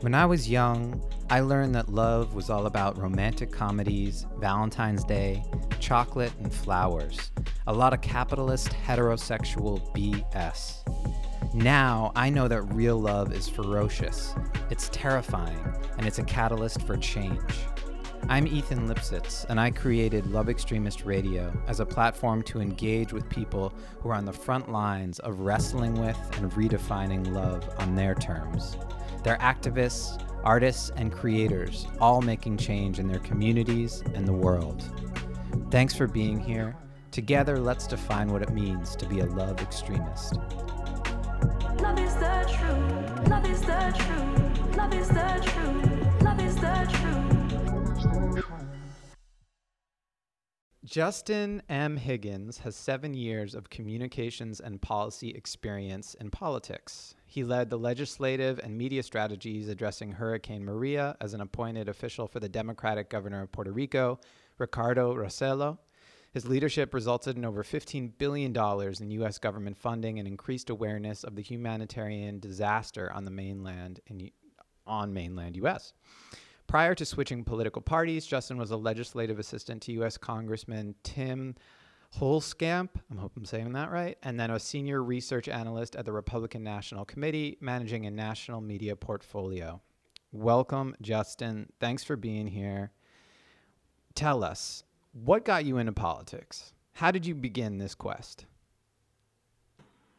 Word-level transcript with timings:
When 0.00 0.14
I 0.14 0.26
was 0.26 0.48
young, 0.48 1.02
I 1.30 1.40
learned 1.40 1.74
that 1.74 1.88
love 1.88 2.34
was 2.34 2.50
all 2.50 2.66
about 2.66 2.98
romantic 2.98 3.50
comedies, 3.50 4.26
Valentine's 4.38 5.02
Day, 5.04 5.42
chocolate, 5.80 6.34
and 6.38 6.52
flowers. 6.52 7.30
A 7.66 7.72
lot 7.72 7.94
of 7.94 8.02
capitalist 8.02 8.68
heterosexual 8.68 9.80
BS. 9.94 10.84
Now 11.54 12.12
I 12.14 12.28
know 12.28 12.46
that 12.46 12.60
real 12.74 13.00
love 13.00 13.32
is 13.32 13.48
ferocious, 13.48 14.34
it's 14.70 14.90
terrifying, 14.90 15.64
and 15.96 16.06
it's 16.06 16.18
a 16.18 16.24
catalyst 16.24 16.82
for 16.82 16.98
change. 16.98 17.40
I'm 18.28 18.46
Ethan 18.46 18.88
Lipsitz, 18.88 19.46
and 19.48 19.58
I 19.58 19.70
created 19.70 20.26
Love 20.26 20.50
Extremist 20.50 21.06
Radio 21.06 21.50
as 21.68 21.80
a 21.80 21.86
platform 21.86 22.42
to 22.42 22.60
engage 22.60 23.14
with 23.14 23.30
people 23.30 23.72
who 24.00 24.10
are 24.10 24.14
on 24.14 24.26
the 24.26 24.32
front 24.32 24.70
lines 24.70 25.20
of 25.20 25.40
wrestling 25.40 25.94
with 25.94 26.18
and 26.36 26.52
redefining 26.52 27.32
love 27.32 27.66
on 27.78 27.94
their 27.94 28.14
terms. 28.14 28.76
They're 29.26 29.36
activists, 29.38 30.24
artists, 30.44 30.92
and 30.94 31.10
creators, 31.10 31.88
all 32.00 32.22
making 32.22 32.58
change 32.58 33.00
in 33.00 33.08
their 33.08 33.18
communities 33.18 34.04
and 34.14 34.24
the 34.24 34.32
world. 34.32 34.84
Thanks 35.68 35.96
for 35.96 36.06
being 36.06 36.38
here. 36.38 36.76
Together, 37.10 37.58
let's 37.58 37.88
define 37.88 38.28
what 38.28 38.42
it 38.42 38.50
means 38.50 38.94
to 38.94 39.04
be 39.04 39.18
a 39.18 39.26
love 39.26 39.60
extremist. 39.60 40.36
Love 41.80 41.98
is 41.98 42.14
the 42.14 42.46
truth. 42.56 43.28
Love 43.28 43.50
is 43.50 43.60
the 43.62 43.94
truth. 43.98 44.76
Love 44.76 44.94
is 44.94 45.08
the 45.08 45.42
truth. 45.44 46.22
Love 46.22 46.40
is 46.40 46.54
the 46.54 46.86
truth. 46.88 47.16
Justin 50.84 51.62
M. 51.68 51.96
Higgins 51.96 52.58
has 52.58 52.76
seven 52.76 53.12
years 53.12 53.56
of 53.56 53.70
communications 53.70 54.60
and 54.60 54.80
policy 54.80 55.30
experience 55.30 56.14
in 56.14 56.30
politics. 56.30 57.16
He 57.36 57.44
led 57.44 57.68
the 57.68 57.76
legislative 57.76 58.58
and 58.60 58.78
media 58.78 59.02
strategies 59.02 59.68
addressing 59.68 60.12
Hurricane 60.12 60.64
Maria 60.64 61.18
as 61.20 61.34
an 61.34 61.42
appointed 61.42 61.86
official 61.86 62.26
for 62.26 62.40
the 62.40 62.48
Democratic 62.48 63.10
governor 63.10 63.42
of 63.42 63.52
Puerto 63.52 63.72
Rico, 63.72 64.18
Ricardo 64.56 65.14
Rossello. 65.14 65.76
His 66.32 66.48
leadership 66.48 66.94
resulted 66.94 67.36
in 67.36 67.44
over 67.44 67.62
$15 67.62 68.12
billion 68.16 68.56
in 68.56 69.10
U.S. 69.10 69.36
government 69.36 69.76
funding 69.76 70.18
and 70.18 70.26
increased 70.26 70.70
awareness 70.70 71.24
of 71.24 71.34
the 71.36 71.42
humanitarian 71.42 72.40
disaster 72.40 73.12
on 73.12 73.26
the 73.26 73.30
mainland 73.30 74.00
in, 74.06 74.30
on 74.86 75.12
mainland 75.12 75.56
U.S. 75.56 75.92
Prior 76.66 76.94
to 76.94 77.04
switching 77.04 77.44
political 77.44 77.82
parties, 77.82 78.26
Justin 78.26 78.56
was 78.56 78.70
a 78.70 78.78
legislative 78.78 79.38
assistant 79.38 79.82
to 79.82 79.92
U.S. 79.92 80.16
Congressman 80.16 80.94
Tim 81.02 81.54
Huelskamp, 82.18 82.88
I 83.12 83.20
hope 83.20 83.32
I'm 83.36 83.44
saying 83.44 83.72
that 83.74 83.90
right, 83.90 84.16
and 84.22 84.40
then 84.40 84.50
a 84.50 84.58
senior 84.58 85.02
research 85.02 85.48
analyst 85.48 85.94
at 85.96 86.06
the 86.06 86.12
Republican 86.12 86.64
National 86.64 87.04
Committee, 87.04 87.58
managing 87.60 88.06
a 88.06 88.10
national 88.10 88.62
media 88.62 88.96
portfolio. 88.96 89.82
Welcome, 90.32 90.94
Justin. 91.02 91.68
Thanks 91.78 92.04
for 92.04 92.16
being 92.16 92.46
here. 92.46 92.92
Tell 94.14 94.42
us, 94.42 94.82
what 95.12 95.44
got 95.44 95.66
you 95.66 95.76
into 95.76 95.92
politics? 95.92 96.72
How 96.94 97.10
did 97.10 97.26
you 97.26 97.34
begin 97.34 97.76
this 97.76 97.94
quest? 97.94 98.46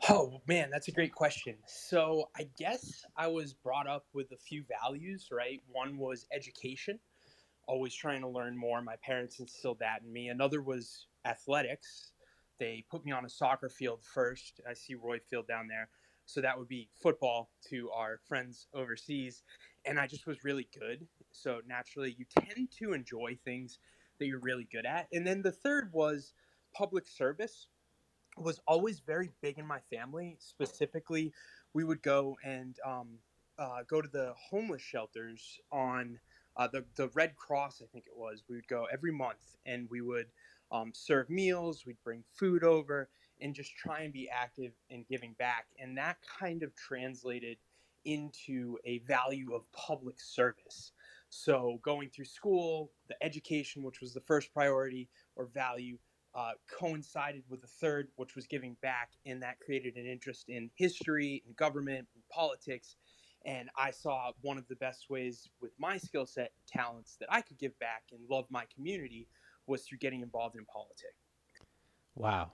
Oh 0.07 0.39
man, 0.47 0.69
that's 0.69 0.89
a 0.89 0.91
great 0.91 1.15
question. 1.15 1.55
So 1.65 2.29
I 2.37 2.47
guess 2.59 3.03
I 3.15 3.25
was 3.25 3.53
brought 3.53 3.87
up 3.87 4.05
with 4.13 4.31
a 4.31 4.37
few 4.37 4.63
values, 4.83 5.29
right? 5.31 5.59
One 5.71 5.97
was 5.97 6.27
education, 6.31 6.99
always 7.67 7.93
trying 7.93 8.21
to 8.21 8.27
learn 8.27 8.57
more. 8.57 8.81
My 8.81 8.95
parents 9.03 9.39
instilled 9.39 9.79
that 9.79 10.01
in 10.03 10.11
me. 10.11 10.29
Another 10.29 10.61
was 10.61 11.07
athletics. 11.25 12.11
They 12.59 12.83
put 12.89 13.05
me 13.05 13.11
on 13.11 13.25
a 13.25 13.29
soccer 13.29 13.69
field 13.69 13.99
first. 14.03 14.61
I 14.67 14.73
see 14.73 14.95
Roy 14.95 15.19
Field 15.29 15.47
down 15.47 15.67
there. 15.67 15.89
So 16.25 16.41
that 16.41 16.57
would 16.57 16.67
be 16.67 16.89
football 17.01 17.51
to 17.69 17.89
our 17.91 18.19
friends 18.27 18.67
overseas. 18.73 19.43
And 19.85 19.99
I 19.99 20.07
just 20.07 20.27
was 20.27 20.43
really 20.43 20.67
good. 20.77 21.07
So 21.31 21.61
naturally, 21.67 22.15
you 22.17 22.25
tend 22.39 22.69
to 22.79 22.93
enjoy 22.93 23.37
things 23.45 23.79
that 24.19 24.27
you're 24.27 24.39
really 24.39 24.67
good 24.71 24.85
at. 24.85 25.07
And 25.13 25.25
then 25.25 25.41
the 25.41 25.51
third 25.51 25.89
was 25.93 26.33
public 26.73 27.07
service 27.07 27.67
was 28.37 28.59
always 28.67 28.99
very 28.99 29.31
big 29.41 29.57
in 29.57 29.65
my 29.65 29.79
family. 29.91 30.37
Specifically, 30.39 31.33
we 31.73 31.83
would 31.83 32.01
go 32.01 32.37
and 32.43 32.77
um, 32.85 33.07
uh, 33.57 33.79
go 33.87 34.01
to 34.01 34.07
the 34.07 34.33
homeless 34.37 34.81
shelters 34.81 35.59
on 35.71 36.19
uh, 36.57 36.67
the 36.67 36.83
the 36.95 37.09
Red 37.09 37.35
Cross, 37.35 37.81
I 37.83 37.87
think 37.91 38.05
it 38.07 38.17
was. 38.17 38.43
We 38.49 38.55
would 38.55 38.67
go 38.67 38.87
every 38.91 39.11
month, 39.11 39.55
and 39.65 39.87
we 39.89 40.01
would 40.01 40.27
um, 40.71 40.91
serve 40.93 41.29
meals. 41.29 41.85
We'd 41.85 42.03
bring 42.03 42.23
food 42.33 42.63
over, 42.63 43.09
and 43.41 43.53
just 43.53 43.75
try 43.75 44.01
and 44.01 44.11
be 44.11 44.29
active 44.29 44.71
in 44.89 45.05
giving 45.09 45.33
back. 45.37 45.67
And 45.79 45.97
that 45.97 46.17
kind 46.39 46.63
of 46.63 46.75
translated 46.75 47.57
into 48.05 48.77
a 48.85 48.99
value 48.99 49.53
of 49.53 49.71
public 49.71 50.19
service. 50.19 50.91
So 51.29 51.79
going 51.83 52.09
through 52.09 52.25
school, 52.25 52.91
the 53.09 53.21
education, 53.21 53.83
which 53.83 53.99
was 53.99 54.13
the 54.13 54.21
first 54.21 54.53
priority 54.53 55.09
or 55.35 55.45
value, 55.45 55.97
uh, 56.33 56.51
coincided 56.71 57.43
with 57.49 57.61
the 57.61 57.67
third, 57.67 58.07
which 58.15 58.35
was 58.35 58.47
giving 58.47 58.77
back, 58.81 59.11
and 59.25 59.41
that 59.41 59.59
created 59.59 59.95
an 59.95 60.05
interest 60.05 60.45
in 60.49 60.69
history 60.75 61.43
and 61.45 61.55
government 61.55 62.07
and 62.13 62.23
politics. 62.29 62.95
And 63.47 63.69
I 63.77 63.91
saw 63.91 64.31
one 64.41 64.57
of 64.57 64.67
the 64.67 64.75
best 64.75 65.09
ways 65.09 65.49
with 65.61 65.71
my 65.79 65.97
skill 65.97 66.25
set 66.25 66.51
and 66.53 66.67
talents 66.83 67.15
that 67.21 67.29
I 67.31 67.41
could 67.41 67.57
give 67.57 67.79
back 67.79 68.03
and 68.11 68.19
love 68.29 68.45
my 68.49 68.65
community 68.75 69.29
was 69.67 69.83
through 69.83 69.99
getting 69.99 70.21
involved 70.21 70.57
in 70.57 70.65
politics. 70.65 71.15
Wow. 72.13 72.51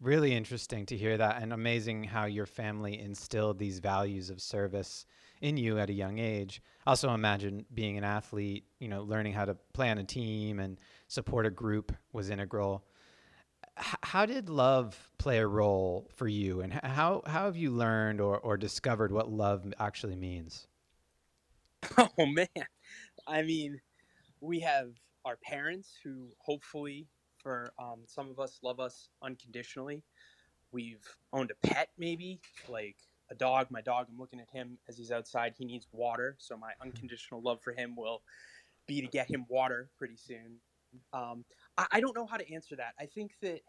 Really 0.00 0.34
interesting 0.34 0.84
to 0.86 0.96
hear 0.96 1.16
that, 1.16 1.42
and 1.42 1.52
amazing 1.52 2.04
how 2.04 2.26
your 2.26 2.46
family 2.46 3.00
instilled 3.00 3.58
these 3.58 3.78
values 3.78 4.28
of 4.28 4.40
service 4.40 5.06
in 5.40 5.56
you 5.56 5.78
at 5.78 5.90
a 5.90 5.94
young 5.94 6.18
age. 6.18 6.62
Also, 6.86 7.12
imagine 7.14 7.64
being 7.72 7.96
an 7.96 8.04
athlete, 8.04 8.64
you 8.80 8.88
know, 8.88 9.02
learning 9.02 9.32
how 9.32 9.46
to 9.46 9.56
play 9.72 9.90
on 9.90 9.98
a 9.98 10.04
team 10.04 10.60
and 10.60 10.78
support 11.08 11.46
a 11.46 11.50
group 11.50 11.90
was 12.12 12.30
integral 12.30 12.84
how 13.78 14.26
did 14.26 14.48
love 14.48 15.10
play 15.18 15.38
a 15.38 15.46
role 15.46 16.08
for 16.16 16.28
you? 16.28 16.60
And 16.60 16.72
how, 16.72 17.22
how 17.26 17.44
have 17.44 17.56
you 17.56 17.70
learned 17.70 18.20
or, 18.20 18.38
or 18.38 18.56
discovered 18.56 19.12
what 19.12 19.30
love 19.30 19.72
actually 19.78 20.16
means? 20.16 20.66
Oh 22.18 22.26
man. 22.26 22.48
I 23.26 23.42
mean 23.42 23.80
we 24.40 24.60
have 24.60 24.90
our 25.24 25.36
parents 25.36 25.94
who 26.02 26.28
hopefully 26.38 27.06
for 27.42 27.72
um, 27.78 28.00
some 28.06 28.30
of 28.30 28.40
us 28.40 28.58
love 28.62 28.80
us 28.80 29.08
unconditionally. 29.22 30.02
We've 30.72 31.04
owned 31.32 31.50
a 31.50 31.66
pet 31.66 31.90
maybe 31.98 32.40
like 32.68 32.96
a 33.30 33.34
dog. 33.34 33.68
My 33.70 33.80
dog 33.80 34.06
i'm 34.10 34.18
looking 34.18 34.40
at 34.40 34.50
him 34.50 34.78
as 34.88 34.96
he's 34.98 35.12
outside. 35.12 35.54
He 35.56 35.64
needs 35.64 35.86
water 35.92 36.36
so 36.38 36.56
my 36.56 36.72
unconditional 36.82 37.42
love 37.42 37.60
for 37.62 37.72
him 37.72 37.94
will 37.96 38.22
be 38.86 39.00
to 39.00 39.06
get 39.06 39.30
him 39.30 39.44
water 39.48 39.90
pretty 39.98 40.16
soon. 40.16 40.56
Um, 41.12 41.44
I, 41.78 41.86
I 41.92 42.00
don't 42.00 42.14
know 42.14 42.26
how 42.26 42.36
to 42.36 42.52
answer 42.52 42.76
that. 42.76 42.94
I 43.00 43.06
think 43.06 43.32
that 43.40 43.60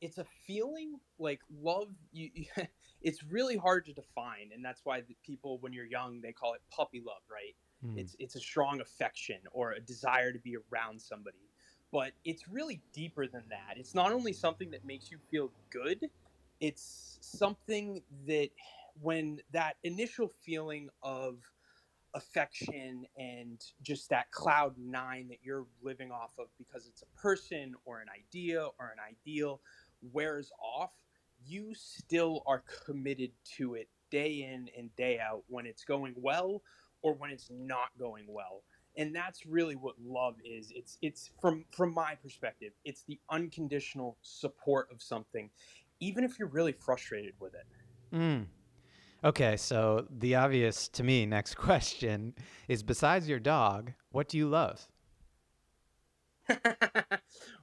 it's 0.00 0.16
a 0.18 0.24
feeling 0.46 0.98
like 1.18 1.40
love. 1.62 1.88
You, 2.12 2.30
you 2.32 2.46
it's 3.02 3.22
really 3.24 3.56
hard 3.56 3.84
to 3.86 3.92
define, 3.92 4.50
and 4.54 4.64
that's 4.64 4.82
why 4.84 5.02
people, 5.26 5.58
when 5.58 5.72
you're 5.72 5.86
young, 5.86 6.20
they 6.22 6.32
call 6.32 6.54
it 6.54 6.62
puppy 6.70 7.02
love, 7.04 7.22
right? 7.30 7.54
Mm. 7.84 7.98
It's 7.98 8.16
it's 8.18 8.36
a 8.36 8.40
strong 8.40 8.80
affection 8.80 9.40
or 9.52 9.72
a 9.72 9.80
desire 9.80 10.32
to 10.32 10.38
be 10.38 10.56
around 10.72 11.00
somebody, 11.02 11.50
but 11.92 12.12
it's 12.24 12.48
really 12.48 12.80
deeper 12.92 13.26
than 13.26 13.44
that. 13.50 13.76
It's 13.76 13.94
not 13.94 14.12
only 14.12 14.32
something 14.32 14.70
that 14.70 14.84
makes 14.84 15.10
you 15.10 15.18
feel 15.30 15.50
good. 15.70 16.08
It's 16.60 17.18
something 17.22 18.02
that 18.26 18.50
when 19.00 19.40
that 19.52 19.76
initial 19.82 20.28
feeling 20.28 20.90
of 21.02 21.38
affection 22.14 23.04
and 23.16 23.64
just 23.82 24.08
that 24.10 24.30
cloud 24.30 24.74
nine 24.78 25.28
that 25.28 25.38
you're 25.42 25.66
living 25.82 26.10
off 26.10 26.30
of 26.38 26.46
because 26.58 26.86
it's 26.86 27.02
a 27.02 27.20
person 27.20 27.74
or 27.84 28.00
an 28.00 28.08
idea 28.08 28.62
or 28.78 28.86
an 28.86 28.98
ideal 29.08 29.60
wears 30.12 30.50
off, 30.62 30.92
you 31.46 31.72
still 31.74 32.42
are 32.46 32.62
committed 32.84 33.30
to 33.56 33.74
it 33.74 33.88
day 34.10 34.48
in 34.52 34.68
and 34.76 34.94
day 34.96 35.18
out 35.20 35.42
when 35.48 35.66
it's 35.66 35.84
going 35.84 36.14
well 36.16 36.62
or 37.02 37.14
when 37.14 37.30
it's 37.30 37.48
not 37.50 37.88
going 37.98 38.24
well. 38.28 38.62
And 38.96 39.14
that's 39.14 39.46
really 39.46 39.76
what 39.76 39.94
love 40.04 40.34
is. 40.44 40.72
It's 40.74 40.98
it's 41.00 41.30
from 41.40 41.64
from 41.70 41.94
my 41.94 42.16
perspective, 42.16 42.72
it's 42.84 43.04
the 43.04 43.20
unconditional 43.30 44.18
support 44.20 44.88
of 44.92 45.00
something, 45.00 45.48
even 46.00 46.24
if 46.24 46.38
you're 46.38 46.48
really 46.48 46.72
frustrated 46.72 47.34
with 47.38 47.54
it. 47.54 47.66
Mm. 48.12 48.46
Okay, 49.22 49.58
so 49.58 50.06
the 50.10 50.34
obvious 50.36 50.88
to 50.88 51.02
me 51.02 51.26
next 51.26 51.54
question 51.56 52.34
is 52.68 52.82
besides 52.82 53.28
your 53.28 53.38
dog, 53.38 53.92
what 54.10 54.28
do 54.28 54.38
you 54.38 54.48
love? 54.48 54.88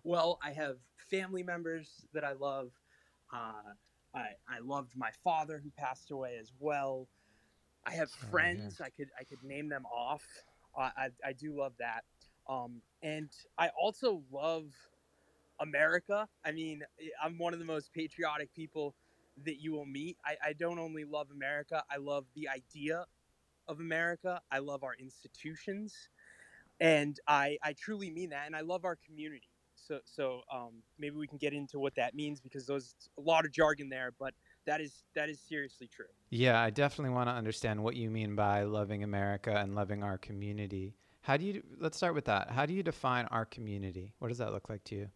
well, 0.03 0.39
I 0.43 0.51
have 0.51 0.77
family 1.09 1.43
members 1.43 2.05
that 2.13 2.23
I 2.23 2.33
love. 2.33 2.71
Uh, 3.33 3.73
I, 4.13 4.27
I 4.47 4.59
loved 4.63 4.93
my 4.95 5.09
father 5.23 5.59
who 5.63 5.71
passed 5.77 6.11
away 6.11 6.37
as 6.39 6.51
well. 6.59 7.07
I 7.85 7.91
have 7.93 8.09
oh, 8.23 8.27
friends. 8.29 8.79
I 8.79 8.89
could 8.89 9.09
I 9.19 9.23
could 9.23 9.43
name 9.43 9.67
them 9.67 9.85
off. 9.85 10.25
Uh, 10.77 10.89
I 10.95 11.09
I 11.25 11.33
do 11.33 11.57
love 11.57 11.73
that. 11.79 12.03
Um, 12.47 12.81
and 13.01 13.29
I 13.57 13.69
also 13.81 14.21
love 14.31 14.65
America. 15.59 16.27
I 16.45 16.51
mean, 16.51 16.83
I'm 17.21 17.37
one 17.37 17.53
of 17.53 17.59
the 17.59 17.65
most 17.65 17.91
patriotic 17.93 18.53
people 18.53 18.93
that 19.45 19.61
you 19.61 19.71
will 19.71 19.85
meet. 19.85 20.17
I, 20.25 20.35
I 20.49 20.53
don't 20.53 20.79
only 20.79 21.05
love 21.05 21.27
America, 21.31 21.83
I 21.91 21.97
love 21.97 22.25
the 22.35 22.49
idea 22.49 23.05
of 23.67 23.79
America. 23.79 24.41
I 24.51 24.59
love 24.59 24.83
our 24.83 24.95
institutions, 24.99 26.09
and 26.79 27.19
I 27.27 27.57
I 27.63 27.73
truly 27.73 28.09
mean 28.09 28.29
that. 28.29 28.45
And 28.45 28.55
I 28.55 28.61
love 28.61 28.85
our 28.85 28.97
community. 29.05 29.49
So 29.75 29.99
so 30.05 30.41
um, 30.51 30.81
maybe 30.97 31.15
we 31.15 31.27
can 31.27 31.37
get 31.37 31.53
into 31.53 31.79
what 31.79 31.95
that 31.95 32.15
means 32.15 32.39
because 32.39 32.65
there's 32.65 32.95
a 33.17 33.21
lot 33.21 33.45
of 33.45 33.51
jargon 33.51 33.89
there, 33.89 34.11
but 34.19 34.33
that 34.65 34.81
is 34.81 35.03
that 35.15 35.29
is 35.29 35.39
seriously 35.39 35.87
true. 35.87 36.05
Yeah, 36.29 36.59
I 36.61 36.69
definitely 36.69 37.13
want 37.13 37.29
to 37.29 37.33
understand 37.33 37.83
what 37.83 37.95
you 37.95 38.09
mean 38.09 38.35
by 38.35 38.63
loving 38.63 39.03
America 39.03 39.55
and 39.55 39.75
loving 39.75 40.03
our 40.03 40.17
community. 40.17 40.95
How 41.21 41.37
do 41.37 41.45
you 41.45 41.63
let's 41.79 41.97
start 41.97 42.15
with 42.15 42.25
that. 42.25 42.51
How 42.51 42.65
do 42.65 42.73
you 42.73 42.83
define 42.83 43.25
our 43.25 43.45
community? 43.45 44.13
What 44.19 44.29
does 44.29 44.37
that 44.39 44.51
look 44.51 44.69
like 44.69 44.83
to 44.85 44.95
you? 44.95 45.09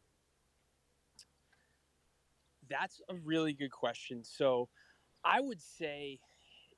That's 2.72 3.02
a 3.10 3.16
really 3.16 3.54
good 3.54 3.72
question. 3.72 4.24
So 4.24 4.70
I 5.24 5.42
would 5.42 5.62
say 5.62 6.20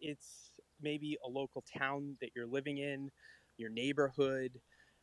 it's 0.02 0.60
maybe 0.82 1.18
a 1.26 1.30
local 1.30 1.64
town 1.78 2.18
that 2.20 2.32
you're 2.36 2.48
living 2.48 2.80
in, 2.80 3.12
your 3.58 3.70
neighborhood. 3.70 4.60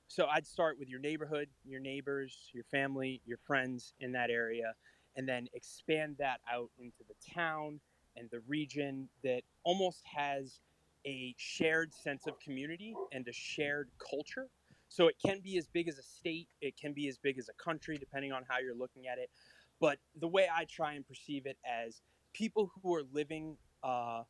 So 0.09 0.27
I'd 0.27 0.47
start 0.47 0.79
with 0.79 0.89
your 0.89 1.01
neighborhood, 1.01 1.49
your 1.65 1.81
neighbors, 1.81 2.51
your 2.53 2.65
family, 2.65 3.23
your 3.25 3.39
friends 3.47 3.95
in 4.01 4.13
that 4.13 4.31
area, 4.31 4.75
and 5.17 5.29
then 5.29 5.47
expand 5.55 6.17
that 6.19 6.41
out 6.53 6.71
into 6.79 7.05
the 7.09 7.15
town 7.33 7.81
and 8.17 8.29
the 8.31 8.41
region 8.49 9.09
that 9.23 9.43
almost 9.63 10.03
has 10.05 10.59
a 11.07 11.35
shared 11.39 11.95
sense 11.95 12.27
of 12.27 12.39
community 12.41 12.95
and 13.13 13.27
a 13.29 13.33
shared 13.33 13.89
culture. 14.11 14.49
So 14.89 15.07
it 15.07 15.15
can 15.25 15.41
be 15.41 15.57
as 15.57 15.69
big 15.69 15.89
as 15.89 15.99
a 15.99 16.03
state, 16.03 16.49
it 16.61 16.75
can 16.77 16.93
be 16.93 17.07
as 17.09 17.17
big 17.17 17.39
as 17.39 17.49
a 17.49 17.63
country, 17.63 17.97
depending 17.97 18.33
on 18.33 18.43
how 18.49 18.59
you're 18.59 18.75
looking 18.75 19.07
at 19.07 19.19
it. 19.19 19.31
But 19.81 19.99
the 20.15 20.29
way 20.29 20.49
I 20.55 20.65
try 20.67 20.93
and 20.95 21.07
perceive 21.07 21.47
it 21.47 21.59
as 21.65 22.03
people 22.35 22.71
who 22.83 22.95
are 22.95 23.03
living 23.13 23.57
uh, 23.83 24.23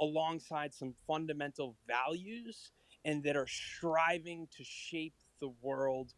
alongside 0.00 0.74
some 0.74 0.94
fundamental 1.06 1.76
values 1.86 2.70
and 3.04 3.22
that 3.24 3.36
are 3.36 3.46
striving 3.46 4.48
to 4.56 4.64
shape 4.64 5.14
the 5.40 5.50
world 5.62 6.12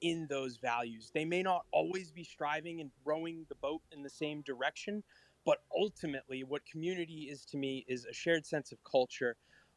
in 0.00 0.26
those 0.28 0.56
values. 0.56 1.10
They 1.14 1.24
may 1.24 1.42
not 1.42 1.66
always 1.72 2.10
be 2.10 2.24
striving 2.24 2.80
and 2.80 2.90
rowing 3.04 3.46
the 3.48 3.54
boat 3.56 3.82
in 3.92 4.02
the 4.02 4.10
same 4.10 4.42
direction, 4.42 5.02
but 5.44 5.58
ultimately, 5.76 6.44
what 6.44 6.64
community 6.66 7.28
is 7.30 7.44
to 7.46 7.58
me 7.58 7.84
is 7.88 8.06
a 8.06 8.12
shared 8.12 8.46
sense 8.46 8.72
of 8.72 8.78
culture 8.84 9.36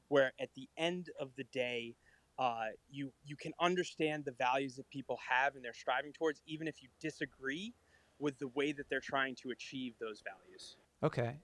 where 0.10 0.33
at 0.39 0.50
the 0.56 0.69
end 0.77 1.10
of 1.19 1.31
the 1.38 1.45
day, 1.45 1.95
uh, 2.39 2.68
you 2.89 3.12
you 3.25 3.36
can 3.36 3.51
understand 3.60 4.25
the 4.25 4.31
values 4.31 4.75
that 4.75 4.89
people 4.89 5.19
have 5.30 5.56
and 5.56 5.63
they're 5.63 5.74
striving 5.74 6.13
towards, 6.13 6.42
even 6.45 6.68
if 6.68 6.81
you 6.81 6.89
disagree 7.00 7.74
with 8.19 8.38
the 8.39 8.48
way 8.50 8.71
that 8.71 8.89
they're 8.89 9.00
trying 9.00 9.36
to 9.36 9.51
achieve 9.51 9.95
those 10.00 10.21
values. 10.21 10.77
Okay. 11.01 11.38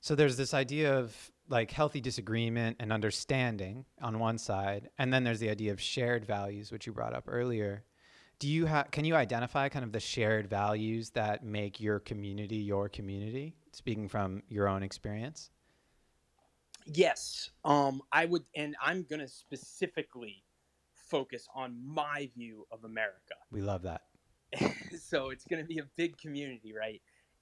So 0.00 0.14
there's 0.14 0.36
this 0.36 0.52
idea 0.52 0.98
of 0.98 1.16
like 1.48 1.70
healthy 1.70 2.00
disagreement 2.00 2.76
and 2.80 2.92
understanding 2.92 3.84
on 4.02 4.18
one 4.18 4.38
side, 4.38 4.90
and 4.98 5.12
then 5.12 5.24
there's 5.24 5.40
the 5.40 5.50
idea 5.50 5.72
of 5.72 5.80
shared 5.80 6.26
values, 6.26 6.70
which 6.70 6.86
you 6.86 6.92
brought 6.92 7.14
up 7.14 7.24
earlier. 7.26 7.84
Do 8.38 8.48
you 8.48 8.66
have? 8.66 8.90
Can 8.90 9.04
you 9.04 9.14
identify 9.14 9.68
kind 9.68 9.84
of 9.84 9.92
the 9.92 10.00
shared 10.00 10.48
values 10.48 11.10
that 11.10 11.44
make 11.44 11.80
your 11.80 12.00
community 12.00 12.56
your 12.56 12.88
community? 12.88 13.56
Speaking 13.72 14.08
from 14.08 14.42
your 14.48 14.68
own 14.68 14.82
experience. 14.82 15.50
Yes, 16.86 17.50
um, 17.64 18.02
I 18.12 18.26
would, 18.26 18.44
and 18.54 18.76
I'm 18.82 19.06
gonna 19.08 19.28
specifically 19.28 20.44
focus 20.92 21.48
on 21.54 21.80
my 21.82 22.30
view 22.36 22.66
of 22.70 22.84
America. 22.84 23.36
We 23.50 23.62
love 23.62 23.82
that. 23.82 24.02
so 25.02 25.30
it's 25.30 25.44
going 25.44 25.62
to 25.62 25.68
be 25.68 25.78
a 25.78 25.86
big 25.96 26.16
community, 26.18 26.72
right? 26.72 27.00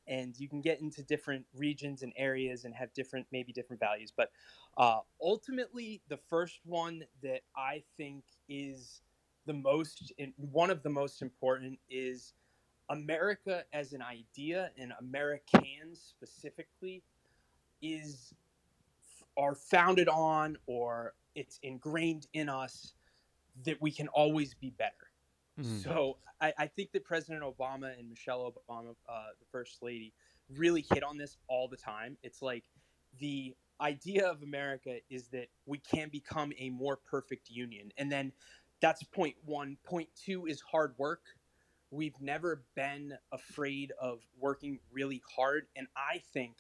And 0.08 0.38
you 0.38 0.48
can 0.48 0.60
get 0.60 0.80
into 0.80 1.02
different 1.02 1.44
regions 1.54 2.02
and 2.02 2.12
areas 2.16 2.64
and 2.64 2.74
have 2.74 2.92
different, 2.92 3.26
maybe 3.30 3.52
different 3.52 3.80
values. 3.80 4.12
But 4.14 4.32
uh, 4.76 5.00
ultimately, 5.20 6.02
the 6.08 6.16
first 6.16 6.60
one 6.64 7.04
that 7.22 7.42
I 7.56 7.82
think 7.96 8.24
is 8.48 9.00
the 9.46 9.52
most, 9.52 10.12
one 10.36 10.70
of 10.70 10.82
the 10.82 10.90
most 10.90 11.22
important 11.22 11.78
is 11.88 12.34
America 12.88 13.64
as 13.72 13.92
an 13.92 14.02
idea 14.02 14.70
and 14.78 14.92
Americans 15.00 16.00
specifically 16.00 17.02
is 17.80 18.34
are 19.36 19.54
founded 19.54 20.08
on 20.08 20.58
or 20.66 21.14
it's 21.34 21.58
ingrained 21.62 22.26
in 22.34 22.48
us 22.48 22.92
that 23.64 23.80
we 23.80 23.90
can 23.90 24.08
always 24.08 24.52
be 24.54 24.70
better 24.70 25.11
Mm-hmm. 25.60 25.78
So 25.78 26.18
I, 26.40 26.52
I, 26.58 26.66
think 26.66 26.92
that 26.92 27.04
President 27.04 27.42
Obama 27.42 27.98
and 27.98 28.08
Michelle 28.08 28.52
Obama, 28.70 28.94
uh, 29.08 29.26
the 29.38 29.46
First 29.50 29.82
Lady, 29.82 30.14
really 30.56 30.84
hit 30.92 31.02
on 31.02 31.18
this 31.18 31.36
all 31.48 31.68
the 31.68 31.76
time. 31.76 32.16
It's 32.22 32.40
like 32.40 32.64
the 33.18 33.54
idea 33.80 34.26
of 34.26 34.42
America 34.42 34.98
is 35.10 35.28
that 35.28 35.48
we 35.66 35.78
can 35.78 36.08
become 36.08 36.52
a 36.58 36.70
more 36.70 36.96
perfect 36.96 37.50
union. 37.50 37.90
And 37.98 38.10
then 38.10 38.32
that's 38.80 39.02
point 39.02 39.36
one. 39.44 39.76
Point 39.84 40.08
two 40.16 40.46
is 40.46 40.60
hard 40.60 40.94
work. 40.98 41.22
We've 41.90 42.18
never 42.20 42.64
been 42.74 43.12
afraid 43.30 43.92
of 44.00 44.20
working 44.40 44.78
really 44.90 45.22
hard. 45.36 45.66
And 45.76 45.86
I 45.96 46.22
think 46.32 46.54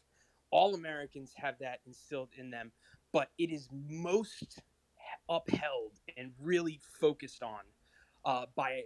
all 0.50 0.74
Americans 0.74 1.32
have 1.36 1.58
that 1.60 1.80
instilled 1.86 2.28
in 2.36 2.50
them, 2.50 2.72
but 3.12 3.30
it 3.38 3.50
is 3.50 3.68
most 3.88 4.60
upheld 5.28 5.92
and 6.16 6.32
really 6.38 6.78
focused 7.00 7.42
on 7.42 7.60
uh, 8.24 8.46
by 8.54 8.82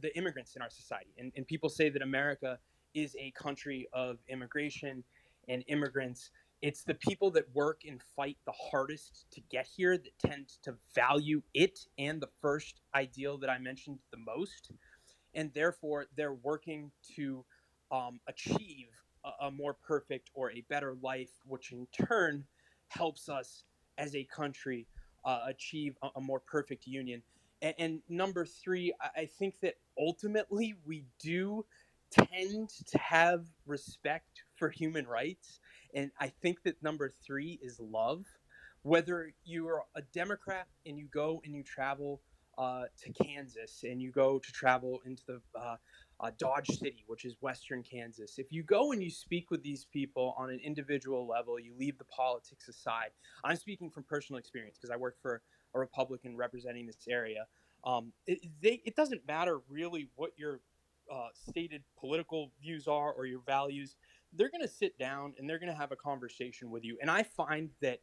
the 0.00 0.16
immigrants 0.16 0.56
in 0.56 0.62
our 0.62 0.70
society. 0.70 1.10
And, 1.18 1.32
and 1.36 1.46
people 1.46 1.68
say 1.68 1.90
that 1.90 2.02
America 2.02 2.58
is 2.94 3.16
a 3.18 3.30
country 3.32 3.88
of 3.92 4.18
immigration 4.28 5.04
and 5.48 5.64
immigrants. 5.68 6.30
It's 6.62 6.84
the 6.84 6.94
people 6.94 7.30
that 7.32 7.44
work 7.54 7.82
and 7.86 8.00
fight 8.16 8.38
the 8.46 8.52
hardest 8.52 9.26
to 9.32 9.40
get 9.50 9.66
here 9.66 9.98
that 9.98 10.18
tend 10.24 10.48
to 10.62 10.74
value 10.94 11.42
it 11.54 11.80
and 11.98 12.20
the 12.20 12.28
first 12.40 12.80
ideal 12.94 13.36
that 13.38 13.50
I 13.50 13.58
mentioned 13.58 13.98
the 14.10 14.18
most. 14.18 14.70
And 15.34 15.50
therefore, 15.54 16.06
they're 16.16 16.34
working 16.34 16.90
to 17.16 17.44
um, 17.90 18.20
achieve 18.28 18.88
a, 19.24 19.46
a 19.46 19.50
more 19.50 19.74
perfect 19.74 20.30
or 20.34 20.52
a 20.52 20.64
better 20.68 20.94
life, 21.02 21.30
which 21.46 21.72
in 21.72 21.86
turn 22.06 22.44
helps 22.88 23.28
us 23.28 23.64
as 23.98 24.14
a 24.14 24.24
country 24.24 24.86
uh, 25.24 25.40
achieve 25.46 25.96
a, 26.02 26.08
a 26.16 26.20
more 26.20 26.40
perfect 26.40 26.86
union. 26.86 27.22
And, 27.62 27.74
and 27.78 28.00
number 28.08 28.44
three, 28.44 28.92
I, 29.16 29.26
think 29.26 29.60
that 29.60 29.74
ultimately 29.98 30.74
we 30.84 31.04
do 31.22 31.64
tend 32.10 32.68
to 32.88 32.98
have 32.98 33.46
respect 33.66 34.42
for 34.56 34.68
human 34.68 35.06
rights. 35.06 35.60
And 35.94 36.10
I 36.20 36.28
think 36.28 36.64
that 36.64 36.82
number 36.82 37.12
three 37.24 37.58
is 37.62 37.80
love. 37.80 38.26
Whether 38.82 39.32
you 39.44 39.68
are 39.68 39.84
a 39.94 40.02
Democrat 40.12 40.66
and 40.84 40.98
you 40.98 41.06
go 41.14 41.40
and 41.44 41.54
you 41.54 41.62
travel 41.62 42.20
uh, 42.58 42.82
to 43.02 43.24
Kansas 43.24 43.84
and 43.84 44.02
you 44.02 44.10
go 44.10 44.38
to 44.38 44.52
travel 44.52 45.00
into 45.06 45.22
the 45.26 45.40
uh, 45.58 45.76
uh, 46.20 46.30
Dodge 46.38 46.66
City, 46.66 47.04
which 47.06 47.24
is 47.24 47.36
Western 47.40 47.82
Kansas, 47.82 48.38
if 48.38 48.50
you 48.50 48.62
go 48.62 48.92
and 48.92 49.02
you 49.02 49.10
speak 49.10 49.50
with 49.50 49.62
these 49.62 49.86
people 49.92 50.34
on 50.36 50.50
an 50.50 50.60
individual 50.64 51.26
level, 51.26 51.58
you 51.58 51.72
leave 51.78 51.96
the 51.96 52.04
politics 52.04 52.68
aside. 52.68 53.10
I'm 53.44 53.56
speaking 53.56 53.88
from 53.88 54.02
personal 54.02 54.38
experience 54.38 54.76
because 54.76 54.92
I 54.92 54.96
work 54.96 55.16
for 55.22 55.42
a 55.74 55.78
Republican 55.78 56.36
representing 56.36 56.86
this 56.86 57.06
area. 57.08 57.46
Um, 57.84 58.12
it, 58.26 58.40
they, 58.60 58.80
it 58.84 58.94
doesn't 58.96 59.26
matter 59.26 59.60
really 59.68 60.08
what 60.14 60.32
your 60.36 60.60
uh, 61.12 61.28
stated 61.34 61.82
political 61.98 62.52
views 62.60 62.86
are 62.86 63.12
or 63.12 63.26
your 63.26 63.40
values. 63.44 63.96
They're 64.32 64.50
going 64.50 64.62
to 64.62 64.72
sit 64.72 64.98
down 64.98 65.34
and 65.38 65.48
they're 65.48 65.58
going 65.58 65.72
to 65.72 65.78
have 65.78 65.92
a 65.92 65.96
conversation 65.96 66.70
with 66.70 66.84
you. 66.84 66.96
And 67.00 67.10
I 67.10 67.22
find 67.22 67.70
that 67.80 68.00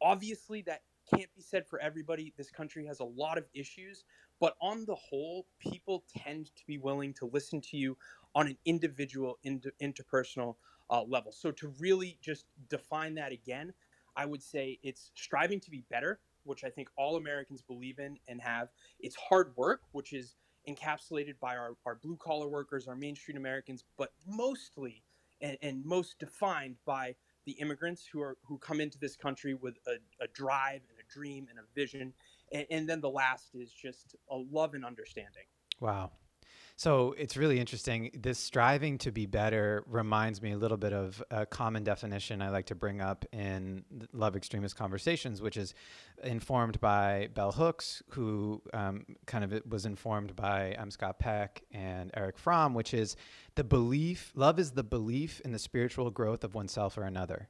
obviously 0.00 0.62
that 0.62 0.82
can't 1.12 1.32
be 1.34 1.42
said 1.42 1.66
for 1.66 1.80
everybody. 1.80 2.34
This 2.36 2.50
country 2.50 2.86
has 2.86 3.00
a 3.00 3.04
lot 3.04 3.38
of 3.38 3.44
issues, 3.54 4.04
but 4.40 4.54
on 4.60 4.84
the 4.84 4.94
whole, 4.94 5.46
people 5.60 6.04
tend 6.16 6.46
to 6.56 6.66
be 6.66 6.78
willing 6.78 7.14
to 7.14 7.26
listen 7.26 7.60
to 7.62 7.76
you 7.76 7.96
on 8.34 8.46
an 8.48 8.56
individual, 8.64 9.38
inter- 9.44 9.72
interpersonal 9.80 10.56
uh, 10.90 11.02
level. 11.02 11.32
So 11.32 11.50
to 11.52 11.72
really 11.78 12.18
just 12.20 12.44
define 12.68 13.14
that 13.14 13.32
again, 13.32 13.72
I 14.16 14.26
would 14.26 14.42
say 14.42 14.78
it's 14.82 15.10
striving 15.14 15.60
to 15.60 15.70
be 15.70 15.84
better 15.90 16.20
which 16.46 16.64
I 16.64 16.70
think 16.70 16.88
all 16.96 17.16
Americans 17.16 17.62
believe 17.62 17.98
in 17.98 18.18
and 18.28 18.40
have. 18.40 18.68
It's 19.00 19.16
hard 19.16 19.52
work, 19.56 19.82
which 19.92 20.12
is 20.12 20.36
encapsulated 20.68 21.38
by 21.40 21.56
our, 21.56 21.76
our 21.84 21.96
blue 21.96 22.16
collar 22.16 22.48
workers, 22.48 22.88
our 22.88 22.96
Main 22.96 23.14
Street 23.14 23.36
Americans, 23.36 23.84
but 23.96 24.12
mostly 24.26 25.02
and, 25.40 25.58
and, 25.62 25.84
most 25.84 26.18
defined 26.18 26.76
by 26.86 27.14
the 27.44 27.52
immigrants 27.52 28.08
who 28.10 28.20
are 28.22 28.38
who 28.42 28.58
come 28.58 28.80
into 28.80 28.98
this 28.98 29.16
country 29.16 29.54
with 29.54 29.76
a, 29.86 30.24
a 30.24 30.26
drive 30.28 30.80
and 30.88 30.98
a 30.98 31.12
dream 31.12 31.46
and 31.50 31.58
a 31.58 31.62
vision. 31.74 32.12
And, 32.52 32.66
and 32.70 32.88
then 32.88 33.00
the 33.00 33.10
last 33.10 33.54
is 33.54 33.70
just 33.70 34.16
a 34.30 34.36
love 34.36 34.74
and 34.74 34.84
understanding. 34.84 35.44
Wow. 35.80 36.12
So 36.78 37.14
it's 37.16 37.38
really 37.38 37.58
interesting. 37.58 38.10
This 38.12 38.38
striving 38.38 38.98
to 38.98 39.10
be 39.10 39.24
better 39.24 39.82
reminds 39.86 40.42
me 40.42 40.52
a 40.52 40.58
little 40.58 40.76
bit 40.76 40.92
of 40.92 41.24
a 41.30 41.46
common 41.46 41.84
definition 41.84 42.42
I 42.42 42.50
like 42.50 42.66
to 42.66 42.74
bring 42.74 43.00
up 43.00 43.24
in 43.32 43.82
Love 44.12 44.36
Extremist 44.36 44.76
Conversations, 44.76 45.40
which 45.40 45.56
is 45.56 45.72
informed 46.22 46.78
by 46.78 47.30
Bell 47.32 47.50
Hooks, 47.50 48.02
who 48.10 48.60
um, 48.74 49.06
kind 49.24 49.42
of 49.42 49.62
was 49.66 49.86
informed 49.86 50.36
by 50.36 50.74
um, 50.74 50.90
Scott 50.90 51.18
Peck 51.18 51.62
and 51.72 52.10
Erich 52.14 52.36
Fromm, 52.36 52.74
which 52.74 52.92
is 52.92 53.16
the 53.54 53.64
belief, 53.64 54.32
love 54.34 54.58
is 54.58 54.72
the 54.72 54.84
belief 54.84 55.40
in 55.46 55.52
the 55.52 55.58
spiritual 55.58 56.10
growth 56.10 56.44
of 56.44 56.54
oneself 56.54 56.98
or 56.98 57.04
another. 57.04 57.48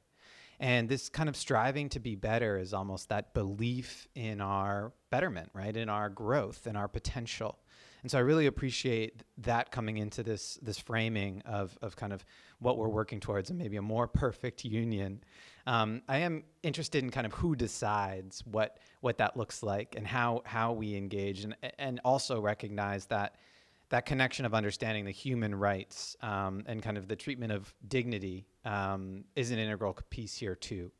And 0.57 0.87
this 0.87 1.09
kind 1.09 1.27
of 1.27 1.35
striving 1.35 1.89
to 1.89 1.99
be 1.99 2.15
better 2.15 2.57
is 2.57 2.73
almost 2.73 3.09
that 3.09 3.33
belief 3.33 4.07
in 4.15 4.39
our 4.39 4.93
betterment, 5.11 5.49
right? 5.53 5.75
In 5.75 5.89
our 5.89 6.09
growth 6.09 6.65
in 6.65 6.77
our 6.77 6.87
potential. 6.87 7.59
And 8.07 8.11
so 8.13 8.19
I 8.19 8.21
really 8.21 8.45
appreciate 8.45 9.23
that 9.39 9.69
coming 9.69 9.97
into 9.97 10.23
this 10.23 10.57
this 10.61 10.77
framing 10.77 11.41
of 11.45 11.77
of 11.81 11.97
kind 11.97 12.13
of 12.13 12.23
what 12.59 12.77
we're 12.77 12.87
working 12.87 13.19
towards 13.19 13.49
and 13.49 13.59
maybe 13.59 13.75
a 13.75 13.81
more 13.81 14.07
perfect 14.07 14.63
union. 14.63 15.21
Um, 15.65 16.01
I 16.07 16.19
am 16.19 16.45
interested 16.63 17.03
in 17.03 17.09
kind 17.09 17.25
of 17.27 17.33
who 17.33 17.53
decides 17.53 18.45
what 18.45 18.79
what 19.01 19.17
that 19.17 19.35
looks 19.35 19.61
like 19.61 19.95
and 19.97 20.07
how 20.07 20.41
how 20.45 20.71
we 20.71 20.95
engage 20.95 21.43
and 21.43 21.57
and 21.79 21.99
also 22.05 22.39
recognize 22.39 23.07
that 23.07 23.35
that 23.89 24.05
connection 24.05 24.45
of 24.45 24.53
understanding 24.53 25.03
the 25.03 25.11
human 25.11 25.53
rights 25.53 26.15
um, 26.21 26.63
and 26.65 26.81
kind 26.81 26.97
of 26.97 27.09
the 27.09 27.15
treatment 27.17 27.51
of 27.51 27.73
dignity 27.89 28.47
um, 28.63 29.25
is 29.35 29.51
an 29.51 29.59
integral 29.59 29.97
piece 30.09 30.37
here 30.37 30.55
too. 30.55 30.93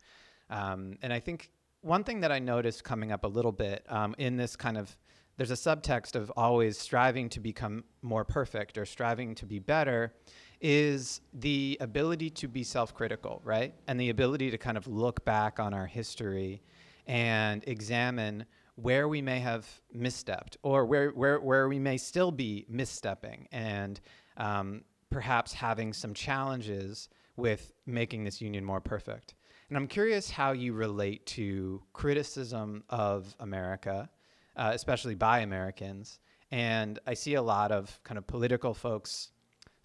Um, 0.49 0.97
and 1.01 1.13
I 1.13 1.21
think 1.21 1.51
one 1.79 2.03
thing 2.03 2.19
that 2.19 2.33
I 2.33 2.39
noticed 2.39 2.83
coming 2.83 3.13
up 3.13 3.23
a 3.23 3.29
little 3.29 3.53
bit 3.53 3.85
um, 3.87 4.13
in 4.17 4.35
this 4.35 4.57
kind 4.57 4.77
of 4.77 4.97
there's 5.37 5.51
a 5.51 5.53
subtext 5.53 6.15
of 6.15 6.31
always 6.35 6.77
striving 6.77 7.29
to 7.29 7.39
become 7.39 7.83
more 8.01 8.25
perfect 8.25 8.77
or 8.77 8.85
striving 8.85 9.35
to 9.35 9.45
be 9.45 9.59
better 9.59 10.13
is 10.59 11.21
the 11.33 11.77
ability 11.79 12.31
to 12.31 12.47
be 12.47 12.63
self-critical, 12.63 13.41
right? 13.43 13.75
And 13.87 13.99
the 13.99 14.09
ability 14.09 14.49
to 14.51 14.57
kind 14.57 14.77
of 14.77 14.87
look 14.87 15.23
back 15.23 15.59
on 15.59 15.73
our 15.73 15.85
history 15.85 16.63
and 17.05 17.63
examine 17.67 18.45
where 18.75 19.07
we 19.07 19.21
may 19.21 19.39
have 19.39 19.67
misstepped 19.95 20.57
or 20.63 20.85
where, 20.85 21.09
where, 21.11 21.39
where 21.39 21.67
we 21.67 21.79
may 21.79 21.97
still 21.97 22.31
be 22.31 22.65
misstepping 22.71 23.45
and 23.51 23.99
um, 24.37 24.81
perhaps 25.09 25.53
having 25.53 25.93
some 25.93 26.13
challenges 26.13 27.09
with 27.35 27.71
making 27.85 28.23
this 28.23 28.41
union 28.41 28.63
more 28.63 28.81
perfect. 28.81 29.35
And 29.69 29.77
I'm 29.77 29.87
curious 29.87 30.29
how 30.29 30.53
you 30.53 30.73
relate 30.73 31.25
to 31.27 31.83
criticism 31.93 32.83
of 32.89 33.35
America, 33.39 34.09
uh, 34.57 34.71
especially 34.73 35.15
by 35.15 35.39
Americans. 35.39 36.19
And 36.51 36.99
I 37.05 37.13
see 37.13 37.35
a 37.35 37.41
lot 37.41 37.71
of 37.71 37.99
kind 38.03 38.17
of 38.17 38.27
political 38.27 38.73
folks 38.73 39.29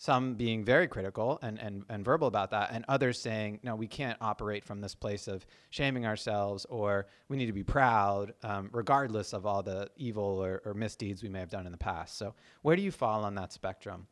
some 0.02 0.34
being 0.34 0.64
very 0.64 0.88
critical 0.88 1.38
and, 1.42 1.60
and, 1.60 1.84
and 1.88 2.04
verbal 2.04 2.26
about 2.26 2.50
that, 2.50 2.70
and 2.72 2.84
others 2.88 3.20
saying, 3.20 3.60
no, 3.62 3.76
we 3.76 3.86
can't 3.86 4.18
operate 4.20 4.64
from 4.64 4.80
this 4.80 4.96
place 4.96 5.28
of 5.28 5.46
shaming 5.70 6.04
ourselves 6.04 6.64
or 6.64 7.06
we 7.28 7.36
need 7.36 7.46
to 7.46 7.52
be 7.52 7.62
proud, 7.62 8.34
um, 8.42 8.68
regardless 8.72 9.32
of 9.32 9.46
all 9.46 9.62
the 9.62 9.88
evil 9.96 10.44
or, 10.44 10.60
or 10.64 10.74
misdeeds 10.74 11.22
we 11.22 11.28
may 11.28 11.38
have 11.38 11.50
done 11.50 11.66
in 11.66 11.70
the 11.70 11.78
past. 11.78 12.18
So, 12.18 12.34
where 12.62 12.74
do 12.74 12.82
you 12.82 12.90
fall 12.90 13.22
on 13.24 13.36
that 13.36 13.52
spectrum? 13.52 14.08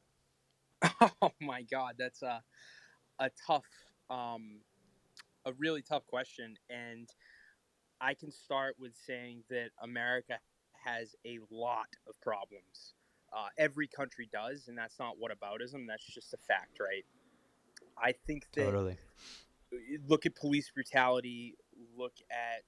Oh 1.21 1.33
my 1.41 1.63
God, 1.63 1.95
that's 1.99 2.23
a, 2.23 2.41
a 3.19 3.29
tough, 3.45 3.67
um, 4.11 4.61
a 5.45 5.53
really 5.59 5.83
tough 5.83 6.07
question. 6.07 6.57
And 6.71 7.09
I 8.01 8.15
can 8.15 8.31
start 8.31 8.77
with 8.79 8.93
saying 8.95 9.43
that 9.51 9.71
America 9.83 10.39
has 10.85 11.15
a 11.27 11.39
lot 11.51 11.89
of 12.09 12.21
problems. 12.21 12.95
Uh, 13.33 13.47
every 13.59 13.87
country 13.87 14.29
does, 14.33 14.69
and 14.69 14.77
that's 14.77 14.99
not 14.99 15.17
what 15.19 15.31
whataboutism. 15.33 15.87
That's 15.87 16.05
just 16.05 16.35
a 16.35 16.37
fact, 16.37 16.81
right? 16.81 17.05
I 17.97 18.13
think 18.27 18.47
that 18.55 18.65
Totally. 18.65 18.97
look 20.09 20.27
at 20.27 20.35
police 20.35 20.71
brutality. 20.71 21.55
Look 21.97 22.15
at 22.31 22.65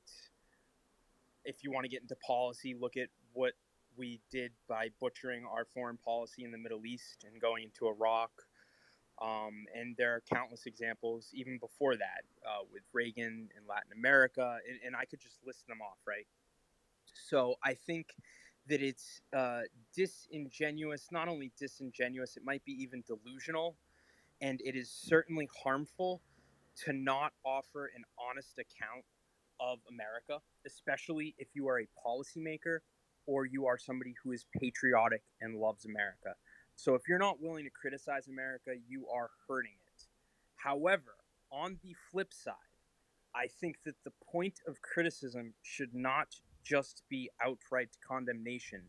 if 1.45 1.65
you 1.65 1.73
want 1.73 1.85
to 1.85 1.89
get 1.89 2.03
into 2.03 2.17
policy, 2.17 2.75
look 2.79 2.97
at 2.97 3.09
what 3.33 3.55
we 3.97 4.21
did 4.31 4.53
by 4.69 4.89
butchering 5.01 5.45
our 5.45 5.65
foreign 5.65 5.97
policy 5.97 6.45
in 6.45 6.53
the 6.53 6.59
Middle 6.59 6.87
East 6.87 7.25
and 7.31 7.41
going 7.41 7.65
into 7.65 7.89
Iraq. 7.89 8.31
Um, 9.21 9.67
and 9.75 9.95
there 9.97 10.15
are 10.15 10.23
countless 10.33 10.67
examples 10.67 11.29
even 11.33 11.59
before 11.59 11.97
that 11.97 12.25
uh, 12.47 12.65
with 12.73 12.83
Reagan 12.93 13.49
in 13.57 13.67
Latin 13.69 13.93
America, 13.95 14.59
and, 14.69 14.79
and 14.85 14.97
I 14.97 15.05
could 15.05 15.21
just 15.21 15.39
list 15.47 15.67
them 15.69 15.81
off, 15.81 15.99
right? 16.07 16.27
So 17.13 17.57
I 17.65 17.75
think 17.75 18.09
that 18.69 18.81
it's 18.81 19.21
uh, 19.37 19.63
disingenuous, 19.95 21.09
not 21.11 21.29
only 21.29 21.53
disingenuous, 21.59 22.37
it 22.37 22.45
might 22.45 22.65
be 22.65 22.73
even 22.73 23.03
delusional, 23.07 23.77
and 24.41 24.61
it 24.65 24.77
is 24.77 24.91
certainly 24.91 25.49
harmful 25.63 26.23
to 26.85 26.93
not 26.93 27.33
offer 27.45 27.91
an 27.95 28.03
honest 28.19 28.59
account 28.59 29.05
of 29.61 29.79
America, 29.91 30.43
especially 30.67 31.35
if 31.39 31.49
you 31.55 31.69
are 31.69 31.81
a 31.81 31.87
policymaker 32.07 32.79
or 33.27 33.47
you 33.47 33.67
are 33.67 33.79
somebody 33.79 34.15
who 34.23 34.33
is 34.33 34.47
patriotic 34.59 35.23
and 35.41 35.57
loves 35.57 35.85
America. 35.85 36.35
So 36.75 36.95
if 36.95 37.03
you're 37.09 37.19
not 37.19 37.41
willing 37.41 37.65
to 37.65 37.71
criticize 37.71 38.29
America, 38.29 38.73
you 38.89 39.07
are 39.15 39.31
hurting 39.49 39.73
it. 39.87 40.07
However, 40.57 41.15
on 41.51 41.79
the 41.83 41.95
flip 42.11 42.33
side, 42.33 42.55
I 43.35 43.47
think 43.47 43.77
that 43.85 43.95
the 44.05 44.13
point 44.31 44.61
of 44.67 44.81
criticism 44.83 45.55
should 45.63 45.95
not 45.95 46.37
just 46.65 47.03
be 47.09 47.31
outright 47.45 47.91
condemnation. 48.07 48.83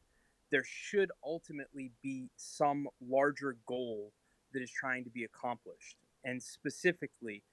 There 0.52 0.64
should 0.66 1.12
ultimately 1.26 1.92
be 2.02 2.30
some 2.36 2.88
larger 3.02 3.58
goal 3.68 4.12
that 4.54 4.62
is 4.62 4.72
trying 4.72 5.04
to 5.04 5.10
be 5.10 5.24
accomplished. 5.24 5.98
And 6.24 6.42
specifically, 6.42 7.44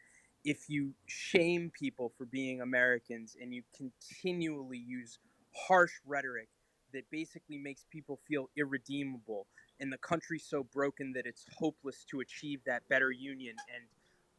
if 0.44 0.68
you 0.68 0.92
shame 1.06 1.70
people 1.78 2.12
for 2.16 2.24
being 2.26 2.60
Americans 2.60 3.36
and 3.40 3.52
you 3.52 3.62
continually 3.76 4.78
use 4.78 5.18
harsh 5.54 5.92
rhetoric 6.06 6.48
that 6.92 7.04
basically 7.10 7.58
makes 7.58 7.84
people 7.90 8.18
feel 8.28 8.48
irredeemable 8.56 9.46
and 9.80 9.92
the 9.92 9.98
country 9.98 10.38
so 10.38 10.64
broken 10.72 11.12
that 11.12 11.26
it's 11.26 11.44
hopeless 11.58 12.04
to 12.10 12.20
achieve 12.20 12.60
that 12.66 12.86
better 12.88 13.10
union 13.10 13.56
and 13.74 13.84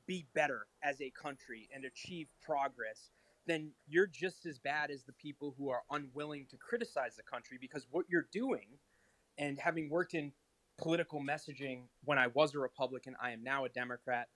be 0.07 0.25
better 0.33 0.65
as 0.83 0.99
a 1.01 1.11
country 1.11 1.69
and 1.73 1.85
achieve 1.85 2.27
progress 2.41 3.09
then 3.47 3.71
you're 3.87 4.07
just 4.07 4.45
as 4.45 4.59
bad 4.59 4.91
as 4.91 5.03
the 5.03 5.13
people 5.13 5.55
who 5.57 5.69
are 5.69 5.81
unwilling 5.89 6.45
to 6.49 6.57
criticize 6.57 7.15
the 7.15 7.23
country 7.23 7.57
because 7.59 7.87
what 7.91 8.05
you're 8.09 8.27
doing 8.31 8.67
and 9.37 9.59
having 9.59 9.89
worked 9.89 10.13
in 10.13 10.31
political 10.77 11.21
messaging 11.21 11.83
when 12.03 12.17
I 12.17 12.27
was 12.27 12.55
a 12.55 12.59
Republican, 12.59 13.15
I 13.21 13.31
am 13.31 13.43
now 13.43 13.65
a 13.65 13.69
Democrat. 13.69 14.27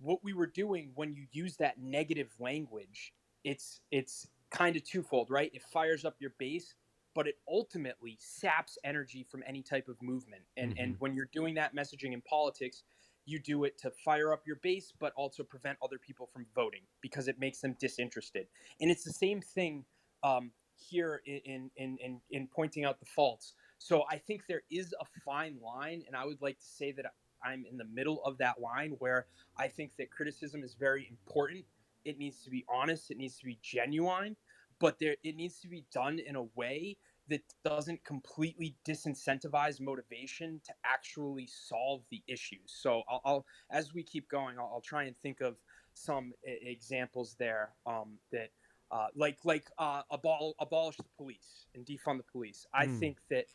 What 0.00 0.22
we 0.22 0.32
were 0.32 0.46
doing 0.46 0.90
when 0.94 1.14
you 1.14 1.26
use 1.32 1.56
that 1.56 1.78
negative 1.80 2.30
language, 2.38 3.12
it's 3.44 3.80
it's 3.90 4.28
kind 4.50 4.76
of 4.76 4.84
twofold, 4.84 5.30
right? 5.30 5.50
It 5.54 5.62
fires 5.62 6.04
up 6.04 6.16
your 6.18 6.32
base, 6.38 6.74
but 7.14 7.26
it 7.26 7.36
ultimately 7.48 8.16
saps 8.20 8.78
energy 8.84 9.26
from 9.28 9.42
any 9.46 9.62
type 9.62 9.88
of 9.88 10.00
movement. 10.02 10.42
And 10.56 10.74
and 10.78 10.94
mm-hmm. 10.94 11.00
when 11.00 11.14
you're 11.14 11.30
doing 11.32 11.54
that 11.54 11.74
messaging 11.74 12.12
in 12.12 12.20
politics, 12.22 12.82
you 13.24 13.38
do 13.38 13.64
it 13.64 13.78
to 13.78 13.90
fire 14.04 14.32
up 14.32 14.42
your 14.46 14.56
base, 14.56 14.92
but 14.98 15.12
also 15.16 15.42
prevent 15.42 15.78
other 15.82 15.98
people 15.98 16.28
from 16.32 16.46
voting 16.54 16.82
because 17.00 17.28
it 17.28 17.38
makes 17.38 17.60
them 17.60 17.76
disinterested. 17.78 18.46
And 18.80 18.90
it's 18.90 19.04
the 19.04 19.12
same 19.12 19.40
thing 19.40 19.84
um, 20.22 20.50
here 20.76 21.22
in, 21.26 21.70
in, 21.76 21.98
in, 21.98 22.20
in 22.30 22.48
pointing 22.48 22.84
out 22.84 22.98
the 23.00 23.06
faults. 23.06 23.54
So 23.78 24.04
I 24.10 24.18
think 24.18 24.42
there 24.48 24.62
is 24.70 24.94
a 25.00 25.04
fine 25.24 25.58
line, 25.62 26.02
and 26.06 26.16
I 26.16 26.24
would 26.24 26.40
like 26.40 26.58
to 26.58 26.66
say 26.66 26.92
that 26.92 27.06
I'm 27.44 27.64
in 27.70 27.76
the 27.76 27.84
middle 27.84 28.22
of 28.24 28.38
that 28.38 28.60
line 28.60 28.96
where 28.98 29.26
I 29.58 29.68
think 29.68 29.92
that 29.98 30.10
criticism 30.10 30.62
is 30.62 30.74
very 30.74 31.08
important. 31.10 31.64
It 32.04 32.18
needs 32.18 32.42
to 32.44 32.50
be 32.50 32.64
honest, 32.72 33.10
it 33.10 33.16
needs 33.16 33.38
to 33.38 33.44
be 33.44 33.58
genuine, 33.62 34.36
but 34.78 34.98
there 34.98 35.16
it 35.22 35.36
needs 35.36 35.60
to 35.60 35.68
be 35.68 35.84
done 35.92 36.18
in 36.18 36.36
a 36.36 36.44
way 36.56 36.96
that 37.28 37.42
doesn't 37.64 38.04
completely 38.04 38.76
disincentivize 38.86 39.80
motivation 39.80 40.60
to 40.64 40.72
actually 40.84 41.46
solve 41.46 42.02
the 42.10 42.22
issues. 42.26 42.60
So 42.66 43.02
I'll, 43.08 43.20
I'll 43.24 43.46
as 43.70 43.94
we 43.94 44.02
keep 44.02 44.28
going, 44.28 44.58
I'll, 44.58 44.70
I'll, 44.74 44.80
try 44.80 45.04
and 45.04 45.16
think 45.16 45.40
of 45.40 45.56
some 45.94 46.32
examples 46.44 47.36
there 47.38 47.70
um, 47.86 48.18
that. 48.32 48.50
Uh, 48.90 49.06
like 49.16 49.38
like 49.46 49.64
uh, 49.78 50.02
abol- 50.12 50.52
abolish 50.60 50.98
the 50.98 51.04
police 51.16 51.64
and 51.74 51.86
defund 51.86 52.18
the 52.18 52.24
police. 52.30 52.66
I 52.74 52.84
Mm. 52.84 53.00
think 53.00 53.18
that 53.30 53.46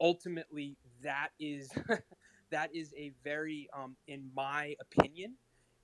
ultimately 0.00 0.78
that 1.02 1.32
is 1.38 1.70
that 2.50 2.74
is 2.74 2.94
a 2.96 3.12
very, 3.24 3.68
um, 3.76 3.96
in 4.06 4.30
my 4.34 4.74
opinion, 4.80 5.34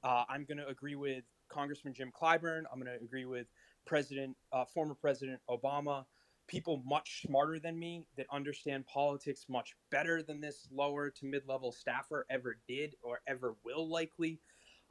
uh, 0.05 0.25
I'm 0.29 0.45
going 0.45 0.59
to 0.59 0.69
agree 0.69 0.95
with 0.95 1.25
Congressman 1.49 1.95
Jim 1.95 2.13
Clyburn. 2.19 2.63
I'm 2.73 2.81
going 2.81 2.99
to 2.99 3.05
agree 3.05 3.25
with 3.25 3.47
President, 3.85 4.37
uh, 4.53 4.65
former 4.65 4.95
President 4.95 5.41
Obama. 5.51 6.05
People 6.53 6.83
much 6.85 7.23
smarter 7.27 7.59
than 7.59 7.79
me 7.79 8.05
that 8.19 8.27
understand 8.31 8.87
politics 8.87 9.47
much 9.49 9.75
better 9.91 10.23
than 10.23 10.39
this 10.39 10.69
lower 10.71 11.09
to 11.09 11.25
mid-level 11.25 11.73
staffer 11.73 12.27
ever 12.29 12.59
did 12.69 12.95
or 13.03 13.23
ever 13.27 13.57
will 13.65 13.89
likely. 13.89 14.39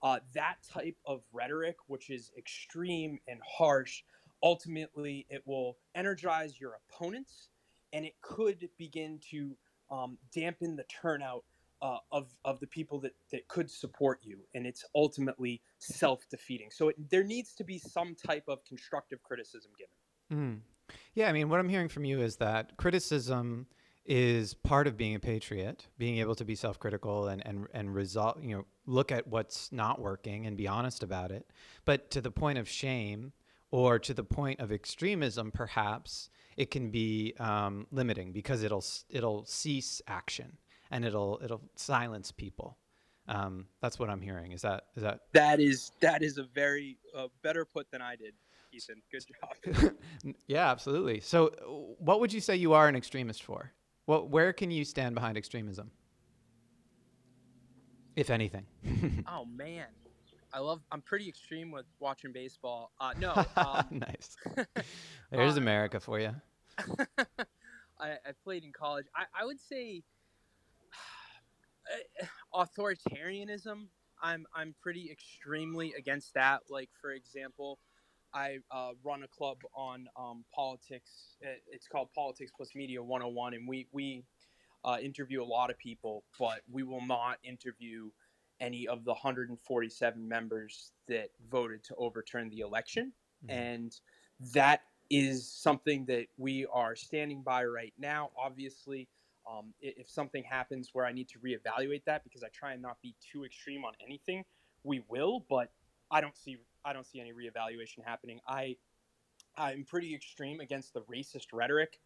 Uh, 0.02 0.18
that 0.34 0.56
type 0.68 0.98
of 1.06 1.22
rhetoric, 1.32 1.76
which 1.86 2.10
is 2.10 2.32
extreme 2.36 3.20
and 3.28 3.40
harsh, 3.48 4.02
ultimately 4.42 5.28
it 5.30 5.44
will 5.46 5.78
energize 5.94 6.60
your 6.60 6.80
opponents 6.90 7.50
and 7.94 8.06
it 8.06 8.16
could 8.22 8.68
begin 8.80 9.20
to 9.30 9.56
um, 9.92 10.18
dampen 10.34 10.76
the 10.76 10.86
turnout 10.86 11.44
uh, 11.84 11.98
of, 12.12 12.34
of 12.44 12.60
the 12.60 12.66
people 12.66 13.00
that, 13.02 13.14
that 13.32 13.48
could 13.50 13.70
support 13.70 14.20
you. 14.24 14.40
And 14.56 14.66
it's 14.66 14.84
ultimately 14.96 15.62
self 15.78 16.28
defeating. 16.32 16.70
So 16.72 16.88
it, 16.90 17.10
there 17.12 17.24
needs 17.24 17.54
to 17.54 17.64
be 17.64 17.78
some 17.78 18.16
type 18.16 18.46
of 18.48 18.66
constructive 18.66 19.22
criticism 19.22 19.70
given. 19.78 19.92
Mm. 20.32 20.60
Yeah, 21.14 21.30
I 21.30 21.34
mean, 21.34 21.50
what 21.50 21.60
I'm 21.60 21.70
hearing 21.70 21.90
from 21.90 22.06
you 22.06 22.22
is 22.22 22.38
that 22.38 22.78
criticism 22.78 23.68
is 24.06 24.54
part 24.54 24.88
of 24.88 24.98
being 24.98 25.16
a 25.16 25.20
patriot, 25.20 25.88
being 25.98 26.18
able 26.18 26.36
to 26.36 26.46
be 26.46 26.56
self-critical 26.56 27.28
and 27.28 27.46
and 27.46 27.68
and 27.74 27.94
resolve, 27.94 28.44
you 28.44 28.56
know, 28.56 28.66
look 28.86 29.12
at 29.12 29.28
what's 29.28 29.72
not 29.72 30.00
working 30.00 30.46
and 30.46 30.58
be 30.58 30.68
honest 30.68 31.04
about 31.04 31.32
it. 31.32 31.46
But 31.86 32.10
to 32.12 32.22
the 32.22 32.32
point 32.32 32.58
of 32.58 32.68
shame 32.68 33.34
or 33.70 34.00
to 34.00 34.14
the 34.14 34.24
point 34.24 34.60
of 34.60 34.72
extremism, 34.72 35.52
perhaps 35.52 36.30
it 36.58 36.72
can 36.72 36.92
be 36.92 37.34
um, 37.40 37.88
limiting 37.92 38.32
because 38.32 38.64
it'll 38.64 38.84
it'll 39.10 39.46
cease 39.46 40.02
action 40.08 40.58
and 40.90 41.06
it'll 41.06 41.40
it'll 41.44 41.62
silence 41.76 42.32
people. 42.32 42.78
Um, 43.28 43.68
that's 43.82 44.00
what 44.00 44.10
I'm 44.10 44.22
hearing. 44.22 44.52
Is 44.52 44.62
that 44.62 44.86
is 44.96 45.04
that? 45.04 45.22
That 45.34 45.60
is 45.60 45.92
that 46.02 46.24
is 46.24 46.38
a 46.38 46.44
very 46.44 46.98
uh, 47.16 47.28
better 47.44 47.66
put 47.66 47.90
than 47.92 48.02
I 48.02 48.16
did, 48.16 48.34
Ethan. 48.72 49.02
Good 49.12 49.26
job. 49.74 49.94
yeah, 50.48 50.72
absolutely. 50.72 51.20
So, 51.22 51.96
what 52.00 52.20
would 52.20 52.34
you 52.34 52.42
say 52.42 52.56
you 52.56 52.74
are 52.74 52.88
an 52.88 52.96
extremist 52.96 53.44
for? 53.44 53.72
What 54.06 54.30
where 54.30 54.54
can 54.54 54.72
you 54.72 54.84
stand 54.84 55.16
behind 55.16 55.38
extremism, 55.38 55.92
if 58.16 58.30
anything? 58.30 58.66
oh 59.28 59.46
man, 59.46 59.88
I 60.54 60.60
love. 60.60 60.82
I'm 60.92 61.02
pretty 61.02 61.30
extreme 61.30 61.72
with 61.72 61.86
watching 62.00 62.32
baseball. 62.34 62.92
Uh, 63.00 63.14
no, 63.20 63.34
um, 63.56 63.86
nice. 63.92 64.36
There's 65.32 65.58
uh, 65.58 65.62
America 65.62 66.00
for 66.00 66.20
you. 66.20 66.32
I, 68.00 68.14
I 68.26 68.32
played 68.44 68.64
in 68.64 68.72
college. 68.74 69.06
I, 69.16 69.26
I 69.40 69.46
would 69.46 69.60
say 69.60 70.02
authoritarianism. 72.54 73.88
I'm 74.22 74.46
I'm 74.54 74.76
pretty 74.82 75.10
extremely 75.12 75.94
against 75.98 76.34
that. 76.36 76.62
Like 76.70 76.90
for 77.02 77.12
example, 77.12 77.80
I 78.34 78.60
uh, 78.72 78.92
run 79.04 79.24
a 79.24 79.28
club 79.28 79.58
on 79.76 80.08
um, 80.18 80.46
politics. 80.54 81.36
It's 81.72 81.88
called 81.88 82.10
Politics 82.16 82.52
Plus 82.56 82.70
Media 82.76 83.02
101, 83.04 83.54
and 83.54 83.68
we 83.68 83.88
we 83.92 84.24
uh, 84.86 84.98
interview 85.02 85.44
a 85.44 85.46
lot 85.46 85.70
of 85.70 85.78
people, 85.78 86.24
but 86.40 86.62
we 86.70 86.84
will 86.84 87.06
not 87.06 87.38
interview 87.44 88.10
any 88.60 88.88
of 88.88 89.04
the 89.04 89.12
147 89.12 90.28
members 90.28 90.92
that 91.08 91.30
voted 91.50 91.84
to 91.84 91.96
overturn 91.96 92.50
the 92.50 92.60
election, 92.60 93.12
mm-hmm. 93.44 93.58
and 93.58 93.96
that 94.54 94.82
is 95.10 95.52
something 95.52 96.06
that 96.06 96.28
we 96.38 96.66
are 96.72 96.96
standing 96.96 97.42
by 97.42 97.66
right 97.66 97.94
now. 98.00 98.30
Obviously, 98.42 99.10
um, 99.52 99.74
if 99.82 100.10
something 100.10 100.44
happens 100.44 100.90
where 100.94 101.06
I 101.06 101.12
need 101.12 101.28
to 101.30 101.40
reevaluate 101.40 102.04
that 102.06 102.24
because 102.24 102.44
I 102.44 102.48
try 102.50 102.74
and 102.74 102.82
not 102.82 102.98
be 103.02 103.16
too 103.32 103.44
extreme 103.44 103.84
on 103.84 103.94
anything, 104.06 104.44
we 104.84 105.04
will. 105.10 105.46
But 105.50 105.72
I 106.10 106.22
don't 106.22 106.38
see 106.38 106.58
I 106.86 106.94
don't 106.94 107.06
see 107.06 107.20
any 107.20 107.32
reevaluation 107.32 108.04
happening. 108.06 108.40
I 108.48 108.78
I'm 109.58 109.84
pretty 109.84 110.16
extreme 110.16 110.60
against 110.60 110.94
the 110.94 111.02
racist 111.02 111.48
rhetoric 111.52 112.00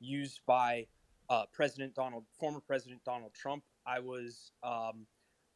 used 0.00 0.40
by 0.46 0.86
uh, 1.28 1.44
President 1.52 1.94
Donald, 1.94 2.24
former 2.38 2.60
President 2.60 3.02
Donald 3.04 3.32
Trump. 3.34 3.64
I 3.86 3.98
was, 3.98 4.52
um, 4.62 5.06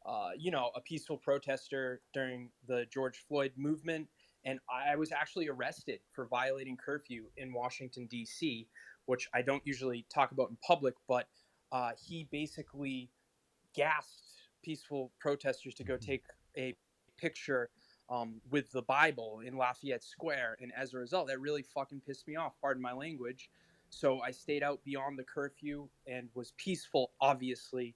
uh, 0.05 0.31
you 0.37 0.51
know, 0.51 0.71
a 0.75 0.81
peaceful 0.81 1.17
protester 1.17 2.01
during 2.13 2.49
the 2.67 2.85
George 2.91 3.23
Floyd 3.27 3.51
movement 3.55 4.07
and 4.47 4.59
I 4.69 4.95
was 4.95 5.11
actually 5.11 5.49
arrested 5.49 5.99
for 6.13 6.25
violating 6.25 6.77
curfew 6.77 7.25
in 7.35 7.51
Washington 7.51 8.07
D.C., 8.09 8.65
which 9.05 9.27
I 9.33 9.41
don't 9.41 9.61
usually 9.65 10.05
talk 10.13 10.31
about 10.31 10.49
in 10.49 10.57
public. 10.65 10.93
But 11.05 11.27
uh, 11.71 11.91
he 11.97 12.27
basically 12.31 13.09
gassed 13.73 14.49
peaceful 14.63 15.11
protesters 15.19 15.73
to 15.75 15.83
go 15.83 15.93
mm-hmm. 15.93 16.11
take 16.11 16.23
a 16.57 16.75
picture 17.17 17.69
um, 18.09 18.39
with 18.49 18.71
the 18.71 18.81
Bible 18.83 19.41
in 19.45 19.57
Lafayette 19.57 20.03
Square, 20.03 20.57
and 20.61 20.71
as 20.75 20.93
a 20.93 20.97
result, 20.97 21.27
that 21.27 21.39
really 21.39 21.63
fucking 21.63 22.01
pissed 22.07 22.27
me 22.27 22.35
off. 22.35 22.53
Pardon 22.61 22.81
my 22.81 22.93
language. 22.93 23.49
So 23.89 24.19
I 24.21 24.31
stayed 24.31 24.63
out 24.63 24.83
beyond 24.83 25.17
the 25.17 25.23
curfew 25.23 25.87
and 26.07 26.29
was 26.33 26.53
peaceful, 26.57 27.11
obviously. 27.21 27.95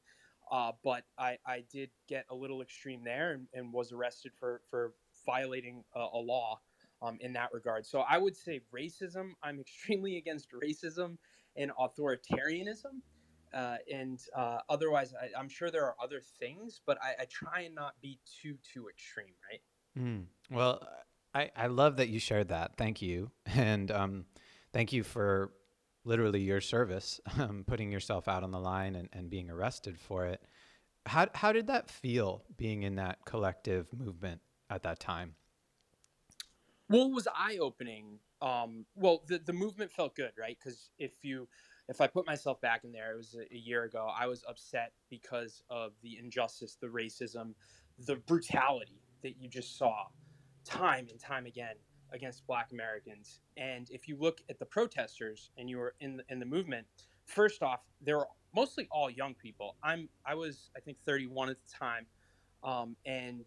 Uh, 0.51 0.73
but 0.83 1.03
I, 1.17 1.37
I 1.45 1.63
did 1.71 1.89
get 2.09 2.25
a 2.29 2.35
little 2.35 2.61
extreme 2.61 3.03
there 3.03 3.31
and, 3.33 3.47
and 3.53 3.71
was 3.71 3.93
arrested 3.93 4.33
for, 4.37 4.61
for 4.69 4.93
violating 5.25 5.83
a, 5.95 5.99
a 5.99 6.17
law 6.17 6.59
um, 7.01 7.17
in 7.21 7.33
that 7.33 7.49
regard. 7.53 7.85
So 7.85 8.01
I 8.01 8.17
would 8.17 8.35
say 8.35 8.61
racism. 8.73 9.31
I'm 9.43 9.59
extremely 9.59 10.17
against 10.17 10.49
racism 10.51 11.17
and 11.55 11.71
authoritarianism. 11.79 13.01
Uh, 13.53 13.77
and 13.91 14.21
uh, 14.35 14.59
otherwise, 14.69 15.13
I, 15.13 15.37
am 15.39 15.49
sure 15.49 15.69
there 15.69 15.85
are 15.85 15.95
other 16.01 16.21
things, 16.39 16.81
but 16.85 16.97
I, 17.01 17.23
I, 17.23 17.25
try 17.25 17.61
and 17.61 17.75
not 17.75 17.95
be 18.01 18.17
too 18.41 18.55
too 18.63 18.87
extreme, 18.87 19.33
right? 19.49 19.61
Mm. 19.99 20.25
Well, 20.49 20.87
I, 21.33 21.51
I 21.55 21.67
love 21.67 21.97
that 21.97 22.07
you 22.07 22.19
shared 22.19 22.47
that. 22.47 22.77
Thank 22.77 23.01
you, 23.01 23.31
and 23.45 23.91
um, 23.91 24.25
thank 24.71 24.93
you 24.93 25.03
for 25.03 25.51
literally 26.05 26.41
your 26.41 26.61
service, 26.61 27.19
um, 27.39 27.65
putting 27.67 27.91
yourself 27.91 28.27
out 28.27 28.43
on 28.43 28.51
the 28.51 28.59
line 28.59 28.95
and, 28.95 29.09
and 29.11 29.29
being 29.29 29.49
arrested 29.49 29.99
for 29.99 30.25
it. 30.25 30.41
How 31.05 31.27
how 31.33 31.51
did 31.51 31.67
that 31.67 31.89
feel 31.89 32.43
being 32.57 32.83
in 32.83 32.95
that 32.95 33.19
collective 33.25 33.87
movement 33.91 34.39
at 34.69 34.83
that 34.83 34.99
time? 34.99 35.35
Well, 36.87 37.07
it 37.07 37.13
was 37.13 37.27
eye 37.33 37.57
opening. 37.59 38.19
Um, 38.41 38.85
well, 38.95 39.23
the 39.27 39.39
the 39.39 39.53
movement 39.53 39.91
felt 39.91 40.15
good, 40.15 40.31
right? 40.39 40.57
Because 40.57 40.89
if 40.97 41.11
you 41.23 41.47
if 41.89 42.01
I 42.01 42.07
put 42.07 42.25
myself 42.25 42.61
back 42.61 42.83
in 42.83 42.91
there, 42.91 43.13
it 43.13 43.17
was 43.17 43.35
a, 43.35 43.53
a, 43.53 43.57
year 43.57 43.83
ago. 43.83 44.09
I 44.17 44.27
was 44.27 44.43
upset 44.47 44.93
because 45.09 45.63
of 45.69 45.91
the 46.03 46.17
injustice, 46.17 46.77
the 46.79 46.87
racism, 46.87 47.53
the 48.05 48.15
brutality 48.15 49.01
that 49.23 49.35
you 49.39 49.49
just 49.49 49.77
saw 49.77 50.05
time 50.65 51.07
and 51.09 51.19
time 51.19 51.45
again 51.45 51.75
against 52.13 52.45
Black 52.47 52.71
Americans. 52.71 53.41
And 53.57 53.89
if 53.89 54.07
you 54.07 54.17
look 54.19 54.41
at 54.49 54.59
the 54.59 54.65
protesters 54.65 55.51
and 55.57 55.69
you 55.69 55.77
were 55.77 55.95
in 55.99 56.17
the, 56.17 56.23
in 56.29 56.39
the 56.39 56.45
movement, 56.45 56.85
first 57.25 57.63
off, 57.63 57.81
they 58.01 58.13
were 58.13 58.27
mostly 58.53 58.87
all 58.91 59.09
young 59.09 59.33
people. 59.33 59.75
I'm 59.83 60.09
I 60.25 60.35
was 60.35 60.69
I 60.75 60.79
think 60.79 60.97
31 61.05 61.49
at 61.49 61.57
the 61.65 61.73
time. 61.73 62.05
Um, 62.63 62.95
and 63.05 63.45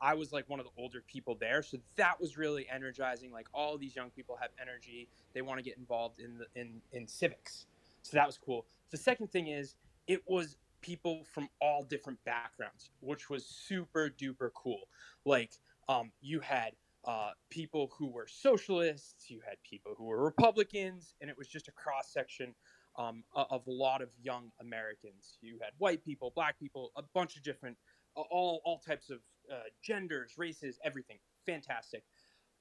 I 0.00 0.14
was 0.14 0.32
like 0.32 0.48
one 0.48 0.60
of 0.60 0.66
the 0.66 0.72
older 0.80 1.02
people 1.06 1.36
there, 1.38 1.62
so 1.62 1.78
that 1.96 2.20
was 2.20 2.36
really 2.36 2.66
energizing. 2.68 3.32
Like 3.32 3.46
all 3.52 3.78
these 3.78 3.96
young 3.96 4.10
people 4.10 4.36
have 4.40 4.50
energy; 4.60 5.08
they 5.34 5.42
want 5.42 5.58
to 5.58 5.64
get 5.64 5.78
involved 5.78 6.20
in 6.20 6.38
the 6.38 6.46
in 6.60 6.80
in 6.92 7.06
civics, 7.06 7.66
so 8.02 8.16
that 8.16 8.26
was 8.26 8.38
cool. 8.38 8.66
The 8.90 8.96
second 8.96 9.32
thing 9.32 9.48
is 9.48 9.74
it 10.06 10.22
was 10.26 10.56
people 10.80 11.24
from 11.32 11.48
all 11.60 11.82
different 11.82 12.22
backgrounds, 12.24 12.90
which 13.00 13.28
was 13.28 13.44
super 13.44 14.08
duper 14.08 14.50
cool. 14.54 14.88
Like 15.24 15.52
um, 15.88 16.12
you 16.20 16.40
had 16.40 16.72
uh, 17.04 17.30
people 17.50 17.90
who 17.96 18.08
were 18.08 18.26
socialists, 18.28 19.30
you 19.30 19.40
had 19.46 19.56
people 19.62 19.94
who 19.96 20.04
were 20.04 20.22
Republicans, 20.22 21.14
and 21.20 21.30
it 21.30 21.36
was 21.36 21.48
just 21.48 21.68
a 21.68 21.72
cross 21.72 22.12
section 22.12 22.54
um, 22.96 23.22
of 23.34 23.66
a 23.66 23.70
lot 23.70 24.02
of 24.02 24.08
young 24.22 24.50
Americans. 24.60 25.38
You 25.40 25.58
had 25.62 25.72
white 25.78 26.04
people, 26.04 26.32
black 26.34 26.58
people, 26.58 26.92
a 26.96 27.02
bunch 27.14 27.36
of 27.36 27.42
different 27.42 27.76
all 28.14 28.60
all 28.64 28.78
types 28.78 29.10
of 29.10 29.20
uh, 29.52 29.68
genders, 29.82 30.34
races, 30.36 30.78
everything. 30.84 31.18
Fantastic. 31.46 32.02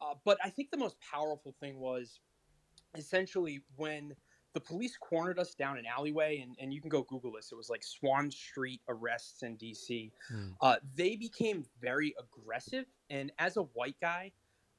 Uh, 0.01 0.13
but 0.25 0.37
I 0.43 0.49
think 0.49 0.71
the 0.71 0.77
most 0.77 0.97
powerful 0.99 1.55
thing 1.59 1.79
was 1.79 2.19
essentially 2.95 3.61
when 3.75 4.15
the 4.53 4.61
police 4.61 4.97
cornered 4.97 5.37
us 5.37 5.53
down 5.53 5.77
an 5.77 5.85
alleyway, 5.85 6.39
and, 6.39 6.55
and 6.59 6.73
you 6.73 6.81
can 6.81 6.89
go 6.89 7.03
Google 7.03 7.31
this. 7.31 7.51
It 7.51 7.55
was 7.55 7.69
like 7.69 7.83
Swann 7.83 8.31
Street 8.31 8.81
arrests 8.87 9.43
in 9.43 9.55
DC. 9.57 10.11
Hmm. 10.29 10.47
Uh, 10.61 10.77
they 10.95 11.15
became 11.15 11.63
very 11.79 12.15
aggressive. 12.19 12.85
And 13.09 13.31
as 13.37 13.57
a 13.57 13.61
white 13.61 13.97
guy 14.01 14.31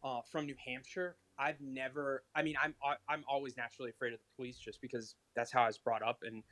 uh, 0.03 0.21
from 0.31 0.47
New 0.47 0.57
Hampshire, 0.67 1.17
I've 1.39 1.61
never. 1.61 2.25
I 2.35 2.43
mean, 2.43 2.57
I'm 2.63 2.75
I'm 3.09 3.25
always 3.29 3.57
naturally 3.57 3.91
afraid 3.91 4.13
of 4.13 4.19
the 4.19 4.37
police 4.37 4.59
just 4.59 4.81
because 4.81 5.15
that's 5.37 5.53
how 5.53 5.63
I 5.63 5.67
was 5.67 5.79
brought 5.79 6.03
up, 6.03 6.23
and 6.23 6.43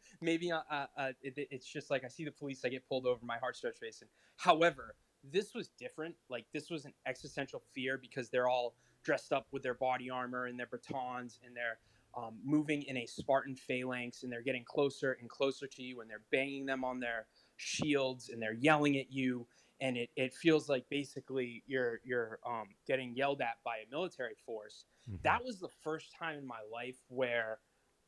maybe 0.20 0.52
uh, 0.52 0.60
uh, 0.70 0.86
uh, 0.96 1.12
it, 1.22 1.34
it's 1.50 1.66
just 1.66 1.90
like 1.90 2.04
I 2.04 2.08
see 2.08 2.24
the 2.24 2.30
police, 2.30 2.64
I 2.64 2.68
get 2.68 2.88
pulled 2.88 3.06
over, 3.06 3.24
my 3.24 3.38
heart 3.38 3.56
starts 3.56 3.80
racing. 3.82 4.08
However, 4.36 4.94
this 5.32 5.54
was 5.54 5.70
different. 5.78 6.14
Like 6.28 6.46
this 6.52 6.70
was 6.70 6.84
an 6.84 6.92
existential 7.06 7.62
fear 7.74 7.98
because 7.98 8.30
they're 8.30 8.48
all 8.48 8.74
dressed 9.04 9.32
up 9.32 9.46
with 9.52 9.62
their 9.62 9.74
body 9.74 10.10
armor 10.10 10.46
and 10.46 10.58
their 10.58 10.68
batons, 10.70 11.40
and 11.44 11.54
they're 11.56 11.78
um, 12.16 12.38
moving 12.44 12.82
in 12.82 12.96
a 12.96 13.06
Spartan 13.06 13.56
phalanx, 13.56 14.22
and 14.22 14.32
they're 14.32 14.42
getting 14.42 14.64
closer 14.64 15.16
and 15.20 15.28
closer 15.28 15.66
to 15.66 15.82
you, 15.82 16.00
and 16.00 16.08
they're 16.08 16.22
banging 16.30 16.66
them 16.66 16.84
on 16.84 17.00
their 17.00 17.26
shields, 17.56 18.28
and 18.28 18.40
they're 18.40 18.54
yelling 18.54 18.96
at 18.96 19.12
you 19.12 19.46
and 19.80 19.96
it, 19.96 20.10
it 20.16 20.34
feels 20.34 20.68
like 20.68 20.84
basically 20.90 21.62
you're 21.66 22.00
you're 22.04 22.38
um, 22.46 22.68
getting 22.86 23.14
yelled 23.14 23.40
at 23.40 23.56
by 23.64 23.76
a 23.76 23.90
military 23.90 24.36
force. 24.46 24.84
Mm-hmm. 25.08 25.18
That 25.24 25.44
was 25.44 25.58
the 25.58 25.68
first 25.82 26.14
time 26.18 26.38
in 26.38 26.46
my 26.46 26.60
life 26.72 26.96
where 27.08 27.58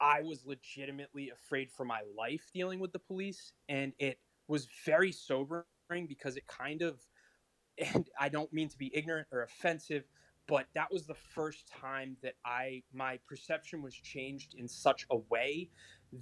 I 0.00 0.22
was 0.22 0.44
legitimately 0.44 1.30
afraid 1.30 1.70
for 1.70 1.84
my 1.84 2.00
life 2.16 2.50
dealing 2.54 2.78
with 2.78 2.92
the 2.92 2.98
police, 2.98 3.52
and 3.68 3.92
it 3.98 4.18
was 4.48 4.68
very 4.84 5.12
sobering 5.12 5.64
because 6.08 6.36
it 6.36 6.46
kind 6.46 6.82
of, 6.82 7.00
and 7.94 8.08
I 8.18 8.28
don't 8.28 8.52
mean 8.52 8.68
to 8.68 8.78
be 8.78 8.90
ignorant 8.94 9.28
or 9.32 9.42
offensive, 9.42 10.04
but 10.46 10.66
that 10.74 10.92
was 10.92 11.06
the 11.06 11.14
first 11.14 11.68
time 11.68 12.16
that 12.22 12.34
I 12.44 12.82
my 12.92 13.18
perception 13.28 13.82
was 13.82 13.94
changed 13.94 14.54
in 14.54 14.68
such 14.68 15.06
a 15.10 15.16
way 15.16 15.70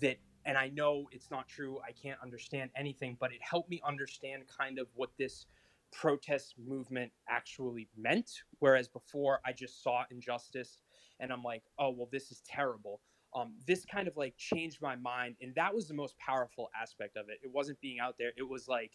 that 0.01 0.17
and 0.45 0.57
I 0.59 0.69
know 0.69 1.09
it's 1.13 1.31
not 1.31 1.49
true. 1.49 1.79
I 1.87 1.93
can't 1.93 2.21
understand 2.23 2.71
anything, 2.77 3.17
but 3.21 3.33
it 3.33 3.41
helped 3.43 3.71
me 3.71 3.81
understand 3.87 4.45
kind 4.49 4.79
of 4.79 4.89
what 4.95 5.11
this 5.19 5.47
protest 5.93 6.55
movement 6.59 7.13
actually 7.29 7.89
meant. 7.97 8.31
Whereas 8.59 8.89
before, 8.89 9.41
I 9.47 9.53
just 9.53 9.83
saw 9.83 10.05
injustice 10.11 10.79
and 11.21 11.33
I'm 11.33 11.43
like, 11.43 11.65
oh, 11.79 11.91
well, 11.91 12.09
this 12.13 12.31
is 12.31 12.43
terrible. 12.47 13.01
um, 13.35 13.55
this 13.67 13.85
kind 13.85 14.09
of 14.09 14.17
like 14.17 14.37
changed 14.37 14.81
my 14.81 14.97
mind 14.97 15.37
and 15.41 15.55
that 15.57 15.75
was 15.75 15.89
the 15.89 15.95
most 15.95 16.17
powerful 16.19 16.71
aspect 16.81 17.17
of 17.17 17.29
it 17.29 17.39
it 17.43 17.51
wasn't 17.53 17.81
being 17.81 17.99
out 17.99 18.15
there 18.19 18.33
it 18.37 18.49
was 18.49 18.69
like 18.69 18.93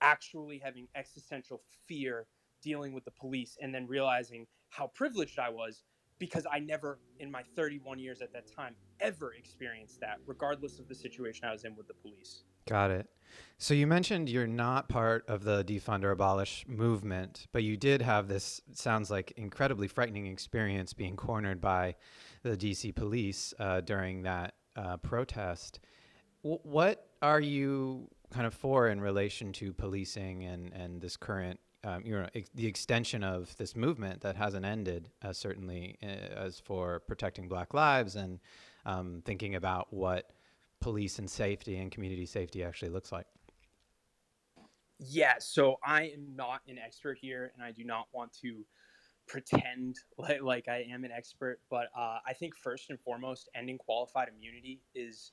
actually 0.00 0.58
having 0.58 0.88
existential 0.94 1.60
fear 1.86 2.26
dealing 2.62 2.92
with 2.92 3.04
the 3.04 3.10
police 3.10 3.56
and 3.60 3.74
then 3.74 3.86
realizing 3.86 4.46
how 4.68 4.86
privileged 4.88 5.38
i 5.38 5.48
was 5.48 5.84
because 6.20 6.46
i 6.52 6.60
never 6.60 7.00
in 7.18 7.28
my 7.28 7.42
31 7.56 7.98
years 7.98 8.22
at 8.22 8.32
that 8.32 8.46
time 8.54 8.76
ever 9.00 9.34
experienced 9.34 9.98
that 9.98 10.18
regardless 10.26 10.78
of 10.78 10.86
the 10.86 10.94
situation 10.94 11.44
i 11.48 11.50
was 11.50 11.64
in 11.64 11.74
with 11.74 11.88
the 11.88 11.94
police 11.94 12.44
Got 12.68 12.90
it. 12.90 13.08
So 13.58 13.74
you 13.74 13.86
mentioned 13.86 14.28
you're 14.28 14.46
not 14.46 14.88
part 14.88 15.24
of 15.28 15.44
the 15.44 15.64
defund 15.64 16.04
or 16.04 16.10
abolish 16.10 16.64
movement, 16.66 17.46
but 17.52 17.62
you 17.62 17.76
did 17.76 18.02
have 18.02 18.28
this 18.28 18.60
sounds 18.72 19.10
like 19.10 19.32
incredibly 19.36 19.88
frightening 19.88 20.26
experience 20.26 20.92
being 20.92 21.16
cornered 21.16 21.60
by 21.60 21.96
the 22.42 22.56
DC 22.56 22.94
police 22.94 23.54
uh, 23.58 23.80
during 23.80 24.22
that 24.22 24.54
uh, 24.76 24.96
protest. 24.98 25.80
W- 26.42 26.60
what 26.62 27.08
are 27.22 27.40
you 27.40 28.08
kind 28.30 28.46
of 28.46 28.54
for 28.54 28.88
in 28.88 29.00
relation 29.00 29.52
to 29.52 29.72
policing 29.72 30.44
and 30.44 30.72
and 30.72 31.00
this 31.00 31.16
current 31.16 31.60
um, 31.84 32.02
you 32.04 32.18
know 32.18 32.28
ex- 32.34 32.50
the 32.54 32.66
extension 32.66 33.24
of 33.24 33.56
this 33.56 33.74
movement 33.74 34.20
that 34.20 34.36
hasn't 34.36 34.64
ended 34.64 35.10
uh, 35.22 35.32
certainly 35.32 35.96
uh, 36.02 36.06
as 36.06 36.60
for 36.60 37.00
protecting 37.00 37.48
Black 37.48 37.74
lives 37.74 38.16
and 38.16 38.40
um, 38.86 39.22
thinking 39.24 39.54
about 39.54 39.92
what 39.92 40.30
police 40.80 41.18
and 41.18 41.30
safety 41.30 41.76
and 41.76 41.90
community 41.90 42.26
safety 42.26 42.64
actually 42.64 42.90
looks 42.90 43.12
like? 43.12 43.26
Yeah, 44.98 45.34
so 45.38 45.78
I 45.84 46.04
am 46.04 46.34
not 46.36 46.60
an 46.68 46.78
expert 46.78 47.18
here, 47.20 47.52
and 47.54 47.64
I 47.64 47.72
do 47.72 47.84
not 47.84 48.06
want 48.12 48.32
to 48.42 48.64
pretend 49.26 49.96
like, 50.18 50.42
like 50.42 50.68
I 50.68 50.86
am 50.90 51.04
an 51.04 51.10
expert. 51.10 51.60
But 51.70 51.88
uh, 51.96 52.18
I 52.26 52.32
think 52.34 52.54
first 52.56 52.90
and 52.90 53.00
foremost, 53.00 53.48
ending 53.54 53.78
qualified 53.78 54.28
immunity 54.28 54.80
is 54.94 55.32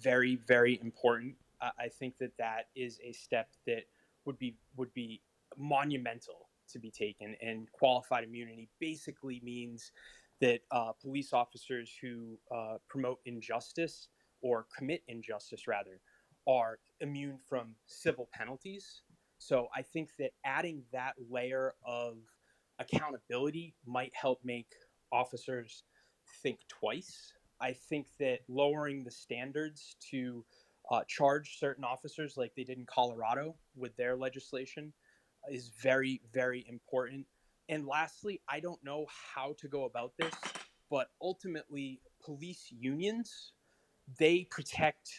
very, 0.00 0.36
very 0.36 0.78
important. 0.80 1.34
Uh, 1.60 1.70
I 1.78 1.88
think 1.88 2.18
that 2.18 2.36
that 2.38 2.68
is 2.76 3.00
a 3.04 3.12
step 3.12 3.48
that 3.66 3.84
would 4.24 4.38
be 4.38 4.54
would 4.76 4.92
be 4.94 5.20
monumental 5.58 6.48
to 6.70 6.78
be 6.78 6.90
taken. 6.90 7.36
And 7.40 7.70
qualified 7.72 8.24
immunity 8.24 8.68
basically 8.80 9.40
means 9.44 9.92
that 10.40 10.60
uh, 10.70 10.92
police 11.00 11.32
officers 11.32 11.92
who 12.00 12.38
uh, 12.54 12.76
promote 12.88 13.20
injustice 13.26 14.08
or 14.42 14.66
commit 14.76 15.02
injustice 15.08 15.68
rather 15.68 16.00
are 16.48 16.78
immune 17.00 17.38
from 17.48 17.74
civil 17.86 18.28
penalties. 18.32 19.02
So 19.38 19.68
I 19.74 19.82
think 19.82 20.10
that 20.18 20.30
adding 20.44 20.82
that 20.92 21.14
layer 21.30 21.74
of 21.84 22.16
accountability 22.78 23.74
might 23.86 24.12
help 24.14 24.40
make 24.44 24.66
officers 25.12 25.84
think 26.42 26.58
twice. 26.68 27.32
I 27.60 27.72
think 27.72 28.06
that 28.18 28.40
lowering 28.48 29.04
the 29.04 29.10
standards 29.10 29.96
to 30.10 30.44
uh, 30.90 31.02
charge 31.06 31.58
certain 31.58 31.84
officers, 31.84 32.36
like 32.36 32.52
they 32.56 32.64
did 32.64 32.78
in 32.78 32.86
Colorado 32.86 33.54
with 33.76 33.96
their 33.96 34.16
legislation, 34.16 34.92
is 35.50 35.70
very, 35.80 36.20
very 36.32 36.64
important. 36.68 37.26
And 37.68 37.86
lastly, 37.86 38.40
I 38.48 38.60
don't 38.60 38.82
know 38.84 39.06
how 39.34 39.54
to 39.58 39.68
go 39.68 39.84
about 39.84 40.12
this, 40.18 40.34
but 40.90 41.08
ultimately, 41.20 42.00
police 42.24 42.66
unions 42.70 43.52
they 44.18 44.46
protect 44.50 45.10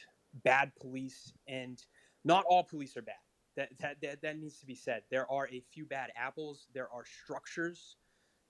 bad 0.44 0.72
police, 0.80 1.34
and 1.48 1.82
not 2.26 2.46
all 2.48 2.64
police 2.64 2.98
are 2.98 3.02
bad. 3.02 3.16
That, 3.56 3.70
that, 3.80 3.98
that, 4.02 4.22
that 4.24 4.40
needs 4.40 4.60
to 4.60 4.66
be 4.66 4.76
said. 4.76 5.04
There 5.12 5.32
are 5.32 5.48
a 5.50 5.64
few 5.72 5.86
bad 5.86 6.10
apples. 6.16 6.68
There 6.74 6.90
are 6.92 7.04
structures 7.06 7.98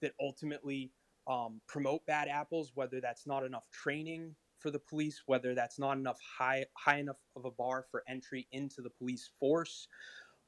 that 0.02 0.14
ultimately 0.20 0.92
um, 1.28 1.60
promote 1.68 2.06
bad 2.06 2.30
apples, 2.30 2.72
whether 2.76 3.02
that's 3.02 3.28
not 3.28 3.44
enough 3.44 3.70
training 3.72 4.34
for 4.60 4.72
the 4.72 4.80
police, 4.80 5.22
whether 5.26 5.54
that's 5.54 5.78
not 5.78 5.98
enough 5.98 6.20
high 6.22 6.66
high 6.78 7.00
enough 7.00 7.18
of 7.36 7.44
a 7.44 7.52
bar 7.52 7.86
for 7.92 8.04
entry 8.08 8.48
into 8.54 8.82
the 8.82 8.90
police 8.90 9.30
force, 9.40 9.90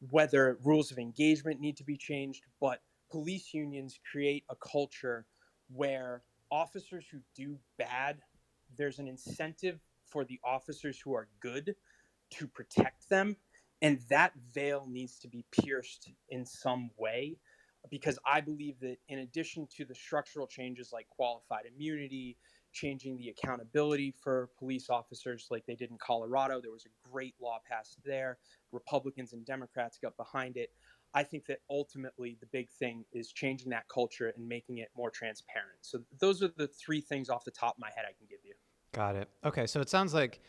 whether 0.10 0.58
rules 0.64 0.92
of 0.92 1.00
engagement 1.00 1.60
need 1.60 1.78
to 1.78 1.84
be 1.84 1.98
changed. 1.98 2.44
But 2.60 2.82
police 3.10 3.54
unions 3.54 4.00
create 4.12 4.44
a 4.50 4.56
culture 4.56 5.26
where 5.74 6.24
officers 6.52 7.06
who 7.12 7.20
do 7.36 7.58
bad 7.78 8.18
there's 8.78 9.00
an 9.00 9.08
incentive 9.08 9.80
for 10.06 10.26
the 10.26 10.40
officers 10.44 11.00
who 11.00 11.14
are 11.14 11.28
good 11.40 11.76
to 12.32 12.48
protect 12.48 13.10
them 13.10 13.36
and 13.82 14.00
that 14.10 14.34
veil 14.54 14.88
needs 14.90 15.20
to 15.20 15.28
be 15.28 15.46
pierced 15.52 16.12
in 16.30 16.46
some 16.46 16.90
way 16.98 17.38
because 17.90 18.18
i 18.26 18.42
believe 18.42 18.80
that 18.80 18.98
in 19.10 19.20
addition 19.20 19.68
to 19.76 19.86
the 19.86 19.96
structural 19.96 20.48
changes 20.48 20.92
like 20.92 21.08
qualified 21.10 21.66
immunity 21.66 22.38
changing 22.76 23.18
the 23.18 23.30
accountability 23.30 24.14
for 24.22 24.50
police 24.60 24.90
officers 24.90 25.48
like 25.50 25.66
they 25.66 25.76
did 25.76 25.90
in 25.90 25.98
colorado. 25.98 26.62
There 26.62 26.72
was 26.72 26.86
a 26.86 27.10
great 27.10 27.34
law 27.42 27.60
passed 27.68 27.98
there. 28.06 28.38
Republicans 28.72 29.34
and 29.34 29.46
democrats 29.46 29.98
got 29.98 30.16
behind 30.18 30.58
it. 30.58 30.70
I 31.14 31.24
think 31.24 31.46
that 31.46 31.60
ultimately 31.70 32.38
the 32.42 32.48
big 32.48 32.70
thing 32.70 33.06
is 33.14 33.32
changing 33.32 33.70
that 33.70 33.88
culture 33.88 34.34
and 34.36 34.48
making 34.48 34.80
it 34.80 34.90
more 34.98 35.10
transparent. 35.10 35.78
So 35.82 36.00
those 36.20 36.44
are 36.44 36.50
the 36.58 36.68
three 36.68 37.00
things 37.00 37.30
off 37.30 37.46
the 37.46 37.52
top 37.52 37.76
of 37.76 37.80
my 37.80 37.90
head 37.96 38.04
i 38.08 38.12
can 38.12 38.28
give 38.30 38.40
you. 38.44 38.54
Got 38.92 39.16
it. 39.16 39.30
Okay, 39.46 39.66
so 39.66 39.80
it 39.80 39.90
sounds 39.90 40.14
like 40.14 40.42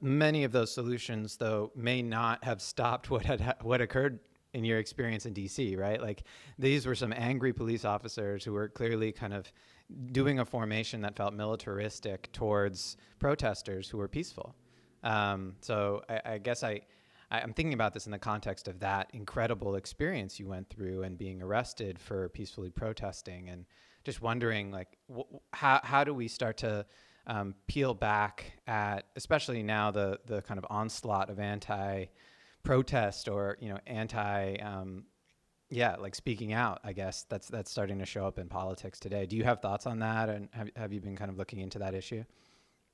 many 0.00 0.42
of 0.42 0.50
those 0.50 0.72
solutions, 0.72 1.36
though, 1.36 1.70
may 1.76 2.02
not 2.02 2.42
have 2.42 2.60
stopped 2.60 3.10
what 3.10 3.24
had 3.24 3.56
what 3.62 3.80
occurred 3.80 4.18
in 4.52 4.64
your 4.64 4.78
experience 4.78 5.26
in 5.26 5.34
DC, 5.34 5.78
right? 5.78 6.00
Like 6.00 6.24
these 6.58 6.86
were 6.86 6.96
some 6.96 7.12
angry 7.16 7.52
police 7.52 7.84
officers 7.84 8.44
who 8.44 8.52
were 8.52 8.68
clearly 8.68 9.12
kind 9.12 9.32
of 9.32 9.52
doing 10.12 10.38
a 10.38 10.44
formation 10.44 11.00
that 11.02 11.16
felt 11.16 11.34
militaristic 11.34 12.30
towards 12.32 12.96
protesters 13.18 13.88
who 13.88 13.98
were 13.98 14.08
peaceful. 14.08 14.54
Um, 15.02 15.54
so 15.60 16.02
I, 16.08 16.20
I 16.34 16.38
guess 16.38 16.62
I, 16.62 16.80
I, 17.30 17.40
am 17.40 17.52
thinking 17.52 17.72
about 17.72 17.94
this 17.94 18.06
in 18.06 18.12
the 18.12 18.18
context 18.18 18.68
of 18.68 18.80
that 18.80 19.08
incredible 19.12 19.76
experience 19.76 20.38
you 20.38 20.46
went 20.46 20.68
through 20.68 21.04
and 21.04 21.16
being 21.16 21.42
arrested 21.42 21.98
for 21.98 22.28
peacefully 22.30 22.70
protesting, 22.70 23.48
and 23.48 23.64
just 24.04 24.20
wondering 24.20 24.70
like 24.70 24.98
how 25.52 25.80
how 25.82 26.04
do 26.04 26.12
we 26.12 26.28
start 26.28 26.58
to 26.58 26.84
um, 27.26 27.54
peel 27.66 27.94
back 27.94 28.52
at, 28.66 29.06
especially 29.16 29.62
now 29.62 29.90
the 29.90 30.18
the 30.26 30.42
kind 30.42 30.58
of 30.58 30.66
onslaught 30.68 31.30
of 31.30 31.38
anti 31.38 32.06
protest 32.62 33.28
or 33.28 33.56
you 33.60 33.70
know 33.70 33.78
anti 33.86 34.56
um, 34.56 35.04
yeah 35.70 35.96
like 35.96 36.14
speaking 36.14 36.52
out 36.52 36.80
i 36.84 36.92
guess 36.92 37.24
that's 37.28 37.48
that's 37.48 37.70
starting 37.70 37.98
to 37.98 38.06
show 38.06 38.26
up 38.26 38.38
in 38.38 38.48
politics 38.48 38.98
today 38.98 39.26
do 39.26 39.36
you 39.36 39.44
have 39.44 39.60
thoughts 39.60 39.86
on 39.86 39.98
that 39.98 40.28
and 40.28 40.48
have, 40.52 40.70
have 40.76 40.92
you 40.92 41.00
been 41.00 41.16
kind 41.16 41.30
of 41.30 41.38
looking 41.38 41.60
into 41.60 41.78
that 41.78 41.94
issue 41.94 42.24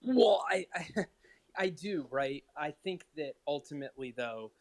well 0.04 0.44
I, 0.50 0.66
I 0.74 1.04
i 1.58 1.68
do 1.68 2.06
right 2.10 2.44
i 2.56 2.72
think 2.84 3.04
that 3.16 3.32
ultimately 3.46 4.14
though 4.16 4.52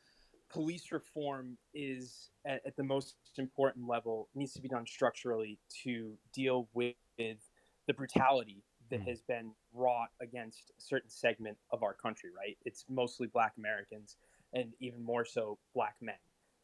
police 0.49 0.91
reform 0.91 1.57
is 1.73 2.29
at, 2.45 2.61
at 2.65 2.75
the 2.77 2.83
most 2.83 3.15
important 3.37 3.87
level 3.87 4.29
needs 4.35 4.53
to 4.53 4.61
be 4.61 4.69
done 4.69 4.85
structurally 4.87 5.59
to 5.83 6.13
deal 6.33 6.69
with 6.73 6.95
the 7.17 7.93
brutality 7.93 8.63
that 8.89 9.01
mm. 9.01 9.07
has 9.07 9.21
been 9.21 9.51
wrought 9.73 10.09
against 10.21 10.71
a 10.77 10.81
certain 10.81 11.09
segment 11.09 11.57
of 11.71 11.83
our 11.83 11.93
country, 11.93 12.29
right? 12.35 12.57
It's 12.65 12.85
mostly 12.89 13.27
black 13.27 13.53
Americans 13.57 14.17
and 14.53 14.73
even 14.79 15.03
more 15.03 15.25
so 15.25 15.57
black 15.73 15.95
men. 16.01 16.15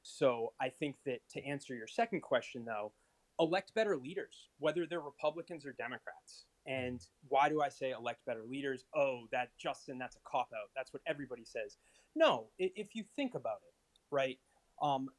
So 0.04 0.54
I 0.60 0.70
think 0.70 0.96
that 1.06 1.20
to 1.32 1.46
answer 1.46 1.76
your 1.76 1.88
second 1.88 2.22
question, 2.22 2.66
though, 2.66 2.92
elect 3.40 3.74
better 3.74 3.98
leaders, 3.98 4.50
whether 4.60 4.86
they're 4.86 5.02
Republicans 5.02 5.66
or 5.66 5.74
Democrats. 5.74 6.46
And 6.68 7.02
why 7.28 7.50
do 7.50 7.62
I 7.62 7.70
say 7.70 7.92
elect 7.92 8.26
better 8.26 8.44
leaders? 8.48 8.86
Oh, 8.96 9.22
that 9.32 9.50
Justin, 9.58 9.98
that's 9.98 10.16
a 10.16 10.20
cop 10.30 10.50
out. 10.54 10.70
That's 10.76 10.94
what 10.94 11.02
everybody 11.08 11.44
says. 11.44 11.78
No, 12.16 12.48
if 12.60 12.96
you 12.96 13.04
think 13.16 13.34
about 13.36 13.60
it, 13.68 13.74
right? 14.12 14.38
Um, 14.82 15.10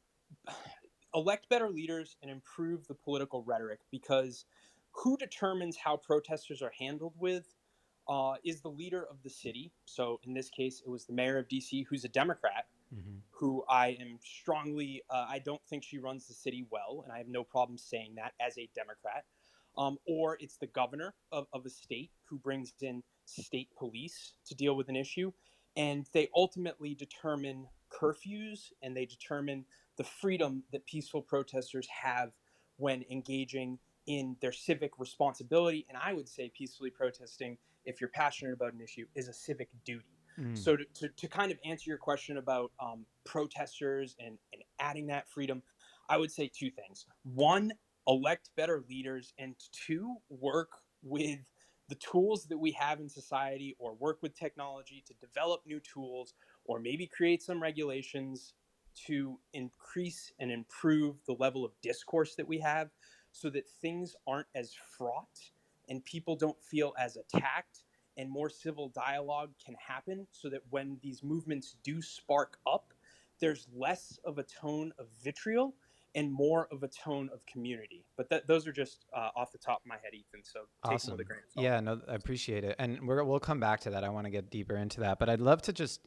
elect 1.15 1.49
better 1.49 1.69
leaders 1.69 2.15
and 2.21 2.31
improve 2.31 2.87
the 2.87 2.95
political 2.95 3.43
rhetoric 3.43 3.79
because 3.91 4.45
who 4.91 5.17
determines 5.17 5.75
how 5.75 5.97
protesters 5.97 6.61
are 6.61 6.71
handled 6.79 7.13
with 7.19 7.45
uh, 8.07 8.33
is 8.43 8.61
the 8.61 8.69
leader 8.69 9.05
of 9.09 9.17
the 9.23 9.29
city. 9.29 9.71
So 9.85 10.19
in 10.23 10.33
this 10.33 10.49
case, 10.49 10.81
it 10.85 10.89
was 10.89 11.05
the 11.05 11.13
mayor 11.13 11.37
of 11.37 11.47
DC, 11.47 11.85
who's 11.89 12.03
a 12.03 12.09
Democrat, 12.09 12.65
mm-hmm. 12.93 13.17
who 13.31 13.63
I 13.69 13.97
am 13.99 14.19
strongly, 14.23 15.01
uh, 15.09 15.25
I 15.27 15.39
don't 15.39 15.61
think 15.69 15.83
she 15.83 15.97
runs 15.97 16.27
the 16.27 16.33
city 16.33 16.65
well, 16.69 17.01
and 17.03 17.11
I 17.11 17.17
have 17.17 17.27
no 17.27 17.43
problem 17.43 17.77
saying 17.77 18.15
that 18.15 18.33
as 18.39 18.57
a 18.57 18.69
Democrat. 18.75 19.25
Um, 19.75 19.97
or 20.05 20.37
it's 20.39 20.57
the 20.57 20.67
governor 20.67 21.15
of, 21.31 21.47
of 21.51 21.65
a 21.65 21.69
state 21.69 22.11
who 22.25 22.37
brings 22.37 22.73
in 22.81 23.01
state 23.25 23.69
police 23.75 24.33
to 24.45 24.53
deal 24.53 24.75
with 24.75 24.87
an 24.87 24.95
issue. 24.95 25.31
And 25.75 26.05
they 26.13 26.29
ultimately 26.35 26.93
determine 26.93 27.65
curfews 27.91 28.71
and 28.83 28.95
they 28.95 29.05
determine 29.05 29.65
the 29.97 30.03
freedom 30.03 30.63
that 30.71 30.85
peaceful 30.85 31.21
protesters 31.21 31.87
have 31.87 32.31
when 32.77 33.03
engaging 33.09 33.79
in 34.07 34.35
their 34.41 34.51
civic 34.51 34.91
responsibility. 34.99 35.85
And 35.89 35.97
I 35.97 36.13
would 36.13 36.27
say 36.27 36.51
peacefully 36.55 36.89
protesting, 36.89 37.57
if 37.85 38.01
you're 38.01 38.09
passionate 38.09 38.53
about 38.53 38.73
an 38.73 38.81
issue, 38.81 39.05
is 39.15 39.27
a 39.27 39.33
civic 39.33 39.69
duty. 39.85 40.12
Mm. 40.39 40.57
So 40.57 40.75
to, 40.75 40.85
to, 40.95 41.09
to, 41.09 41.27
kind 41.27 41.51
of 41.51 41.57
answer 41.65 41.89
your 41.89 41.97
question 41.97 42.37
about 42.37 42.71
um, 42.79 43.05
protesters 43.25 44.15
and, 44.19 44.37
and 44.51 44.63
adding 44.79 45.07
that 45.07 45.29
freedom, 45.29 45.61
I 46.09 46.17
would 46.17 46.31
say 46.31 46.49
two 46.53 46.71
things. 46.71 47.05
One, 47.23 47.71
elect 48.07 48.49
better 48.55 48.83
leaders, 48.89 49.33
and 49.37 49.55
two, 49.71 50.15
work 50.29 50.69
with 51.03 51.39
the 51.89 51.95
tools 51.95 52.45
that 52.45 52.57
we 52.57 52.71
have 52.71 52.99
in 52.99 53.09
society 53.09 53.75
or 53.79 53.93
work 53.95 54.19
with 54.21 54.37
technology 54.37 55.03
to 55.05 55.13
develop 55.15 55.61
new 55.65 55.79
tools 55.81 56.33
or 56.65 56.79
maybe 56.79 57.05
create 57.05 57.43
some 57.43 57.61
regulations 57.61 58.53
to 59.07 59.39
increase 59.53 60.31
and 60.39 60.51
improve 60.51 61.15
the 61.27 61.33
level 61.33 61.65
of 61.65 61.71
discourse 61.81 62.35
that 62.35 62.47
we 62.47 62.59
have 62.59 62.89
so 63.31 63.49
that 63.49 63.67
things 63.81 64.15
aren't 64.27 64.47
as 64.55 64.73
fraught 64.97 65.39
and 65.89 66.03
people 66.05 66.35
don't 66.35 66.61
feel 66.63 66.93
as 66.97 67.17
attacked 67.17 67.83
and 68.17 68.29
more 68.29 68.49
civil 68.49 68.89
dialogue 68.89 69.51
can 69.63 69.75
happen 69.75 70.27
so 70.31 70.49
that 70.49 70.61
when 70.69 70.97
these 71.01 71.23
movements 71.23 71.77
do 71.83 72.01
spark 72.01 72.57
up 72.67 72.93
there's 73.39 73.67
less 73.75 74.19
of 74.23 74.37
a 74.37 74.43
tone 74.43 74.93
of 74.97 75.07
vitriol 75.21 75.75
and 76.15 76.31
more 76.31 76.67
of 76.71 76.83
a 76.83 76.87
tone 76.87 77.29
of 77.33 77.45
community. 77.45 78.05
But 78.15 78.29
that, 78.29 78.47
those 78.47 78.67
are 78.67 78.71
just 78.71 79.05
uh, 79.15 79.29
off 79.35 79.51
the 79.51 79.57
top 79.57 79.81
of 79.81 79.85
my 79.87 79.95
head, 79.95 80.13
Ethan. 80.13 80.43
So 80.43 80.61
take 80.85 80.93
awesome. 80.93 81.09
them 81.09 81.17
with 81.17 81.25
a 81.25 81.27
grain 81.27 81.39
of 81.45 81.51
salt. 81.51 81.63
Yeah, 81.63 81.79
no, 81.79 81.99
I 82.07 82.15
appreciate 82.15 82.63
it, 82.63 82.75
and 82.79 83.05
we're, 83.07 83.23
we'll 83.23 83.39
come 83.39 83.59
back 83.59 83.81
to 83.81 83.89
that. 83.91 84.03
I 84.03 84.09
want 84.09 84.25
to 84.25 84.31
get 84.31 84.49
deeper 84.49 84.77
into 84.77 84.99
that, 85.01 85.19
but 85.19 85.29
I'd 85.29 85.41
love 85.41 85.61
to 85.63 85.73
just 85.73 86.01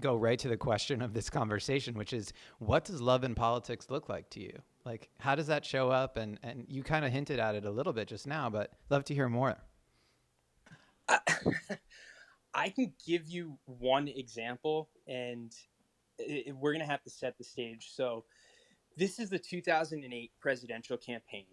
go 0.00 0.14
right 0.14 0.38
to 0.38 0.48
the 0.48 0.56
question 0.56 1.02
of 1.02 1.14
this 1.14 1.30
conversation, 1.30 1.94
which 1.94 2.12
is, 2.12 2.32
what 2.58 2.84
does 2.84 3.00
love 3.00 3.24
in 3.24 3.34
politics 3.34 3.86
look 3.90 4.08
like 4.08 4.30
to 4.30 4.40
you? 4.40 4.56
Like, 4.84 5.08
how 5.18 5.34
does 5.34 5.48
that 5.48 5.64
show 5.64 5.90
up? 5.90 6.16
And 6.16 6.38
and 6.42 6.64
you 6.68 6.82
kind 6.82 7.04
of 7.04 7.12
hinted 7.12 7.38
at 7.38 7.54
it 7.54 7.64
a 7.64 7.70
little 7.70 7.92
bit 7.92 8.08
just 8.08 8.26
now, 8.26 8.48
but 8.48 8.72
love 8.90 9.04
to 9.04 9.14
hear 9.14 9.28
more. 9.28 9.56
I, 12.54 12.68
can 12.70 12.92
give 13.06 13.28
you 13.28 13.58
one 13.66 14.08
example, 14.08 14.88
and 15.06 15.52
it, 16.18 16.54
we're 16.54 16.72
going 16.72 16.84
to 16.84 16.90
have 16.90 17.02
to 17.04 17.10
set 17.10 17.38
the 17.38 17.44
stage. 17.44 17.90
So, 17.94 18.24
this 18.96 19.18
is 19.18 19.30
the 19.30 19.38
2008 19.38 20.32
presidential 20.40 20.96
campaign. 20.96 21.46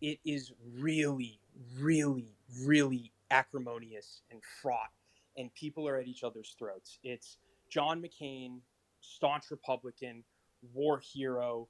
It 0.00 0.18
is 0.24 0.52
really, 0.78 1.40
really, 1.78 2.34
really 2.64 3.12
acrimonious 3.30 4.22
and 4.30 4.40
fraught, 4.60 4.90
and 5.36 5.52
people 5.54 5.88
are 5.88 5.96
at 5.96 6.06
each 6.06 6.24
other's 6.24 6.54
throats. 6.58 6.98
It's 7.02 7.36
John 7.70 8.02
McCain, 8.02 8.58
staunch 9.00 9.50
Republican, 9.50 10.24
war 10.74 11.00
hero, 11.00 11.68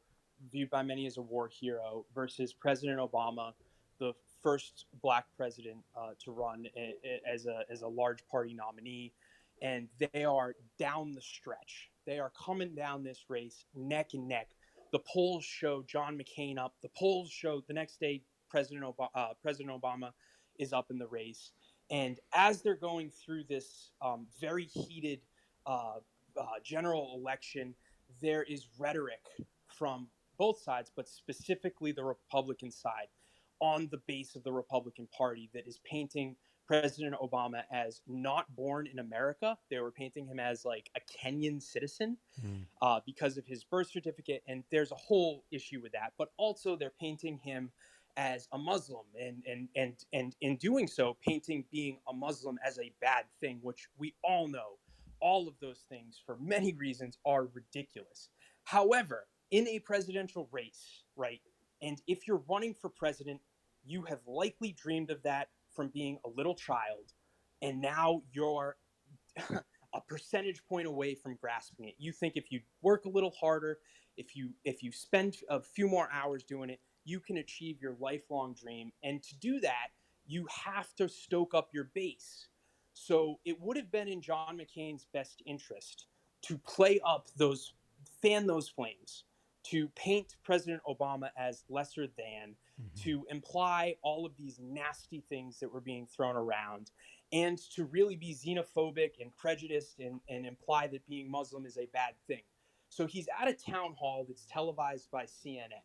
viewed 0.51 0.71
by 0.71 0.83
many 0.83 1.07
as 1.07 1.17
a 1.17 1.23
war 1.23 1.49
hero, 1.49 2.05
versus 2.15 2.53
President 2.53 2.99
Obama, 2.99 3.53
first 4.43 4.87
black 5.03 5.27
president 5.37 5.79
uh, 5.97 6.11
to 6.25 6.33
run 6.33 6.67
a, 6.77 6.95
a, 7.05 7.21
as 7.33 7.47
a 7.47 7.63
as 7.71 7.83
a 7.83 7.89
large 7.89 8.27
party 8.31 8.55
nominee, 8.55 9.13
and 9.63 9.89
they 10.13 10.25
are 10.25 10.55
down 10.79 11.15
the 11.15 11.21
stretch. 11.21 11.91
They 12.07 12.19
are 12.19 12.33
coming 12.45 12.75
down 12.75 13.05
this 13.05 13.25
race 13.29 13.65
neck 13.75 14.11
and 14.15 14.29
neck. 14.29 14.49
The 14.93 15.01
polls 15.01 15.45
show 15.45 15.85
John 15.87 16.19
McCain 16.19 16.59
up. 16.59 16.75
The 16.83 16.91
polls 16.97 17.31
show 17.31 17.63
the 17.67 17.75
next 17.75 18.01
day 18.01 18.23
President 18.49 18.85
Obama, 18.85 19.09
uh, 19.15 19.29
President 19.43 19.81
Obama 19.81 20.13
is 20.59 20.73
up 20.73 20.91
in 20.91 20.99
the 20.99 21.07
race. 21.07 21.53
And 21.91 22.19
as 22.35 22.63
they're 22.63 22.77
going 22.77 23.11
through 23.11 23.45
this 23.49 23.91
um, 24.03 24.27
very 24.41 24.65
heated 24.65 25.21
uh, 25.67 25.97
uh, 26.39 26.45
general 26.65 27.15
election, 27.19 27.75
there 28.21 28.43
is 28.43 28.69
rhetoric 28.79 29.21
from 29.69 30.09
both 30.39 30.61
sides, 30.61 30.91
but 30.95 31.09
specifically 31.09 31.93
the 31.93 32.05
Republican 32.05 32.71
side, 32.71 33.09
on 33.61 33.89
the 33.91 33.99
base 34.07 34.37
of 34.37 34.45
the 34.45 34.53
Republican 34.53 35.09
Party 35.17 35.51
that 35.55 35.67
is 35.67 35.81
painting 35.85 36.37
President 36.67 37.17
Obama 37.21 37.63
as 37.73 38.03
not 38.07 38.55
born 38.55 38.87
in 38.87 38.99
America. 38.99 39.59
They 39.71 39.81
were 39.81 39.91
painting 39.93 40.27
him 40.27 40.41
as 40.41 40.65
like 40.65 40.91
a 40.97 41.01
Kenyan 41.01 41.63
citizen 41.63 42.19
Mm. 42.45 42.67
uh, 42.83 43.01
because 43.07 43.39
of 43.39 43.47
his 43.47 43.65
birth 43.65 43.89
certificate, 43.91 44.43
and 44.47 44.65
there's 44.71 44.93
a 44.93 44.97
whole 44.97 45.45
issue 45.51 45.81
with 45.83 45.93
that. 45.93 46.15
But 46.19 46.31
also, 46.37 46.77
they're 46.77 46.91
painting 47.01 47.39
him 47.39 47.73
as 48.17 48.49
a 48.53 48.59
Muslim, 48.59 49.07
and 49.19 49.43
and 49.47 49.69
and 49.77 50.05
and 50.13 50.37
in 50.41 50.57
doing 50.57 50.87
so, 50.89 51.17
painting 51.27 51.67
being 51.73 51.99
a 52.09 52.13
Muslim 52.13 52.59
as 52.65 52.79
a 52.79 52.95
bad 53.01 53.27
thing, 53.41 53.61
which 53.63 53.89
we 53.99 54.15
all 54.23 54.49
know. 54.49 54.79
All 55.21 55.49
of 55.49 55.59
those 55.61 55.85
things, 55.89 56.21
for 56.25 56.37
many 56.39 56.75
reasons, 56.75 57.19
are 57.27 57.47
ridiculous. 57.47 58.31
However, 58.65 59.29
in 59.51 59.67
a 59.69 59.81
presidential 59.81 60.49
race, 60.53 61.05
right, 61.17 61.43
and 61.83 62.01
if 62.07 62.27
you're 62.29 62.45
running 62.49 62.75
for 62.75 62.91
president, 62.91 63.41
you 63.89 64.03
have 64.03 64.21
likely 64.27 64.73
dreamed 64.73 65.11
of 65.11 65.23
that 65.23 65.49
from 65.75 65.89
being 65.89 66.19
a 66.25 66.29
little 66.29 66.55
child, 66.55 67.13
and 67.63 67.81
now 67.81 68.23
you're 68.33 68.77
a 69.95 70.01
percentage 70.07 70.63
point 70.69 70.87
away 70.87 71.15
from 71.15 71.37
grasping 71.41 71.89
it. 71.89 71.95
You 71.99 72.13
think 72.13 72.37
if 72.37 72.51
you 72.51 72.61
work 72.83 73.05
a 73.05 73.09
little 73.09 73.31
harder, 73.31 73.79
if 74.17 74.37
you 74.37 74.51
if 74.65 74.83
you 74.83 74.93
spend 74.93 75.37
a 75.49 75.61
few 75.61 75.89
more 75.89 76.09
hours 76.13 76.43
doing 76.43 76.71
it, 76.71 76.81
you 77.05 77.21
can 77.21 77.39
achieve 77.39 77.81
your 77.81 77.97
lifelong 78.01 78.55
dream. 78.55 78.93
And 79.03 79.23
to 79.23 79.35
do 79.37 79.61
that, 79.61 79.89
you 80.27 80.47
have 80.65 80.95
to 80.97 81.09
stoke 81.09 81.55
up 81.55 81.71
your 81.73 81.91
base. 81.95 82.49
So 82.93 83.39
it 83.45 83.59
would 83.61 83.77
have 83.77 83.91
been 83.91 84.09
in 84.09 84.21
John 84.21 84.59
McCain's 84.59 85.07
best 85.15 85.43
interest 85.47 86.07
to 86.43 86.59
play 86.59 87.01
up 87.07 87.29
those 87.37 87.73
fan 88.21 88.47
those 88.47 88.69
flames, 88.69 89.25
to 89.65 89.89
paint 89.95 90.37
President 90.45 90.81
Obama 90.89 91.31
as 91.37 91.65
lesser 91.69 92.07
than, 92.07 92.55
mm-hmm. 92.81 93.03
to 93.03 93.25
imply 93.31 93.97
all 94.03 94.25
of 94.25 94.37
these 94.37 94.59
nasty 94.63 95.23
things 95.29 95.59
that 95.61 95.73
were 95.73 95.81
being 95.81 96.07
thrown 96.07 96.37
around 96.37 96.91
and 97.33 97.59
to 97.75 97.85
really 97.85 98.17
be 98.17 98.35
xenophobic 98.35 99.21
and 99.21 99.37
prejudiced 99.37 100.01
and, 100.01 100.21
and 100.29 100.47
imply 100.47 100.87
that 100.87 101.07
being 101.09 101.31
Muslim 101.31 101.67
is 101.67 101.77
a 101.77 101.87
bad 101.93 102.15
thing. 102.27 102.43
So 102.89 103.07
he's 103.07 103.29
at 103.41 103.49
a 103.49 103.53
town 103.53 103.95
hall 103.99 104.25
that's 104.27 104.47
televised 104.47 105.11
by 105.11 105.25
CNN. 105.25 105.83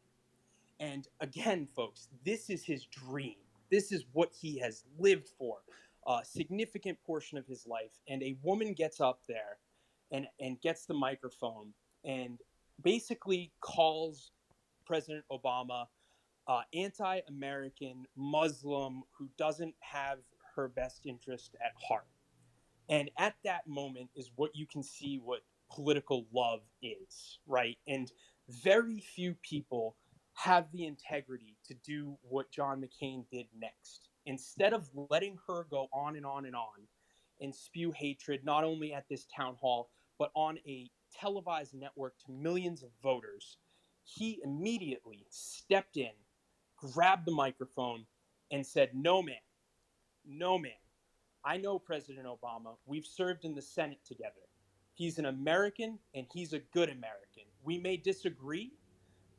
And 0.80 1.08
again, 1.20 1.68
folks, 1.76 2.08
this 2.26 2.50
is 2.50 2.64
his 2.64 2.86
dream. 2.86 3.36
This 3.70 3.92
is 3.92 4.06
what 4.14 4.32
he 4.34 4.58
has 4.60 4.86
lived 4.98 5.30
for 5.38 5.58
a 6.08 6.22
significant 6.24 6.98
portion 7.06 7.38
of 7.38 7.46
his 7.46 7.68
life. 7.68 8.00
And 8.08 8.22
a 8.24 8.38
woman 8.42 8.74
gets 8.74 9.02
up 9.02 9.22
there 9.28 9.58
and, 10.12 10.28
and 10.40 10.60
gets 10.62 10.86
the 10.86 10.94
microphone 10.94 11.74
and 12.06 12.40
basically 12.82 13.52
calls 13.62 14.32
President 14.86 15.24
Obama 15.32 15.86
uh, 16.48 16.62
anti 16.74 17.20
American 17.28 18.06
Muslim 18.16 19.04
who 19.18 19.30
doesn't 19.38 19.76
have 19.80 20.20
her 20.56 20.68
best 20.68 21.06
interest 21.06 21.56
at 21.64 21.72
heart. 21.82 22.06
And 22.90 23.10
at 23.18 23.36
that 23.44 23.68
moment 23.68 24.10
is 24.16 24.32
what 24.36 24.52
you 24.54 24.68
can 24.68 24.84
see 24.84 25.20
what 25.24 25.40
political 25.72 26.26
love 26.34 26.62
is, 26.82 27.40
right? 27.48 27.78
And 27.88 28.12
very 28.50 29.00
few 29.00 29.36
people 29.36 29.96
have 30.34 30.72
the 30.72 30.86
integrity 30.86 31.56
to 31.68 31.76
do 31.86 32.18
what 32.22 32.52
John 32.52 32.82
McCain 32.82 33.26
did 33.32 33.46
next. 33.58 34.10
Instead 34.26 34.74
of 34.74 34.90
letting 35.10 35.38
her 35.48 35.66
go 35.70 35.88
on 35.94 36.16
and 36.16 36.26
on 36.26 36.46
and 36.46 36.56
on 36.56 36.88
and 37.40 37.54
spew 37.54 37.94
hatred, 37.96 38.44
not 38.44 38.64
only 38.64 38.94
at 38.94 39.08
this 39.10 39.26
town 39.36 39.56
hall, 39.60 39.90
but 40.20 40.32
on 40.36 40.58
a 40.68 40.90
televised 41.20 41.74
network 41.74 42.18
to 42.26 42.32
millions 42.32 42.84
of 42.84 42.90
voters, 43.02 43.58
he 44.04 44.40
immediately 44.44 45.26
stepped 45.30 45.98
in, 45.98 46.12
grabbed 46.78 47.26
the 47.26 47.32
microphone, 47.32 48.06
and 48.52 48.66
said, 48.66 48.90
No, 48.94 49.22
man, 49.22 49.36
no, 50.26 50.58
man. 50.58 50.72
I 51.46 51.58
know 51.58 51.78
President 51.78 52.26
Obama. 52.26 52.76
We've 52.86 53.06
served 53.06 53.44
in 53.44 53.54
the 53.54 53.62
Senate 53.62 54.00
together. 54.06 54.32
He's 54.94 55.20
an 55.20 55.26
American 55.26 56.00
and 56.14 56.26
he's 56.32 56.54
a 56.54 56.60
good 56.60 56.90
American. 56.90 57.44
We 57.64 57.80
may 57.80 57.98
disagree, 57.98 58.72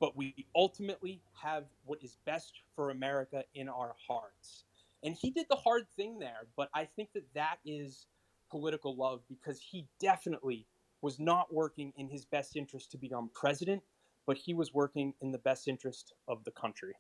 but 0.01 0.17
we 0.17 0.35
ultimately 0.55 1.23
have 1.41 1.65
what 1.85 2.03
is 2.03 2.19
best 2.27 2.61
for 2.75 2.91
America 2.91 3.45
in 3.55 3.69
our 3.69 3.95
hearts. 4.07 4.65
And 5.03 5.15
he 5.15 5.31
did 5.31 5.47
the 5.49 5.57
hard 5.57 5.87
thing 5.97 6.19
there, 6.19 6.47
but 6.57 6.69
I 6.75 6.85
think 6.85 7.13
that 7.15 7.33
that 7.35 7.57
is 7.65 8.07
political 8.51 8.97
love 8.97 9.21
because 9.29 9.61
he 9.61 9.87
definitely 10.01 10.67
was 11.05 11.21
not 11.21 11.53
working 11.53 11.93
in 11.99 12.09
his 12.09 12.25
best 12.25 12.57
interest 12.57 12.90
to 12.90 12.97
become 12.97 13.31
president, 13.35 13.83
but 14.27 14.38
he 14.38 14.55
was 14.55 14.73
working 14.73 15.12
in 15.21 15.31
the 15.31 15.38
best 15.38 15.69
interest 15.69 16.14
of 16.29 16.43
the 16.45 16.51
country. 16.51 16.95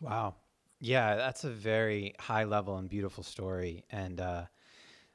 Wow. 0.00 0.36
Yeah, 0.80 1.14
that's 1.14 1.44
a 1.44 1.50
very 1.50 2.14
high 2.18 2.44
level 2.44 2.78
and 2.78 2.88
beautiful 2.88 3.22
story. 3.22 3.84
And 3.90 4.18
uh, 4.18 4.44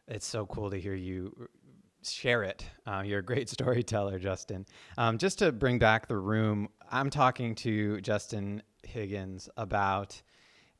it's 0.07 0.27
so 0.27 0.45
cool 0.45 0.69
to 0.69 0.79
hear 0.79 0.93
you 0.93 1.49
share 2.03 2.43
it. 2.43 2.63
Uh, 2.85 3.01
you're 3.03 3.19
a 3.19 3.25
great 3.25 3.49
storyteller, 3.57 4.19
Justin. 4.19 4.67
Um, 4.95 5.17
just 5.17 5.39
to 5.39 5.51
bring 5.51 5.79
back 5.79 6.07
the 6.07 6.17
room, 6.17 6.69
I'm 6.91 7.09
talking 7.09 7.55
to 7.55 7.99
Justin 8.01 8.61
Higgins 8.83 9.49
about 9.57 10.21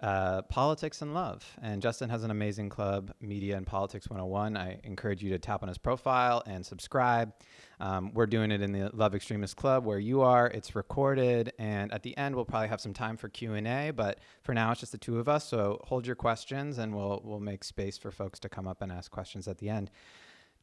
uh, 0.01 0.41
politics 0.43 1.01
and 1.01 1.13
love. 1.13 1.45
And 1.61 1.81
Justin 1.81 2.09
has 2.09 2.23
an 2.23 2.31
amazing 2.31 2.69
club, 2.69 3.13
Media 3.21 3.55
and 3.55 3.65
Politics 3.65 4.09
101. 4.09 4.57
I 4.57 4.79
encourage 4.83 5.23
you 5.23 5.29
to 5.31 5.39
tap 5.39 5.63
on 5.63 5.69
his 5.69 5.77
profile 5.77 6.43
and 6.45 6.65
subscribe. 6.65 7.33
Um, 7.79 8.11
we're 8.13 8.25
doing 8.25 8.51
it 8.51 8.61
in 8.61 8.71
the 8.71 8.89
Love 8.93 9.15
Extremist 9.15 9.55
Club 9.55 9.85
where 9.85 9.99
you 9.99 10.21
are. 10.21 10.47
It's 10.47 10.75
recorded, 10.75 11.53
and 11.59 11.91
at 11.93 12.03
the 12.03 12.15
end 12.17 12.35
we'll 12.35 12.45
probably 12.45 12.67
have 12.67 12.81
some 12.81 12.93
time 12.93 13.17
for 13.17 13.29
Q 13.29 13.53
and 13.53 13.67
A. 13.67 13.91
But 13.91 14.19
for 14.43 14.53
now, 14.53 14.71
it's 14.71 14.79
just 14.79 14.91
the 14.91 14.97
two 14.97 15.19
of 15.19 15.29
us. 15.29 15.47
So 15.47 15.81
hold 15.85 16.05
your 16.05 16.15
questions, 16.15 16.77
and 16.77 16.93
we'll 16.93 17.21
we'll 17.23 17.39
make 17.39 17.63
space 17.63 17.97
for 17.97 18.11
folks 18.11 18.39
to 18.39 18.49
come 18.49 18.67
up 18.67 18.81
and 18.81 18.91
ask 18.91 19.11
questions 19.11 19.47
at 19.47 19.57
the 19.57 19.69
end. 19.69 19.91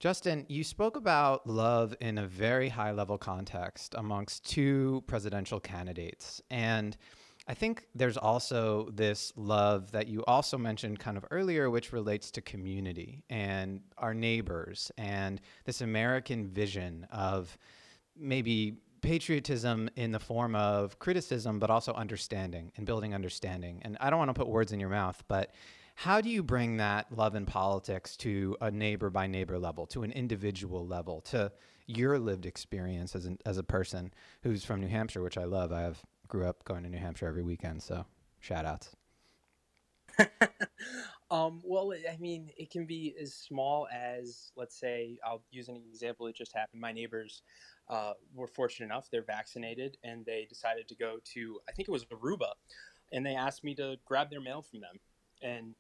Justin, 0.03 0.45
you 0.49 0.64
spoke 0.64 0.97
about 0.97 1.47
love 1.47 1.95
in 2.01 2.18
a 2.18 2.27
very 2.27 2.68
high 2.68 2.90
level 2.90 3.16
context 3.16 3.95
amongst 3.97 4.45
two 4.45 5.05
presidential 5.07 5.61
candidates. 5.61 6.42
And 6.51 6.97
I 7.49 7.55
think 7.55 7.87
there's 7.95 8.17
also 8.17 8.89
this 8.93 9.33
love 9.35 9.91
that 9.93 10.07
you 10.07 10.25
also 10.27 10.57
mentioned 10.57 11.01
kind 11.01 11.17
of 11.17 11.25
earlier, 11.31 11.71
which 11.71 11.93
relates 11.93 12.31
to 12.33 12.41
community 12.41 13.25
and 13.29 13.81
our 13.99 14.15
neighbors 14.15 14.93
and 14.97 15.41
this 15.65 15.81
American 15.81 16.47
vision 16.47 17.07
of 17.11 17.57
maybe 18.17 18.77
patriotism 19.01 19.91
in 19.97 20.13
the 20.13 20.21
form 20.21 20.55
of 20.55 20.99
criticism, 21.01 21.59
but 21.59 21.69
also 21.69 21.93
understanding 21.95 22.71
and 22.77 22.87
building 22.87 23.13
understanding. 23.13 23.81
And 23.83 23.97
I 24.01 24.11
don't 24.11 24.21
want 24.21 24.29
to 24.29 24.35
put 24.35 24.49
words 24.49 24.71
in 24.71 24.79
your 24.79 24.91
mouth, 24.91 25.21
but 25.27 25.53
how 25.97 26.21
do 26.21 26.31
you 26.31 26.45
bring 26.45 26.77
that 26.77 27.07
love 27.11 27.35
in 27.35 27.45
politics 27.45 28.17
to 28.19 28.57
a 28.61 28.71
neighbor 28.71 29.11
by 29.11 29.27
neighbor 29.27 29.59
level, 29.59 29.87
to 29.89 30.05
an 30.05 30.13
individual 30.13 30.87
level, 30.87 31.21
to 31.23 31.51
your 31.87 32.19
lived 32.21 32.47
experience 32.47 33.17
as, 33.17 33.27
an, 33.27 33.39
as 33.45 33.59
a 33.59 33.63
person 33.65 34.15
who's 34.43 34.65
from 34.65 34.81
New 34.81 34.87
Hampshire, 34.87 35.23
which 35.23 35.37
I 35.37 35.45
love? 35.45 35.73
I 35.73 35.83
have 35.83 36.01
grew 36.33 36.47
up 36.47 36.64
going 36.64 36.83
to 36.83 36.88
New 36.88 36.97
Hampshire 36.97 37.27
every 37.27 37.42
weekend, 37.42 37.83
so 37.83 38.07
shout 38.40 38.64
outs. 38.64 38.97
um, 41.31 41.61
well, 41.62 41.92
I 41.92 42.16
mean, 42.18 42.51
it 42.57 42.71
can 42.71 42.87
be 42.87 43.14
as 43.21 43.35
small 43.35 43.87
as, 43.92 44.51
let's 44.57 44.75
say, 44.75 45.18
I'll 45.27 45.42
use 45.51 45.68
an 45.68 45.77
example 45.77 46.25
that 46.25 46.35
just 46.35 46.57
happened. 46.57 46.81
My 46.81 46.90
neighbors 46.90 47.42
uh, 47.90 48.14
were 48.35 48.47
fortunate 48.47 48.87
enough, 48.87 49.11
they're 49.12 49.23
vaccinated, 49.23 49.99
and 50.05 50.25
they 50.25 50.47
decided 50.49 50.88
to 50.88 50.95
go 50.95 51.18
to, 51.35 51.61
I 51.68 51.73
think 51.73 51.87
it 51.87 51.92
was 51.92 52.07
Aruba, 52.07 52.53
and 53.12 53.27
they 53.27 53.35
asked 53.35 53.62
me 53.62 53.75
to 53.75 53.97
grab 54.07 54.31
their 54.31 54.40
mail 54.40 54.62
from 54.62 54.81
them. 54.81 54.97
And, 55.42 55.75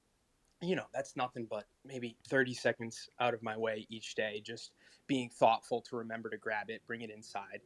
you 0.60 0.76
know, 0.76 0.84
that's 0.92 1.16
nothing 1.16 1.46
but 1.48 1.64
maybe 1.82 2.18
30 2.28 2.52
seconds 2.52 3.08
out 3.20 3.32
of 3.32 3.42
my 3.42 3.56
way 3.56 3.86
each 3.88 4.16
day, 4.16 4.42
just 4.44 4.72
being 5.06 5.30
thoughtful 5.30 5.80
to 5.88 5.96
remember 5.96 6.28
to 6.28 6.36
grab 6.36 6.68
it, 6.68 6.82
bring 6.86 7.00
it 7.00 7.08
inside. 7.08 7.62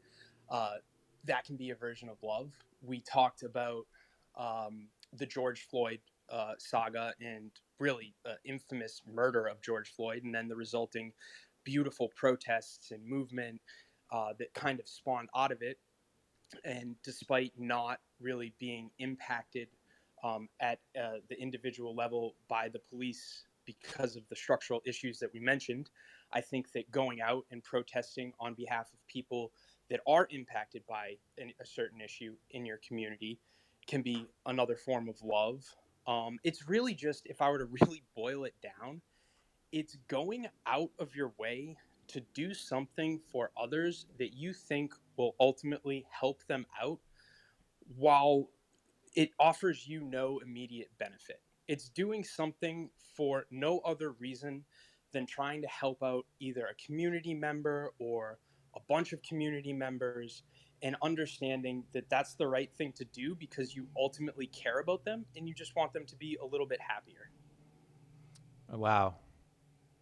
Uh, 0.49 0.75
that 1.27 1.45
can 1.45 1.57
be 1.57 1.71
a 1.71 1.75
version 1.75 2.09
of 2.09 2.23
love. 2.23 2.53
We 2.81 3.01
talked 3.01 3.43
about 3.43 3.85
um, 4.39 4.89
the 5.13 5.27
George 5.27 5.67
Floyd 5.71 6.01
uh, 6.31 6.55
saga 6.59 7.13
and 7.21 7.51
really 7.79 8.15
uh, 8.25 8.35
infamous 8.45 9.03
murder 9.07 9.47
of 9.47 9.61
George 9.63 9.91
Floyd, 9.91 10.25
and 10.25 10.35
then 10.35 10.49
the 10.49 10.57
resulting 10.57 11.13
beautiful 11.65 12.11
protests 12.17 12.91
and 12.91 13.05
movement 13.05 13.61
uh, 14.13 14.33
that 14.39 14.53
kind 14.55 14.81
of 14.81 14.89
spawned 14.89 15.29
out 15.37 15.53
of 15.53 15.63
it. 15.63 15.79
And 16.65 16.95
despite 17.03 17.53
not 17.59 17.99
really 18.21 18.55
being 18.59 18.91
impacted 18.99 19.69
um, 20.23 20.49
at 20.61 20.79
uh, 21.01 21.19
the 21.29 21.41
individual 21.41 21.95
level 21.95 22.37
by 22.49 22.69
the 22.69 22.79
police 22.79 23.45
because 23.65 24.15
of 24.15 24.23
the 24.29 24.37
structural 24.37 24.81
issues 24.87 25.19
that 25.19 25.33
we 25.35 25.41
mentioned, 25.41 25.91
I 26.33 26.41
think 26.41 26.71
that 26.73 26.91
going 26.91 27.21
out 27.21 27.45
and 27.51 27.63
protesting 27.65 28.33
on 28.39 28.55
behalf 28.55 28.93
of 28.93 29.07
people 29.09 29.53
that 29.91 30.01
are 30.07 30.27
impacted 30.31 30.83
by 30.89 31.17
an, 31.39 31.53
a 31.61 31.67
certain 31.67 32.01
issue 32.01 32.35
in 32.51 32.67
your 32.67 32.79
community 32.87 33.39
can 33.87 34.03
be 34.03 34.27
another 34.47 34.77
form 34.77 35.09
of 35.09 35.23
love. 35.23 35.65
Um, 36.07 36.39
it's 36.45 36.69
really 36.69 36.95
just, 36.95 37.27
if 37.27 37.41
I 37.41 37.51
were 37.51 37.59
to 37.59 37.69
really 37.83 38.03
boil 38.15 38.45
it 38.45 38.55
down, 38.63 39.01
it's 39.73 39.97
going 40.09 40.47
out 40.67 40.91
of 40.99 41.15
your 41.15 41.33
way 41.39 41.77
to 42.09 42.21
do 42.35 42.55
something 42.55 43.21
for 43.33 43.51
others 43.61 44.07
that 44.19 44.33
you 44.33 44.53
think 44.53 44.95
will 45.17 45.35
ultimately 45.41 46.07
help 46.11 46.45
them 46.47 46.67
out 46.81 46.99
while 47.97 48.49
it 49.15 49.31
offers 49.41 49.89
you 49.89 50.03
no 50.03 50.41
immediate 50.45 50.91
benefit. 50.99 51.41
It's 51.69 51.89
doing 51.89 52.23
something 52.23 52.91
for 53.15 53.47
no 53.51 53.81
other 53.81 54.13
reason 54.13 54.65
than 55.13 55.27
trying 55.27 55.63
to 55.63 55.69
help 55.69 56.03
out 56.03 56.27
either 56.39 56.67
a 56.67 56.75
community 56.75 57.35
member 57.35 57.93
or 57.99 58.39
a 58.77 58.81
bunch 58.89 59.13
of 59.13 59.23
community 59.23 59.73
members 59.73 60.43
and 60.83 60.95
understanding 61.03 61.83
that 61.93 62.09
that's 62.11 62.35
the 62.35 62.47
right 62.47 62.71
thing 62.77 62.93
to 62.93 63.05
do 63.07 63.35
because 63.35 63.75
you 63.75 63.87
ultimately 63.97 64.47
care 64.49 64.81
about 64.81 65.05
them 65.05 65.25
and 65.37 65.49
you 65.49 65.55
just 65.55 65.75
want 65.75 65.93
them 65.93 66.05
to 66.07 66.17
be 66.17 66.37
a 66.43 66.47
little 66.47 66.67
bit 66.67 66.81
happier. 66.81 67.31
Wow. 68.71 69.17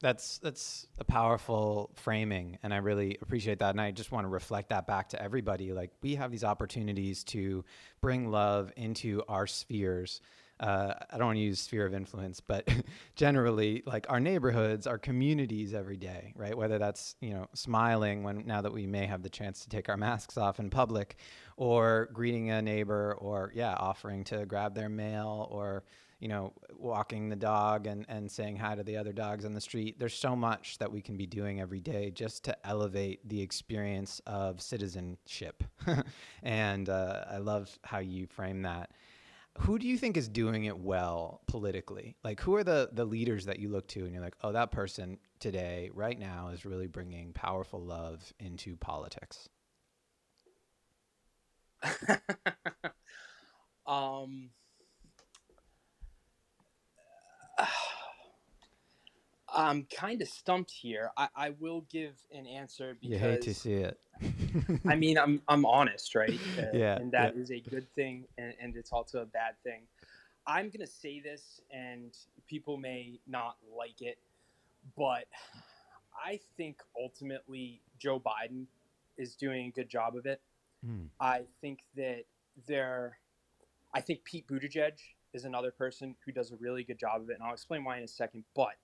That's 0.00 0.38
that's 0.38 0.86
a 0.98 1.04
powerful 1.04 1.90
framing 1.94 2.58
and 2.62 2.74
I 2.74 2.78
really 2.78 3.16
appreciate 3.22 3.60
that 3.60 3.70
and 3.70 3.80
I 3.80 3.90
just 3.90 4.12
want 4.12 4.24
to 4.24 4.28
reflect 4.28 4.68
that 4.70 4.86
back 4.86 5.10
to 5.10 5.22
everybody 5.22 5.72
like 5.72 5.92
we 6.02 6.16
have 6.16 6.30
these 6.30 6.44
opportunities 6.44 7.24
to 7.24 7.64
bring 8.02 8.30
love 8.30 8.70
into 8.76 9.22
our 9.28 9.46
spheres 9.46 10.20
uh, 10.60 10.94
I 11.10 11.18
don't 11.18 11.26
want 11.26 11.36
to 11.36 11.42
use 11.42 11.60
sphere 11.60 11.84
of 11.84 11.94
influence, 11.94 12.40
but 12.40 12.68
generally, 13.16 13.82
like 13.86 14.06
our 14.08 14.20
neighborhoods, 14.20 14.86
our 14.86 14.98
communities 14.98 15.74
every 15.74 15.96
day, 15.96 16.32
right? 16.36 16.56
Whether 16.56 16.78
that's 16.78 17.16
you 17.20 17.34
know 17.34 17.48
smiling 17.54 18.22
when 18.22 18.46
now 18.46 18.60
that 18.60 18.72
we 18.72 18.86
may 18.86 19.06
have 19.06 19.22
the 19.22 19.28
chance 19.28 19.62
to 19.62 19.68
take 19.68 19.88
our 19.88 19.96
masks 19.96 20.38
off 20.38 20.60
in 20.60 20.70
public, 20.70 21.16
or 21.56 22.08
greeting 22.12 22.50
a 22.50 22.62
neighbor, 22.62 23.16
or 23.18 23.52
yeah, 23.54 23.74
offering 23.74 24.22
to 24.24 24.46
grab 24.46 24.74
their 24.74 24.88
mail, 24.88 25.48
or 25.50 25.82
you 26.20 26.28
know 26.28 26.52
walking 26.78 27.28
the 27.28 27.36
dog 27.36 27.88
and 27.88 28.06
and 28.08 28.30
saying 28.30 28.56
hi 28.56 28.76
to 28.76 28.84
the 28.84 28.96
other 28.96 29.12
dogs 29.12 29.44
on 29.44 29.54
the 29.54 29.60
street. 29.60 29.98
There's 29.98 30.14
so 30.14 30.36
much 30.36 30.78
that 30.78 30.90
we 30.90 31.02
can 31.02 31.16
be 31.16 31.26
doing 31.26 31.60
every 31.60 31.80
day 31.80 32.12
just 32.12 32.44
to 32.44 32.56
elevate 32.64 33.28
the 33.28 33.42
experience 33.42 34.20
of 34.24 34.62
citizenship, 34.62 35.64
and 36.44 36.88
uh, 36.88 37.24
I 37.28 37.38
love 37.38 37.76
how 37.82 37.98
you 37.98 38.28
frame 38.28 38.62
that 38.62 38.90
who 39.58 39.78
do 39.78 39.86
you 39.86 39.96
think 39.96 40.16
is 40.16 40.28
doing 40.28 40.64
it 40.64 40.78
well 40.78 41.42
politically? 41.46 42.16
Like, 42.24 42.40
who 42.40 42.54
are 42.56 42.64
the 42.64 42.90
the 42.92 43.04
leaders 43.04 43.46
that 43.46 43.58
you 43.58 43.68
look 43.68 43.86
to, 43.88 44.04
and 44.04 44.12
you're 44.12 44.22
like, 44.22 44.36
oh, 44.42 44.52
that 44.52 44.72
person 44.72 45.18
today, 45.38 45.90
right 45.94 46.18
now, 46.18 46.48
is 46.48 46.64
really 46.64 46.86
bringing 46.88 47.32
powerful 47.32 47.80
love 47.80 48.32
into 48.40 48.76
politics. 48.76 49.48
um, 53.86 54.50
I'm 59.54 59.84
kind 59.84 60.20
of 60.20 60.28
stumped 60.28 60.70
here. 60.70 61.10
I, 61.16 61.28
I 61.36 61.50
will 61.60 61.86
give 61.90 62.14
an 62.32 62.46
answer 62.46 62.96
because 63.00 63.12
you 63.12 63.18
hate 63.18 63.42
to 63.42 63.54
see 63.54 63.74
it. 63.74 63.98
I 64.86 64.94
mean, 64.96 65.18
I'm 65.18 65.42
I'm 65.48 65.64
honest, 65.64 66.14
right? 66.14 66.38
Uh, 66.58 66.66
yeah, 66.72 66.96
and 66.96 67.12
that 67.12 67.36
yeah. 67.36 67.42
is 67.42 67.50
a 67.50 67.60
good 67.60 67.86
thing, 67.94 68.24
and, 68.38 68.54
and 68.60 68.76
it's 68.76 68.92
also 68.92 69.22
a 69.22 69.26
bad 69.26 69.54
thing. 69.62 69.82
I'm 70.46 70.70
gonna 70.70 70.86
say 70.86 71.20
this, 71.20 71.60
and 71.72 72.16
people 72.46 72.76
may 72.76 73.20
not 73.26 73.56
like 73.76 74.02
it, 74.02 74.18
but 74.96 75.26
I 76.24 76.40
think 76.56 76.78
ultimately 77.00 77.80
Joe 77.98 78.20
Biden 78.20 78.66
is 79.16 79.34
doing 79.34 79.66
a 79.66 79.70
good 79.70 79.88
job 79.88 80.16
of 80.16 80.26
it. 80.26 80.40
Mm. 80.86 81.06
I 81.20 81.42
think 81.60 81.80
that 81.96 82.24
there, 82.66 83.18
I 83.94 84.00
think 84.00 84.24
Pete 84.24 84.46
Buttigieg 84.46 84.94
is 85.32 85.44
another 85.44 85.70
person 85.70 86.14
who 86.24 86.32
does 86.32 86.52
a 86.52 86.56
really 86.56 86.84
good 86.84 86.98
job 86.98 87.22
of 87.22 87.30
it, 87.30 87.34
and 87.34 87.42
I'll 87.42 87.52
explain 87.52 87.84
why 87.84 87.98
in 87.98 88.04
a 88.04 88.08
second. 88.08 88.44
But 88.54 88.74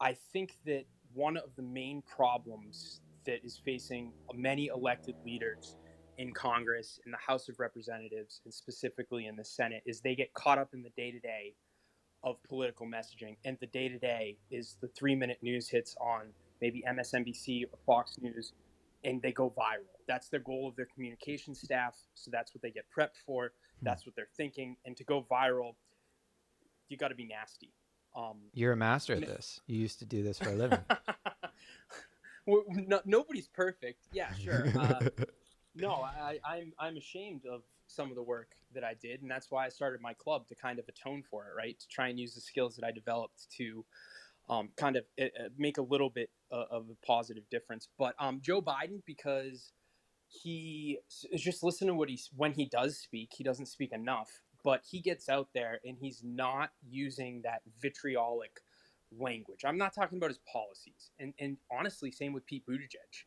I 0.00 0.16
think 0.32 0.56
that 0.66 0.84
one 1.12 1.36
of 1.36 1.54
the 1.56 1.62
main 1.62 2.02
problems 2.02 3.00
that 3.26 3.44
is 3.44 3.60
facing 3.64 4.12
many 4.34 4.66
elected 4.66 5.16
leaders 5.24 5.76
in 6.18 6.32
Congress, 6.32 7.00
in 7.04 7.12
the 7.12 7.18
House 7.18 7.48
of 7.48 7.58
Representatives, 7.58 8.40
and 8.44 8.52
specifically 8.52 9.26
in 9.26 9.36
the 9.36 9.44
Senate 9.44 9.82
is 9.86 10.00
they 10.00 10.14
get 10.14 10.32
caught 10.34 10.58
up 10.58 10.70
in 10.74 10.82
the 10.82 10.90
day 10.90 11.10
to 11.10 11.20
day 11.20 11.54
of 12.24 12.42
political 12.48 12.86
messaging. 12.86 13.36
And 13.44 13.56
the 13.60 13.66
day 13.66 13.88
to 13.88 13.98
day 13.98 14.36
is 14.50 14.76
the 14.80 14.88
three 14.88 15.14
minute 15.14 15.38
news 15.42 15.68
hits 15.68 15.96
on 16.00 16.32
maybe 16.60 16.82
MSNBC 16.88 17.64
or 17.64 17.78
Fox 17.86 18.16
News, 18.20 18.52
and 19.04 19.22
they 19.22 19.32
go 19.32 19.52
viral. 19.56 19.94
That's 20.08 20.28
their 20.28 20.40
goal 20.40 20.68
of 20.68 20.76
their 20.76 20.88
communication 20.92 21.54
staff. 21.54 21.96
So 22.14 22.30
that's 22.32 22.54
what 22.54 22.62
they 22.62 22.70
get 22.70 22.84
prepped 22.96 23.18
for. 23.24 23.52
Hmm. 23.80 23.84
That's 23.84 24.06
what 24.06 24.16
they're 24.16 24.28
thinking. 24.36 24.76
And 24.84 24.96
to 24.96 25.04
go 25.04 25.26
viral, 25.30 25.74
you 26.88 26.96
got 26.96 27.08
to 27.08 27.14
be 27.14 27.26
nasty. 27.26 27.72
Um, 28.16 28.36
You're 28.52 28.72
a 28.72 28.76
master 28.76 29.14
at 29.14 29.20
this. 29.20 29.60
You 29.66 29.78
used 29.78 29.98
to 30.00 30.06
do 30.06 30.22
this 30.22 30.38
for 30.38 30.50
a 30.50 30.54
living. 30.56 30.80
well, 32.46 32.64
no, 32.68 33.00
nobody's 33.04 33.48
perfect. 33.48 34.06
Yeah, 34.12 34.32
sure. 34.34 34.66
Uh, 34.78 35.00
no, 35.74 35.92
I, 35.92 36.40
I'm 36.44 36.72
I'm 36.78 36.96
ashamed 36.96 37.42
of 37.46 37.62
some 37.86 38.10
of 38.10 38.16
the 38.16 38.22
work 38.22 38.48
that 38.74 38.82
I 38.84 38.94
did, 39.00 39.22
and 39.22 39.30
that's 39.30 39.50
why 39.50 39.64
I 39.64 39.68
started 39.68 40.00
my 40.00 40.12
club 40.14 40.48
to 40.48 40.54
kind 40.54 40.78
of 40.78 40.86
atone 40.88 41.22
for 41.30 41.44
it, 41.44 41.56
right? 41.56 41.78
To 41.78 41.86
try 41.88 42.08
and 42.08 42.18
use 42.18 42.34
the 42.34 42.40
skills 42.40 42.74
that 42.76 42.84
I 42.84 42.90
developed 42.90 43.46
to 43.58 43.84
um, 44.48 44.70
kind 44.76 44.96
of 44.96 45.04
uh, 45.20 45.26
make 45.56 45.78
a 45.78 45.82
little 45.82 46.10
bit 46.10 46.30
uh, 46.50 46.64
of 46.70 46.86
a 46.90 47.06
positive 47.06 47.44
difference. 47.50 47.88
But 47.98 48.14
um, 48.18 48.40
Joe 48.42 48.60
Biden, 48.60 49.02
because 49.06 49.72
he 50.28 50.98
is 51.30 51.42
just 51.42 51.62
listen 51.62 51.86
to 51.88 51.94
what 51.94 52.08
he's 52.08 52.30
when 52.36 52.52
he 52.52 52.66
does 52.66 52.98
speak, 52.98 53.30
he 53.36 53.44
doesn't 53.44 53.66
speak 53.66 53.92
enough, 53.92 54.28
but 54.64 54.82
he 54.88 55.00
gets 55.00 55.28
out 55.28 55.48
there 55.54 55.80
and 55.84 55.96
he's 56.00 56.22
not 56.24 56.70
using 56.88 57.42
that 57.42 57.62
vitriolic 57.80 58.60
language. 59.16 59.60
I'm 59.64 59.78
not 59.78 59.94
talking 59.94 60.18
about 60.18 60.30
his 60.30 60.40
policies, 60.50 61.10
and 61.18 61.32
and 61.38 61.56
honestly, 61.70 62.10
same 62.10 62.32
with 62.32 62.46
Pete 62.46 62.64
Buttigieg. 62.66 63.24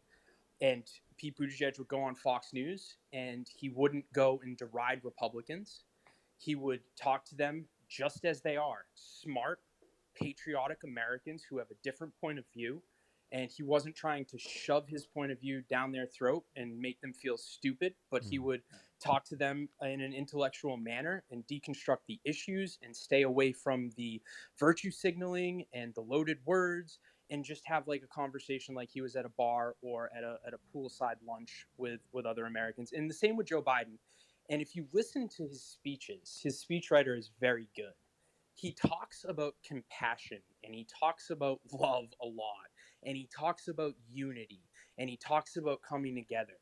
And 0.61 0.84
Pete 1.17 1.38
Buttigieg 1.38 1.77
would 1.79 1.88
go 1.88 2.01
on 2.01 2.15
Fox 2.15 2.53
News 2.53 2.95
and 3.13 3.47
he 3.55 3.69
wouldn't 3.69 4.05
go 4.13 4.39
and 4.43 4.55
deride 4.57 5.01
Republicans. 5.03 5.84
He 6.38 6.55
would 6.55 6.82
talk 6.95 7.25
to 7.25 7.36
them 7.36 7.65
just 7.89 8.25
as 8.25 8.41
they 8.41 8.57
are 8.57 8.86
smart, 8.95 9.59
patriotic 10.15 10.79
Americans 10.84 11.43
who 11.47 11.57
have 11.57 11.71
a 11.71 11.75
different 11.84 12.13
point 12.21 12.39
of 12.39 12.45
view. 12.53 12.82
And 13.32 13.49
he 13.49 13.63
wasn't 13.63 13.95
trying 13.95 14.25
to 14.25 14.38
shove 14.38 14.88
his 14.88 15.05
point 15.05 15.32
of 15.32 15.39
view 15.39 15.63
down 15.69 15.91
their 15.91 16.05
throat 16.05 16.43
and 16.55 16.77
make 16.77 16.99
them 17.01 17.13
feel 17.13 17.38
stupid, 17.38 17.93
but 18.11 18.23
he 18.23 18.36
hmm. 18.36 18.43
would 18.43 18.61
talk 19.02 19.26
to 19.26 19.36
them 19.36 19.68
in 19.82 20.02
an 20.02 20.14
intellectual 20.14 20.78
manner 20.78 21.24
and 21.32 21.45
deconstruct 21.47 22.06
the 22.08 22.20
issues 22.24 22.78
and 22.84 22.95
stay 22.95 23.24
away 23.24 23.52
from 23.52 23.89
the 23.97 24.22
virtue 24.60 24.91
signaling 24.91 25.66
and 25.74 25.93
the 25.95 26.02
loaded 26.02 26.38
words 26.45 26.99
and 27.30 27.43
just 27.45 27.66
have 27.66 27.88
like 27.88 28.04
a 28.04 28.08
conversation 28.08 28.76
like 28.76 28.89
he 28.89 29.02
was 29.02 29.16
at 29.16 29.26
a 29.26 29.30
bar 29.30 29.76
or 29.82 30.10
at 30.16 30.24
a, 30.24 30.38
at 30.45 30.54
a 30.54 30.78
poolside 30.78 31.16
lunch 31.26 31.66
with 31.78 32.02
with 32.12 32.26
other 32.26 32.45
Americans. 32.45 32.91
And 32.93 33.10
the 33.10 33.14
same 33.14 33.36
with 33.36 33.47
Joe 33.47 33.62
Biden. 33.62 33.97
And 34.49 34.62
if 34.62 34.76
you 34.76 34.86
listen 34.91 35.30
to 35.38 35.43
his 35.43 35.64
speeches, 35.64 36.39
his 36.43 36.64
speechwriter 36.64 37.18
is 37.18 37.32
very 37.39 37.70
good. 37.76 37.93
He 38.54 38.74
talks 38.74 39.26
about 39.28 39.56
compassion 39.66 40.39
and 40.64 40.76
he 40.76 40.86
talks 40.99 41.30
about 41.30 41.62
love 41.72 42.08
a 42.22 42.26
lot 42.26 42.70
and 43.04 43.16
he 43.16 43.30
talks 43.36 43.70
about 43.70 43.93
unity 44.12 44.62
and 44.97 45.10
he 45.10 45.18
talks 45.18 45.56
about 45.56 45.82
coming 45.82 46.16
together. 46.16 46.60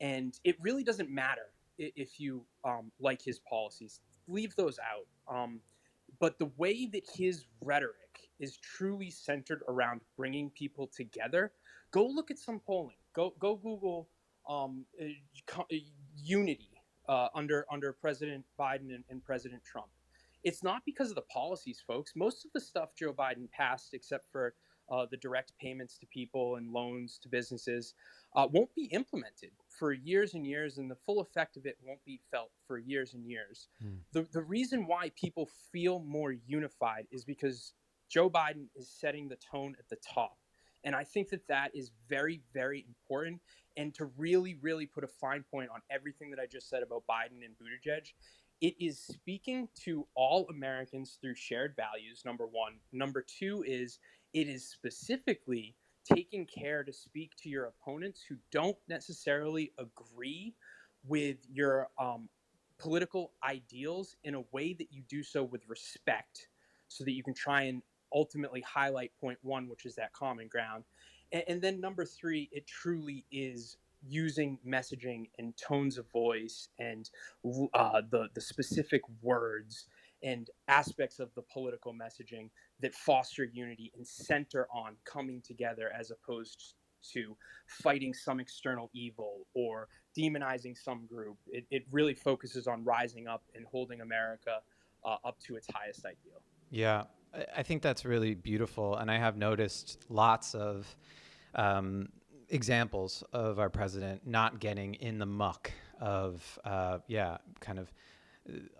And 0.00 0.38
it 0.44 0.56
really 0.60 0.84
doesn't 0.84 1.10
matter 1.10 1.48
if 1.80 2.20
you 2.20 2.44
um, 2.64 2.92
like 3.00 3.22
his 3.22 3.38
policies. 3.40 4.00
Leave 4.28 4.54
those 4.56 4.78
out. 4.78 5.34
Um, 5.34 5.60
but 6.18 6.38
the 6.38 6.50
way 6.56 6.86
that 6.86 7.02
his 7.14 7.46
rhetoric 7.62 8.30
is 8.38 8.56
truly 8.58 9.10
centered 9.10 9.62
around 9.68 10.00
bringing 10.16 10.50
people 10.50 10.88
together, 10.94 11.52
go 11.90 12.06
look 12.06 12.30
at 12.30 12.38
some 12.38 12.60
polling. 12.60 12.96
Go 13.14 13.34
go 13.38 13.56
Google 13.56 14.08
um, 14.48 14.84
uh, 15.00 15.04
uh, 15.58 15.76
unity 16.16 16.70
uh, 17.08 17.28
under 17.34 17.66
under 17.70 17.92
President 17.92 18.44
Biden 18.58 18.94
and, 18.94 19.04
and 19.08 19.24
President 19.24 19.62
Trump. 19.64 19.88
It's 20.42 20.62
not 20.62 20.82
because 20.86 21.10
of 21.10 21.16
the 21.16 21.22
policies, 21.22 21.82
folks. 21.86 22.12
Most 22.16 22.44
of 22.44 22.50
the 22.54 22.60
stuff 22.60 22.90
Joe 22.98 23.12
Biden 23.12 23.50
passed, 23.50 23.92
except 23.92 24.24
for 24.32 24.54
uh, 24.90 25.06
the 25.10 25.16
direct 25.16 25.52
payments 25.60 25.96
to 25.98 26.06
people 26.06 26.56
and 26.56 26.72
loans 26.72 27.18
to 27.22 27.28
businesses, 27.28 27.94
uh, 28.34 28.46
won't 28.50 28.74
be 28.74 28.84
implemented 28.86 29.50
for 29.68 29.92
years 29.92 30.34
and 30.34 30.46
years, 30.46 30.78
and 30.78 30.90
the 30.90 30.96
full 31.06 31.20
effect 31.20 31.56
of 31.56 31.66
it 31.66 31.76
won't 31.82 32.04
be 32.04 32.20
felt 32.30 32.50
for 32.66 32.78
years 32.78 33.14
and 33.14 33.24
years. 33.26 33.68
Hmm. 33.82 33.96
The, 34.12 34.26
the 34.32 34.42
reason 34.42 34.86
why 34.86 35.10
people 35.16 35.48
feel 35.72 36.00
more 36.00 36.32
unified 36.46 37.06
is 37.10 37.24
because 37.24 37.72
Joe 38.08 38.28
Biden 38.28 38.66
is 38.74 38.88
setting 38.90 39.28
the 39.28 39.36
tone 39.36 39.76
at 39.78 39.88
the 39.88 39.96
top. 39.96 40.36
And 40.82 40.94
I 40.94 41.04
think 41.04 41.28
that 41.28 41.46
that 41.48 41.74
is 41.74 41.90
very, 42.08 42.40
very 42.54 42.84
important. 42.88 43.40
And 43.76 43.94
to 43.94 44.06
really, 44.16 44.56
really 44.60 44.86
put 44.86 45.04
a 45.04 45.08
fine 45.08 45.44
point 45.50 45.70
on 45.72 45.80
everything 45.90 46.30
that 46.30 46.40
I 46.40 46.46
just 46.46 46.68
said 46.68 46.82
about 46.82 47.04
Biden 47.08 47.44
and 47.44 47.54
Buttigieg, 47.58 48.12
it 48.60 48.74
is 48.78 48.98
speaking 48.98 49.68
to 49.84 50.06
all 50.14 50.46
Americans 50.50 51.18
through 51.20 51.34
shared 51.34 51.74
values, 51.76 52.22
number 52.24 52.46
one. 52.46 52.74
Number 52.92 53.22
two 53.22 53.64
is 53.66 53.98
it 54.32 54.48
is 54.48 54.66
specifically 54.66 55.74
taking 56.04 56.46
care 56.46 56.82
to 56.82 56.92
speak 56.92 57.32
to 57.42 57.48
your 57.48 57.66
opponents 57.66 58.22
who 58.28 58.36
don't 58.50 58.76
necessarily 58.88 59.72
agree 59.78 60.54
with 61.06 61.36
your 61.52 61.88
um, 61.98 62.28
political 62.78 63.32
ideals 63.44 64.16
in 64.24 64.34
a 64.34 64.42
way 64.52 64.72
that 64.72 64.88
you 64.90 65.02
do 65.08 65.22
so 65.22 65.44
with 65.44 65.62
respect 65.68 66.48
so 66.88 67.04
that 67.04 67.12
you 67.12 67.22
can 67.22 67.34
try 67.34 67.62
and 67.62 67.82
ultimately 68.12 68.60
highlight 68.62 69.12
point 69.20 69.38
one, 69.42 69.68
which 69.68 69.86
is 69.86 69.94
that 69.94 70.12
common 70.12 70.48
ground. 70.48 70.84
And, 71.32 71.44
and 71.46 71.62
then 71.62 71.80
number 71.80 72.04
three, 72.04 72.48
it 72.52 72.66
truly 72.66 73.24
is 73.30 73.76
using 74.06 74.58
messaging 74.66 75.28
and 75.38 75.54
tones 75.56 75.98
of 75.98 76.10
voice 76.10 76.68
and 76.78 77.10
uh, 77.74 78.00
the, 78.10 78.28
the 78.34 78.40
specific 78.40 79.02
words 79.20 79.86
and 80.22 80.48
aspects 80.68 81.18
of 81.18 81.30
the 81.34 81.42
political 81.52 81.94
messaging 81.94 82.48
that 82.80 82.94
foster 82.94 83.44
unity 83.44 83.92
and 83.96 84.06
center 84.06 84.66
on 84.74 84.96
coming 85.04 85.42
together 85.42 85.90
as 85.98 86.10
opposed 86.10 86.74
to 87.12 87.36
fighting 87.66 88.12
some 88.12 88.40
external 88.40 88.90
evil 88.92 89.46
or 89.54 89.88
demonizing 90.18 90.76
some 90.76 91.06
group. 91.06 91.36
It, 91.46 91.64
it 91.70 91.84
really 91.90 92.14
focuses 92.14 92.66
on 92.66 92.84
rising 92.84 93.26
up 93.26 93.42
and 93.54 93.64
holding 93.66 94.00
America 94.00 94.58
uh, 95.04 95.16
up 95.24 95.38
to 95.46 95.56
its 95.56 95.66
highest 95.72 96.04
ideal. 96.04 96.42
Yeah, 96.70 97.04
I 97.56 97.62
think 97.62 97.82
that's 97.82 98.04
really 98.04 98.34
beautiful. 98.34 98.96
And 98.96 99.10
I 99.10 99.18
have 99.18 99.36
noticed 99.36 99.98
lots 100.08 100.54
of 100.54 100.94
um, 101.54 102.08
examples 102.48 103.24
of 103.32 103.58
our 103.58 103.70
president 103.70 104.26
not 104.26 104.60
getting 104.60 104.94
in 104.94 105.18
the 105.18 105.26
muck 105.26 105.72
of, 106.00 106.58
uh, 106.64 106.98
yeah, 107.06 107.38
kind 107.60 107.78
of 107.78 107.92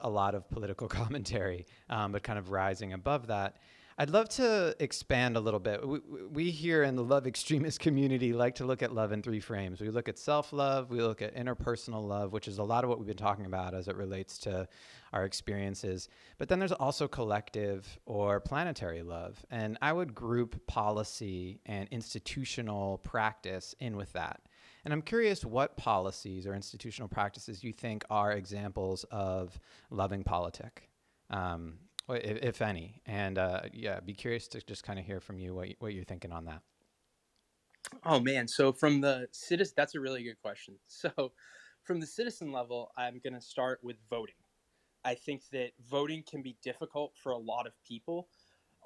a 0.01 0.11
lot 0.11 0.35
of 0.35 0.49
political 0.51 0.89
commentary, 0.89 1.67
um, 1.89 2.13
but 2.13 2.23
kind 2.23 2.39
of 2.39 2.51
rising 2.51 2.93
above 2.93 3.29
that. 3.29 3.57
I'd 3.99 4.11
love 4.11 4.29
to 4.31 4.75
expand 4.79 5.37
a 5.37 5.41
little 5.41 5.61
bit. 5.61 5.87
We, 5.87 5.99
we, 6.31 6.51
here 6.51 6.83
in 6.83 6.97
the 6.97 7.05
love 7.05 7.27
extremist 7.27 7.81
community 7.81 8.33
like 8.33 8.55
to 8.57 8.65
look 8.65 8.83
at 8.83 8.95
love 8.95 9.13
in 9.13 9.23
three 9.23 9.41
frames. 9.41 9.81
We 9.81 9.91
look 9.91 10.09
at 10.09 10.19
self 10.19 10.53
love, 10.53 10.91
we 10.91 11.03
look 11.03 11.23
at 11.23 11.35
interpersonal 11.35 12.07
love, 12.07 12.33
which 12.33 12.49
is 12.49 12.59
a 12.59 12.63
lot 12.63 12.85
of 12.85 12.91
what 12.91 12.99
we've 12.99 13.07
been 13.07 13.17
talking 13.17 13.47
about 13.47 13.75
as 13.75 13.89
it 13.89 13.97
relates 13.97 14.39
to 14.39 14.69
our 15.13 15.25
experiences. 15.25 16.09
But 16.39 16.49
then 16.49 16.59
there's 16.59 16.73
also 16.73 17.09
collective 17.09 17.99
or 18.07 18.41
planetary 18.41 19.03
love. 19.03 19.45
And 19.51 19.77
I 19.83 19.93
would 19.93 20.15
group 20.15 20.67
policy 20.67 21.61
and 21.67 21.89
institutional 21.91 22.99
practice 22.99 23.75
in 23.81 23.97
with 23.97 24.13
that. 24.13 24.41
And 24.85 24.95
I'm 24.95 25.03
curious 25.03 25.45
what 25.45 25.77
policies 25.77 26.47
or 26.47 26.55
institutional 26.55 27.09
practices 27.09 27.63
you 27.63 27.73
think 27.73 28.05
are 28.09 28.33
examples 28.33 29.05
of 29.11 29.59
loving 29.91 30.25
politic, 30.25 30.89
um, 31.29 31.75
if, 32.13 32.43
if, 32.43 32.63
any. 32.63 33.01
And 33.07 33.39
uh, 33.39 33.63
yeah, 33.73 34.01
be 34.01 34.15
curious 34.15 34.49
to 34.49 34.61
just 34.63 34.85
kind 34.85 34.99
of 34.99 35.05
hear 35.05 35.21
from 35.21 35.39
you 35.39 35.55
what, 35.55 35.69
what 35.79 35.95
you're 35.95 36.05
thinking 36.05 36.33
on 36.33 36.45
that. 36.47 36.63
Oh 38.05 38.21
man, 38.21 38.47
so 38.47 38.73
from 38.73 39.01
the 39.01 39.27
citizen, 39.33 39.75
that's 39.77 39.95
a 39.95 40.01
really 40.01 40.23
good 40.23 40.41
question. 40.41 40.75
So, 40.87 41.33
from 41.83 41.99
the 41.99 42.07
citizen 42.07 42.53
level, 42.53 42.93
I'm 42.97 43.21
going 43.25 43.33
to 43.33 43.41
start 43.41 43.81
with 43.83 43.97
voting. 44.11 44.35
I 45.05 45.15
think 45.15 45.43
that 45.51 45.71
voting 45.91 46.23
can 46.31 46.43
be 46.43 46.57
difficult 46.63 47.13
for 47.21 47.33
a 47.33 47.39
lot 47.39 47.67
of 47.67 47.73
people. 47.89 48.29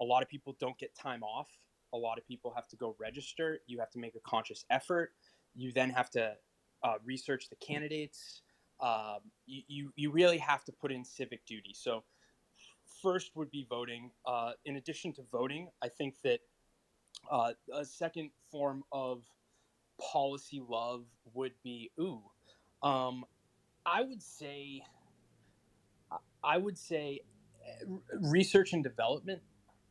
A 0.01 0.05
lot 0.05 0.23
of 0.23 0.29
people 0.29 0.57
don't 0.61 0.79
get 0.79 0.95
time 0.95 1.23
off. 1.25 1.49
A 1.93 1.97
lot 1.97 2.19
of 2.19 2.27
people 2.27 2.53
have 2.55 2.69
to 2.69 2.77
go 2.77 2.95
register. 3.01 3.59
You 3.67 3.81
have 3.81 3.91
to 3.91 3.99
make 3.99 4.15
a 4.15 4.21
conscious 4.21 4.65
effort 4.71 5.11
you 5.55 5.73
then 5.73 5.91
have 5.91 6.11
to 6.11 6.35
uh, 6.83 6.95
research 7.05 7.49
the 7.49 7.57
candidates. 7.57 8.43
Um, 8.81 9.19
you, 9.47 9.63
you, 9.69 9.93
you 9.97 10.11
really 10.11 10.39
have 10.39 10.65
to 10.65 10.73
put 10.73 10.93
in 10.93 11.05
civic 11.05 11.47
duty. 11.47 11.73
So, 11.75 12.03
first 13.05 13.37
would 13.37 13.51
be 13.51 13.67
voting. 13.69 14.11
Uh, 14.27 14.53
in 14.65 14.77
addition 14.77 15.13
to 15.13 15.23
voting, 15.31 15.69
I 15.83 15.89
think 15.89 16.15
that 16.25 16.41
uh, 17.31 17.53
a 17.73 17.85
second 17.85 18.31
form 18.51 18.83
of 18.91 19.23
policy 20.01 20.63
love 20.67 21.05
would 21.35 21.53
be 21.63 21.91
ooh. 22.01 22.23
Um, 22.83 23.25
I 23.87 24.03
would 24.03 24.23
say, 24.23 24.83
I 26.43 26.57
would 26.57 26.79
say, 26.79 27.21
uh, 27.63 27.97
research 28.21 28.73
and 28.73 28.83
development, 28.83 29.43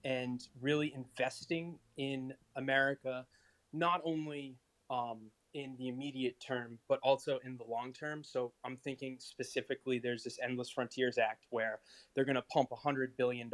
and 0.03 0.45
really 0.59 0.93
investing 0.93 1.79
in 1.97 2.33
America, 2.55 3.25
not 3.71 4.01
only 4.03 4.57
um, 4.89 5.31
in 5.53 5.75
the 5.77 5.87
immediate 5.87 6.39
term, 6.39 6.79
but 6.87 6.99
also 7.03 7.39
in 7.45 7.57
the 7.57 7.63
long 7.63 7.93
term. 7.93 8.23
So 8.23 8.53
I'm 8.65 8.77
thinking 8.77 9.17
specifically, 9.19 9.99
there's 9.99 10.23
this 10.23 10.39
Endless 10.43 10.69
Frontiers 10.69 11.17
Act 11.17 11.45
where 11.49 11.79
they're 12.15 12.25
going 12.25 12.35
to 12.35 12.43
pump 12.43 12.69
$100 12.69 13.09
billion 13.17 13.51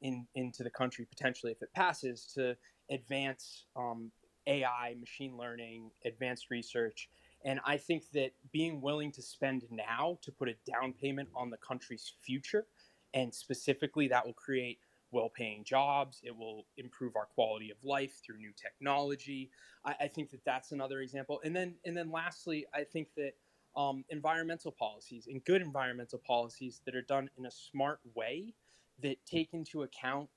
in, 0.00 0.26
into 0.34 0.62
the 0.62 0.70
country 0.70 1.06
potentially 1.08 1.52
if 1.52 1.62
it 1.62 1.72
passes 1.74 2.30
to 2.34 2.56
advance 2.90 3.66
um, 3.76 4.10
AI, 4.46 4.94
machine 4.98 5.36
learning, 5.36 5.90
advanced 6.04 6.46
research. 6.50 7.08
And 7.44 7.60
I 7.66 7.76
think 7.76 8.04
that 8.12 8.30
being 8.52 8.80
willing 8.80 9.12
to 9.12 9.22
spend 9.22 9.64
now 9.70 10.18
to 10.22 10.32
put 10.32 10.48
a 10.48 10.54
down 10.70 10.92
payment 10.92 11.28
on 11.34 11.50
the 11.50 11.56
country's 11.56 12.12
future, 12.24 12.66
and 13.14 13.34
specifically 13.34 14.08
that 14.08 14.24
will 14.24 14.32
create 14.32 14.78
well 15.12 15.28
paying 15.28 15.64
jobs. 15.64 16.20
It 16.22 16.36
will 16.36 16.66
improve 16.76 17.16
our 17.16 17.26
quality 17.26 17.70
of 17.70 17.76
life 17.84 18.20
through 18.24 18.38
new 18.38 18.52
technology. 18.60 19.50
I, 19.84 19.94
I, 20.00 20.08
think 20.08 20.30
that 20.30 20.44
that's 20.44 20.72
another 20.72 21.00
example. 21.00 21.40
And 21.44 21.54
then, 21.54 21.74
and 21.84 21.96
then 21.96 22.10
lastly, 22.10 22.66
I 22.74 22.84
think 22.84 23.08
that 23.16 23.34
um, 23.76 24.04
environmental 24.10 24.72
policies 24.72 25.28
and 25.28 25.44
good 25.44 25.62
environmental 25.62 26.20
policies 26.26 26.80
that 26.84 26.94
are 26.94 27.02
done 27.02 27.30
in 27.38 27.46
a 27.46 27.50
smart 27.50 28.00
way 28.14 28.54
that 29.02 29.16
take 29.26 29.52
into 29.52 29.82
account 29.82 30.28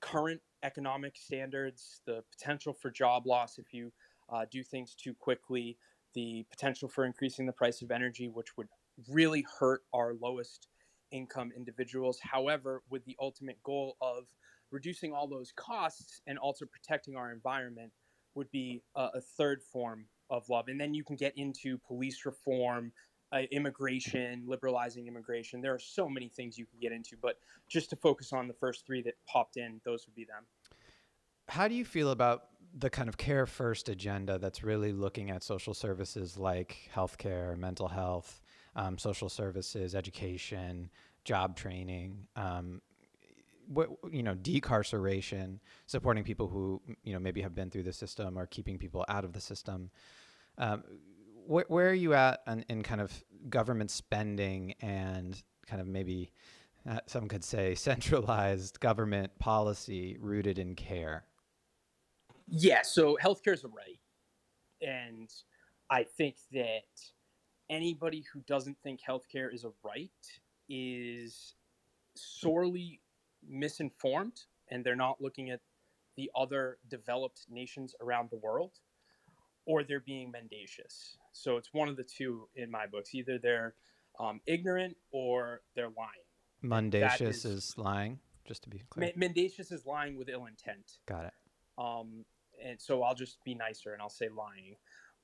current 0.00 0.40
economic 0.62 1.16
standards, 1.16 2.00
the 2.06 2.22
potential 2.30 2.72
for 2.72 2.90
job 2.90 3.26
loss 3.26 3.58
if 3.58 3.72
you 3.72 3.92
uh, 4.32 4.44
do 4.50 4.62
things 4.62 4.94
too 4.94 5.14
quickly, 5.14 5.76
the 6.14 6.44
potential 6.50 6.88
for 6.88 7.04
increasing 7.04 7.46
the 7.46 7.52
price 7.52 7.82
of 7.82 7.90
energy, 7.90 8.28
which 8.28 8.56
would 8.56 8.68
really 9.08 9.46
hurt 9.58 9.82
our 9.92 10.14
lowest 10.20 10.68
income 11.12 11.52
individuals. 11.56 12.18
However, 12.22 12.82
with 12.90 13.04
the 13.04 13.16
ultimate 13.20 13.62
goal 13.62 13.96
of 14.00 14.24
reducing 14.70 15.12
all 15.12 15.28
those 15.28 15.52
costs 15.54 16.20
and 16.26 16.38
also 16.38 16.64
protecting 16.66 17.16
our 17.16 17.32
environment 17.32 17.92
would 18.34 18.50
be 18.50 18.82
a, 18.96 19.08
a 19.14 19.20
third 19.20 19.62
form 19.62 20.06
of 20.30 20.48
love. 20.48 20.68
And 20.68 20.80
then 20.80 20.94
you 20.94 21.04
can 21.04 21.16
get 21.16 21.34
into 21.36 21.78
police 21.86 22.24
reform, 22.24 22.92
uh, 23.32 23.42
immigration, 23.50 24.44
liberalizing 24.46 25.06
immigration. 25.06 25.60
There 25.60 25.74
are 25.74 25.78
so 25.78 26.08
many 26.08 26.28
things 26.28 26.58
you 26.58 26.66
can 26.66 26.80
get 26.80 26.92
into, 26.92 27.16
but 27.20 27.36
just 27.68 27.90
to 27.90 27.96
focus 27.96 28.32
on 28.32 28.48
the 28.48 28.54
first 28.54 28.86
three 28.86 29.02
that 29.02 29.14
popped 29.28 29.56
in, 29.56 29.80
those 29.84 30.06
would 30.06 30.14
be 30.14 30.24
them. 30.24 30.44
How 31.48 31.68
do 31.68 31.74
you 31.74 31.84
feel 31.84 32.10
about 32.10 32.44
the 32.74 32.88
kind 32.88 33.08
of 33.08 33.18
care 33.18 33.46
first 33.46 33.88
agenda 33.88 34.38
that's 34.38 34.62
really 34.62 34.92
looking 34.92 35.30
at 35.30 35.42
social 35.42 35.74
services 35.74 36.38
like 36.38 36.90
healthcare, 36.94 37.56
mental 37.58 37.88
health, 37.88 38.41
um, 38.74 38.98
social 38.98 39.28
services, 39.28 39.94
education, 39.94 40.90
job 41.24 41.56
training, 41.56 42.26
um, 42.36 42.80
what 43.68 43.88
you 44.10 44.22
know, 44.22 44.34
decarceration, 44.34 45.58
supporting 45.86 46.24
people 46.24 46.48
who 46.48 46.80
you 47.04 47.12
know 47.12 47.18
maybe 47.18 47.40
have 47.42 47.54
been 47.54 47.70
through 47.70 47.84
the 47.84 47.92
system 47.92 48.38
or 48.38 48.46
keeping 48.46 48.78
people 48.78 49.04
out 49.08 49.24
of 49.24 49.32
the 49.32 49.40
system. 49.40 49.90
Um, 50.58 50.82
wh- 51.46 51.68
where 51.70 51.90
are 51.90 51.94
you 51.94 52.14
at 52.14 52.42
in, 52.46 52.64
in 52.68 52.82
kind 52.82 53.00
of 53.00 53.12
government 53.48 53.90
spending 53.90 54.74
and 54.80 55.40
kind 55.66 55.80
of 55.80 55.86
maybe 55.86 56.32
uh, 56.88 57.00
some 57.06 57.28
could 57.28 57.44
say 57.44 57.74
centralized 57.76 58.80
government 58.80 59.38
policy 59.38 60.16
rooted 60.20 60.58
in 60.58 60.74
care? 60.74 61.24
Yeah, 62.48 62.82
so 62.82 63.16
healthcare 63.22 63.54
is 63.54 63.64
a 63.64 63.68
right. 63.68 63.98
And 64.80 65.32
I 65.88 66.02
think 66.02 66.36
that 66.52 66.82
anybody 67.72 68.22
who 68.32 68.40
doesn't 68.46 68.76
think 68.82 69.00
healthcare 69.00 69.52
is 69.52 69.64
a 69.64 69.70
right 69.82 70.10
is 70.68 71.54
sorely 72.14 73.00
misinformed 73.48 74.42
and 74.70 74.84
they're 74.84 74.94
not 74.94 75.20
looking 75.20 75.50
at 75.50 75.60
the 76.16 76.30
other 76.36 76.76
developed 76.90 77.46
nations 77.48 77.94
around 78.02 78.28
the 78.30 78.36
world 78.36 78.72
or 79.64 79.82
they're 79.82 80.00
being 80.00 80.30
mendacious. 80.30 81.16
So 81.32 81.56
it's 81.56 81.72
one 81.72 81.88
of 81.88 81.96
the 81.96 82.04
two 82.04 82.48
in 82.54 82.70
my 82.70 82.86
books. 82.86 83.14
Either 83.14 83.38
they're 83.38 83.74
um, 84.20 84.40
ignorant 84.46 84.96
or 85.10 85.62
they're 85.74 85.92
lying. 85.96 86.26
Mendacious 86.60 87.44
is- 87.44 87.44
is, 87.44 87.78
lying, 87.78 88.20
just 88.44 88.62
to 88.64 88.68
be 88.68 88.80
clear. 88.90 89.06
Men- 89.16 89.32
mendacious 89.32 89.72
is 89.72 89.86
lying 89.86 90.18
with 90.18 90.28
ill 90.28 90.44
intent. 90.44 90.98
Got 91.06 91.26
it. 91.26 91.32
Um, 91.78 92.24
and 92.62 92.80
so 92.80 93.02
I'll 93.02 93.14
just 93.14 93.42
be 93.44 93.54
nicer 93.54 93.94
and 93.94 94.02
I'll 94.02 94.10
say 94.10 94.28
lying. 94.28 94.76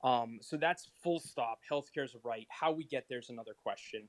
Um, 0.03 0.39
so 0.41 0.57
that's 0.57 0.89
full 1.03 1.19
stop. 1.19 1.59
Healthcare 1.69 2.05
is 2.05 2.15
a 2.15 2.19
right. 2.23 2.47
How 2.49 2.71
we 2.71 2.85
get 2.85 3.05
there 3.09 3.19
is 3.19 3.29
another 3.29 3.53
question. 3.53 4.07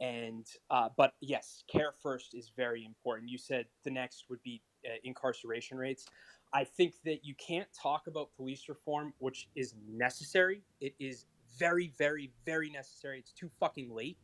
And 0.00 0.46
uh, 0.70 0.88
but 0.96 1.12
yes, 1.20 1.62
care 1.70 1.92
first 2.02 2.34
is 2.34 2.52
very 2.56 2.84
important. 2.86 3.28
You 3.28 3.36
said 3.36 3.66
the 3.84 3.90
next 3.90 4.24
would 4.30 4.42
be 4.42 4.62
uh, 4.86 4.94
incarceration 5.04 5.76
rates. 5.76 6.06
I 6.54 6.64
think 6.64 6.94
that 7.04 7.18
you 7.22 7.34
can't 7.34 7.68
talk 7.80 8.06
about 8.06 8.30
police 8.34 8.68
reform, 8.68 9.12
which 9.18 9.48
is 9.54 9.74
necessary. 9.86 10.62
It 10.80 10.94
is 10.98 11.26
very, 11.58 11.92
very, 11.98 12.32
very 12.46 12.70
necessary. 12.70 13.18
It's 13.18 13.32
too 13.32 13.50
fucking 13.60 13.94
late, 13.94 14.16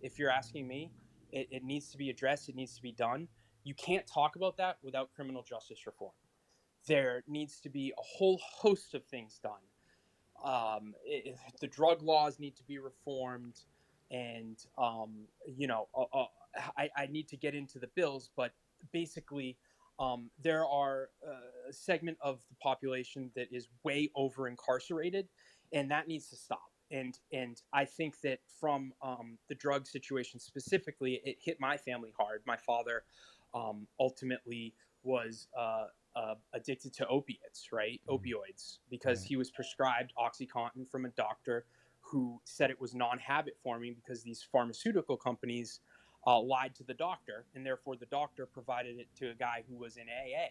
if 0.00 0.18
you're 0.18 0.30
asking 0.30 0.66
me. 0.66 0.90
It, 1.30 1.46
it 1.50 1.62
needs 1.62 1.90
to 1.90 1.98
be 1.98 2.08
addressed. 2.08 2.48
It 2.48 2.56
needs 2.56 2.74
to 2.76 2.82
be 2.82 2.92
done. 2.92 3.28
You 3.64 3.74
can't 3.74 4.06
talk 4.06 4.36
about 4.36 4.56
that 4.56 4.78
without 4.82 5.10
criminal 5.14 5.42
justice 5.42 5.86
reform 5.86 6.12
there 6.86 7.22
needs 7.28 7.60
to 7.60 7.68
be 7.68 7.92
a 7.96 8.02
whole 8.02 8.40
host 8.42 8.94
of 8.94 9.04
things 9.04 9.38
done. 9.42 9.52
Um, 10.44 10.94
i 11.10 11.34
the 11.60 11.66
drug 11.66 12.02
laws 12.02 12.38
need 12.38 12.56
to 12.56 12.64
be 12.64 12.78
reformed, 12.78 13.60
and 14.10 14.56
um, 14.76 15.26
you 15.46 15.66
know, 15.66 15.88
uh, 15.96 16.04
uh, 16.12 16.26
I, 16.76 16.88
I 16.96 17.06
need 17.06 17.28
to 17.28 17.36
get 17.36 17.54
into 17.54 17.78
the 17.78 17.88
bills, 17.88 18.30
but 18.36 18.52
basically, 18.92 19.56
um, 19.98 20.30
there 20.42 20.64
are 20.64 21.10
uh, 21.26 21.68
a 21.68 21.72
segment 21.72 22.18
of 22.20 22.40
the 22.48 22.56
population 22.62 23.30
that 23.34 23.48
is 23.52 23.68
way 23.82 24.10
over 24.14 24.48
incarcerated, 24.48 25.28
and 25.72 25.90
that 25.90 26.06
needs 26.08 26.28
to 26.30 26.36
stop. 26.36 26.70
And 26.90 27.18
and 27.32 27.60
I 27.72 27.84
think 27.84 28.20
that 28.22 28.38
from 28.60 28.92
um, 29.02 29.38
the 29.48 29.54
drug 29.54 29.86
situation 29.86 30.40
specifically, 30.40 31.20
it 31.24 31.36
hit 31.40 31.58
my 31.60 31.76
family 31.76 32.12
hard. 32.18 32.42
My 32.46 32.56
father 32.56 33.02
um, 33.54 33.86
ultimately 33.98 34.74
was 35.02 35.48
uh, 35.58 35.86
uh, 36.18 36.34
addicted 36.52 36.92
to 36.92 37.06
opiates, 37.06 37.68
right? 37.72 38.00
Mhm. 38.08 38.18
Opioids, 38.18 38.78
because 38.90 39.20
Right. 39.20 39.28
he 39.28 39.36
was 39.36 39.50
prescribed 39.52 40.12
OxyContin 40.18 40.88
from 40.88 41.04
a 41.04 41.10
doctor 41.10 41.64
who 42.00 42.40
said 42.44 42.70
it 42.70 42.80
was 42.80 42.94
non-habit 42.94 43.56
forming 43.62 43.94
because 43.94 44.22
these 44.22 44.42
pharmaceutical 44.42 45.16
companies 45.16 45.80
uh, 46.26 46.40
lied 46.40 46.74
to 46.74 46.82
the 46.82 46.94
doctor, 46.94 47.46
and 47.54 47.64
therefore 47.64 47.96
the 47.96 48.06
doctor 48.06 48.46
provided 48.46 48.98
it 48.98 49.08
to 49.14 49.30
a 49.30 49.34
guy 49.34 49.62
who 49.68 49.76
was 49.76 49.96
in 49.96 50.08
AA, 50.08 50.48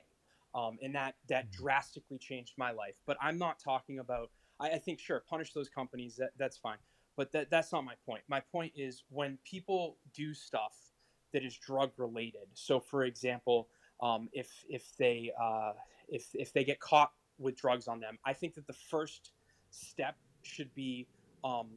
um, 0.58 0.80
and 0.82 0.96
that 0.96 1.16
that 1.28 1.48
Mhm. 1.48 1.52
drastically 1.52 2.18
changed 2.18 2.54
my 2.58 2.72
life. 2.72 2.96
But 3.06 3.18
I'm 3.20 3.38
not 3.38 3.60
talking 3.60 4.00
about. 4.00 4.32
I, 4.60 4.72
I 4.72 4.80
think 4.80 5.00
sure, 5.00 5.20
punish 5.20 5.52
those 5.54 5.70
companies. 5.70 6.16
That 6.16 6.32
that's 6.38 6.58
fine. 6.58 6.80
But 7.18 7.32
that, 7.34 7.50
that's 7.50 7.72
not 7.74 7.84
my 7.84 7.96
point. 8.06 8.24
My 8.28 8.40
point 8.40 8.74
is 8.76 9.04
when 9.10 9.38
people 9.44 9.98
do 10.14 10.34
stuff 10.34 10.94
that 11.34 11.44
is 11.44 11.58
drug 11.58 11.92
related. 11.98 12.48
So, 12.54 12.80
for 12.80 13.04
example, 13.04 13.70
um, 14.02 14.30
if 14.34 14.50
if 14.70 14.96
they 14.98 15.32
uh, 15.42 15.74
if 16.08 16.28
if 16.34 16.54
they 16.54 16.64
get 16.64 16.80
caught 16.80 17.12
with 17.40 17.56
drugs 17.56 17.88
on 17.88 18.00
them, 18.00 18.18
I 18.26 18.34
think 18.34 18.56
that 18.56 18.68
the 18.68 18.74
first 18.74 19.32
step 19.72 20.16
should 20.44 20.74
be 20.74 21.08
um, 21.44 21.70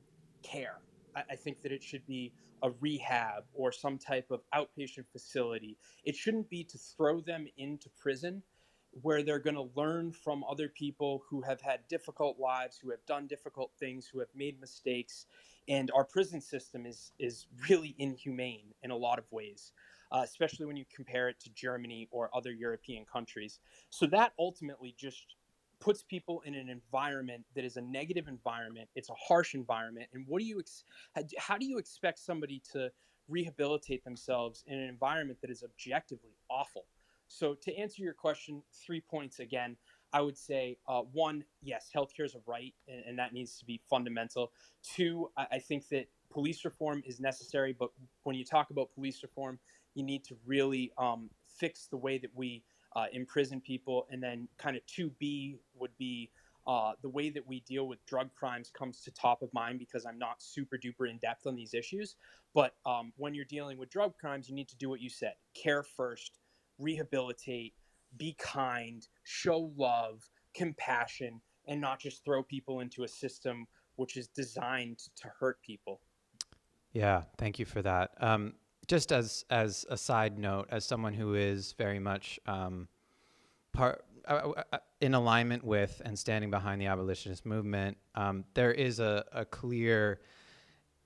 care. 0.42 0.78
I, 1.14 1.22
I 1.32 1.36
think 1.36 1.62
that 1.62 1.72
it 1.72 1.82
should 1.82 2.06
be 2.06 2.32
a 2.62 2.70
rehab 2.80 3.44
or 3.54 3.72
some 3.72 3.98
type 3.98 4.30
of 4.30 4.40
outpatient 4.54 5.06
facility. 5.10 5.78
It 6.04 6.14
shouldn't 6.14 6.50
be 6.50 6.64
to 6.64 6.78
throw 6.78 7.20
them 7.20 7.46
into 7.56 7.88
prison 7.98 8.42
where 9.02 9.22
they're 9.22 9.38
going 9.38 9.56
to 9.56 9.70
learn 9.76 10.12
from 10.12 10.44
other 10.44 10.68
people 10.68 11.22
who 11.28 11.40
have 11.42 11.60
had 11.60 11.80
difficult 11.88 12.38
lives, 12.38 12.76
who 12.76 12.90
have 12.90 13.04
done 13.06 13.26
difficult 13.26 13.70
things, 13.78 14.06
who 14.06 14.18
have 14.18 14.28
made 14.34 14.60
mistakes. 14.60 15.26
And 15.68 15.90
our 15.94 16.04
prison 16.04 16.40
system 16.40 16.86
is 16.86 17.12
is 17.18 17.46
really 17.68 17.94
inhumane 17.98 18.74
in 18.82 18.90
a 18.90 18.96
lot 18.96 19.18
of 19.18 19.30
ways 19.30 19.72
uh, 20.12 20.20
especially 20.24 20.66
when 20.66 20.76
you 20.76 20.84
compare 20.94 21.28
it 21.28 21.38
to 21.40 21.50
Germany 21.50 22.08
or 22.10 22.30
other 22.34 22.52
European 22.52 23.04
countries. 23.04 23.60
So 23.90 24.06
that 24.06 24.32
ultimately 24.38 24.94
just 24.98 25.36
puts 25.80 26.02
people 26.02 26.42
in 26.44 26.54
an 26.54 26.68
environment 26.68 27.44
that 27.54 27.64
is 27.64 27.76
a 27.76 27.80
negative 27.80 28.28
environment. 28.28 28.88
It's 28.94 29.08
a 29.08 29.14
harsh 29.14 29.54
environment. 29.54 30.08
And 30.12 30.26
what 30.26 30.40
do 30.40 30.44
you 30.44 30.60
ex- 30.60 30.84
how- 31.38 31.56
do 31.58 31.66
you 31.66 31.78
expect 31.78 32.18
somebody 32.18 32.62
to 32.72 32.92
rehabilitate 33.28 34.04
themselves 34.04 34.62
in 34.66 34.78
an 34.78 34.88
environment 34.88 35.40
that 35.40 35.50
is 35.50 35.62
objectively 35.62 36.36
awful? 36.50 36.84
So 37.28 37.54
to 37.54 37.74
answer 37.76 38.02
your 38.02 38.12
question, 38.12 38.62
three 38.84 39.00
points 39.00 39.38
again. 39.38 39.76
I 40.12 40.20
would 40.20 40.36
say 40.36 40.76
uh, 40.88 41.02
one, 41.02 41.44
yes, 41.62 41.88
healthcare 41.94 42.24
is 42.24 42.34
a 42.34 42.40
right, 42.44 42.74
and, 42.88 43.04
and 43.06 43.18
that 43.20 43.32
needs 43.32 43.56
to 43.58 43.64
be 43.64 43.80
fundamental. 43.88 44.50
Two, 44.82 45.30
I, 45.36 45.46
I 45.52 45.58
think 45.60 45.88
that 45.90 46.08
police 46.30 46.64
reform 46.64 47.02
is 47.06 47.20
necessary, 47.20 47.72
but 47.78 47.90
when 48.24 48.34
you 48.34 48.44
talk 48.44 48.70
about 48.70 48.92
police 48.92 49.22
reform, 49.22 49.60
you 49.94 50.04
need 50.04 50.24
to 50.24 50.36
really 50.46 50.92
um, 50.98 51.30
fix 51.46 51.86
the 51.86 51.96
way 51.96 52.18
that 52.18 52.30
we 52.34 52.62
uh, 52.96 53.06
imprison 53.12 53.60
people. 53.60 54.06
And 54.10 54.22
then, 54.22 54.48
kind 54.58 54.76
of 54.76 54.82
2B 54.86 55.58
would 55.78 55.96
be 55.98 56.30
uh, 56.66 56.92
the 57.02 57.08
way 57.08 57.30
that 57.30 57.46
we 57.46 57.60
deal 57.60 57.88
with 57.88 58.04
drug 58.06 58.30
crimes 58.34 58.70
comes 58.76 59.00
to 59.02 59.10
top 59.10 59.42
of 59.42 59.52
mind 59.52 59.78
because 59.78 60.04
I'm 60.04 60.18
not 60.18 60.42
super 60.42 60.76
duper 60.76 61.08
in 61.08 61.18
depth 61.18 61.46
on 61.46 61.54
these 61.54 61.74
issues. 61.74 62.16
But 62.54 62.74
um, 62.84 63.12
when 63.16 63.34
you're 63.34 63.44
dealing 63.44 63.78
with 63.78 63.90
drug 63.90 64.16
crimes, 64.16 64.48
you 64.48 64.54
need 64.54 64.68
to 64.68 64.76
do 64.76 64.88
what 64.88 65.00
you 65.00 65.10
said 65.10 65.34
care 65.54 65.82
first, 65.82 66.38
rehabilitate, 66.78 67.74
be 68.16 68.36
kind, 68.38 69.06
show 69.24 69.72
love, 69.76 70.28
compassion, 70.54 71.40
and 71.66 71.80
not 71.80 72.00
just 72.00 72.24
throw 72.24 72.42
people 72.42 72.80
into 72.80 73.04
a 73.04 73.08
system 73.08 73.66
which 73.96 74.16
is 74.16 74.28
designed 74.28 74.98
to 75.16 75.28
hurt 75.38 75.60
people. 75.62 76.00
Yeah, 76.92 77.22
thank 77.38 77.58
you 77.58 77.64
for 77.64 77.82
that. 77.82 78.10
Um, 78.18 78.54
just 78.90 79.12
as 79.12 79.44
as 79.50 79.86
a 79.88 79.96
side 79.96 80.36
note, 80.36 80.66
as 80.68 80.84
someone 80.84 81.14
who 81.14 81.34
is 81.34 81.74
very 81.78 82.00
much 82.00 82.40
um, 82.46 82.88
part 83.72 84.04
uh, 84.26 84.50
uh, 84.72 84.78
in 85.00 85.14
alignment 85.14 85.62
with 85.62 86.02
and 86.04 86.18
standing 86.18 86.50
behind 86.50 86.80
the 86.80 86.86
abolitionist 86.86 87.46
movement, 87.46 87.96
um, 88.16 88.44
there 88.54 88.72
is 88.72 88.98
a, 88.98 89.24
a 89.30 89.44
clear 89.44 90.20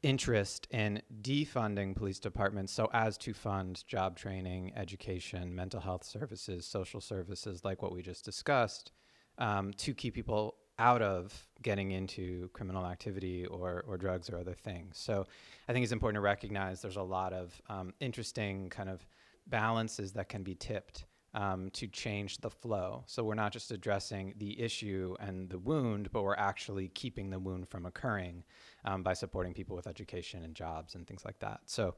interest 0.03 0.67
in 0.71 1.03
defunding 1.21 1.95
police 1.95 2.19
departments 2.19 2.73
so 2.73 2.89
as 2.95 3.19
to 3.19 3.35
fund 3.35 3.85
job 3.87 4.17
training, 4.17 4.73
education, 4.75 5.55
mental 5.55 5.81
health 5.81 6.05
services, 6.05 6.67
social 6.67 7.03
services, 7.03 7.67
like 7.67 7.83
what 7.83 7.93
we 7.93 8.01
just 8.01 8.25
discussed, 8.25 8.93
um, 9.37 9.75
to 9.75 9.93
keep 9.93 10.15
people 10.15 10.55
out 10.79 11.03
of 11.03 11.47
getting 11.63 11.93
into 11.93 12.49
criminal 12.53 12.85
activity 12.87 13.47
or, 13.47 13.85
or 13.87 13.97
drugs 13.97 14.29
or 14.29 14.39
other 14.39 14.55
things. 14.55 14.99
So 14.99 15.27
I 15.69 15.73
think 15.73 15.85
it's 15.85 15.93
important 15.93 16.17
to 16.17 16.21
recognize 16.21 16.83
there's 16.83 16.97
a 16.97 17.03
lot 17.03 17.33
of 17.33 17.61
um, 17.69 17.95
interesting 18.01 18.69
kind 18.71 18.89
of 18.89 19.07
balances 19.47 20.13
that 20.13 20.29
can 20.29 20.43
be 20.43 20.55
tipped 20.55 21.07
um, 21.35 21.71
to 21.71 21.87
change 21.89 22.39
the 22.39 22.51
flow. 22.51 23.03
So 23.07 23.25
we're 23.25 23.35
not 23.35 23.53
just 23.53 23.71
addressing 23.73 24.35
the 24.39 24.61
issue 24.61 25.17
and 25.21 25.49
the 25.51 25.59
wound, 25.59 26.11
but 26.13 26.23
we're 26.23 26.37
actually 26.37 26.89
keeping 26.89 27.31
the 27.31 27.39
wound 27.39 27.69
from 27.69 27.87
occurring 27.87 28.45
um, 28.85 29.03
by 29.03 29.15
supporting 29.15 29.53
people 29.53 29.75
with 29.75 29.87
education 29.87 30.45
and 30.45 30.55
jobs 30.55 30.95
and 30.95 31.07
things 31.07 31.25
like 31.25 31.39
that. 31.41 31.61
So 31.67 31.97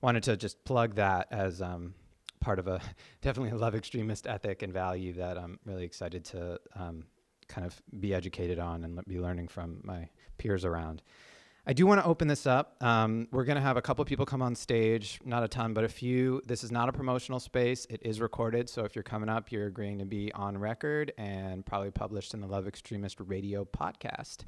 wanted 0.00 0.24
to 0.24 0.36
just 0.36 0.64
plug 0.64 0.96
that 0.96 1.28
as 1.30 1.62
um, 1.62 1.94
part 2.40 2.58
of 2.58 2.66
a 2.66 2.80
definitely 3.22 3.50
a 3.50 3.56
love 3.56 3.74
extremist 3.74 4.26
ethic 4.26 4.62
and 4.62 4.72
value 4.72 5.12
that 5.14 5.38
I'm 5.38 5.58
really 5.64 5.84
excited 5.84 6.24
to 6.26 6.60
um, 6.74 7.04
kind 7.54 7.66
of 7.66 7.80
be 8.00 8.12
educated 8.12 8.58
on 8.58 8.84
and 8.84 9.04
be 9.06 9.20
learning 9.20 9.48
from 9.48 9.80
my 9.84 10.08
peers 10.38 10.64
around. 10.64 11.02
I 11.66 11.72
do 11.72 11.86
want 11.86 11.98
to 12.02 12.06
open 12.06 12.28
this 12.28 12.46
up. 12.46 12.76
Um, 12.82 13.26
we're 13.32 13.44
going 13.44 13.56
to 13.56 13.62
have 13.62 13.78
a 13.78 13.82
couple 13.82 14.04
people 14.04 14.26
come 14.26 14.42
on 14.42 14.54
stage, 14.54 15.18
not 15.24 15.42
a 15.42 15.48
ton, 15.48 15.72
but 15.72 15.82
a 15.82 15.88
few. 15.88 16.42
This 16.44 16.62
is 16.62 16.70
not 16.70 16.90
a 16.90 16.92
promotional 16.92 17.40
space. 17.40 17.86
It 17.88 18.00
is 18.02 18.20
recorded. 18.20 18.68
So 18.68 18.84
if 18.84 18.94
you're 18.94 19.02
coming 19.02 19.30
up, 19.30 19.50
you're 19.50 19.66
agreeing 19.66 19.98
to 20.00 20.04
be 20.04 20.30
on 20.34 20.58
record 20.58 21.14
and 21.16 21.64
probably 21.64 21.90
published 21.90 22.34
in 22.34 22.40
the 22.40 22.46
Love 22.46 22.66
Extremist 22.66 23.18
radio 23.18 23.64
podcast. 23.64 24.40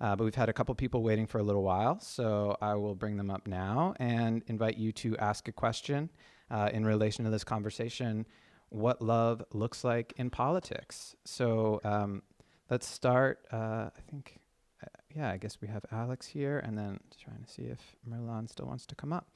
Uh, 0.00 0.14
but 0.14 0.22
we've 0.22 0.34
had 0.36 0.48
a 0.48 0.52
couple 0.52 0.72
people 0.76 1.02
waiting 1.02 1.26
for 1.26 1.38
a 1.38 1.42
little 1.42 1.64
while, 1.64 1.98
so 1.98 2.56
I 2.62 2.74
will 2.74 2.94
bring 2.94 3.16
them 3.16 3.30
up 3.30 3.48
now 3.48 3.94
and 3.98 4.44
invite 4.46 4.78
you 4.78 4.92
to 4.92 5.16
ask 5.18 5.48
a 5.48 5.52
question 5.52 6.08
uh, 6.52 6.70
in 6.72 6.86
relation 6.86 7.24
to 7.24 7.32
this 7.32 7.44
conversation 7.44 8.26
what 8.70 9.02
love 9.02 9.42
looks 9.52 9.82
like 9.82 10.12
in 10.16 10.30
politics. 10.30 11.16
So 11.24 11.80
um, 11.82 12.22
let's 12.70 12.86
start. 12.86 13.40
Uh, 13.52 13.90
I 13.96 14.00
think, 14.08 14.38
uh, 14.82 14.86
yeah, 15.14 15.30
I 15.30 15.36
guess 15.36 15.58
we 15.60 15.68
have 15.68 15.84
Alex 15.90 16.26
here, 16.26 16.60
and 16.60 16.78
then 16.78 17.00
trying 17.22 17.42
to 17.42 17.50
see 17.50 17.62
if 17.62 17.80
Merlan 18.08 18.48
still 18.48 18.66
wants 18.66 18.86
to 18.86 18.94
come 18.94 19.12
up. 19.12 19.28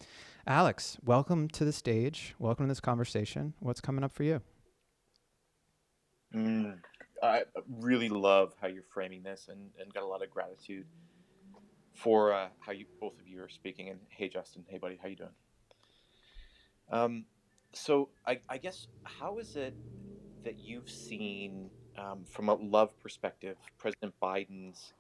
Alex, 0.47 0.97
welcome 1.05 1.49
to 1.49 1.65
the 1.65 1.73
stage. 1.73 2.35
Welcome 2.39 2.67
to 2.67 2.69
this 2.71 2.81
conversation. 2.81 3.55
What's 3.59 3.81
coming 3.81 4.05
up 4.05 4.13
for 4.13 4.23
you? 4.23 4.41
Mm, 6.33 6.79
I 7.23 7.43
really 7.69 8.09
love 8.09 8.55
how 8.61 8.69
you're 8.69 8.85
framing 8.93 9.23
this 9.23 9.49
and, 9.49 9.71
and 9.81 9.93
got 9.93 10.05
a 10.05 10.07
lot 10.07 10.23
of 10.23 10.31
gratitude 10.31 10.87
for 11.93 12.33
uh, 12.33 12.49
how 12.61 12.73
you 12.73 12.87
both 13.01 13.19
of 13.21 13.27
you 13.27 13.43
are 13.43 13.49
speaking. 13.49 13.89
And 13.89 13.99
hey, 14.11 14.29
Justin, 14.29 14.65
hey, 14.69 14.79
buddy, 14.79 14.99
how 15.01 15.09
you 15.09 15.17
doing? 15.17 15.31
Um, 16.91 17.25
so 17.73 18.11
I, 18.27 18.41
I 18.49 18.59
guess 18.59 18.87
how 19.05 19.39
is 19.39 19.57
it 19.57 19.75
that 20.45 20.59
you've 20.59 20.91
seen 20.91 21.71
um, 21.99 22.25
from 22.25 22.49
a 22.49 22.55
love 22.55 22.99
perspective 23.01 23.57
President 23.79 24.15
Biden's? 24.23 24.93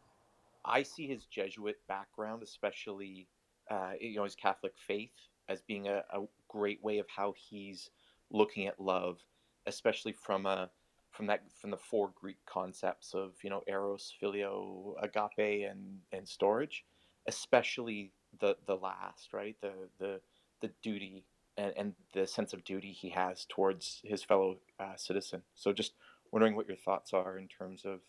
I 0.65 0.83
see 0.83 1.07
his 1.07 1.27
Jesuit 1.27 1.77
background, 1.89 2.43
especially 2.43 3.29
uh, 3.71 3.93
you 4.01 4.17
know 4.17 4.25
his 4.25 4.35
Catholic 4.35 4.73
faith, 4.77 5.15
as 5.49 5.63
being 5.63 5.89
a, 5.89 6.05
a 6.11 6.25
great 6.49 6.83
way 6.83 6.99
of 6.99 7.07
how 7.09 7.35
he's 7.37 7.91
looking 8.31 8.67
at 8.67 8.81
love, 8.81 9.19
especially 9.67 10.13
from 10.13 10.47
a 10.47 10.71
from 11.11 11.27
that 11.27 11.43
from 11.53 11.71
the 11.71 11.77
four 11.77 12.11
Greek 12.15 12.39
concepts 12.47 13.15
of 13.15 13.33
you 13.43 13.51
know 13.51 13.63
eros, 13.67 14.13
phileo, 14.21 14.95
agape, 15.03 15.69
and 15.71 15.99
and 16.13 16.27
storge, 16.27 16.83
especially 17.27 18.13
the 18.41 18.57
the 18.67 18.77
last 18.77 19.33
right 19.33 19.57
the 19.61 19.73
the 19.99 20.21
the 20.61 20.71
duty 20.83 21.25
and, 21.57 21.73
and 21.77 21.95
the 22.13 22.27
sense 22.27 22.53
of 22.53 22.65
duty 22.65 22.93
he 22.93 23.11
has 23.11 23.47
towards 23.49 24.01
his 24.05 24.23
fellow 24.23 24.57
uh, 24.81 24.97
citizen. 24.97 25.43
So 25.55 25.73
just 25.73 25.93
wondering 26.35 26.57
what 26.57 26.67
your 26.67 26.77
thoughts 26.77 27.13
are 27.15 27.39
in 27.39 27.47
terms 27.47 27.85
of 27.85 28.01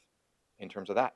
in 0.58 0.68
terms 0.68 0.90
of 0.90 0.96
that. 0.96 1.14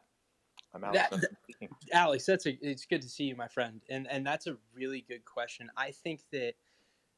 I'm 0.74 0.84
Alex. 0.84 1.10
That- 1.10 1.70
Alex, 1.92 2.26
that's 2.26 2.46
a, 2.46 2.58
it's 2.62 2.86
good 2.86 3.02
to 3.02 3.10
see 3.10 3.24
you, 3.24 3.36
my 3.36 3.48
friend, 3.48 3.82
and 3.90 4.08
and 4.10 4.26
that's 4.26 4.46
a 4.46 4.56
really 4.74 5.04
good 5.10 5.26
question. 5.26 5.70
I 5.76 5.92
think 5.92 6.22
that 6.32 6.54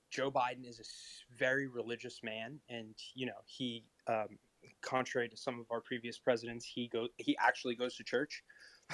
Joe 0.09 0.31
Biden 0.31 0.65
is 0.65 0.79
a 0.79 1.37
very 1.37 1.67
religious 1.67 2.21
man, 2.23 2.59
and 2.69 2.95
you 3.13 3.25
know 3.25 3.41
he, 3.45 3.83
um, 4.07 4.39
contrary 4.81 5.27
to 5.27 5.35
some 5.35 5.59
of 5.59 5.65
our 5.69 5.81
previous 5.81 6.17
presidents, 6.17 6.65
he 6.65 6.87
go 6.87 7.09
he 7.17 7.35
actually 7.37 7.75
goes 7.75 7.97
to 7.97 8.03
church 8.03 8.43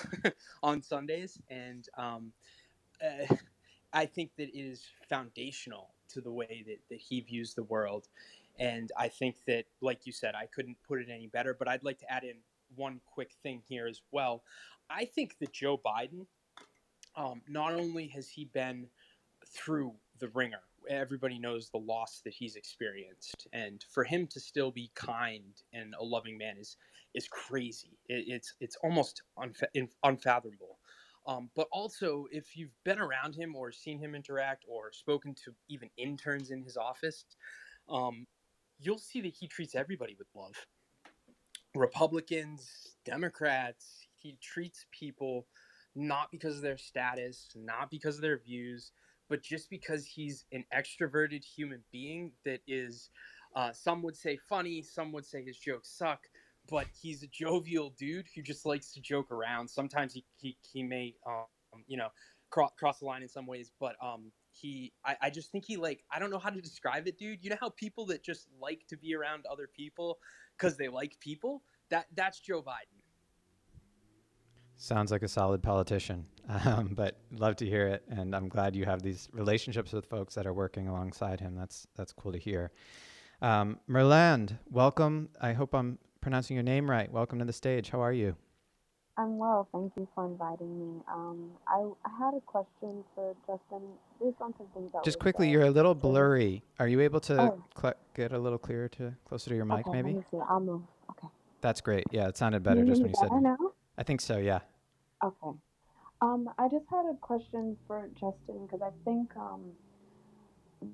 on 0.64 0.82
Sundays, 0.82 1.40
and 1.50 1.88
um, 1.96 2.32
uh, 3.06 3.36
I 3.94 4.08
think 4.08 4.32
that 4.38 4.50
it 4.50 4.60
is 4.60 4.84
foundational 5.08 5.94
to 6.10 6.22
the 6.22 6.32
way 6.32 6.64
that, 6.66 6.80
that 6.90 7.00
he 7.00 7.22
views 7.22 7.54
the 7.54 7.64
world. 7.64 8.08
And 8.60 8.92
I 8.98 9.08
think 9.08 9.36
that, 9.46 9.66
like 9.82 10.06
you 10.06 10.12
said, 10.12 10.36
I 10.36 10.48
couldn't 10.48 10.78
put 10.88 11.00
it 11.00 11.10
any 11.14 11.28
better, 11.28 11.56
but 11.58 11.68
I'd 11.68 11.84
like 11.84 12.00
to 12.00 12.12
add 12.12 12.24
in 12.24 12.38
one 12.76 13.00
quick 13.06 13.32
thing 13.44 13.62
here 13.68 13.88
as 13.88 14.02
well. 14.12 14.44
I 14.90 15.06
think 15.06 15.38
that 15.40 15.54
Joe 15.54 15.80
Biden, 15.86 16.26
um, 17.16 17.42
not 17.48 17.74
only 17.74 18.08
has 18.10 18.30
he 18.30 18.46
been 18.46 18.88
through 19.46 19.94
the 20.20 20.30
wringer, 20.30 20.62
everybody 20.90 21.38
knows 21.38 21.70
the 21.70 21.78
loss 21.78 22.22
that 22.24 22.34
he's 22.34 22.56
experienced, 22.56 23.48
and 23.54 23.84
for 23.92 24.04
him 24.04 24.28
to 24.28 24.40
still 24.40 24.72
be 24.72 24.92
kind 24.96 25.62
and 25.74 25.94
a 26.00 26.04
loving 26.04 26.38
man 26.38 26.58
is 26.58 26.78
is 27.14 27.28
crazy. 27.28 27.98
It, 28.08 28.26
it's 28.28 28.54
it's 28.60 28.78
almost 28.84 29.22
unfa- 29.38 29.88
unfathomable. 30.04 30.80
Um, 31.26 31.50
but 31.56 31.68
also, 31.74 32.26
if 32.32 32.56
you've 32.56 32.76
been 32.86 33.00
around 33.00 33.36
him 33.36 33.54
or 33.56 33.72
seen 33.72 34.00
him 34.00 34.16
interact 34.16 34.64
or 34.68 34.94
spoken 34.94 35.36
to 35.44 35.54
even 35.68 35.90
interns 35.98 36.52
in 36.52 36.64
his 36.64 36.78
office, 36.78 37.26
um, 37.90 38.26
you'll 38.80 38.98
see 38.98 39.22
that 39.22 39.34
he 39.34 39.48
treats 39.48 39.76
everybody 39.76 40.16
with 40.18 40.28
love. 40.36 40.54
Republicans, 41.76 42.96
Democrats, 43.06 44.08
he 44.16 44.38
treats 44.42 44.86
people 44.92 45.48
not 45.96 46.32
because 46.32 46.58
of 46.58 46.62
their 46.62 46.78
status, 46.78 47.50
not 47.56 47.90
because 47.90 48.16
of 48.16 48.22
their 48.22 48.38
views, 48.38 48.92
but 49.30 49.42
just 49.42 49.70
because 49.70 50.06
he's 50.06 50.46
an 50.52 50.64
extroverted 50.76 51.44
human 51.44 51.84
being 51.92 52.32
that 52.46 52.62
is, 52.68 53.10
uh, 53.56 53.72
some 53.72 54.02
would 54.02 54.16
say 54.16 54.38
funny, 54.50 54.82
some 54.82 55.12
would 55.12 55.26
say 55.26 55.44
his 55.44 55.58
jokes 55.58 55.90
suck, 55.90 56.22
but 56.70 56.86
he's 57.02 57.24
a 57.24 57.28
jovial 57.28 57.94
dude 57.98 58.28
who 58.36 58.42
just 58.42 58.66
likes 58.66 58.92
to 58.94 59.02
joke 59.02 59.32
around. 59.32 59.68
Sometimes 59.70 60.14
he, 60.14 60.24
he, 60.38 60.58
he 60.62 60.84
may, 60.84 61.16
um, 61.26 61.46
you 61.88 61.98
know, 61.98 62.10
cross, 62.50 62.72
cross 62.78 63.00
the 63.00 63.06
line 63.06 63.24
in 63.24 63.30
some 63.30 63.48
ways, 63.48 63.72
but 63.80 63.96
um, 64.02 64.32
he, 64.58 64.94
I, 65.06 65.16
I 65.24 65.30
just 65.30 65.52
think 65.52 65.66
he 65.66 65.78
like, 65.78 66.04
I 66.12 66.20
don't 66.20 66.30
know 66.30 66.40
how 66.40 66.50
to 66.50 66.62
describe 66.62 67.08
it, 67.08 67.18
dude. 67.18 67.44
You 67.44 67.50
know 67.50 67.58
how 67.60 67.70
people 67.70 68.06
that 68.08 68.24
just 68.24 68.48
like 68.62 68.86
to 68.88 68.98
be 68.98 69.16
around 69.16 69.46
other 69.50 69.68
people 69.68 70.20
because 70.58 70.78
they 70.78 70.88
like 70.88 71.20
people? 71.20 71.64
That 71.90 72.08
That's 72.16 72.40
Joe 72.40 72.62
Biden. 72.62 72.98
Sounds 74.76 75.12
like 75.12 75.24
a 75.24 75.28
solid 75.28 75.64
politician, 75.64 76.26
um, 76.66 76.92
but 76.96 77.18
love 77.32 77.56
to 77.58 77.66
hear 77.66 77.88
it, 77.88 78.04
and 78.10 78.36
I'm 78.36 78.48
glad 78.48 78.76
you 78.76 78.86
have 78.86 79.02
these 79.02 79.28
relationships 79.34 79.92
with 79.92 80.06
folks 80.06 80.36
that 80.36 80.46
are 80.46 80.54
working 80.54 80.88
alongside 80.88 81.40
him. 81.40 81.56
That's 81.56 81.88
that's 81.96 82.14
cool 82.14 82.32
to 82.32 82.38
hear. 82.38 82.72
Um, 83.42 83.80
Merland, 83.88 84.58
welcome. 84.70 85.30
I 85.42 85.54
hope 85.54 85.74
I'm 85.74 85.98
pronouncing 86.22 86.56
your 86.56 86.64
name 86.64 86.90
right. 86.90 87.12
Welcome 87.12 87.40
to 87.40 87.46
the 87.46 87.54
stage. 87.54 87.90
How 87.90 88.02
are 88.02 88.14
you? 88.14 88.36
I'm 89.20 89.38
well, 89.40 89.68
thank 89.74 89.94
you 89.98 90.08
for 90.14 90.28
inviting 90.28 90.78
me. 90.80 91.02
Um, 91.12 91.50
I, 91.68 91.80
I 92.06 92.10
had 92.20 92.36
a 92.36 92.42
question 92.42 93.04
for 93.16 93.36
Justin 93.48 93.82
based 94.22 94.38
on 94.42 94.54
some 94.58 94.68
things 94.76 94.92
that 94.92 95.04
Just 95.04 95.18
was 95.18 95.22
quickly, 95.24 95.48
said. 95.48 95.54
you're 95.54 95.64
a 95.64 95.72
little 95.72 95.96
blurry. 95.96 96.62
Are 96.80 96.88
you 96.88 97.02
able 97.02 97.20
to 97.22 97.42
Oh. 97.42 97.64
cl- 97.80 97.96
get 98.14 98.32
a 98.32 98.38
little 98.38 98.60
clearer 98.60 98.88
to 98.90 99.14
closer 99.26 99.50
to 99.50 99.56
your 99.56 99.66
mic, 99.66 99.88
okay, 99.88 100.02
maybe? 100.04 100.14
Let 100.14 100.18
me 100.18 100.24
see. 100.30 100.38
I'll 100.48 100.60
move. 100.60 100.84
Okay. 101.12 101.28
That's 101.62 101.82
great. 101.82 102.04
Yeah, 102.12 102.28
it 102.28 102.38
sounded 102.38 102.62
better 102.62 102.82
you 102.82 102.86
just 102.86 103.02
when 103.02 103.10
you 103.10 103.16
said. 103.16 103.32
now? 103.42 103.58
I 103.98 104.04
think 104.04 104.22
so. 104.22 104.38
Yeah. 104.38 104.60
Okay. 105.24 105.58
Um, 106.22 106.50
I 106.60 106.68
just 106.68 106.86
had 106.92 107.06
a 107.12 107.16
question 107.20 107.76
for 107.88 108.08
Justin 108.14 108.68
because 108.68 108.82
I 108.84 108.92
think 109.04 109.36
um, 109.36 109.72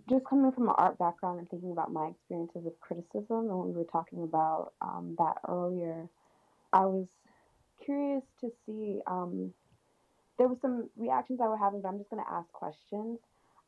just 0.10 0.24
coming 0.26 0.50
from 0.54 0.70
an 0.70 0.76
art 0.78 0.98
background 0.98 1.40
and 1.40 1.50
thinking 1.50 1.72
about 1.74 1.92
my 1.92 2.08
experiences 2.08 2.66
of 2.66 2.80
criticism, 2.80 3.50
and 3.50 3.58
when 3.60 3.68
we 3.68 3.74
were 3.74 3.84
talking 3.92 4.24
about 4.24 4.72
um, 4.82 5.16
that 5.18 5.36
earlier, 5.50 6.08
I 6.72 6.86
was 6.86 7.06
curious 7.86 8.24
to 8.42 8.52
see. 8.66 9.00
Um, 9.08 9.54
there 10.38 10.48
were 10.48 10.58
some 10.62 10.90
reactions 10.98 11.40
I 11.42 11.48
were 11.48 11.58
having, 11.58 11.82
but 11.82 11.90
I'm 11.90 11.98
just 11.98 12.10
going 12.10 12.24
to 12.24 12.32
ask 12.32 12.52
questions. 12.52 13.20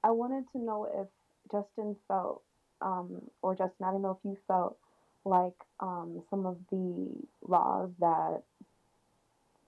I 0.04 0.12
wanted 0.12 0.46
to 0.52 0.60
know 0.60 0.86
if 0.86 1.08
Justin 1.52 1.96
felt, 2.08 2.42
um, 2.82 3.22
or 3.42 3.56
Justin, 3.56 3.86
I 3.86 3.92
don't 3.92 4.02
know 4.02 4.18
if 4.20 4.30
you 4.30 4.38
felt 4.48 4.78
like 5.26 5.56
um, 5.80 6.22
some 6.30 6.46
of 6.46 6.58
the 6.72 7.10
laws 7.48 7.92
that 8.00 8.44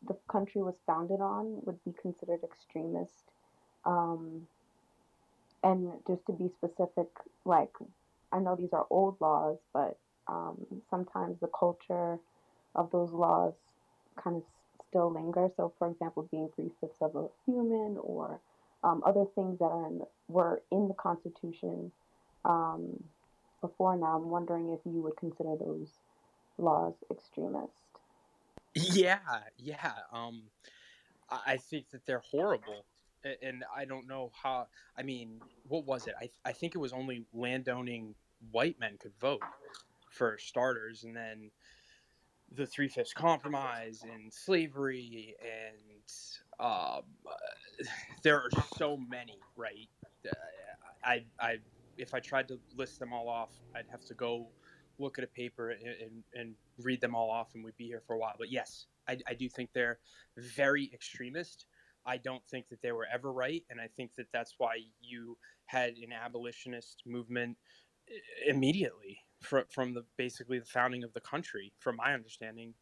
the 0.08 0.16
country 0.32 0.62
was 0.62 0.76
founded 0.86 1.20
on 1.22 1.60
would 1.66 1.84
be 1.84 1.94
considered 2.02 2.40
extremist. 2.44 3.32
Um, 3.86 4.48
and 5.64 5.92
just 6.08 6.26
to 6.28 6.34
be 6.34 6.50
specific, 6.50 7.08
like 7.46 7.74
I 8.32 8.40
know 8.40 8.56
these 8.56 8.74
are 8.74 8.86
old 8.90 9.18
laws, 9.20 9.58
but 9.74 9.98
um, 10.28 10.66
sometimes 10.90 11.40
the 11.40 11.50
culture 11.58 12.20
of 12.76 12.92
those 12.92 13.12
laws 13.12 13.54
kind 14.24 14.38
of 14.38 14.44
still 14.90 15.12
linger. 15.12 15.50
So, 15.58 15.74
for 15.78 15.90
example, 15.90 16.28
being 16.32 16.50
fifths 16.80 17.02
of 17.02 17.16
a 17.16 17.28
human, 17.46 17.98
or 18.02 18.40
um, 18.84 19.02
other 19.06 19.26
things 19.36 19.60
that 19.60 19.66
are 19.66 19.88
in, 19.88 20.02
were 20.28 20.62
in 20.72 20.88
the 20.88 20.94
Constitution 20.94 21.92
um, 22.46 23.04
before 23.62 23.98
now. 23.98 24.18
I'm 24.18 24.30
wondering 24.30 24.70
if 24.70 24.80
you 24.86 25.02
would 25.02 25.18
consider 25.18 25.56
those 25.56 25.90
laws 26.58 26.94
extremist. 27.12 27.72
Yeah, 28.74 29.20
yeah. 29.58 29.94
Um, 30.12 30.44
I, 31.30 31.54
I 31.54 31.58
think 31.58 31.90
that 31.92 32.06
they're 32.06 32.24
horrible, 32.32 32.86
and 33.42 33.64
I 33.76 33.86
don't 33.86 34.08
know 34.08 34.32
how. 34.42 34.68
I 34.98 35.04
mean, 35.04 35.42
what 35.68 35.86
was 35.86 36.08
it? 36.08 36.14
I 36.20 36.30
I 36.46 36.52
think 36.52 36.76
it 36.76 36.80
was 36.80 36.94
only 36.94 37.26
landowning 37.34 38.16
white 38.52 38.80
men 38.80 38.98
could 39.00 39.14
vote, 39.20 39.42
for 40.12 40.38
starters, 40.38 41.04
and 41.04 41.16
then 41.16 41.52
the 42.56 42.66
Three 42.66 42.88
Fifths 42.88 43.14
Compromise 43.14 44.04
and 44.04 44.32
slavery, 44.34 45.36
and 45.42 46.02
um, 46.60 47.02
there 48.24 48.38
are 48.38 48.50
so 48.78 48.98
many, 48.98 49.40
right? 49.56 49.90
Uh, 50.26 50.32
I 51.04 51.26
I 51.40 51.58
if 51.98 52.14
I 52.14 52.20
tried 52.20 52.48
to 52.50 52.60
list 52.76 53.00
them 53.00 53.14
all 53.14 53.30
off, 53.30 53.52
I'd 53.76 53.88
have 53.90 54.06
to 54.06 54.14
go 54.14 54.48
look 55.00 55.18
at 55.18 55.24
a 55.24 55.28
paper 55.28 55.72
and, 55.72 55.82
and, 55.82 56.24
and 56.34 56.56
read 56.80 57.02
them 57.02 57.16
all 57.16 57.30
off 57.30 57.54
and 57.54 57.64
we'd 57.64 57.78
be 57.78 57.86
here 57.86 58.02
for 58.06 58.16
a 58.16 58.18
while. 58.20 58.34
But 58.38 58.52
yes, 58.52 58.86
I, 59.08 59.18
I 59.28 59.34
do 59.34 59.48
think 59.50 59.70
they're 59.74 60.00
very 60.38 60.90
extremist. 60.94 61.66
I 62.06 62.18
don't 62.18 62.44
think 62.50 62.70
that 62.70 62.82
they 62.82 62.92
were 62.92 63.08
ever 63.12 63.32
right. 63.32 63.64
And 63.70 63.80
I 63.80 63.88
think 63.96 64.16
that 64.16 64.28
that's 64.32 64.56
why 64.58 64.78
you 65.02 65.38
had 65.66 65.96
an 65.98 66.14
abolitionist 66.14 67.04
movement 67.06 67.58
immediately 68.48 69.20
from, 69.42 69.64
from 69.70 69.94
the 69.94 70.04
basically 70.18 70.60
the 70.60 70.66
founding 70.66 71.04
of 71.04 71.14
the 71.14 71.22
country, 71.22 71.72
from 71.80 71.96
my 71.96 72.14
understanding. 72.14 72.74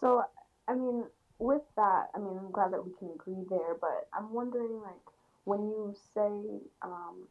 So, 0.00 0.24
I 0.68 0.74
mean, 0.74 1.04
with 1.38 1.62
that, 1.76 2.08
I 2.14 2.18
mean, 2.18 2.38
I'm 2.38 2.50
glad 2.50 2.72
that 2.72 2.84
we 2.84 2.92
can 2.98 3.10
agree 3.14 3.44
there, 3.48 3.76
but 3.80 4.08
I'm 4.12 4.32
wondering, 4.32 4.80
like, 4.82 4.94
when 5.44 5.60
you 5.60 5.94
say, 6.14 6.62
um, 6.82 7.28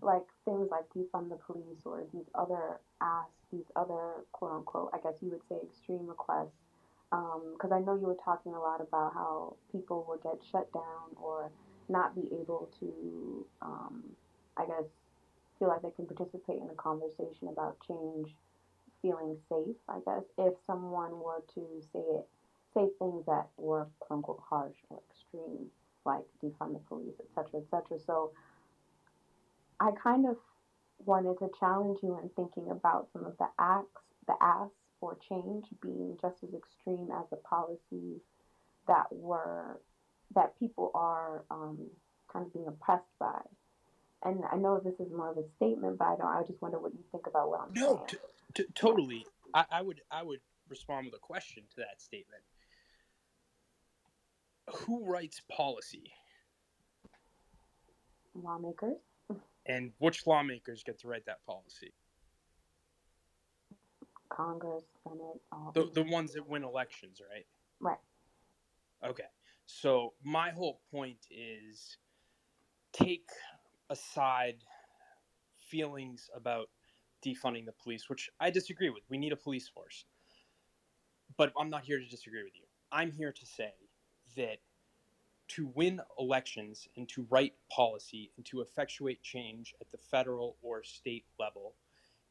like, 0.00 0.24
things 0.44 0.68
like 0.70 0.84
defund 0.96 1.28
the 1.28 1.36
police 1.36 1.82
or 1.84 2.04
these 2.12 2.28
other 2.34 2.80
asks, 3.02 3.32
these 3.52 3.70
other 3.76 4.24
quote 4.32 4.52
unquote, 4.52 4.90
I 4.94 4.98
guess 4.98 5.20
you 5.20 5.30
would 5.30 5.46
say 5.48 5.56
extreme 5.62 6.06
requests, 6.06 6.56
because 7.10 7.72
I 7.72 7.80
know 7.80 7.96
you 7.96 8.06
were 8.06 8.16
talking 8.24 8.54
a 8.54 8.60
lot 8.60 8.80
about 8.80 9.12
how 9.12 9.56
people 9.72 10.06
would 10.08 10.22
get 10.22 10.38
shut 10.50 10.72
down 10.72 11.16
or 11.16 11.50
not 11.88 12.14
be 12.14 12.28
able 12.40 12.70
to, 12.78 13.44
um, 13.60 14.04
I 14.56 14.64
guess, 14.66 14.84
feel 15.60 15.68
like 15.68 15.82
they 15.82 15.94
can 15.94 16.06
participate 16.06 16.56
in 16.56 16.68
a 16.72 16.74
conversation 16.74 17.48
about 17.52 17.76
change 17.86 18.34
feeling 19.02 19.36
safe, 19.48 19.76
I 19.88 19.98
guess, 20.04 20.24
if 20.38 20.54
someone 20.66 21.20
were 21.20 21.42
to 21.54 21.62
say 21.92 22.00
it, 22.00 22.26
say 22.74 22.88
things 22.98 23.24
that 23.26 23.48
were 23.56 23.86
quote 24.00 24.18
unquote 24.18 24.40
harsh 24.48 24.76
or 24.88 25.00
extreme, 25.10 25.66
like 26.04 26.24
defund 26.42 26.72
the 26.72 26.80
police, 26.88 27.14
etc., 27.20 27.60
etc. 27.60 27.98
So 28.04 28.32
I 29.78 29.90
kind 30.02 30.26
of 30.26 30.36
wanted 31.04 31.38
to 31.38 31.50
challenge 31.58 31.98
you 32.02 32.18
in 32.18 32.30
thinking 32.36 32.70
about 32.70 33.08
some 33.12 33.24
of 33.24 33.36
the 33.38 33.48
acts, 33.58 34.02
the 34.26 34.34
asks 34.40 34.74
for 34.98 35.16
change 35.28 35.64
being 35.80 36.18
just 36.20 36.42
as 36.42 36.50
extreme 36.54 37.08
as 37.10 37.24
the 37.30 37.36
policies 37.36 38.20
that 38.86 39.06
were 39.10 39.80
that 40.34 40.58
people 40.58 40.90
are 40.94 41.44
um, 41.50 41.78
kind 42.32 42.46
of 42.46 42.52
being 42.52 42.66
oppressed 42.68 43.18
by. 43.18 43.40
And 44.24 44.42
I 44.52 44.56
know 44.56 44.78
this 44.84 44.94
is 45.00 45.10
more 45.12 45.30
of 45.30 45.38
a 45.38 45.44
statement, 45.56 45.98
but 45.98 46.04
I 46.06 46.16
don't. 46.16 46.26
I 46.26 46.42
just 46.46 46.60
wonder 46.60 46.78
what 46.78 46.92
you 46.92 47.00
think 47.10 47.26
about 47.26 47.48
what 47.48 47.60
I'm 47.60 47.72
No, 47.74 47.96
saying. 47.96 48.20
t- 48.54 48.62
t- 48.64 48.68
totally. 48.74 49.26
I, 49.54 49.64
I 49.70 49.82
would 49.82 50.00
I 50.10 50.22
would 50.22 50.40
respond 50.68 51.06
with 51.06 51.14
a 51.14 51.18
question 51.18 51.62
to 51.70 51.76
that 51.78 52.00
statement. 52.00 52.42
Who 54.86 55.04
writes 55.10 55.40
policy, 55.50 56.12
Lawmakers. 58.34 58.98
and 59.66 59.92
which 59.98 60.26
lawmakers 60.26 60.82
get 60.84 61.00
to 61.00 61.08
write 61.08 61.24
that 61.26 61.44
policy? 61.46 61.92
Congress, 64.28 64.84
Senate, 65.02 65.40
all 65.50 65.72
The 65.74 65.90
the 65.94 66.02
ones 66.04 66.34
that 66.34 66.46
win 66.46 66.62
elections, 66.62 67.20
right? 67.32 67.46
Right. 67.80 67.98
Okay. 69.04 69.24
So 69.66 70.12
my 70.22 70.50
whole 70.50 70.80
point 70.92 71.18
is 71.30 71.96
take 72.92 73.28
aside 73.90 74.56
feelings 75.58 76.30
about 76.34 76.68
defunding 77.24 77.66
the 77.66 77.74
police, 77.82 78.08
which 78.08 78.30
I 78.40 78.50
disagree 78.50 78.88
with. 78.88 79.02
We 79.10 79.18
need 79.18 79.32
a 79.32 79.36
police 79.36 79.68
force. 79.68 80.04
But 81.36 81.52
I'm 81.58 81.70
not 81.70 81.84
here 81.84 81.98
to 81.98 82.06
disagree 82.06 82.42
with 82.42 82.56
you. 82.56 82.64
I'm 82.90 83.12
here 83.12 83.32
to 83.32 83.46
say 83.46 83.72
that 84.36 84.58
to 85.48 85.66
win 85.74 86.00
elections 86.18 86.88
and 86.96 87.08
to 87.08 87.26
write 87.28 87.54
policy 87.70 88.30
and 88.36 88.46
to 88.46 88.60
effectuate 88.60 89.22
change 89.22 89.74
at 89.80 89.90
the 89.90 89.98
federal 89.98 90.56
or 90.62 90.82
state 90.82 91.24
level, 91.38 91.74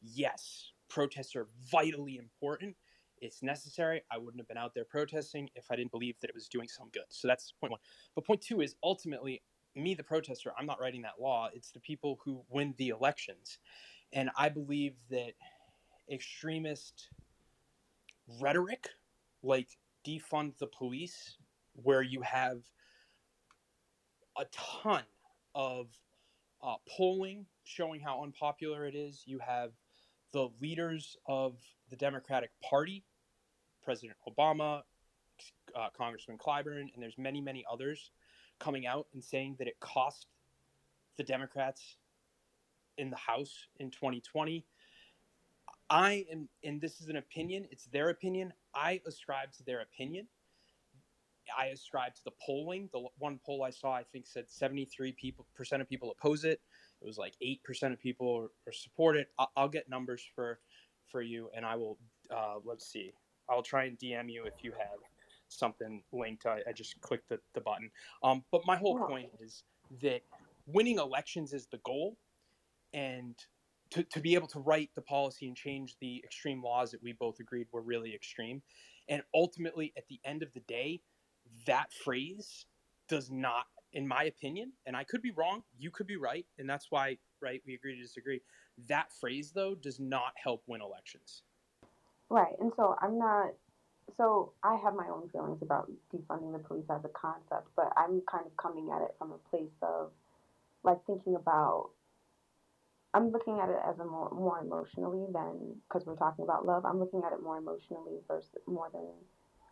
yes, 0.01 0.71
protests 0.89 1.35
are 1.35 1.47
vitally 1.69 2.17
important. 2.17 2.75
It's 3.21 3.43
necessary. 3.43 4.01
I 4.11 4.17
wouldn't 4.17 4.39
have 4.39 4.47
been 4.47 4.57
out 4.57 4.73
there 4.73 4.85
protesting 4.85 5.49
if 5.55 5.65
I 5.69 5.75
didn't 5.75 5.91
believe 5.91 6.15
that 6.21 6.29
it 6.29 6.35
was 6.35 6.47
doing 6.47 6.69
some 6.69 6.89
good. 6.93 7.03
So 7.09 7.27
that's 7.27 7.53
point 7.59 7.71
one. 7.71 7.81
But 8.15 8.25
point 8.25 8.41
two 8.41 8.61
is 8.61 8.75
ultimately, 8.83 9.41
me, 9.75 9.93
the 9.93 10.03
protester, 10.03 10.51
I'm 10.57 10.65
not 10.65 10.79
writing 10.79 11.01
that 11.03 11.19
law. 11.19 11.49
It's 11.53 11.71
the 11.71 11.79
people 11.79 12.19
who 12.23 12.41
win 12.49 12.73
the 12.77 12.89
elections. 12.89 13.59
And 14.13 14.29
I 14.37 14.49
believe 14.49 14.95
that 15.09 15.33
extremist 16.11 17.09
rhetoric, 18.39 18.89
like 19.43 19.69
defund 20.05 20.57
the 20.57 20.67
police, 20.67 21.37
where 21.73 22.01
you 22.01 22.21
have 22.21 22.61
a 24.37 24.45
ton 24.51 25.03
of 25.55 25.87
uh, 26.63 26.75
polling 26.87 27.45
showing 27.63 28.01
how 28.01 28.23
unpopular 28.23 28.85
it 28.85 28.95
is. 28.95 29.23
You 29.25 29.39
have 29.39 29.71
the 30.33 30.49
leaders 30.61 31.17
of 31.27 31.57
the 31.89 31.95
Democratic 31.95 32.51
Party, 32.67 33.03
President 33.83 34.17
Obama, 34.27 34.81
uh, 35.75 35.87
Congressman 35.97 36.37
Clyburn, 36.37 36.87
and 36.93 37.01
there's 37.01 37.17
many, 37.17 37.41
many 37.41 37.63
others 37.71 38.11
coming 38.59 38.85
out 38.85 39.07
and 39.13 39.23
saying 39.23 39.55
that 39.59 39.67
it 39.67 39.79
cost 39.79 40.27
the 41.17 41.23
Democrats 41.23 41.97
in 42.97 43.09
the 43.09 43.17
House 43.17 43.67
in 43.77 43.89
2020. 43.91 44.65
I 45.89 46.25
am, 46.31 46.47
and 46.63 46.79
this 46.79 47.01
is 47.01 47.09
an 47.09 47.17
opinion, 47.17 47.65
it's 47.71 47.85
their 47.87 48.09
opinion. 48.09 48.53
I 48.75 49.01
ascribe 49.07 49.51
to 49.53 49.63
their 49.63 49.81
opinion. 49.81 50.27
I 51.57 51.67
ascribe 51.67 52.13
to 52.15 52.23
the 52.23 52.31
polling. 52.45 52.89
The 52.93 53.07
one 53.17 53.39
poll 53.43 53.63
I 53.63 53.71
saw, 53.71 53.93
I 53.93 54.03
think, 54.03 54.27
said 54.27 54.49
73 54.49 55.13
people 55.13 55.47
percent 55.55 55.81
of 55.81 55.89
people 55.89 56.11
oppose 56.11 56.43
it. 56.43 56.61
It 57.01 57.05
was 57.05 57.17
like 57.17 57.33
eight 57.41 57.63
percent 57.63 57.93
of 57.93 57.99
people 57.99 58.27
or, 58.27 58.51
or 58.67 58.71
support 58.71 59.15
it. 59.15 59.29
I'll, 59.39 59.51
I'll 59.55 59.69
get 59.69 59.89
numbers 59.89 60.23
for 60.35 60.59
for 61.11 61.23
you, 61.23 61.49
and 61.55 61.65
I 61.65 61.75
will. 61.75 61.97
Uh, 62.29 62.59
let's 62.63 62.85
see. 62.85 63.13
I'll 63.49 63.63
try 63.63 63.85
and 63.85 63.97
DM 63.97 64.31
you 64.31 64.43
if 64.45 64.63
you 64.63 64.73
have 64.73 64.99
something 65.49 66.01
linked. 66.11 66.45
I, 66.45 66.61
I 66.67 66.71
just 66.71 66.99
clicked 67.01 67.29
the, 67.29 67.39
the 67.53 67.61
button. 67.61 67.91
Um, 68.23 68.43
but 68.51 68.61
my 68.65 68.77
whole 68.77 68.97
point 68.99 69.29
is 69.39 69.63
that 70.01 70.21
winning 70.65 70.99
elections 70.99 71.53
is 71.53 71.67
the 71.67 71.79
goal, 71.85 72.17
and 72.93 73.35
to, 73.91 74.03
to 74.03 74.19
be 74.19 74.35
able 74.35 74.47
to 74.47 74.59
write 74.59 74.91
the 74.95 75.01
policy 75.01 75.47
and 75.47 75.55
change 75.55 75.95
the 75.99 76.21
extreme 76.23 76.63
laws 76.63 76.91
that 76.91 77.01
we 77.01 77.13
both 77.13 77.39
agreed 77.39 77.67
were 77.71 77.81
really 77.81 78.13
extreme. 78.13 78.61
And 79.07 79.23
ultimately, 79.33 79.91
at 79.97 80.07
the 80.07 80.19
end 80.23 80.43
of 80.43 80.53
the 80.53 80.59
day, 80.61 81.01
that 81.65 81.91
phrase 81.91 82.65
does 83.07 83.31
not, 83.31 83.65
in 83.93 84.07
my 84.07 84.25
opinion, 84.25 84.71
and 84.85 84.95
I 84.95 85.03
could 85.03 85.23
be 85.23 85.31
wrong, 85.31 85.63
you 85.79 85.89
could 85.89 86.05
be 86.05 86.17
right, 86.17 86.45
and 86.59 86.69
that's 86.69 86.87
why, 86.91 87.17
right, 87.41 87.61
we 87.65 87.73
agree 87.73 87.95
to 87.95 88.01
disagree. 88.01 88.41
That 88.87 89.11
phrase, 89.19 89.51
though, 89.53 89.73
does 89.73 89.99
not 89.99 90.33
help 90.41 90.61
win 90.67 90.81
elections. 90.81 91.41
Right, 92.29 92.53
and 92.59 92.71
so 92.75 92.95
I'm 93.01 93.17
not. 93.17 93.49
So 94.17 94.53
I 94.63 94.75
have 94.83 94.95
my 94.95 95.07
own 95.09 95.29
feelings 95.29 95.61
about 95.61 95.91
defunding 96.13 96.53
the 96.53 96.59
police 96.59 96.85
as 96.89 97.03
a 97.05 97.09
concept, 97.09 97.69
but 97.75 97.91
I'm 97.97 98.21
kind 98.31 98.45
of 98.45 98.55
coming 98.57 98.89
at 98.93 99.01
it 99.01 99.15
from 99.17 99.31
a 99.31 99.49
place 99.49 99.75
of 99.81 100.11
like 100.83 100.99
thinking 101.05 101.35
about. 101.35 101.91
I'm 103.13 103.31
looking 103.31 103.59
at 103.59 103.69
it 103.69 103.79
as 103.87 103.99
a 103.99 104.05
more 104.05 104.29
more 104.31 104.59
emotionally 104.59 105.25
than 105.33 105.75
because 105.87 106.05
we're 106.05 106.15
talking 106.15 106.43
about 106.45 106.65
love. 106.65 106.85
I'm 106.85 106.99
looking 106.99 107.23
at 107.25 107.33
it 107.33 107.41
more 107.41 107.57
emotionally 107.57 108.19
versus 108.27 108.49
more 108.67 108.89
than. 108.93 109.07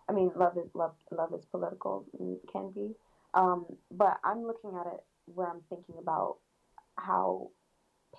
I 0.09 0.13
mean, 0.13 0.31
love 0.35 0.57
is 0.57 0.69
love. 0.73 0.95
Love 1.11 1.33
is 1.33 1.45
political, 1.45 2.05
can 2.51 2.71
be. 2.71 2.95
Um, 3.33 3.65
but 3.91 4.17
I'm 4.23 4.43
looking 4.43 4.71
at 4.79 4.87
it 4.87 5.03
where 5.25 5.47
I'm 5.49 5.61
thinking 5.69 5.95
about 5.99 6.37
how 6.95 7.49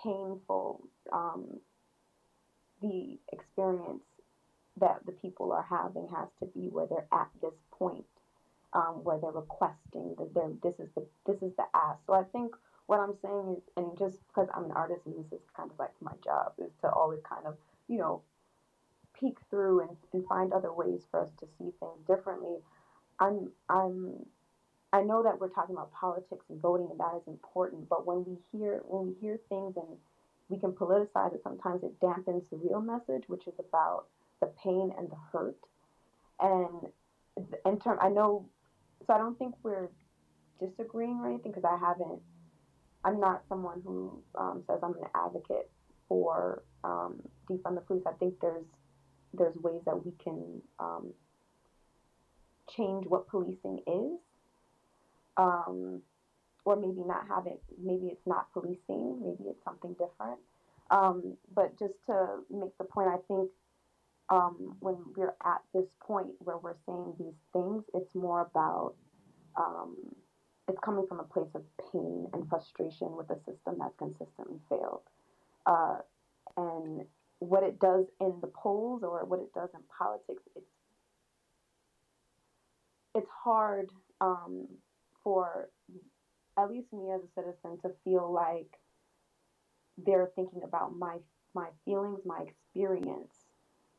painful 0.02 0.88
um, 1.12 1.60
the 2.82 3.18
experience 3.32 4.04
that 4.80 5.06
the 5.06 5.12
people 5.12 5.52
are 5.52 5.66
having 5.68 6.08
has 6.14 6.28
to 6.40 6.46
be 6.46 6.68
where 6.68 6.86
they're 6.88 7.08
at 7.12 7.28
this 7.42 7.54
point, 7.72 8.06
um, 8.72 9.02
where 9.04 9.18
they're 9.18 9.30
requesting 9.32 10.14
that 10.18 10.34
they're 10.34 10.52
this 10.62 10.78
is 10.80 10.90
the 10.94 11.06
this 11.26 11.42
is 11.42 11.52
the 11.56 11.64
ask. 11.74 12.00
So 12.06 12.14
I 12.14 12.24
think 12.24 12.54
what 12.86 13.00
I'm 13.00 13.14
saying 13.22 13.56
is, 13.58 13.62
and 13.76 13.98
just 13.98 14.18
because 14.28 14.48
I'm 14.54 14.64
an 14.64 14.72
artist 14.72 15.02
and 15.06 15.16
this 15.16 15.32
is 15.32 15.46
kind 15.56 15.70
of 15.70 15.78
like 15.78 15.92
my 16.00 16.12
job, 16.24 16.52
is 16.58 16.72
to 16.82 16.90
always 16.90 17.20
kind 17.28 17.46
of 17.46 17.56
you 17.88 17.98
know 17.98 18.22
peek 19.18 19.38
through 19.50 19.80
and, 19.82 19.96
and 20.12 20.26
find 20.26 20.52
other 20.52 20.72
ways 20.72 21.02
for 21.10 21.20
us 21.20 21.30
to 21.40 21.46
see 21.58 21.72
things 21.80 22.00
differently. 22.06 22.56
I'm 23.20 23.52
I'm 23.68 24.26
I 24.92 25.02
know 25.02 25.22
that 25.24 25.40
we're 25.40 25.50
talking 25.50 25.76
about 25.76 25.92
politics 25.92 26.46
and 26.48 26.60
voting 26.60 26.88
and 26.90 27.00
that 27.00 27.14
is 27.16 27.26
important, 27.28 27.88
but 27.88 28.06
when 28.06 28.24
we 28.24 28.38
hear 28.52 28.82
when 28.86 29.08
we 29.08 29.14
hear 29.20 29.38
things 29.48 29.76
and 29.76 29.98
we 30.48 30.58
can 30.58 30.72
politicize 30.72 31.34
it, 31.34 31.42
sometimes 31.42 31.82
it 31.84 32.00
dampens 32.00 32.48
the 32.50 32.56
real 32.56 32.80
message, 32.80 33.24
which 33.28 33.46
is 33.46 33.54
about 33.58 34.06
the 34.40 34.50
pain 34.62 34.92
and 34.96 35.10
the 35.10 35.16
hurt. 35.32 35.58
And 36.40 36.88
in 37.66 37.80
term, 37.80 37.98
I 38.00 38.08
know, 38.08 38.48
so 39.06 39.12
I 39.14 39.18
don't 39.18 39.38
think 39.38 39.54
we're 39.62 39.88
disagreeing 40.60 41.20
or 41.20 41.28
anything 41.28 41.52
because 41.52 41.64
I 41.64 41.78
haven't. 41.78 42.20
I'm 43.04 43.20
not 43.20 43.42
someone 43.48 43.80
who 43.84 44.22
um, 44.36 44.62
says 44.66 44.80
I'm 44.82 44.94
an 44.94 45.08
advocate 45.14 45.70
for 46.08 46.62
um, 46.84 47.20
defund 47.48 47.76
the 47.76 47.80
police. 47.80 48.02
I 48.06 48.12
think 48.12 48.34
there's 48.40 48.64
there's 49.34 49.56
ways 49.56 49.80
that 49.84 50.04
we 50.04 50.12
can 50.22 50.62
um, 50.78 51.12
change 52.76 53.06
what 53.06 53.28
policing 53.28 53.80
is, 53.86 54.18
um, 55.36 56.02
or 56.64 56.76
maybe 56.76 57.02
not 57.04 57.26
have 57.28 57.46
it. 57.46 57.62
Maybe 57.82 58.06
it's 58.06 58.26
not 58.26 58.52
policing. 58.52 59.20
Maybe 59.22 59.50
it's 59.50 59.62
something 59.64 59.92
different. 59.92 60.38
Um, 60.90 61.36
but 61.54 61.78
just 61.78 61.94
to 62.06 62.38
make 62.50 62.76
the 62.78 62.84
point, 62.84 63.08
I 63.08 63.18
think 63.28 63.50
um, 64.30 64.76
when 64.80 64.96
we're 65.16 65.34
at 65.44 65.62
this 65.72 65.86
point 66.00 66.28
where 66.38 66.58
we're 66.58 66.76
saying 66.86 67.14
these 67.18 67.38
things, 67.52 67.84
it's 67.94 68.14
more 68.14 68.42
about 68.42 68.94
um, 69.56 69.96
it's 70.68 70.78
coming 70.84 71.06
from 71.06 71.20
a 71.20 71.24
place 71.24 71.48
of 71.54 71.62
pain 71.92 72.26
and 72.32 72.48
frustration 72.48 73.16
with 73.16 73.30
a 73.30 73.36
system 73.38 73.76
that's 73.78 73.96
consistently 73.98 74.58
failed. 74.68 75.02
Uh, 75.64 75.96
and 76.56 77.02
what 77.38 77.62
it 77.62 77.78
does 77.78 78.06
in 78.20 78.34
the 78.40 78.48
polls 78.48 79.02
or 79.02 79.24
what 79.24 79.40
it 79.40 79.52
does 79.54 79.70
in 79.74 79.80
politics, 79.96 80.42
it's 80.56 80.66
it's 83.14 83.30
hard 83.42 83.88
um, 84.20 84.68
for 85.24 85.70
at 86.58 86.70
least 86.70 86.92
me 86.92 87.10
as 87.10 87.22
a 87.22 87.40
citizen 87.40 87.78
to 87.82 87.90
feel 88.04 88.30
like 88.30 88.78
they're 90.04 90.30
thinking 90.36 90.62
about 90.64 90.96
my 90.96 91.16
my 91.54 91.68
feelings, 91.84 92.20
my 92.26 92.42
experience 92.42 93.37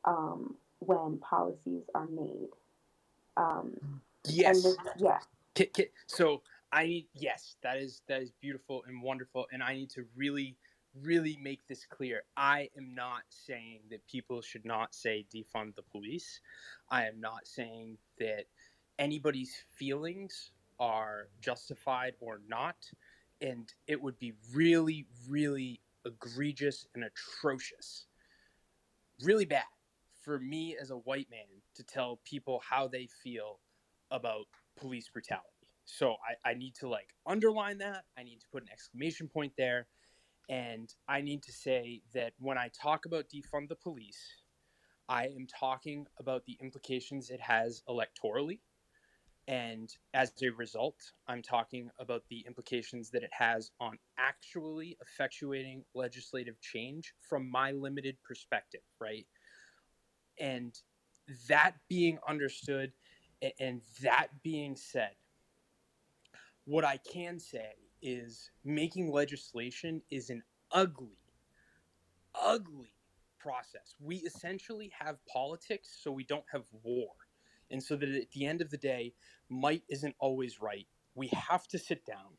um, 0.06 0.56
when 0.80 1.20
policies 1.20 1.84
are 1.96 2.08
made. 2.08 2.50
Um, 3.38 3.76
Yes. 4.28 4.64
this, 4.64 4.78
yeah, 4.98 5.20
so 6.08 6.42
I 6.72 6.86
need 6.86 7.08
yes, 7.14 7.56
that 7.64 7.78
is 7.78 8.02
that 8.08 8.22
is 8.22 8.32
beautiful 8.42 8.84
and 8.88 9.02
wonderful, 9.02 9.48
and 9.52 9.64
I 9.64 9.74
need 9.74 9.90
to 9.92 10.06
really, 10.16 10.58
really 11.02 11.38
make 11.42 11.66
this 11.68 11.86
clear. 11.86 12.24
I 12.38 12.70
am 12.78 12.94
not 12.94 13.24
saying 13.30 13.82
that 13.90 14.06
people 14.08 14.42
should 14.42 14.66
not 14.66 14.94
say 14.94 15.26
defund 15.34 15.76
the 15.76 15.82
police. 15.82 16.42
I 16.90 17.08
am 17.08 17.20
not 17.20 17.48
saying 17.48 17.98
that 18.20 18.46
anybody's 19.00 19.64
feelings 19.70 20.52
are 20.80 21.28
justified 21.42 22.14
or 22.20 22.42
not, 22.48 22.76
and 23.42 23.74
it 23.88 24.02
would 24.02 24.20
be 24.20 24.34
really, 24.54 25.08
really 25.28 25.82
egregious 26.06 26.86
and 26.94 27.04
atrocious, 27.06 28.06
really 29.22 29.46
bad 29.46 29.64
for 30.30 30.38
me 30.38 30.78
as 30.80 30.92
a 30.92 30.96
white 30.96 31.26
man 31.32 31.48
to 31.74 31.84
tell 31.84 32.20
people 32.24 32.62
how 32.70 32.88
they 32.88 33.08
feel 33.24 33.60
about 34.12 34.46
police 34.78 35.10
brutality. 35.10 35.48
So 35.86 36.18
I, 36.46 36.52
I 36.52 36.54
need 36.54 36.76
to 36.82 36.88
like 36.88 37.08
underline 37.26 37.80
that. 37.80 38.04
I 38.16 38.22
need 38.22 38.40
to 38.42 38.46
put 38.52 38.62
an 38.62 38.70
exclamation 38.72 39.28
point 39.28 39.54
there. 39.58 39.88
And 40.48 40.94
I 41.08 41.22
need 41.22 41.42
to 41.44 41.52
say 41.52 42.04
that 42.14 42.34
when 42.38 42.60
I 42.60 42.70
talk 42.80 43.08
about 43.08 43.26
defund 43.34 43.70
the 43.70 43.76
police, 43.76 44.20
I 45.08 45.24
am 45.26 45.48
talking 45.48 46.06
about 46.20 46.46
the 46.46 46.60
implications 46.62 47.32
it 47.32 47.42
has 47.42 47.82
electorally. 47.90 48.60
And 49.48 49.90
as 50.14 50.32
a 50.44 50.50
result, 50.50 50.98
I'm 51.28 51.42
talking 51.42 51.90
about 51.98 52.22
the 52.30 52.46
implications 52.46 53.10
that 53.10 53.24
it 53.24 53.32
has 53.32 53.72
on 53.80 53.98
actually 54.20 54.96
effectuating 55.04 55.82
legislative 55.96 56.62
change 56.62 57.16
from 57.28 57.50
my 57.50 57.72
limited 57.72 58.16
perspective, 58.24 58.82
right? 59.02 59.26
And 60.40 60.78
that 61.48 61.74
being 61.90 62.20
understood 62.28 62.92
and 63.60 63.82
that 64.02 64.28
being 64.44 64.76
said, 64.76 65.16
what 66.66 66.84
I 66.86 66.98
can 66.98 67.40
say 67.40 67.74
is 68.02 68.52
making 68.64 69.12
legislation 69.12 70.02
is 70.10 70.30
an 70.30 70.44
ugly, 70.72 71.18
ugly 72.36 72.94
process. 73.40 73.96
We 74.00 74.18
essentially 74.18 74.92
have 74.98 75.18
politics 75.26 75.98
so 76.02 76.12
we 76.12 76.24
don't 76.24 76.46
have 76.52 76.66
war. 76.84 77.10
And 77.72 77.82
so 77.82 77.96
that 77.96 78.10
at 78.10 78.32
the 78.32 78.46
end 78.46 78.62
of 78.62 78.70
the 78.70 78.78
day, 78.78 79.14
might 79.50 79.84
isn't 79.90 80.16
always 80.20 80.62
right. 80.62 80.88
We 81.16 81.30
have 81.34 81.68
to 81.68 81.78
sit 81.78 82.06
down, 82.06 82.38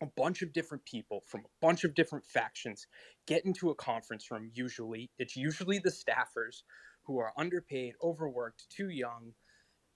a 0.00 0.06
bunch 0.06 0.42
of 0.42 0.52
different 0.52 0.84
people 0.84 1.22
from 1.26 1.40
a 1.40 1.48
bunch 1.60 1.84
of 1.84 1.94
different 1.94 2.24
factions 2.24 2.86
get 3.26 3.44
into 3.44 3.70
a 3.70 3.74
conference 3.74 4.30
room, 4.30 4.50
usually. 4.54 5.10
It's 5.18 5.36
usually 5.36 5.78
the 5.78 5.90
staffers 5.90 6.62
who 7.08 7.18
are 7.18 7.32
underpaid, 7.36 7.94
overworked, 8.02 8.70
too 8.70 8.90
young, 8.90 9.32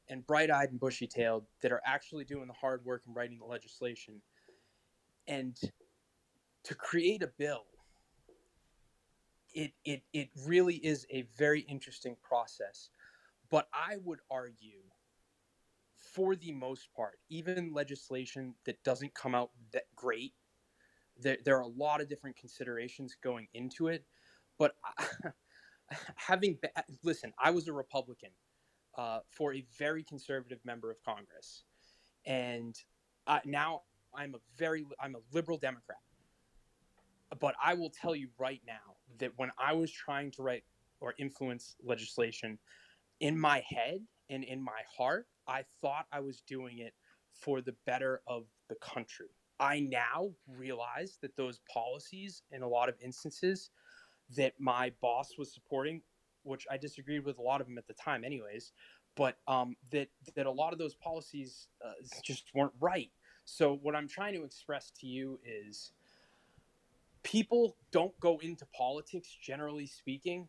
and 0.09 0.27
bright-eyed 0.27 0.71
and 0.71 0.81
bushy-tailed 0.81 1.45
that 1.63 1.71
are 1.71 1.83
actually 1.87 2.25
doing 2.25 2.49
the 2.49 2.55
hard 2.55 2.85
work 2.85 3.03
and 3.07 3.15
writing 3.15 3.39
the 3.39 3.45
legislation. 3.45 4.21
And 5.29 5.57
to 6.65 6.75
create 6.75 7.23
a 7.23 7.31
bill 7.39 7.67
it, 9.55 9.73
it, 9.85 10.03
it 10.15 10.31
really 10.47 10.77
is 10.77 11.07
a 11.11 11.27
very 11.37 11.61
interesting 11.61 12.17
process. 12.23 12.89
But 13.51 13.69
i 13.75 13.97
would 14.03 14.21
argue 14.31 14.81
for 15.99 16.35
the 16.35 16.53
most 16.53 16.89
part 16.97 17.19
even 17.29 17.73
legislation 17.73 18.55
that 18.65 18.83
doesn't 18.83 19.15
come 19.15 19.35
out 19.35 19.51
that 19.73 19.85
great 19.95 20.33
there, 21.21 21.37
there 21.45 21.57
are 21.57 21.63
a 21.63 21.69
lot 21.69 22.01
of 22.01 22.09
different 22.09 22.37
considerations 22.37 23.17
going 23.23 23.49
into 23.55 23.89
it. 23.89 24.05
But 24.59 24.75
having 26.17 26.59
listen 27.03 27.33
i 27.43 27.51
was 27.51 27.69
a 27.69 27.73
republican 27.73 28.31
uh, 28.97 29.21
for 29.31 29.55
a 29.55 29.65
very 29.79 30.03
conservative 30.03 30.59
member 30.65 30.91
of 30.91 31.03
Congress, 31.05 31.65
and 32.27 32.77
uh, 33.27 33.39
now 33.45 33.83
I'm 34.15 34.35
a 34.35 34.39
very 34.59 34.85
I'm 35.01 35.15
a 35.15 35.21
liberal 35.33 35.59
Democrat. 35.59 35.99
But 37.41 37.55
I 37.65 37.75
will 37.75 37.91
tell 37.91 38.15
you 38.15 38.29
right 38.39 38.61
now 38.67 38.97
that 39.19 39.33
when 39.37 39.51
I 39.59 39.73
was 39.73 39.91
trying 39.91 40.31
to 40.33 40.43
write 40.43 40.65
or 41.01 41.15
influence 41.19 41.77
legislation, 41.83 42.59
in 43.21 43.39
my 43.39 43.63
head 43.67 44.01
and 44.29 44.45
in 44.45 44.63
my 44.63 44.83
heart, 44.97 45.27
I 45.49 45.65
thought 45.81 46.07
I 46.13 46.21
was 46.21 46.43
doing 46.43 46.79
it 46.79 46.93
for 47.33 47.63
the 47.63 47.75
better 47.87 48.21
of 48.27 48.45
the 48.69 48.75
country. 48.77 49.31
I 49.59 49.81
now 49.81 50.31
realize 50.47 51.19
that 51.23 51.35
those 51.37 51.61
policies, 51.73 52.43
in 52.51 52.63
a 52.63 52.69
lot 52.69 52.89
of 52.89 52.97
instances, 53.03 53.71
that 54.37 54.55
my 54.59 54.93
boss 55.01 55.33
was 55.39 55.53
supporting 55.53 56.03
which 56.45 56.67
I 56.71 56.77
disagreed 56.77 57.25
with 57.25 57.39
a 57.39 57.43
lot 57.43 57.61
of 57.61 57.67
them 57.67 57.79
at 57.79 57.87
the 57.87 57.95
time, 57.95 58.25
anyways. 58.25 58.73
But 59.15 59.37
um, 59.47 59.77
that 59.91 60.09
that 60.35 60.47
a 60.47 60.51
lot 60.51 60.73
of 60.73 60.79
those 60.79 60.95
policies 60.95 61.69
uh, 61.85 61.93
just 62.23 62.47
weren't 62.55 62.73
right. 62.81 63.11
So 63.45 63.79
what 63.83 63.95
I'm 63.95 64.09
trying 64.09 64.35
to 64.35 64.45
express 64.45 64.91
to 65.01 65.07
you 65.07 65.39
is, 65.45 65.93
people 67.23 67.77
don't 67.91 68.19
go 68.21 68.39
into 68.43 68.65
politics, 68.67 69.37
generally 69.41 69.87
speaking, 69.87 70.49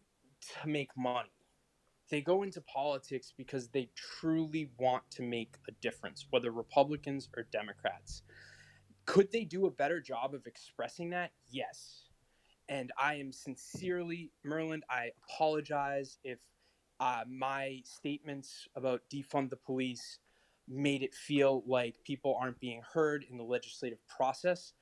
to 0.61 0.69
make 0.69 0.91
money. 0.95 1.29
They 2.09 2.21
go 2.21 2.43
into 2.43 2.61
politics 2.61 3.34
because 3.36 3.69
they 3.69 3.89
truly 3.95 4.69
want 4.77 5.03
to 5.11 5.23
make 5.23 5.55
a 5.67 5.71
difference, 5.81 6.27
whether 6.29 6.51
Republicans 6.51 7.27
or 7.36 7.43
Democrats. 7.51 8.21
Could 9.05 9.31
they 9.31 9.43
do 9.43 9.65
a 9.65 9.71
better 9.71 9.99
job 9.99 10.34
of 10.34 10.45
expressing 10.47 11.09
that? 11.09 11.31
Yes 11.49 12.03
and 12.70 12.91
I 12.97 13.16
am 13.16 13.32
sincerely, 13.32 14.32
Merlin, 14.43 14.84
I 14.89 15.11
apologize 15.24 16.20
if 16.24 16.39
uh, 16.99 17.26
my 17.28 17.82
statements 17.86 18.68
about 18.76 19.09
defund 19.09 19.49
the 19.49 19.57
police 19.57 20.20
made 20.68 21.03
it 21.03 21.14
feel 21.14 21.64
like 21.68 22.03
people 22.03 22.36
aren't 22.39 22.59
being 22.59 22.82
heard 22.82 23.24
in 23.24 23.38
the 23.38 23.43
legislative 23.43 24.07
process. 24.07 24.74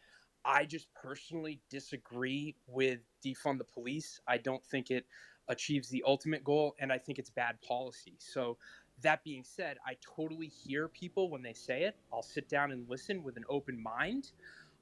I 0.46 0.66
just 0.66 0.94
personally 0.94 1.62
disagree 1.70 2.58
with 2.68 3.02
defund 3.24 3.58
the 3.58 3.64
police. 3.64 4.22
I 4.28 4.38
don't 4.38 4.66
think 4.66 4.92
it 4.92 5.08
achieves 5.48 5.90
the 5.90 6.04
ultimate 6.06 6.44
goal, 6.44 6.76
and 6.80 6.92
I 6.94 6.98
think 7.00 7.20
it's 7.20 7.30
bad 7.30 7.62
policy. 7.62 8.16
So, 8.20 8.58
that 9.02 9.24
being 9.24 9.44
said, 9.44 9.80
I 9.86 9.98
totally 10.02 10.48
hear 10.48 10.88
people 10.88 11.30
when 11.32 11.42
they 11.42 11.54
say 11.54 11.84
it. 11.84 11.98
I'll 12.14 12.22
sit 12.22 12.48
down 12.48 12.72
and 12.72 12.88
listen 12.88 13.24
with 13.24 13.36
an 13.38 13.46
open 13.50 13.82
mind. 13.82 14.32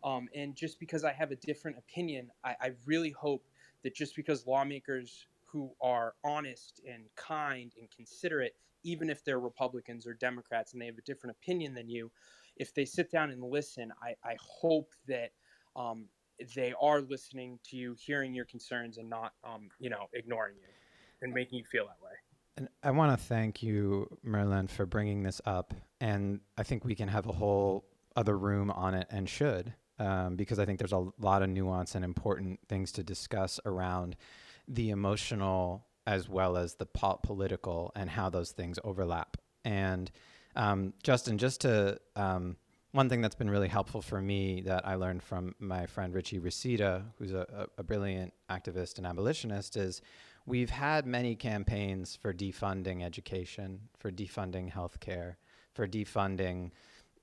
Um, 0.04 0.30
and 0.34 0.56
just 0.56 0.80
because 0.80 1.04
I 1.04 1.12
have 1.14 1.32
a 1.32 1.36
different 1.36 1.78
opinion, 1.78 2.32
I, 2.44 2.56
I 2.62 2.72
really 2.86 3.12
hope 3.12 3.44
that 3.84 3.96
just 3.96 4.16
because 4.16 4.46
lawmakers 4.48 5.28
who 5.46 5.72
are 5.82 6.14
honest 6.24 6.82
and 6.88 7.04
kind 7.16 7.74
and 7.80 7.90
considerate, 7.92 8.56
even 8.84 9.10
if 9.10 9.24
they're 9.24 9.40
Republicans 9.40 10.06
or 10.08 10.14
Democrats 10.14 10.74
and 10.74 10.82
they 10.82 10.86
have 10.86 10.98
a 10.98 11.02
different 11.02 11.36
opinion 11.42 11.74
than 11.74 11.90
you, 11.90 12.12
if 12.58 12.74
they 12.74 12.86
sit 12.86 13.12
down 13.12 13.32
and 13.32 13.44
listen, 13.44 13.92
I, 14.02 14.16
I 14.28 14.36
hope 14.40 14.92
that 15.08 15.32
um, 15.76 16.06
they 16.56 16.74
are 16.80 17.02
listening 17.02 17.60
to 17.66 17.78
you, 17.78 17.96
hearing 18.00 18.34
your 18.34 18.46
concerns, 18.46 18.98
and 18.98 19.10
not, 19.10 19.34
um, 19.44 19.70
you 19.80 19.90
know, 19.90 20.08
ignoring 20.14 20.56
you 20.56 20.68
and 21.22 21.34
making 21.34 21.58
you 21.58 21.66
feel 21.66 21.86
that 21.86 22.02
way. 22.04 22.12
And 22.58 22.68
I 22.84 22.92
want 22.92 23.18
to 23.18 23.26
thank 23.26 23.64
you, 23.64 24.08
Merlin, 24.24 24.68
for 24.68 24.86
bringing 24.86 25.24
this 25.24 25.42
up. 25.46 25.74
And 26.02 26.42
I 26.58 26.64
think 26.64 26.84
we 26.84 26.96
can 26.96 27.08
have 27.08 27.26
a 27.26 27.32
whole 27.32 27.86
other 28.16 28.38
room 28.38 28.70
on 28.72 28.94
it 28.94 29.08
and 29.10 29.30
should 29.30 29.74
um, 30.00 30.36
because 30.36 30.60
I 30.60 30.66
think 30.66 30.80
there's 30.80 30.94
a 30.94 31.08
lot 31.20 31.44
of 31.44 31.50
nuance 31.50 31.96
and 31.96 32.04
important 32.04 32.60
things 32.68 32.92
to 32.94 33.04
discuss 33.04 33.60
around 33.66 34.16
the 34.68 34.90
emotional 34.90 35.86
as 36.08 36.28
well 36.28 36.58
as 36.58 36.76
the 36.76 36.86
po- 36.86 37.20
political 37.22 37.92
and 37.96 38.10
how 38.10 38.30
those 38.30 38.52
things 38.52 38.80
overlap. 38.84 39.38
And 39.64 40.10
um, 40.56 40.94
Justin, 41.04 41.38
just 41.38 41.62
to 41.62 42.00
um, 42.16 42.56
one 42.92 43.10
thing 43.10 43.22
that's 43.22 43.36
been 43.36 43.50
really 43.50 43.68
helpful 43.68 44.02
for 44.02 44.20
me 44.20 44.62
that 44.62 44.88
I 44.88 44.96
learned 44.96 45.22
from 45.22 45.54
my 45.60 45.86
friend 45.86 46.14
Richie 46.14 46.40
Reseda, 46.40 47.06
who's 47.18 47.34
a, 47.34 47.68
a 47.78 47.84
brilliant 47.84 48.34
activist 48.50 48.98
and 48.98 49.06
abolitionist, 49.06 49.78
is 49.78 50.02
we've 50.46 50.72
had 50.72 51.06
many 51.06 51.36
campaigns 51.36 52.16
for 52.16 52.34
defunding 52.34 53.04
education, 53.04 53.82
for 54.00 54.12
defunding 54.12 54.72
healthcare, 54.74 55.36
for 55.74 55.88
defunding 55.88 56.72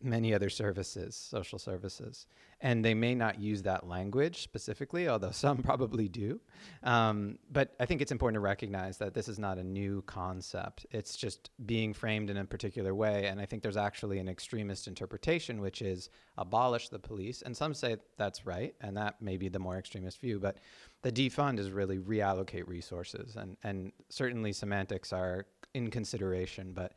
many 0.03 0.35
other 0.35 0.51
services, 0.51 1.17
social 1.17 1.59
services. 1.59 2.27
And 2.61 2.85
they 2.85 2.95
may 2.95 3.15
not 3.15 3.39
use 3.39 3.63
that 3.63 3.87
language 3.87 4.43
specifically, 4.43 5.09
although 5.09 5.31
some 5.33 5.59
probably 5.59 6.09
do. 6.09 6.41
Um, 6.83 7.39
but 7.51 7.75
I 7.81 7.87
think 7.87 8.01
it's 8.01 8.13
important 8.13 8.37
to 8.37 8.41
recognize 8.41 8.99
that 8.99 9.15
this 9.15 9.29
is 9.29 9.39
not 9.39 9.59
a 9.59 9.65
new 9.65 10.03
concept. 10.03 10.87
It's 10.91 11.17
just 11.17 11.51
being 11.67 11.93
framed 11.93 12.31
in 12.31 12.37
a 12.37 12.45
particular 12.45 12.95
way. 12.95 13.27
And 13.27 13.41
I 13.41 13.47
think 13.47 13.63
there's 13.63 13.77
actually 13.77 14.19
an 14.19 14.29
extremist 14.29 14.87
interpretation, 14.87 15.61
which 15.61 15.83
is 15.83 16.11
abolish 16.39 16.89
the 16.89 16.99
police. 16.99 17.43
And 17.43 17.57
some 17.57 17.75
say 17.75 17.97
that's 18.17 18.47
right. 18.47 18.75
And 18.81 18.97
that 18.97 19.21
may 19.21 19.37
be 19.37 19.49
the 19.49 19.59
more 19.59 19.77
extremist 19.77 20.21
view. 20.21 20.39
But 20.39 20.59
the 21.03 21.13
defund 21.13 21.59
is 21.59 21.71
really 21.71 21.99
reallocate 21.99 22.67
resources. 22.67 23.37
And, 23.37 23.57
and 23.63 23.93
certainly 24.09 24.53
semantics 24.53 25.13
are 25.13 25.47
in 25.75 25.91
consideration. 25.91 26.73
But 26.73 26.93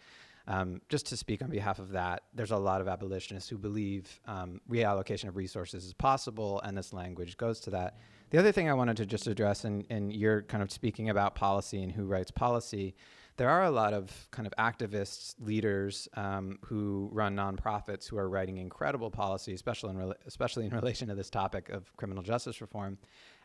Um, 0.50 0.82
just 0.90 1.06
to 1.08 1.16
speak 1.16 1.44
on 1.44 1.52
behalf 1.52 1.78
of 1.78 1.92
that, 1.92 2.24
there's 2.34 2.50
a 2.50 2.58
lot 2.58 2.82
of 2.82 2.88
abolitionists 2.88 3.48
who 3.48 3.58
believe 3.60 4.20
um, 4.26 4.60
reallocation 4.68 5.28
of 5.28 5.36
resources 5.36 5.86
is 5.86 5.94
possible, 5.94 6.60
and 6.62 6.76
this 6.76 6.92
language 6.92 7.38
goes 7.38 7.60
to 7.62 7.70
that. 7.70 7.98
The 8.32 8.40
other 8.40 8.52
thing 8.52 8.68
I 8.68 8.74
wanted 8.74 8.98
to 8.98 9.06
just 9.06 9.28
address, 9.28 9.64
and, 9.64 9.86
and 9.92 10.12
you're 10.12 10.42
kind 10.42 10.64
of 10.64 10.72
speaking 10.72 11.10
about 11.10 11.36
policy 11.36 11.84
and 11.84 11.92
who 11.92 12.06
writes 12.06 12.32
policy, 12.32 12.96
there 13.38 13.48
are 13.48 13.66
a 13.66 13.72
lot 13.72 13.94
of 13.94 14.28
kind 14.32 14.48
of 14.48 14.54
activists, 14.58 15.36
leaders 15.40 16.08
um, 16.16 16.58
who 16.66 17.10
run 17.14 17.36
nonprofits 17.36 18.08
who 18.10 18.18
are 18.18 18.28
writing 18.28 18.58
incredible 18.58 19.12
policy, 19.12 19.54
especially 19.54 19.92
in, 19.92 19.98
rela- 19.98 20.16
especially 20.26 20.66
in 20.66 20.72
relation 20.76 21.08
to 21.10 21.16
this 21.16 21.30
topic 21.30 21.70
of 21.70 21.96
criminal 21.96 22.24
justice 22.24 22.60
reform, 22.60 22.98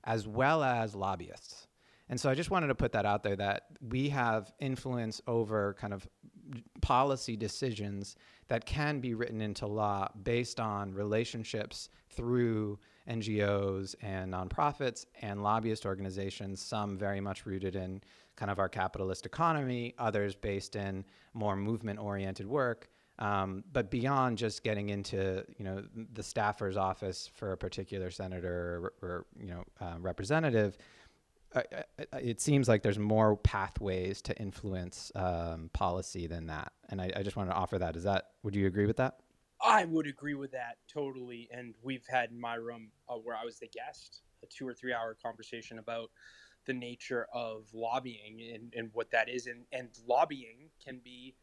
as 0.05 0.27
well 0.27 0.65
as 0.65 0.95
lobbyists. 0.95 1.69
And 2.09 2.21
so 2.21 2.29
I 2.29 2.35
just 2.35 2.51
wanted 2.51 2.69
to 2.69 2.75
put 2.75 2.93
that 2.93 3.07
out 3.07 3.23
there 3.23 3.37
that 3.37 3.67
we 3.81 4.09
have 4.11 4.53
influence 4.59 5.21
over 5.27 5.75
kind 5.75 5.95
of 5.95 6.07
policy 6.81 7.37
decisions 7.37 8.17
that 8.49 8.67
can 8.67 9.01
be 9.01 9.15
written 9.15 9.41
into 9.41 9.67
law 9.67 10.09
based 10.23 10.61
on 10.61 10.93
relationships 10.93 11.89
through 12.11 12.79
NGOs 13.09 13.95
and 14.03 14.33
nonprofits 14.33 15.07
and 15.21 15.43
lobbyist 15.43 15.87
organizations, 15.87 16.61
some 16.61 16.97
very 16.97 17.21
much 17.21 17.47
rooted 17.47 17.77
in 17.77 18.03
kind 18.37 18.51
of 18.51 18.59
our 18.59 18.69
capitalist 18.69 19.27
economy, 19.27 19.95
others 19.99 20.35
based 20.35 20.77
in 20.77 21.05
more 21.35 21.57
movement 21.57 21.99
oriented 21.99 22.47
work. 22.47 22.89
Um, 23.21 23.63
but 23.73 23.91
beyond 23.93 24.39
just 24.39 24.65
getting 24.65 24.89
into 24.89 25.45
you 25.57 25.65
know 25.65 25.85
the 26.15 26.23
staffer's 26.23 26.77
office 26.77 27.31
for 27.33 27.53
a 27.53 27.57
particular 27.57 28.11
senator 28.11 28.93
or, 29.01 29.09
or 29.09 29.27
you 29.39 29.51
know 29.51 29.65
uh, 29.81 29.95
representative, 30.01 30.77
it 32.13 32.41
seems 32.41 32.69
like 32.69 32.83
there's 32.83 32.99
more 32.99 33.37
pathways 33.37 34.21
to 34.23 34.37
influence 34.39 35.13
um, 35.15 35.71
policy 35.73 36.27
than 36.27 36.47
that. 36.47 36.73
And 36.89 37.01
I, 37.01 37.13
I 37.17 37.23
just 37.23 37.37
wanted 37.37 37.51
to 37.51 37.57
offer 37.57 37.79
that. 37.79 37.97
Is 37.97 38.05
that 38.05 38.31
would 38.43 38.55
you 38.55 38.67
agree 38.67 38.87
with 38.87 38.97
that? 38.97 39.19
I 39.63 39.85
would 39.85 40.07
agree 40.07 40.35
with 40.35 40.53
that 40.53 40.77
totally. 40.93 41.49
And 41.53 41.75
we've 41.83 42.07
had 42.07 42.31
in 42.31 42.41
my 42.41 42.55
room 42.57 42.89
uh, 43.09 43.15
where 43.15 43.37
I 43.37 43.45
was 43.45 43.59
the 43.59 43.69
guest 43.69 44.23
a 44.43 44.47
two 44.47 44.69
or 44.69 44.75
three 44.75 44.93
hour 44.93 45.17
conversation 45.23 45.79
about 45.79 46.11
the 46.67 46.75
nature 46.75 47.27
of 47.33 47.67
lobbying 47.73 48.41
and, 48.55 48.73
and 48.77 48.91
what 48.93 49.11
that 49.11 49.29
is. 49.29 49.47
And, 49.47 49.65
and 49.73 49.89
lobbying 50.07 50.71
can 50.85 51.01
be 51.03 51.35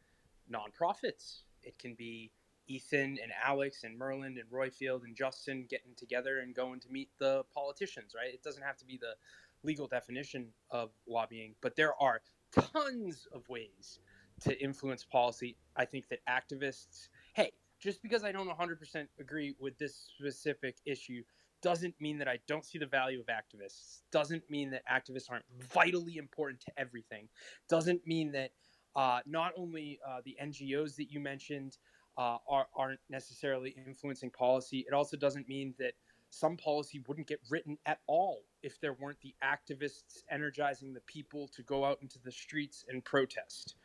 nonprofits, 0.51 1.41
it 1.63 1.77
can 1.79 1.93
be 1.93 2.31
Ethan 2.67 3.17
and 3.21 3.31
Alex 3.43 3.83
and 3.83 3.97
Merlin 3.97 4.37
and 4.37 4.49
Royfield 4.49 5.03
and 5.03 5.15
Justin 5.15 5.65
getting 5.69 5.93
together 5.95 6.39
and 6.39 6.55
going 6.55 6.79
to 6.81 6.89
meet 6.89 7.09
the 7.19 7.43
politicians, 7.53 8.13
right? 8.15 8.33
It 8.33 8.43
doesn't 8.43 8.63
have 8.63 8.77
to 8.77 8.85
be 8.85 8.97
the 8.97 9.15
legal 9.63 9.87
definition 9.87 10.47
of 10.69 10.91
lobbying, 11.07 11.55
but 11.61 11.75
there 11.75 11.93
are 12.01 12.21
tons 12.51 13.27
of 13.33 13.47
ways 13.49 13.99
to 14.41 14.61
influence 14.61 15.03
policy. 15.03 15.55
I 15.75 15.85
think 15.85 16.05
that 16.09 16.19
activists, 16.27 17.09
hey, 17.33 17.51
just 17.79 18.01
because 18.01 18.23
I 18.23 18.31
don't 18.31 18.49
100% 18.49 19.07
agree 19.19 19.55
with 19.59 19.77
this 19.77 19.95
specific 20.17 20.77
issue 20.85 21.23
doesn't 21.61 21.93
mean 21.99 22.17
that 22.17 22.27
I 22.27 22.39
don't 22.47 22.65
see 22.65 22.79
the 22.79 22.87
value 22.87 23.19
of 23.19 23.27
activists. 23.27 24.01
Doesn't 24.11 24.43
mean 24.49 24.71
that 24.71 24.81
activists 24.87 25.29
aren't 25.29 25.45
vitally 25.71 26.17
important 26.17 26.59
to 26.61 26.71
everything. 26.77 27.27
Doesn't 27.69 28.05
mean 28.07 28.31
that 28.31 28.51
uh, 28.95 29.19
not 29.25 29.53
only 29.55 29.99
uh, 30.07 30.21
the 30.25 30.35
NGOs 30.41 30.95
that 30.95 31.11
you 31.11 31.19
mentioned 31.19 31.77
uh, 32.17 32.37
are, 32.49 32.67
aren't 32.75 32.99
necessarily 33.09 33.75
influencing 33.85 34.31
policy. 34.31 34.85
It 34.87 34.93
also 34.93 35.17
doesn't 35.17 35.47
mean 35.47 35.75
that 35.79 35.93
some 36.29 36.57
policy 36.57 37.03
wouldn't 37.07 37.27
get 37.27 37.39
written 37.49 37.77
at 37.85 37.99
all 38.07 38.41
if 38.63 38.79
there 38.79 38.93
weren't 38.93 39.19
the 39.21 39.35
activists 39.43 40.23
energizing 40.29 40.93
the 40.93 41.01
people 41.01 41.47
to 41.55 41.63
go 41.63 41.85
out 41.85 41.99
into 42.01 42.19
the 42.19 42.31
streets 42.31 42.85
and 42.89 43.03
protest. 43.03 43.75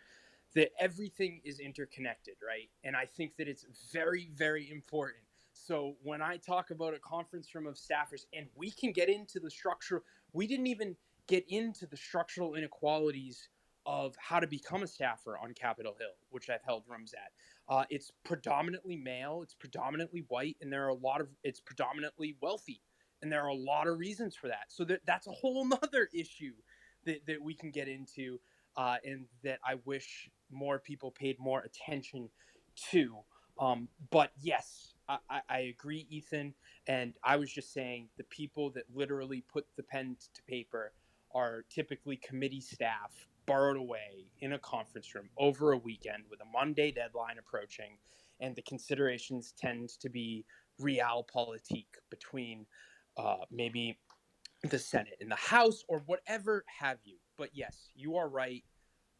That 0.55 0.71
everything 0.81 1.41
is 1.45 1.61
interconnected, 1.61 2.35
right? 2.47 2.71
And 2.85 2.97
I 2.97 3.05
think 3.05 3.37
that 3.37 3.49
it's 3.49 3.67
very, 3.93 4.31
very 4.35 4.71
important. 4.71 5.23
So 5.53 5.97
when 6.03 6.23
I 6.23 6.37
talk 6.37 6.71
about 6.71 6.95
a 6.95 6.99
conference 6.99 7.55
room 7.55 7.67
of 7.67 7.75
staffers, 7.75 8.27
and 8.33 8.47
we 8.55 8.71
can 8.71 8.93
get 8.93 9.09
into 9.09 9.41
the 9.41 9.51
structural, 9.51 10.03
we 10.33 10.47
didn't 10.47 10.67
even 10.69 10.97
get 11.27 11.45
into 11.49 11.87
the 11.87 11.97
structural 11.97 12.55
inequalities 12.55 13.49
of 13.87 14.15
how 14.19 14.41
to 14.41 14.47
become 14.47 14.83
a 14.83 14.87
staffer 14.87 15.39
on 15.39 15.55
Capitol 15.55 15.95
Hill, 15.99 16.15
which 16.31 16.51
I've 16.51 16.63
held 16.65 16.83
rooms 16.89 17.15
at. 17.15 17.33
Uh, 17.73 17.85
it's 17.89 18.13
predominantly 18.25 18.97
male, 18.97 19.41
it's 19.43 19.55
predominantly 19.55 20.25
white, 20.29 20.57
and 20.61 20.73
there 20.73 20.85
are 20.85 20.91
a 20.91 20.95
lot 20.95 21.21
of 21.21 21.29
it's 21.45 21.61
predominantly 21.61 22.37
wealthy, 22.41 22.81
and 23.23 23.33
there 23.33 23.43
are 23.43 23.49
a 23.49 23.55
lot 23.55 23.87
of 23.87 23.99
reasons 23.99 24.37
for 24.37 24.49
that. 24.49 24.67
So 24.69 24.85
that, 24.85 25.01
that's 25.07 25.27
a 25.27 25.33
whole 25.33 25.65
nother 25.83 26.09
issue 26.13 26.53
that, 27.05 27.27
that 27.27 27.43
we 27.43 27.55
can 27.55 27.71
get 27.71 27.89
into, 27.89 28.41
uh, 28.77 28.97
and 29.05 29.27
that 29.43 29.59
I 29.65 29.77
wish 29.85 30.31
more 30.51 30.79
people 30.79 31.11
paid 31.11 31.39
more 31.39 31.61
attention 31.61 32.31
to. 32.91 33.17
Um, 33.59 33.89
but 34.11 34.33
yes, 34.41 34.95
I, 35.09 35.41
I 35.49 35.59
agree, 35.61 36.07
Ethan. 36.11 36.55
And 36.87 37.15
I 37.25 37.37
was 37.37 37.53
just 37.53 37.73
saying 37.73 38.09
the 38.17 38.25
people 38.25 38.71
that 38.71 38.85
literally 38.95 39.45
put 39.53 39.67
the 39.77 39.83
pen 39.83 40.17
to 40.35 40.43
paper 40.43 40.93
are 41.35 41.65
typically 41.71 42.17
committee 42.17 42.61
staff 42.61 43.29
borrowed 43.47 43.77
away 43.77 44.27
in 44.41 44.53
a 44.53 44.59
conference 44.59 45.15
room 45.15 45.31
over 45.39 45.73
a 45.73 45.79
weekend 45.79 46.25
with 46.31 46.41
a 46.41 46.45
Monday 46.45 46.91
deadline 46.91 47.39
approaching, 47.39 47.99
and 48.41 48.57
the 48.57 48.63
considerations 48.63 49.53
tend 49.57 49.89
to 50.01 50.09
be 50.09 50.45
realpolitik 50.81 51.87
between 52.11 52.67
uh, 53.17 53.45
maybe 53.51 53.99
the 54.63 54.79
Senate 54.79 55.17
and 55.21 55.31
the 55.31 55.37
House 55.37 55.85
or 55.89 56.03
whatever 56.07 56.65
have 56.67 56.99
you. 57.05 57.17
But 57.37 57.51
yes, 57.53 57.91
you 57.95 58.17
are 58.17 58.29
right. 58.29 58.65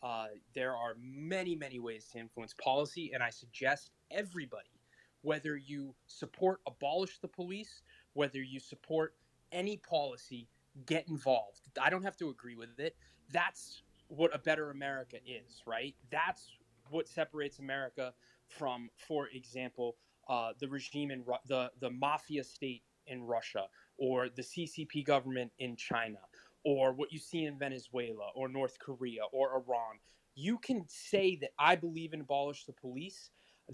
Uh, 0.03 0.27
there 0.55 0.77
are 0.77 0.95
many, 1.01 1.55
many 1.55 1.79
ways 1.79 2.09
to 2.13 2.19
influence 2.19 2.55
policy, 2.63 3.11
and 3.15 3.23
I 3.23 3.31
suggest 3.31 3.91
everybody, 4.11 4.81
whether 5.23 5.57
you 5.57 5.95
support 6.07 6.61
abolish 6.67 7.19
the 7.19 7.29
police, 7.29 7.83
whether 8.13 8.43
you 8.43 8.61
support 8.61 9.15
any 9.53 9.79
policy, 9.79 10.49
get 10.85 11.09
involved. 11.09 11.61
I 11.81 11.91
don't 11.91 12.03
have 12.03 12.17
to 12.19 12.29
agree 12.29 12.57
with 12.57 12.79
it. 12.79 12.97
That's 13.33 13.83
what 14.09 14.35
a 14.35 14.39
better 14.39 14.71
America 14.71 15.17
is, 15.27 15.63
right? 15.67 15.95
That's 16.11 16.53
what 16.91 17.09
separates 17.09 17.59
America 17.59 18.13
from, 18.49 18.91
for 19.09 19.29
example, 19.29 19.97
uh, 20.29 20.53
the 20.59 20.69
regime 20.69 21.11
in 21.11 21.25
Ru- 21.25 21.35
the 21.47 21.71
the 21.81 21.91
mafia 21.91 22.45
state 22.45 22.83
in 23.07 23.23
Russia, 23.23 23.67
or 23.99 24.29
the 24.29 24.43
CCP 24.43 25.05
government 25.05 25.53
in 25.59 25.77
China, 25.77 26.19
or 26.65 26.93
what 26.93 27.13
you 27.13 27.19
see 27.19 27.45
in 27.45 27.59
Venezuela, 27.59 28.31
or 28.35 28.49
North 28.49 28.79
Korea, 28.79 29.23
or 29.33 29.55
Iran. 29.55 29.99
You 30.35 30.59
can 30.59 30.85
say 30.89 31.37
that 31.41 31.51
I 31.59 31.77
believe 31.77 32.13
in 32.13 32.21
abolish 32.21 32.65
the 32.65 32.73
police. 32.73 33.31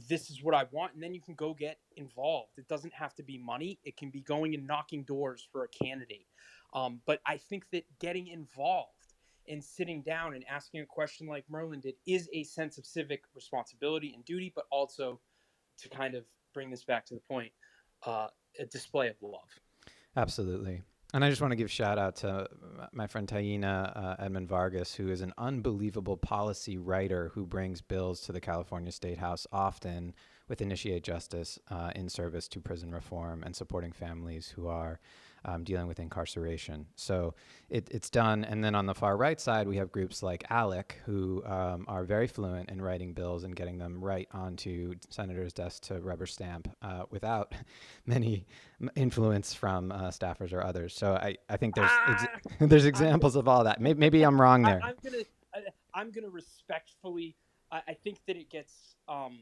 This 0.09 0.31
is 0.31 0.43
what 0.43 0.55
I 0.55 0.65
want, 0.71 0.95
and 0.95 1.03
then 1.03 1.15
you 1.15 1.21
can 1.21 1.35
go 1.35 1.55
get 1.55 1.79
involved. 1.97 2.53
It 2.57 2.69
doesn't 2.69 2.95
have 2.95 3.15
to 3.17 3.23
be 3.23 3.37
money. 3.37 3.79
It 3.85 3.97
can 3.97 4.11
be 4.11 4.21
going 4.21 4.55
and 4.55 4.67
knocking 4.67 5.03
doors 5.05 5.47
for 5.51 5.65
a 5.65 5.85
candidate. 5.85 6.27
Um, 6.73 7.01
but 7.05 7.21
I 7.27 7.37
think 7.37 7.65
that 7.73 7.85
getting 7.99 8.29
involved 8.29 8.89
and 9.49 9.63
sitting 9.63 10.03
down 10.03 10.35
and 10.35 10.45
asking 10.49 10.81
a 10.81 10.87
question 10.87 11.27
like 11.27 11.45
Merlin 11.51 11.81
did 11.81 11.95
is 12.07 12.29
a 12.33 12.45
sense 12.45 12.79
of 12.79 12.87
civic 12.87 13.23
responsibility 13.35 14.13
and 14.15 14.25
duty, 14.25 14.53
but 14.55 14.65
also 14.71 15.21
to 15.79 15.89
kind 15.89 16.15
of 16.15 16.25
bring 16.55 16.71
this 16.71 16.85
back 16.85 17.05
to 17.07 17.15
the 17.15 17.21
point, 17.21 17.53
uh, 18.07 18.29
a 18.59 18.65
display 18.67 19.09
of 19.09 19.17
love. 19.21 19.41
Absolutely. 20.17 20.83
And 21.15 21.23
I 21.23 21.29
just 21.29 21.43
want 21.43 21.53
to 21.53 21.57
give 21.57 21.71
shout 21.71 21.99
out 21.99 22.17
to 22.17 22.49
my 22.93 23.07
friend 23.07 23.29
Taina 23.29 23.95
uh, 23.95 24.17
Edmond 24.19 24.49
Vargas, 24.49 24.95
who 24.95 25.11
is 25.11 25.21
an 25.21 25.35
unbelievable 25.37 26.17
policy 26.17 26.79
writer 26.79 27.31
who 27.35 27.45
brings 27.45 27.83
bills 27.83 28.23
to 28.23 28.33
the 28.33 28.41
California 28.41 28.91
State 28.91 29.19
House 29.19 29.47
often 29.53 30.15
with 30.49 30.63
Initiate 30.63 31.03
Justice 31.03 31.59
uh, 31.71 31.91
in 31.95 32.09
service 32.09 32.49
to 32.49 32.61
prison 32.61 32.93
reform 32.93 33.43
and 33.43 33.55
supporting 33.55 33.93
families 33.93 34.49
who 34.49 34.69
are 34.69 35.01
um, 35.45 35.65
dealing 35.65 35.87
with 35.87 35.99
incarceration. 35.99 36.87
So 36.97 37.35
it, 37.69 37.89
it's 37.91 38.11
done. 38.11 38.45
And 38.45 38.63
then 38.63 38.75
on 38.75 38.87
the 38.87 38.95
far 38.95 39.17
right 39.17 39.41
side, 39.41 39.67
we 39.67 39.77
have 39.77 39.91
groups 39.91 40.23
like 40.23 40.45
ALEC, 40.51 40.93
who 41.05 41.43
um, 41.45 41.85
are 41.89 42.05
very 42.05 42.27
fluent 42.27 42.71
in 42.71 42.81
writing 42.81 43.13
bills 43.13 43.45
and 43.45 43.55
getting 43.57 43.79
them 43.79 44.03
right 44.03 44.29
onto 44.33 44.95
senators' 45.11 45.53
desks 45.53 45.81
to 45.89 46.01
rubber 46.01 46.27
stamp 46.27 46.69
uh, 46.83 47.05
without 47.11 47.55
many 48.07 48.47
influence 48.97 49.55
from 49.55 49.93
uh, 49.93 50.09
staffers 50.09 50.53
or 50.53 50.65
others. 50.65 50.95
So 50.95 51.15
I, 51.15 51.37
I 51.49 51.57
think 51.57 51.75
there's 51.75 51.91
ex- 52.09 52.27
Ah! 52.27 52.39
there's 52.67 52.85
examples 52.87 53.37
of 53.37 53.49
all 53.49 53.65
that. 53.65 53.81
Maybe, 53.81 53.99
maybe 53.99 54.23
I'm 54.23 54.41
wrong 54.41 54.63
there. 54.63 54.81
I, 54.83 54.91
am 54.91 54.97
gonna 55.03 55.25
I, 55.55 55.61
I'm 55.95 56.11
gonna 56.11 56.31
respectfully. 56.31 57.37
I, 57.71 57.83
I 57.89 57.95
think 57.95 58.19
that 58.27 58.37
it 58.37 58.51
gets 58.51 58.97
um, 59.09 59.41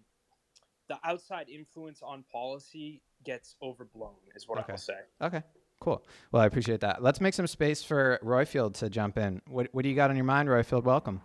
the 0.89 0.99
outside 1.05 1.49
influence 1.49 2.01
on 2.03 2.25
policy 2.33 3.01
gets 3.25 3.57
overblown. 3.63 4.15
Is 4.35 4.49
what 4.49 4.59
Okay. 4.61 4.67
I 4.69 4.73
will 4.73 4.79
say. 4.79 4.99
Okay, 5.23 5.43
cool. 5.81 6.03
Well, 6.31 6.43
I 6.43 6.47
appreciate 6.47 6.81
that. 6.81 7.03
Let's 7.03 7.20
make 7.20 7.35
some 7.35 7.47
space 7.47 7.83
for 7.83 8.18
Royfield 8.22 8.74
to 8.74 8.91
jump 8.91 9.16
in. 9.16 9.41
What, 9.49 9.68
what 9.72 9.83
do 9.83 9.89
you 9.89 9.97
got 9.97 10.11
on 10.11 10.16
your 10.16 10.26
mind, 10.26 10.49
Royfield? 10.49 10.85
Welcome. 10.85 11.20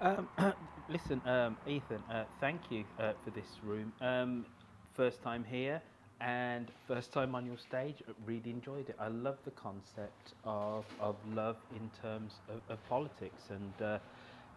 Um, 0.00 0.28
listen, 0.88 1.22
um, 1.24 1.56
Ethan, 1.66 2.02
uh, 2.10 2.24
thank 2.40 2.60
you 2.70 2.84
uh, 2.98 3.12
for 3.24 3.30
this 3.30 3.46
room. 3.62 3.92
Um, 4.00 4.46
first 4.94 5.22
time 5.22 5.44
here 5.44 5.80
and 6.20 6.70
first 6.88 7.12
time 7.12 7.34
on 7.34 7.46
your 7.46 7.56
stage. 7.56 8.02
Really 8.26 8.50
enjoyed 8.50 8.88
it. 8.88 8.96
I 8.98 9.08
love 9.08 9.38
the 9.44 9.52
concept 9.52 10.32
of, 10.44 10.84
of 11.00 11.14
love 11.32 11.56
in 11.76 11.90
terms 12.02 12.34
of, 12.48 12.60
of 12.68 12.88
politics 12.88 13.44
and 13.50 13.82
uh, 13.82 13.98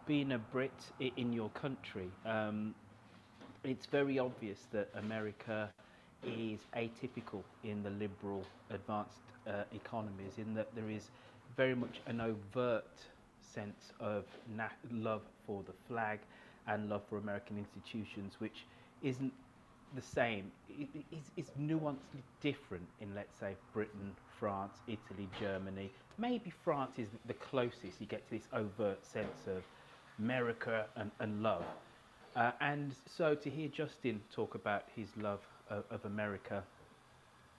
being 0.06 0.32
a 0.32 0.38
Brit 0.38 0.72
in 1.16 1.32
your 1.32 1.50
country. 1.50 2.10
Um, 2.26 2.74
it's 3.62 3.86
very 3.86 4.18
obvious 4.18 4.66
that 4.72 4.88
America 4.94 5.70
is 6.24 6.60
atypical 6.76 7.42
in 7.64 7.82
the 7.82 7.90
liberal 7.90 8.44
advanced 8.70 9.20
uh, 9.46 9.62
economies 9.74 10.32
in 10.38 10.54
that 10.54 10.74
there 10.74 10.90
is 10.90 11.08
very 11.56 11.74
much 11.74 12.00
an 12.06 12.20
overt 12.20 12.84
sense 13.40 13.92
of 14.00 14.24
love 14.92 15.22
for 15.46 15.62
the 15.66 15.72
flag 15.86 16.18
and 16.66 16.88
love 16.88 17.02
for 17.08 17.18
American 17.18 17.56
institutions, 17.56 18.34
which 18.38 18.64
isn't 19.02 19.32
the 19.94 20.02
same. 20.02 20.50
It, 20.68 20.88
it's, 21.10 21.30
it's 21.36 21.50
nuancedly 21.58 22.22
different 22.40 22.86
in, 23.00 23.14
let's 23.14 23.38
say, 23.38 23.54
Britain, 23.72 24.14
France, 24.38 24.74
Italy, 24.86 25.28
Germany. 25.40 25.90
Maybe 26.18 26.52
France 26.64 26.98
is 26.98 27.08
the 27.26 27.34
closest 27.34 28.00
you 28.00 28.06
get 28.06 28.28
to 28.28 28.34
this 28.34 28.48
overt 28.52 29.04
sense 29.06 29.46
of 29.46 29.62
America 30.18 30.86
and, 30.96 31.10
and 31.20 31.42
love. 31.42 31.64
Uh, 32.36 32.52
and 32.60 32.94
so 33.06 33.34
to 33.34 33.48
hear 33.50 33.68
Justin 33.68 34.20
talk 34.32 34.54
about 34.54 34.84
his 34.94 35.08
love 35.20 35.40
of, 35.70 36.04
America, 36.04 36.62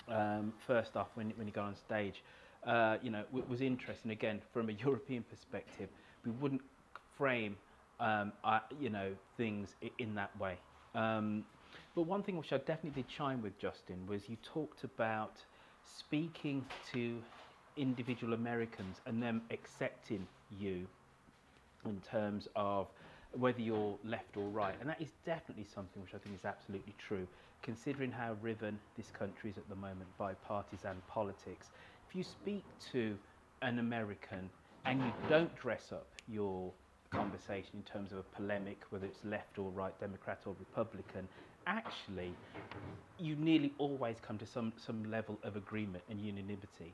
um, 0.07 0.53
first 0.65 0.95
off, 0.95 1.07
when, 1.15 1.31
when 1.31 1.47
he 1.47 1.51
got 1.53 1.65
on 1.65 1.75
stage, 1.75 2.23
uh, 2.65 2.97
you 3.01 3.09
know, 3.09 3.23
w- 3.25 3.45
was 3.47 3.61
interesting. 3.61 4.11
Again, 4.11 4.41
from 4.53 4.69
a 4.69 4.71
European 4.85 5.23
perspective, 5.23 5.89
we 6.25 6.31
wouldn't 6.31 6.61
frame, 7.17 7.55
um, 7.99 8.33
you 8.79 8.89
know, 8.89 9.13
things 9.37 9.75
in 9.97 10.15
that 10.15 10.35
way. 10.39 10.57
Um, 10.95 11.43
but 11.95 12.03
one 12.03 12.23
thing 12.23 12.37
which 12.37 12.51
I 12.51 12.57
definitely 12.57 13.01
did 13.01 13.07
chime 13.07 13.41
with 13.41 13.57
Justin 13.59 14.05
was 14.07 14.27
you 14.27 14.37
talked 14.37 14.83
about 14.83 15.43
speaking 15.83 16.65
to 16.91 17.21
individual 17.75 18.33
Americans 18.33 19.01
and 19.05 19.21
them 19.21 19.43
accepting 19.51 20.27
you 20.49 20.87
in 21.85 22.01
terms 22.01 22.47
of 22.55 22.87
whether 23.31 23.61
you're 23.61 23.97
left 24.03 24.37
or 24.37 24.49
right. 24.49 24.75
And 24.79 24.89
that 24.89 25.01
is 25.01 25.11
definitely 25.25 25.65
something 25.65 26.01
which 26.01 26.13
I 26.13 26.17
think 26.17 26.35
is 26.35 26.45
absolutely 26.45 26.95
true, 26.97 27.27
considering 27.61 28.11
how 28.11 28.35
riven 28.41 28.79
this 28.97 29.11
country 29.11 29.49
is 29.49 29.57
at 29.57 29.67
the 29.69 29.75
moment 29.75 30.09
by 30.17 30.33
partisan 30.33 30.97
politics. 31.07 31.67
If 32.09 32.15
you 32.15 32.23
speak 32.23 32.63
to 32.91 33.17
an 33.61 33.79
American 33.79 34.49
and 34.85 35.01
you 35.01 35.11
don't 35.27 35.53
dress 35.55 35.91
up 35.91 36.07
your 36.27 36.71
conversation 37.11 37.71
in 37.73 37.83
terms 37.83 38.11
of 38.11 38.19
a 38.19 38.23
polemic, 38.35 38.79
whether 38.89 39.05
it's 39.05 39.23
left 39.25 39.57
or 39.57 39.69
right, 39.71 39.97
Democrat 39.99 40.39
or 40.45 40.55
Republican, 40.59 41.27
actually, 41.67 42.33
you 43.19 43.35
nearly 43.35 43.73
always 43.77 44.17
come 44.21 44.37
to 44.37 44.45
some, 44.45 44.73
some 44.77 45.09
level 45.09 45.37
of 45.43 45.55
agreement 45.55 46.03
and 46.09 46.19
unanimity. 46.19 46.93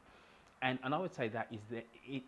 And, 0.61 0.79
and 0.83 0.95
I 0.95 0.97
would 0.97 1.13
say 1.13 1.27
that 1.29 1.47
is 1.51 1.59
the, 1.69 1.83
it, 2.07 2.23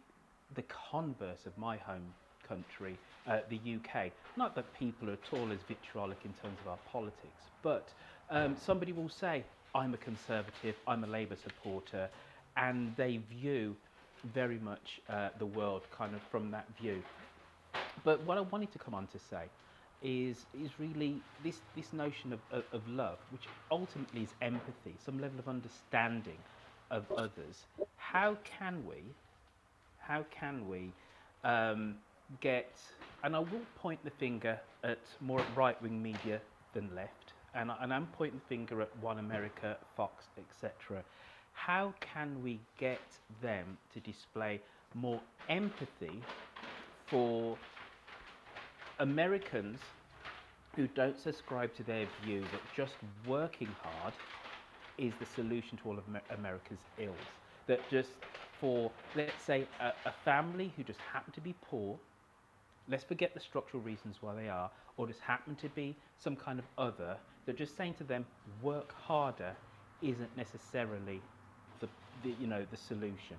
the 0.56 0.64
converse 0.92 1.46
of 1.46 1.58
my 1.58 1.78
home 1.78 2.14
country, 2.48 2.98
uh, 3.28 3.40
the 3.50 3.58
UK. 3.58 4.12
Not 4.38 4.56
that 4.56 4.66
people 4.78 5.10
are 5.10 5.14
at 5.14 5.34
all 5.34 5.52
as 5.52 5.60
vitriolic 5.68 6.20
in 6.24 6.32
terms 6.34 6.58
of 6.64 6.70
our 6.70 6.80
politics, 6.92 7.44
but 7.62 7.90
um, 8.30 8.56
somebody 8.58 8.92
will 8.92 9.10
say, 9.10 9.44
I'm 9.76 9.94
a 9.94 9.98
Conservative, 9.98 10.76
I'm 10.88 11.04
a 11.04 11.08
Labour 11.08 11.36
supporter, 11.36 12.10
and 12.56 12.96
they 12.96 13.18
view 13.18 13.76
very 14.34 14.60
much 14.60 15.00
uh, 15.10 15.30
the 15.38 15.46
world 15.46 15.84
kind 15.92 16.16
of 16.16 16.22
from 16.32 16.52
that 16.52 16.66
view. 16.80 17.04
But 18.04 18.24
what 18.24 18.38
I 18.38 18.42
wanted 18.42 18.72
to 18.74 18.80
come 18.80 18.94
on 18.94 19.08
to 19.08 19.20
say 19.20 19.46
is 20.02 20.46
is 20.54 20.80
really 20.80 21.24
this 21.44 21.62
this 21.76 21.92
notion 21.92 22.32
of, 22.34 22.40
of, 22.52 22.64
of 22.72 22.88
love, 22.88 23.18
which 23.32 23.48
ultimately 23.72 24.24
is 24.24 24.34
empathy, 24.42 24.96
some 25.04 25.20
level 25.20 25.40
of 25.40 25.48
understanding 25.48 26.38
of 26.92 27.12
others. 27.12 27.66
How 27.98 28.38
can 28.44 28.86
we, 28.86 29.16
how 29.98 30.26
can 30.32 30.68
we 30.68 30.94
um, 31.44 31.96
get, 32.40 32.80
and 33.24 33.36
I 33.36 33.40
will 33.40 33.66
point 33.76 34.04
the 34.04 34.12
finger 34.12 34.60
at 34.84 35.00
more 35.20 35.40
at 35.40 35.56
right 35.56 35.82
wing 35.82 36.02
media 36.02 36.42
than 36.74 36.94
left, 36.96 37.17
and, 37.58 37.72
and 37.82 37.94
I'm 37.94 38.08
pointing 38.08 38.42
finger 38.48 38.82
at 38.82 38.90
One 39.02 39.20
America, 39.20 39.78
Fox, 39.96 40.26
etc. 40.38 41.04
How 41.54 41.94
can 42.00 42.42
we 42.44 42.60
get 42.78 43.02
them 43.42 43.78
to 43.94 44.00
display 44.00 44.62
more 44.94 45.20
empathy 45.50 46.22
for 47.08 47.58
Americans 49.00 49.80
who 50.76 50.88
don't 50.90 51.20
subscribe 51.20 51.76
to 51.76 51.84
their 51.84 52.06
view 52.24 52.42
that 52.42 52.62
just 52.76 52.94
working 53.26 53.70
hard 53.82 54.14
is 54.98 55.14
the 55.20 55.26
solution 55.26 55.78
to 55.78 55.90
all 55.90 55.98
of 55.98 56.04
America's 56.38 56.78
ills. 57.00 57.16
That 57.66 57.80
just 57.90 58.10
for, 58.60 58.92
let's 59.16 59.44
say, 59.44 59.68
a, 59.82 59.88
a 60.08 60.14
family 60.24 60.72
who 60.78 60.84
just 60.84 61.00
happen 61.00 61.34
to 61.34 61.42
be 61.42 61.56
poor, 61.62 61.98
let's 62.88 63.04
forget 63.04 63.34
the 63.34 63.40
structural 63.40 63.82
reasons 63.84 64.18
why 64.22 64.36
they 64.36 64.50
are, 64.50 64.70
or 64.98 65.08
just 65.08 65.20
happen 65.20 65.56
to 65.56 65.70
be 65.70 65.96
some 66.20 66.36
kind 66.36 66.60
of 66.60 66.66
other, 66.78 67.18
that 67.48 67.58
just 67.58 67.78
saying 67.78 67.96
to 67.96 68.06
them, 68.06 68.26
work 68.62 68.94
harder 68.94 69.58
isn't 70.02 70.38
necessarily 70.38 71.24
the, 71.80 71.90
the 72.22 72.32
you 72.32 72.48
know, 72.48 72.66
the 72.70 72.78
solution. 72.78 73.38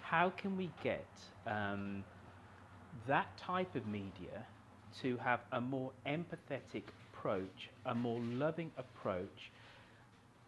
How 0.00 0.30
can 0.30 0.56
we 0.56 0.72
get 0.82 1.18
um, 1.46 2.04
that 3.06 3.36
type 3.38 3.74
of 3.74 3.86
media 3.86 4.46
to 5.00 5.16
have 5.18 5.40
a 5.52 5.60
more 5.60 5.92
empathetic 6.06 6.84
approach, 7.12 7.70
a 7.86 7.94
more 7.94 8.20
loving 8.22 8.72
approach, 8.78 9.52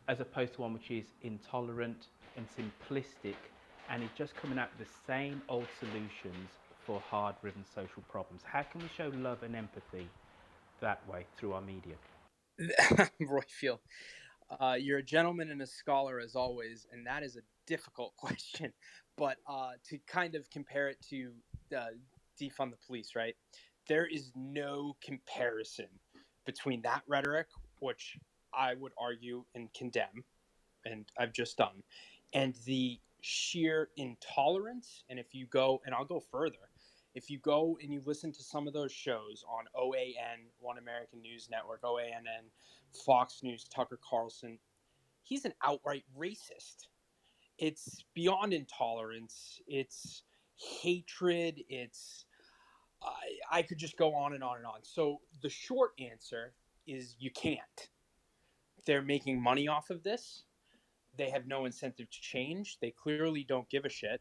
as 0.08 0.20
opposed 0.20 0.54
to 0.54 0.62
one 0.62 0.74
which 0.74 0.90
is 0.90 1.06
intolerant 1.22 2.08
and 2.36 2.46
simplistic 2.48 3.52
and 3.88 4.02
is 4.04 4.12
just 4.12 4.36
coming 4.36 4.58
out 4.58 4.70
with 4.78 4.86
the 4.86 4.94
same 5.06 5.42
old 5.48 5.68
solutions 5.78 6.52
for 6.84 7.00
hard 7.00 7.36
driven 7.40 7.64
social 7.64 8.02
problems. 8.08 8.42
How 8.44 8.62
can 8.62 8.82
we 8.82 8.88
show 8.88 9.10
love 9.14 9.42
and 9.42 9.56
empathy 9.56 10.12
that 10.80 11.06
way 11.08 11.26
through 11.36 11.54
our 11.54 11.62
media? 11.62 11.96
Royfield, 13.22 13.78
uh, 14.60 14.74
you're 14.78 14.98
a 14.98 15.02
gentleman 15.02 15.50
and 15.50 15.62
a 15.62 15.66
scholar 15.66 16.18
as 16.18 16.34
always, 16.34 16.86
and 16.92 17.06
that 17.06 17.22
is 17.22 17.36
a 17.36 17.40
difficult 17.66 18.14
question. 18.16 18.72
But 19.16 19.38
uh, 19.48 19.72
to 19.88 19.98
kind 20.06 20.34
of 20.34 20.48
compare 20.50 20.88
it 20.88 20.98
to 21.10 21.32
uh, 21.76 21.86
defund 22.40 22.70
the 22.70 22.78
police, 22.86 23.14
right? 23.16 23.34
There 23.88 24.06
is 24.06 24.32
no 24.34 24.96
comparison 25.02 25.86
between 26.46 26.82
that 26.82 27.02
rhetoric, 27.06 27.46
which 27.80 28.16
I 28.52 28.74
would 28.74 28.92
argue 28.98 29.44
and 29.54 29.72
condemn, 29.74 30.24
and 30.84 31.06
I've 31.18 31.32
just 31.32 31.56
done, 31.56 31.82
and 32.32 32.54
the 32.64 32.98
sheer 33.20 33.88
intolerance. 33.96 35.04
And 35.08 35.18
if 35.18 35.34
you 35.34 35.46
go, 35.46 35.80
and 35.84 35.94
I'll 35.94 36.04
go 36.04 36.20
further, 36.20 36.67
if 37.18 37.28
you 37.28 37.38
go 37.40 37.76
and 37.82 37.92
you 37.92 38.00
listen 38.06 38.30
to 38.30 38.44
some 38.44 38.68
of 38.68 38.72
those 38.72 38.92
shows 38.92 39.44
on 39.48 39.64
OAN, 39.74 40.46
One 40.60 40.78
American 40.78 41.20
News 41.20 41.48
Network, 41.50 41.82
OANN, 41.82 42.44
Fox 43.04 43.40
News, 43.42 43.64
Tucker 43.64 43.98
Carlson, 44.08 44.56
he's 45.24 45.44
an 45.44 45.52
outright 45.64 46.04
racist. 46.16 46.86
It's 47.58 48.04
beyond 48.14 48.52
intolerance. 48.52 49.60
It's 49.66 50.22
hatred. 50.54 51.60
It's 51.68 52.24
I, 53.02 53.58
I 53.58 53.62
could 53.62 53.78
just 53.78 53.96
go 53.96 54.14
on 54.14 54.34
and 54.34 54.44
on 54.44 54.58
and 54.58 54.66
on. 54.66 54.84
So 54.84 55.20
the 55.42 55.50
short 55.50 55.90
answer 55.98 56.52
is 56.86 57.16
you 57.18 57.32
can't. 57.32 57.88
They're 58.86 59.02
making 59.02 59.42
money 59.42 59.66
off 59.66 59.90
of 59.90 60.04
this. 60.04 60.44
They 61.16 61.30
have 61.30 61.48
no 61.48 61.64
incentive 61.64 62.08
to 62.10 62.20
change. 62.20 62.78
They 62.80 62.92
clearly 62.92 63.42
don't 63.42 63.68
give 63.68 63.84
a 63.84 63.88
shit. 63.88 64.20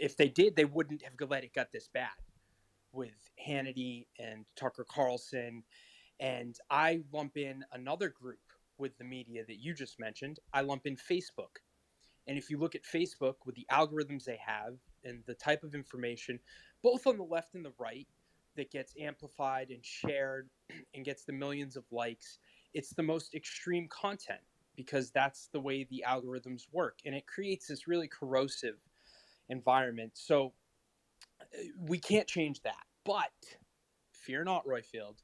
If 0.00 0.16
they 0.16 0.28
did, 0.28 0.56
they 0.56 0.64
wouldn't 0.64 1.02
have 1.02 1.30
let 1.30 1.44
it 1.44 1.52
get 1.52 1.72
this 1.72 1.88
bad 1.92 2.08
with 2.92 3.30
Hannity 3.46 4.06
and 4.18 4.44
Tucker 4.56 4.86
Carlson. 4.88 5.62
And 6.20 6.56
I 6.70 7.02
lump 7.12 7.36
in 7.36 7.64
another 7.72 8.08
group 8.08 8.38
with 8.78 8.96
the 8.98 9.04
media 9.04 9.44
that 9.46 9.58
you 9.58 9.74
just 9.74 10.00
mentioned. 10.00 10.38
I 10.52 10.62
lump 10.62 10.86
in 10.86 10.96
Facebook. 10.96 11.60
And 12.26 12.36
if 12.36 12.50
you 12.50 12.58
look 12.58 12.74
at 12.74 12.82
Facebook 12.84 13.34
with 13.44 13.54
the 13.54 13.66
algorithms 13.70 14.24
they 14.24 14.38
have 14.44 14.74
and 15.04 15.22
the 15.26 15.34
type 15.34 15.62
of 15.62 15.74
information, 15.74 16.40
both 16.82 17.06
on 17.06 17.16
the 17.16 17.24
left 17.24 17.54
and 17.54 17.64
the 17.64 17.72
right, 17.78 18.08
that 18.56 18.70
gets 18.70 18.94
amplified 18.98 19.70
and 19.70 19.84
shared 19.84 20.48
and 20.94 21.04
gets 21.04 21.24
the 21.24 21.32
millions 21.32 21.76
of 21.76 21.84
likes, 21.90 22.38
it's 22.74 22.94
the 22.94 23.02
most 23.02 23.34
extreme 23.34 23.86
content 23.88 24.40
because 24.74 25.10
that's 25.10 25.48
the 25.52 25.60
way 25.60 25.86
the 25.90 26.04
algorithms 26.06 26.62
work. 26.72 26.98
And 27.04 27.14
it 27.14 27.26
creates 27.26 27.68
this 27.68 27.86
really 27.86 28.08
corrosive 28.08 28.76
environment. 29.48 30.12
So 30.14 30.52
uh, 31.40 31.44
we 31.80 31.98
can't 31.98 32.26
change 32.26 32.62
that. 32.62 32.84
But 33.04 33.32
fear 34.12 34.44
not, 34.44 34.66
Royfield. 34.66 35.16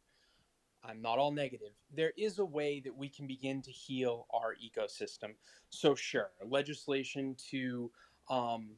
I'm 0.84 1.00
not 1.00 1.18
all 1.18 1.30
negative. 1.30 1.72
There 1.94 2.12
is 2.16 2.38
a 2.38 2.44
way 2.44 2.80
that 2.80 2.96
we 2.96 3.08
can 3.08 3.26
begin 3.26 3.62
to 3.62 3.70
heal 3.70 4.26
our 4.32 4.54
ecosystem. 4.54 5.34
So, 5.70 5.94
sure, 5.94 6.30
legislation 6.44 7.36
to 7.50 7.90
um, 8.28 8.70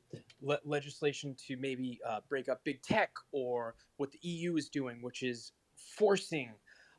le- 0.43 0.61
legislation 0.65 1.35
to 1.47 1.57
maybe 1.57 2.01
uh, 2.07 2.21
break 2.29 2.49
up 2.49 2.63
big 2.65 2.83
tech, 2.83 3.11
or 3.33 3.75
what 3.97 4.11
the 4.13 4.19
EU 4.23 4.57
is 4.57 4.69
doing, 4.69 5.01
which 5.01 5.23
is 5.23 5.53
forcing 5.77 6.51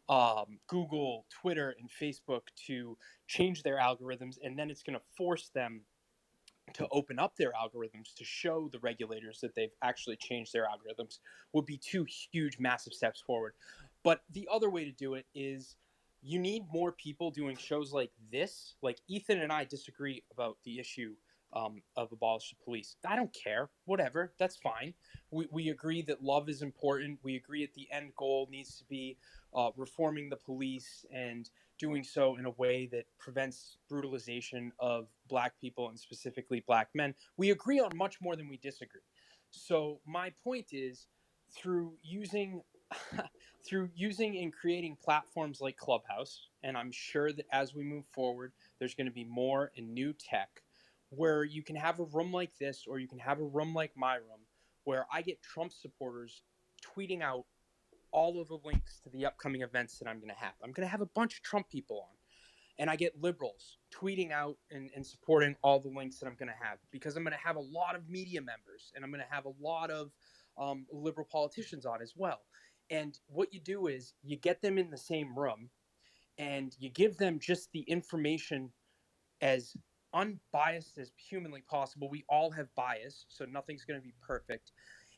um, 0.09 0.59
Google, 0.67 1.25
Twitter, 1.29 1.75
and 1.79 1.89
Facebook 1.89 2.43
to 2.67 2.97
change 3.27 3.63
their 3.63 3.77
algorithms, 3.77 4.37
and 4.43 4.57
then 4.57 4.69
it's 4.69 4.83
going 4.83 4.97
to 4.97 5.05
force 5.17 5.49
them 5.53 5.81
to 6.73 6.87
open 6.91 7.19
up 7.19 7.35
their 7.35 7.53
algorithms 7.53 8.13
to 8.15 8.25
show 8.25 8.69
the 8.71 8.79
regulators 8.79 9.39
that 9.41 9.55
they've 9.55 9.73
actually 9.81 10.17
changed 10.17 10.51
their 10.53 10.65
algorithms 10.65 11.19
would 11.53 11.65
be 11.65 11.77
two 11.77 12.05
huge, 12.31 12.59
massive 12.59 12.93
steps 12.93 13.21
forward. 13.21 13.53
But 14.03 14.21
the 14.31 14.47
other 14.51 14.69
way 14.69 14.85
to 14.85 14.91
do 14.91 15.13
it 15.15 15.25
is 15.33 15.75
you 16.21 16.39
need 16.39 16.63
more 16.71 16.91
people 16.91 17.31
doing 17.31 17.55
shows 17.55 17.93
like 17.93 18.11
this. 18.31 18.75
Like 18.81 18.99
Ethan 19.07 19.41
and 19.41 19.51
I 19.51 19.63
disagree 19.65 20.23
about 20.31 20.57
the 20.63 20.79
issue 20.79 21.13
um, 21.53 21.81
of 21.95 22.11
abolish 22.11 22.49
the 22.49 22.63
police. 22.63 22.97
I 23.07 23.15
don't 23.15 23.33
care. 23.33 23.69
Whatever. 23.85 24.33
That's 24.37 24.57
fine. 24.57 24.93
We, 25.31 25.47
we 25.51 25.69
agree 25.69 26.01
that 26.03 26.23
love 26.23 26.49
is 26.49 26.61
important. 26.61 27.19
We 27.23 27.35
agree 27.35 27.65
that 27.65 27.73
the 27.73 27.87
end 27.91 28.11
goal 28.17 28.47
needs 28.51 28.77
to 28.77 28.83
be 28.85 29.17
uh, 29.53 29.69
reforming 29.77 30.29
the 30.29 30.35
police 30.35 31.05
and 31.13 31.49
doing 31.79 32.03
so 32.03 32.37
in 32.37 32.45
a 32.45 32.51
way 32.51 32.87
that 32.91 33.05
prevents 33.19 33.77
brutalization 33.89 34.71
of 34.79 35.07
black 35.27 35.59
people 35.59 35.89
and 35.89 35.99
specifically 35.99 36.63
black 36.65 36.89
men. 36.93 37.15
We 37.37 37.51
agree 37.51 37.79
on 37.79 37.91
much 37.95 38.21
more 38.21 38.35
than 38.35 38.49
we 38.49 38.57
disagree. 38.57 39.01
So 39.51 40.01
my 40.05 40.33
point 40.43 40.67
is 40.71 41.07
through 41.55 41.97
using 42.03 42.61
through 43.67 43.89
using 43.95 44.37
and 44.37 44.53
creating 44.53 44.97
platforms 45.03 45.59
like 45.61 45.77
Clubhouse, 45.77 46.49
and 46.63 46.77
I'm 46.77 46.91
sure 46.91 47.31
that 47.33 47.45
as 47.51 47.73
we 47.73 47.83
move 47.83 48.05
forward, 48.13 48.53
there's 48.79 48.95
going 48.95 49.07
to 49.07 49.13
be 49.13 49.25
more 49.25 49.71
and 49.77 49.93
new 49.93 50.13
tech 50.13 50.61
where 51.09 51.43
you 51.43 51.63
can 51.63 51.75
have 51.75 51.99
a 51.99 52.03
room 52.05 52.31
like 52.31 52.57
this 52.59 52.85
or 52.87 52.99
you 52.99 53.07
can 53.07 53.19
have 53.19 53.39
a 53.39 53.43
room 53.45 53.73
like 53.73 53.91
my 53.95 54.15
room 54.15 54.41
where 54.83 55.05
I 55.11 55.21
get 55.21 55.41
Trump 55.41 55.73
supporters 55.73 56.43
tweeting 56.85 57.21
out 57.21 57.45
all 58.15 58.39
of 58.39 58.47
the 58.47 58.57
links 58.63 59.01
to 59.01 59.09
the 59.09 59.25
upcoming 59.25 59.61
events 59.61 59.99
that 59.99 60.07
I'm 60.07 60.19
going 60.19 60.29
to 60.29 60.35
have. 60.35 60.53
I'm 60.63 60.71
going 60.71 60.87
to 60.87 60.91
have 60.91 61.01
a 61.01 61.05
bunch 61.05 61.35
of 61.35 61.43
Trump 61.43 61.69
people 61.69 61.97
on. 61.97 62.15
And 62.79 62.89
I 62.89 62.95
get 62.95 63.21
liberals 63.21 63.77
tweeting 63.93 64.31
out 64.31 64.57
and, 64.71 64.89
and 64.95 65.05
supporting 65.05 65.55
all 65.61 65.79
the 65.79 65.89
links 65.89 66.19
that 66.19 66.27
I'm 66.27 66.35
going 66.35 66.49
to 66.49 66.65
have 66.65 66.77
because 66.91 67.17
I'm 67.17 67.23
going 67.23 67.37
to 67.37 67.45
have 67.45 67.57
a 67.57 67.61
lot 67.61 67.95
of 67.95 68.09
media 68.09 68.41
members 68.41 68.91
and 68.95 69.03
I'm 69.03 69.11
going 69.11 69.23
to 69.23 69.33
have 69.33 69.45
a 69.45 69.53
lot 69.61 69.91
of 69.91 70.11
um, 70.57 70.85
liberal 70.91 71.27
politicians 71.29 71.85
on 71.85 72.01
as 72.01 72.13
well. 72.15 72.39
And 72.89 73.17
what 73.27 73.53
you 73.53 73.59
do 73.59 73.87
is 73.87 74.13
you 74.23 74.37
get 74.37 74.61
them 74.61 74.77
in 74.77 74.89
the 74.89 74.97
same 74.97 75.37
room 75.37 75.69
and 76.37 76.75
you 76.79 76.89
give 76.89 77.17
them 77.17 77.39
just 77.39 77.71
the 77.73 77.81
information 77.81 78.71
as 79.41 79.75
unbiased 80.13 80.97
as 80.97 81.11
humanly 81.17 81.61
possible. 81.61 82.09
We 82.09 82.23
all 82.29 82.49
have 82.51 82.73
bias, 82.75 83.25
so 83.27 83.45
nothing's 83.45 83.83
going 83.83 83.99
to 83.99 84.03
be 84.03 84.13
perfect. 84.21 84.71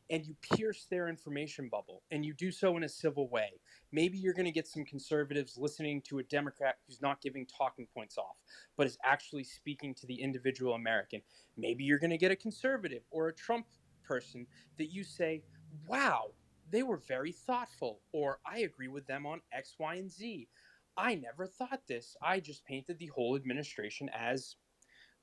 And 0.10 0.26
you 0.26 0.36
pierce 0.42 0.88
their 0.90 1.10
information 1.10 1.68
bubble, 1.70 2.02
and 2.12 2.26
you 2.26 2.34
do 2.34 2.50
so 2.50 2.78
in 2.78 2.84
a 2.84 2.90
civil 2.90 3.30
way. 3.30 3.50
Maybe 3.92 4.18
you're 4.18 4.34
going 4.34 4.46
to 4.46 4.52
get 4.52 4.68
some 4.68 4.86
conservatives 4.86 5.58
listening 5.58 6.02
to 6.04 6.20
a 6.20 6.24
Democrat 6.24 6.76
who's 6.88 7.02
not 7.02 7.22
giving 7.22 7.46
talking 7.46 7.88
points 7.94 8.18
off, 8.18 8.38
but 8.78 8.88
is 8.88 8.98
actually 9.04 9.44
speaking 9.44 9.94
to 9.96 10.08
the 10.08 10.16
individual 10.16 10.76
American. 10.76 11.22
Maybe 11.58 11.84
you're 11.84 12.00
going 12.00 12.12
to 12.12 12.18
get 12.18 12.32
a 12.32 12.38
conservative 12.38 13.04
or 13.12 13.28
a 13.28 13.34
Trump 13.34 13.66
person 14.04 14.48
that 14.78 14.94
you 14.94 15.04
say, 15.04 15.44
wow, 15.88 16.32
they 16.72 16.84
were 16.84 17.02
very 17.08 17.32
thoughtful, 17.32 18.02
or 18.14 18.40
I 18.46 18.60
agree 18.60 18.88
with 18.88 19.08
them 19.08 19.26
on 19.26 19.42
X, 19.52 19.76
Y, 19.78 19.96
and 19.96 20.12
Z. 20.12 20.48
I 20.96 21.16
never 21.16 21.46
thought 21.46 21.82
this. 21.88 22.16
I 22.22 22.40
just 22.40 22.66
painted 22.66 22.98
the 22.98 23.08
whole 23.08 23.36
administration 23.36 24.10
as 24.18 24.56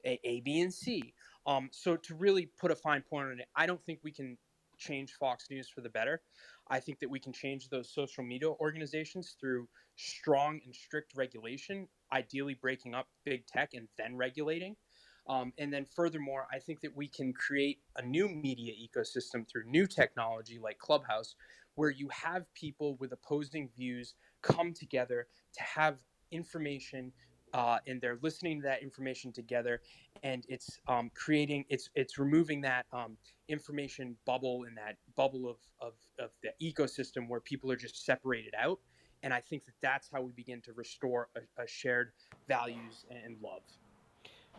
a, 0.05 0.21
a 0.25 0.41
B, 0.41 0.61
and 0.61 0.73
C. 0.73 1.15
Um, 1.47 1.69
so 1.73 1.97
to 1.97 2.15
really 2.15 2.47
put 2.47 2.71
a 2.71 2.77
fine 2.77 3.03
point 3.03 3.27
on 3.27 3.41
it, 3.41 3.49
I 3.57 3.67
don't 3.67 3.83
think 3.85 4.01
we 4.03 4.13
can 4.13 4.39
change 4.85 5.13
Fox 5.19 5.47
News 5.51 5.69
for 5.69 5.81
the 5.81 5.89
better. 5.89 6.23
I 6.69 6.81
think 6.81 6.99
that 7.01 7.11
we 7.11 7.21
can 7.21 7.33
change 7.33 7.69
those 7.69 7.93
social 7.93 8.25
media 8.25 8.49
organizations 8.49 9.37
through 9.41 9.69
strong 9.97 10.61
and 10.65 10.75
strict 10.75 11.13
regulation, 11.17 11.89
ideally 12.13 12.57
breaking 12.61 12.95
up 12.95 13.09
big 13.25 13.47
tech 13.47 13.71
and 13.75 13.89
then 13.99 14.17
regulating. 14.17 14.77
Um, 15.27 15.53
and 15.59 15.73
then, 15.73 15.87
furthermore, 15.87 16.47
I 16.53 16.59
think 16.59 16.81
that 16.83 16.95
we 16.95 17.09
can 17.09 17.33
create 17.33 17.79
a 17.97 18.03
new 18.03 18.29
media 18.29 18.73
ecosystem 18.75 19.49
through 19.49 19.65
new 19.67 19.87
technology 19.87 20.59
like 20.63 20.79
Clubhouse, 20.79 21.35
where 21.77 21.91
you 21.91 22.09
have 22.11 22.53
people 22.55 22.97
with 23.01 23.13
opposing 23.13 23.71
views 23.75 24.15
come 24.43 24.75
together 24.75 25.27
to 25.55 25.63
have 25.63 25.97
information 26.31 27.13
uh, 27.55 27.79
and 27.87 28.01
they're 28.01 28.19
listening 28.21 28.61
to 28.61 28.67
that 28.67 28.83
information 28.83 29.33
together 29.33 29.81
and 30.23 30.45
it's 30.49 30.79
um, 30.89 31.11
creating 31.15 31.65
it's 31.69 31.89
it's 31.95 32.19
removing 32.19 32.61
that 32.61 32.85
um, 32.93 33.17
information 33.49 34.17
bubble 34.27 34.65
and 34.67 34.77
that 34.77 34.97
bubble 35.17 35.49
of, 35.49 35.57
of, 35.81 35.95
of 36.19 36.31
the 36.43 36.51
ecosystem 36.61 37.29
where 37.29 37.41
people 37.41 37.71
are 37.71 37.77
just 37.77 38.05
separated 38.05 38.55
out 38.61 38.81
and 39.23 39.33
i 39.33 39.41
think 39.41 39.65
that 39.65 39.75
that's 39.81 40.11
how 40.13 40.21
we 40.21 40.33
begin 40.33 40.61
to 40.61 40.73
restore 40.75 41.29
a, 41.37 41.63
a 41.63 41.67
shared 41.67 42.13
values 42.49 43.07
and 43.11 43.37
love 43.43 43.63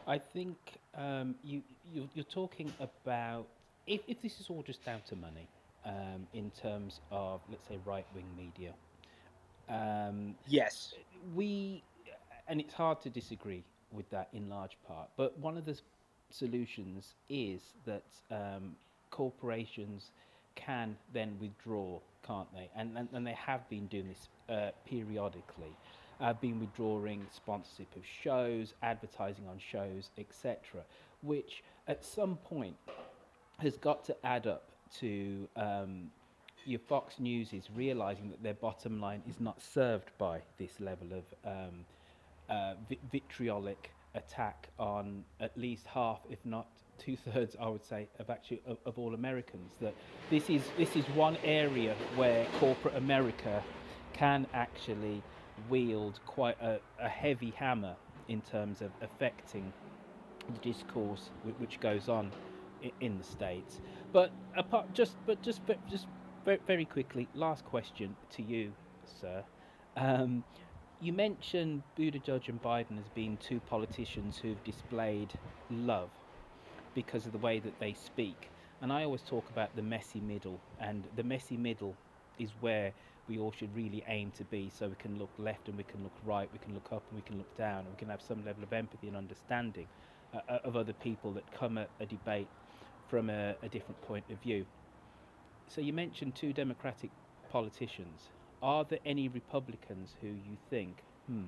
I 0.07 0.19
think 0.19 0.55
um, 0.95 1.33
you, 1.43 1.63
you 1.91 2.07
you're 2.13 2.25
talking 2.25 2.71
about 2.79 3.47
if, 3.87 4.01
if 4.07 4.21
this 4.21 4.39
is 4.39 4.49
all 4.49 4.61
just 4.61 4.85
down 4.85 5.01
to 5.09 5.15
money 5.15 5.47
um, 5.83 6.27
in 6.33 6.51
terms 6.51 6.99
of 7.11 7.41
let's 7.49 7.67
say 7.67 7.79
right 7.85 8.05
wing 8.13 8.25
media. 8.37 8.73
Um, 9.67 10.35
yes 10.47 10.93
we 11.33 11.81
and 12.47 12.59
it's 12.59 12.73
hard 12.73 13.01
to 13.01 13.09
disagree 13.09 13.63
with 13.91 14.09
that 14.09 14.29
in 14.33 14.49
large 14.49 14.77
part. 14.87 15.09
But 15.17 15.37
one 15.39 15.57
of 15.57 15.65
the 15.65 15.79
solutions 16.29 17.13
is 17.29 17.61
that 17.85 18.03
um, 18.31 18.75
corporations 19.11 20.11
can 20.55 20.95
then 21.13 21.37
withdraw, 21.39 21.99
can't 22.25 22.51
they? 22.53 22.69
And 22.75 22.97
and, 22.97 23.09
and 23.13 23.25
they 23.25 23.33
have 23.33 23.67
been 23.69 23.87
doing 23.87 24.07
this 24.07 24.29
uh, 24.49 24.71
periodically. 24.85 25.75
Uh, 26.21 26.31
been 26.31 26.61
withdrawing 26.61 27.25
sponsorship 27.29 27.93
of 27.93 28.01
shows, 28.05 28.73
advertising 28.81 29.43
on 29.49 29.59
shows, 29.59 30.11
etc., 30.17 30.81
which 31.21 31.61
at 31.89 32.05
some 32.05 32.37
point 32.37 32.77
has 33.57 33.75
got 33.75 34.05
to 34.05 34.15
add 34.25 34.47
up 34.47 34.69
to 34.97 35.45
um, 35.57 36.09
your 36.65 36.79
Fox 36.79 37.19
News 37.19 37.53
is 37.53 37.69
realizing 37.75 38.29
that 38.29 38.41
their 38.41 38.53
bottom 38.53 38.99
line 38.99 39.21
is 39.29 39.39
not 39.39 39.61
served 39.61 40.09
by 40.17 40.41
this 40.57 40.79
level 40.79 41.07
of 41.11 41.23
um, 41.45 41.85
uh, 42.49 42.75
vi- 42.87 42.99
vitriolic 43.11 43.91
attack 44.15 44.69
on 44.79 45.23
at 45.39 45.57
least 45.57 45.87
half, 45.87 46.19
if 46.29 46.39
not 46.45 46.67
two 46.97 47.15
thirds, 47.17 47.55
I 47.59 47.67
would 47.67 47.83
say, 47.85 48.07
of 48.19 48.29
actually 48.29 48.61
of, 48.65 48.77
of 48.85 48.97
all 48.97 49.13
Americans. 49.13 49.73
That 49.81 49.93
this 50.29 50.49
is 50.49 50.63
this 50.77 50.95
is 50.95 51.05
one 51.09 51.37
area 51.43 51.95
where 52.15 52.45
corporate 52.59 52.95
America 52.95 53.63
can 54.13 54.47
actually 54.53 55.21
wield 55.69 56.19
quite 56.25 56.59
a, 56.61 56.79
a 56.99 57.09
heavy 57.09 57.51
hammer 57.51 57.95
in 58.27 58.41
terms 58.41 58.81
of 58.81 58.91
affecting 59.01 59.71
the 60.51 60.59
discourse 60.59 61.29
whi- 61.43 61.53
which 61.59 61.79
goes 61.79 62.09
on 62.09 62.31
in 63.01 63.17
the 63.17 63.23
states. 63.23 63.79
But 64.13 64.31
apart, 64.55 64.93
just 64.93 65.15
but 65.25 65.41
just 65.41 65.61
just 65.89 66.07
ve- 66.45 66.59
very 66.65 66.85
quickly, 66.85 67.27
last 67.33 67.65
question 67.65 68.15
to 68.31 68.41
you, 68.43 68.71
sir. 69.19 69.43
Um, 69.97 70.43
you 71.01 71.13
mentioned 71.13 71.83
Buttigieg 71.97 72.47
and 72.49 72.61
Biden 72.61 72.97
as 72.97 73.09
being 73.13 73.37
two 73.37 73.59
politicians 73.59 74.37
who've 74.37 74.63
displayed 74.63 75.33
love 75.69 76.09
because 76.93 77.25
of 77.25 77.31
the 77.31 77.37
way 77.37 77.59
that 77.59 77.79
they 77.79 77.93
speak. 77.93 78.49
And 78.81 78.91
I 78.91 79.03
always 79.03 79.21
talk 79.21 79.49
about 79.49 79.75
the 79.75 79.81
messy 79.81 80.19
middle, 80.19 80.59
and 80.79 81.03
the 81.15 81.23
messy 81.23 81.57
middle 81.57 81.95
is 82.39 82.49
where 82.59 82.93
we 83.27 83.39
all 83.39 83.51
should 83.51 83.75
really 83.75 84.03
aim 84.07 84.31
to 84.37 84.43
be 84.45 84.69
so 84.69 84.87
we 84.87 84.95
can 84.95 85.17
look 85.17 85.31
left 85.37 85.67
and 85.67 85.77
we 85.77 85.83
can 85.83 86.03
look 86.03 86.13
right, 86.25 86.47
we 86.51 86.59
can 86.59 86.73
look 86.73 86.91
up 86.91 87.03
and 87.09 87.17
we 87.17 87.23
can 87.23 87.37
look 87.37 87.57
down, 87.57 87.79
and 87.79 87.89
we 87.89 87.97
can 87.97 88.09
have 88.09 88.21
some 88.21 88.45
level 88.45 88.63
of 88.63 88.71
empathy 88.71 89.07
and 89.07 89.17
understanding 89.17 89.87
uh, 90.33 90.39
uh, 90.49 90.59
of 90.63 90.75
other 90.75 90.93
people 90.93 91.31
that 91.31 91.43
come 91.51 91.77
at 91.77 91.89
a 91.99 92.05
debate 92.05 92.47
from 93.07 93.29
a, 93.29 93.55
a 93.63 93.69
different 93.69 93.99
point 94.01 94.25
of 94.29 94.37
view. 94.39 94.65
So 95.67 95.81
you 95.81 95.93
mentioned 95.93 96.35
two 96.35 96.53
Democratic 96.53 97.09
politicians. 97.51 98.29
Are 98.65 98.83
there 98.83 98.99
any 99.05 99.27
Republicans 99.27 100.15
who 100.21 100.27
you 100.27 100.57
think, 100.71 101.03
hmm, 101.27 101.43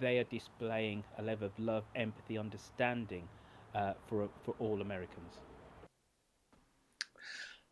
they 0.00 0.18
are 0.18 0.24
displaying 0.24 1.04
a 1.16 1.22
level 1.22 1.46
of 1.46 1.52
love, 1.60 1.84
empathy, 1.94 2.36
understanding 2.36 3.28
uh, 3.72 3.92
for 4.08 4.28
for 4.44 4.56
all 4.58 4.80
Americans? 4.80 5.34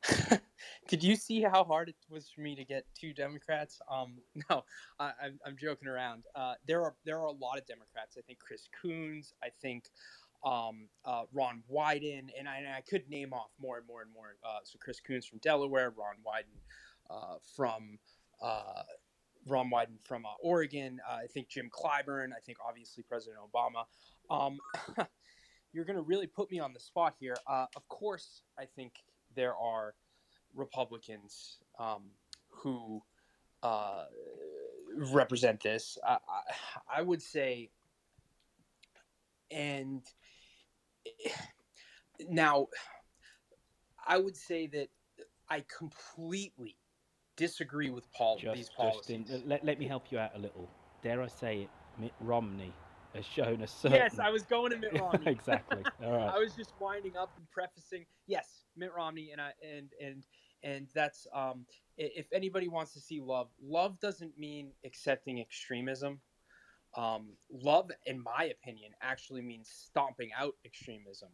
Did 0.88 1.02
you 1.02 1.16
see 1.16 1.42
how 1.42 1.64
hard 1.64 1.88
it 1.88 1.96
was 2.08 2.30
for 2.30 2.40
me 2.40 2.54
to 2.54 2.64
get 2.64 2.84
two 2.94 3.12
Democrats? 3.12 3.80
Um, 3.90 4.18
no, 4.48 4.62
I, 5.00 5.10
I'm, 5.24 5.40
I'm 5.44 5.56
joking 5.56 5.88
around. 5.88 6.22
Uh, 6.36 6.54
there 6.68 6.80
are 6.84 6.94
there 7.04 7.18
are 7.18 7.26
a 7.26 7.32
lot 7.32 7.58
of 7.58 7.66
Democrats. 7.66 8.16
I 8.16 8.20
think 8.20 8.38
Chris 8.38 8.68
Coons. 8.80 9.34
I 9.42 9.48
think 9.60 9.86
um, 10.44 10.86
uh, 11.04 11.24
Ron 11.32 11.64
Wyden, 11.68 12.28
and 12.38 12.48
I, 12.48 12.58
and 12.58 12.68
I 12.68 12.82
could 12.88 13.10
name 13.10 13.32
off 13.32 13.50
more 13.60 13.78
and 13.78 13.86
more 13.88 14.02
and 14.02 14.12
more. 14.12 14.36
Uh, 14.44 14.60
so 14.62 14.78
Chris 14.80 15.00
Coons 15.00 15.26
from 15.26 15.40
Delaware, 15.40 15.90
Ron 15.90 16.14
Wyden 16.24 16.60
uh, 17.10 17.38
from 17.56 17.98
uh, 18.40 18.82
Ron 19.46 19.70
Wyden 19.70 19.98
from 20.04 20.26
uh, 20.26 20.30
Oregon. 20.42 21.00
Uh, 21.08 21.16
I 21.16 21.26
think 21.26 21.48
Jim 21.48 21.70
Clyburn. 21.70 22.28
I 22.36 22.40
think 22.44 22.58
obviously 22.66 23.02
President 23.02 23.38
Obama. 23.40 23.84
Um, 24.30 24.58
you're 25.72 25.84
going 25.84 25.96
to 25.96 26.02
really 26.02 26.26
put 26.26 26.50
me 26.50 26.60
on 26.60 26.72
the 26.72 26.80
spot 26.80 27.14
here. 27.18 27.36
Uh, 27.46 27.66
of 27.76 27.86
course, 27.88 28.42
I 28.58 28.64
think 28.64 28.94
there 29.34 29.56
are 29.56 29.94
Republicans 30.54 31.58
um, 31.78 32.04
who 32.50 33.02
uh, 33.62 34.04
represent 34.96 35.62
this. 35.62 35.98
I, 36.06 36.12
I, 36.12 36.98
I 36.98 37.02
would 37.02 37.22
say, 37.22 37.70
and 39.50 40.02
now 42.28 42.66
I 44.06 44.18
would 44.18 44.36
say 44.36 44.66
that 44.68 44.88
I 45.50 45.64
completely 45.76 46.76
disagree 47.38 47.88
with 47.88 48.12
Paul 48.12 48.38
these 48.52 48.68
policies. 48.68 49.26
Justin, 49.26 49.48
let, 49.48 49.64
let 49.64 49.78
me 49.78 49.86
help 49.86 50.10
you 50.10 50.18
out 50.18 50.32
a 50.34 50.38
little. 50.38 50.68
dare 51.02 51.22
I 51.22 51.28
say 51.28 51.62
it, 51.62 51.70
Mitt 51.98 52.12
Romney 52.20 52.72
has 53.14 53.24
shown 53.24 53.62
a 53.62 53.66
certain. 53.66 53.96
Yes, 53.96 54.18
I 54.18 54.28
was 54.28 54.42
going 54.42 54.72
to 54.72 54.76
Mitt 54.76 54.92
Romney. 55.00 55.26
exactly. 55.26 55.82
All 56.04 56.12
right. 56.12 56.34
I 56.34 56.38
was 56.38 56.54
just 56.54 56.72
winding 56.78 57.16
up 57.16 57.32
and 57.38 57.50
prefacing. 57.50 58.04
Yes, 58.26 58.64
Mitt 58.76 58.90
Romney, 58.94 59.30
and 59.32 59.40
I 59.40 59.52
and 59.62 59.88
and 60.04 60.26
and 60.62 60.88
that's 60.94 61.26
um. 61.32 61.64
If 61.96 62.26
anybody 62.32 62.68
wants 62.68 62.92
to 62.92 63.00
see 63.00 63.20
love, 63.20 63.48
love 63.60 63.98
doesn't 63.98 64.38
mean 64.38 64.70
accepting 64.84 65.40
extremism. 65.40 66.20
Um, 66.96 67.30
love, 67.50 67.90
in 68.06 68.22
my 68.22 68.44
opinion, 68.44 68.92
actually 69.02 69.42
means 69.42 69.68
stomping 69.68 70.30
out 70.38 70.54
extremism 70.64 71.28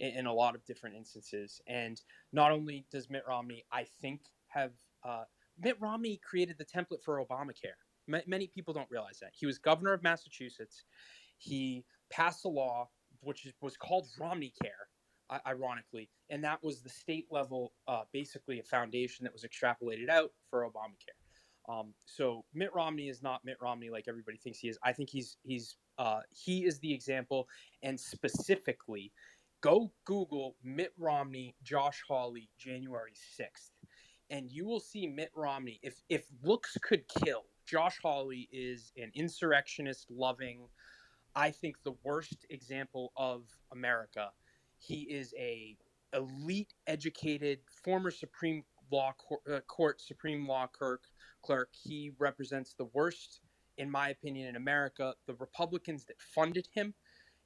in, 0.00 0.10
in 0.10 0.26
a 0.26 0.32
lot 0.32 0.56
of 0.56 0.64
different 0.64 0.96
instances. 0.96 1.60
And 1.68 2.00
not 2.32 2.50
only 2.50 2.84
does 2.90 3.08
Mitt 3.08 3.22
Romney, 3.28 3.64
I 3.72 3.86
think, 4.02 4.22
have 4.48 4.72
uh, 5.04 5.24
Mitt 5.60 5.76
Romney 5.80 6.20
created 6.24 6.56
the 6.58 6.64
template 6.64 7.02
for 7.02 7.24
Obamacare. 7.24 7.78
Ma- 8.06 8.20
many 8.26 8.46
people 8.46 8.72
don't 8.74 8.90
realize 8.90 9.18
that 9.20 9.30
he 9.32 9.46
was 9.46 9.58
governor 9.58 9.92
of 9.92 10.02
Massachusetts. 10.02 10.84
He 11.38 11.84
passed 12.10 12.44
a 12.44 12.48
law 12.48 12.88
which 13.20 13.52
was 13.60 13.76
called 13.76 14.06
Romney 14.18 14.52
Care, 14.62 14.88
ironically, 15.46 16.08
and 16.30 16.42
that 16.44 16.62
was 16.62 16.82
the 16.82 16.88
state 16.88 17.26
level, 17.30 17.72
uh, 17.86 18.02
basically 18.12 18.60
a 18.60 18.62
foundation 18.62 19.24
that 19.24 19.32
was 19.32 19.44
extrapolated 19.44 20.08
out 20.08 20.30
for 20.50 20.64
Obamacare. 20.64 21.18
Um, 21.68 21.92
so 22.06 22.44
Mitt 22.54 22.72
Romney 22.74 23.08
is 23.08 23.22
not 23.22 23.44
Mitt 23.44 23.58
Romney 23.60 23.90
like 23.90 24.06
everybody 24.08 24.38
thinks 24.38 24.58
he 24.58 24.68
is. 24.68 24.78
I 24.82 24.92
think 24.92 25.10
he's 25.10 25.36
he's 25.42 25.76
uh, 25.98 26.20
he 26.30 26.64
is 26.64 26.78
the 26.78 26.92
example, 26.92 27.46
and 27.82 27.98
specifically, 27.98 29.12
go 29.60 29.92
Google 30.06 30.56
Mitt 30.62 30.92
Romney, 30.96 31.56
Josh 31.62 32.02
Hawley, 32.08 32.48
January 32.58 33.12
sixth, 33.14 33.72
and 34.30 34.50
you 34.50 34.66
will 34.66 34.80
see 34.80 35.06
Mitt 35.06 35.30
Romney. 35.34 35.80
If 35.82 36.02
if 36.08 36.26
looks 36.42 36.76
could 36.82 37.04
kill, 37.08 37.44
Josh 37.66 37.98
Hawley 38.02 38.48
is 38.52 38.92
an 38.96 39.10
insurrectionist 39.14 40.10
loving. 40.10 40.68
I 41.34 41.50
think 41.50 41.76
the 41.84 41.94
worst 42.02 42.46
example 42.50 43.12
of 43.16 43.44
America. 43.72 44.30
He 44.78 45.02
is 45.02 45.34
a 45.38 45.76
elite, 46.14 46.72
educated, 46.86 47.58
former 47.84 48.10
Supreme 48.10 48.64
Law 48.90 49.12
Court, 49.18 49.40
uh, 49.52 49.60
Court 49.60 50.00
Supreme 50.00 50.46
Law 50.46 50.66
clerk. 50.66 51.02
Clerk. 51.42 51.70
He 51.72 52.12
represents 52.18 52.74
the 52.74 52.86
worst, 52.86 53.40
in 53.76 53.90
my 53.90 54.08
opinion, 54.08 54.48
in 54.48 54.56
America. 54.56 55.14
The 55.26 55.34
Republicans 55.34 56.04
that 56.06 56.20
funded 56.20 56.68
him 56.72 56.94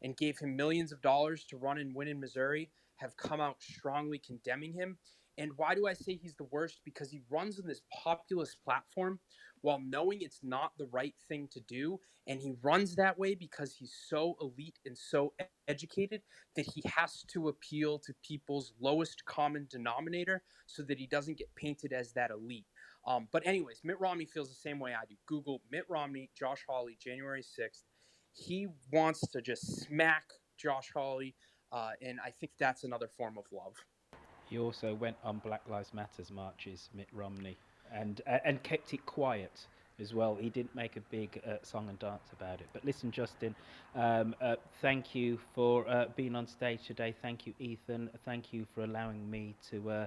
and 0.02 0.16
gave 0.16 0.38
him 0.38 0.56
millions 0.56 0.92
of 0.92 1.00
dollars 1.02 1.44
to 1.46 1.56
run 1.56 1.78
and 1.78 1.94
win 1.94 2.08
in 2.08 2.18
Missouri 2.20 2.70
have 2.96 3.16
come 3.16 3.40
out 3.40 3.62
strongly 3.62 4.18
condemning 4.18 4.72
him. 4.72 4.96
And 5.38 5.52
why 5.56 5.74
do 5.74 5.86
I 5.86 5.94
say 5.94 6.14
he's 6.14 6.34
the 6.34 6.44
worst? 6.44 6.80
Because 6.84 7.10
he 7.10 7.22
runs 7.30 7.58
on 7.58 7.66
this 7.66 7.82
populist 8.02 8.58
platform 8.62 9.18
while 9.62 9.80
knowing 9.80 10.20
it's 10.20 10.40
not 10.42 10.72
the 10.76 10.88
right 10.92 11.14
thing 11.28 11.48
to 11.52 11.60
do. 11.60 11.98
And 12.26 12.40
he 12.40 12.54
runs 12.62 12.94
that 12.96 13.18
way 13.18 13.34
because 13.34 13.74
he's 13.74 13.94
so 14.08 14.36
elite 14.40 14.78
and 14.84 14.96
so 14.96 15.32
educated 15.66 16.22
that 16.54 16.66
he 16.66 16.82
has 16.86 17.24
to 17.32 17.48
appeal 17.48 17.98
to 18.00 18.14
people's 18.22 18.72
lowest 18.80 19.24
common 19.24 19.66
denominator 19.70 20.42
so 20.66 20.82
that 20.82 20.98
he 20.98 21.06
doesn't 21.06 21.38
get 21.38 21.54
painted 21.56 21.92
as 21.92 22.12
that 22.12 22.30
elite. 22.30 22.66
Um, 23.06 23.28
but, 23.32 23.46
anyways, 23.46 23.80
Mitt 23.82 23.98
Romney 23.98 24.26
feels 24.26 24.48
the 24.48 24.54
same 24.54 24.78
way 24.78 24.92
I 24.92 25.04
do. 25.08 25.16
Google 25.26 25.62
Mitt 25.70 25.84
Romney, 25.88 26.30
Josh 26.38 26.64
Hawley, 26.68 26.96
January 27.00 27.42
6th. 27.42 27.82
He 28.34 28.68
wants 28.92 29.26
to 29.28 29.42
just 29.42 29.80
smack 29.82 30.24
Josh 30.56 30.90
Hawley. 30.94 31.34
Uh, 31.72 31.90
and 32.00 32.20
I 32.24 32.30
think 32.30 32.52
that's 32.58 32.84
another 32.84 33.08
form 33.08 33.38
of 33.38 33.44
love. 33.50 33.74
He 34.52 34.58
also 34.58 34.92
went 34.92 35.16
on 35.24 35.38
Black 35.38 35.62
Lives 35.66 35.94
Matters 35.94 36.30
marches, 36.30 36.90
Mitt 36.94 37.08
Romney, 37.10 37.56
and 37.90 38.20
uh, 38.26 38.36
and 38.44 38.62
kept 38.62 38.92
it 38.92 39.06
quiet 39.06 39.66
as 39.98 40.12
well. 40.12 40.36
He 40.38 40.50
didn't 40.50 40.74
make 40.74 40.98
a 40.98 41.00
big 41.00 41.40
uh, 41.46 41.54
song 41.62 41.88
and 41.88 41.98
dance 41.98 42.28
about 42.34 42.60
it. 42.60 42.66
But 42.74 42.84
listen, 42.84 43.10
Justin, 43.10 43.54
um, 43.94 44.34
uh, 44.42 44.56
thank 44.82 45.14
you 45.14 45.38
for 45.54 45.88
uh, 45.88 46.08
being 46.16 46.36
on 46.36 46.46
stage 46.46 46.80
today. 46.86 47.14
Thank 47.22 47.46
you, 47.46 47.54
Ethan. 47.60 48.10
Thank 48.26 48.52
you 48.52 48.66
for 48.74 48.84
allowing 48.84 49.30
me 49.30 49.54
to 49.70 49.90
uh, 49.90 50.06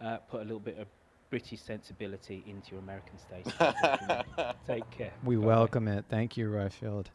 uh, 0.00 0.16
put 0.30 0.40
a 0.40 0.44
little 0.44 0.58
bit 0.58 0.78
of 0.78 0.86
British 1.28 1.60
sensibility 1.60 2.42
into 2.46 2.70
your 2.70 2.80
American 2.80 3.18
stage. 3.18 3.44
Take 4.66 4.90
care. 4.90 5.12
We 5.22 5.36
Bye-bye. 5.36 5.46
welcome 5.46 5.86
it. 5.86 6.06
Thank 6.08 6.38
you, 6.38 6.48
Royfield. 6.48 7.08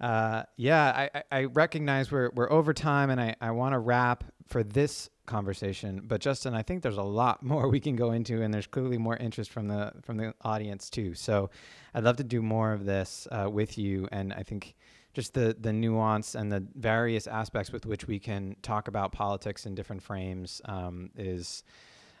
Uh, 0.00 0.44
yeah, 0.56 1.08
I, 1.14 1.18
I, 1.18 1.22
I 1.30 1.44
recognize 1.44 2.10
we're, 2.10 2.30
we're 2.34 2.50
over 2.50 2.72
time 2.72 3.10
and 3.10 3.20
I, 3.20 3.36
I 3.42 3.50
want 3.50 3.74
to 3.74 3.78
wrap 3.78 4.24
for 4.46 4.62
this 4.62 5.10
conversation. 5.26 6.02
But 6.04 6.20
Justin, 6.20 6.54
I 6.54 6.62
think 6.62 6.82
there's 6.82 6.96
a 6.96 7.02
lot 7.02 7.42
more 7.52 7.68
we 7.68 7.80
can 7.80 7.96
go 7.96 8.12
into 8.12 8.42
and 8.42 8.52
there's 8.52 8.66
clearly 8.66 8.98
more 8.98 9.16
interest 9.16 9.50
from 9.50 9.68
the 9.68 9.92
from 10.02 10.16
the 10.16 10.34
audience 10.42 10.90
too. 10.90 11.14
So 11.14 11.50
I'd 11.94 12.04
love 12.04 12.16
to 12.16 12.24
do 12.24 12.42
more 12.42 12.72
of 12.72 12.84
this 12.84 13.28
uh, 13.30 13.48
with 13.50 13.78
you. 13.78 14.08
And 14.12 14.32
I 14.32 14.42
think 14.42 14.74
just 15.12 15.32
the, 15.32 15.56
the 15.58 15.72
nuance 15.72 16.34
and 16.34 16.50
the 16.50 16.66
various 16.74 17.26
aspects 17.26 17.70
with 17.70 17.86
which 17.86 18.06
we 18.06 18.18
can 18.18 18.56
talk 18.62 18.88
about 18.88 19.12
politics 19.12 19.64
in 19.64 19.74
different 19.74 20.02
frames 20.02 20.60
um, 20.64 21.10
is 21.16 21.62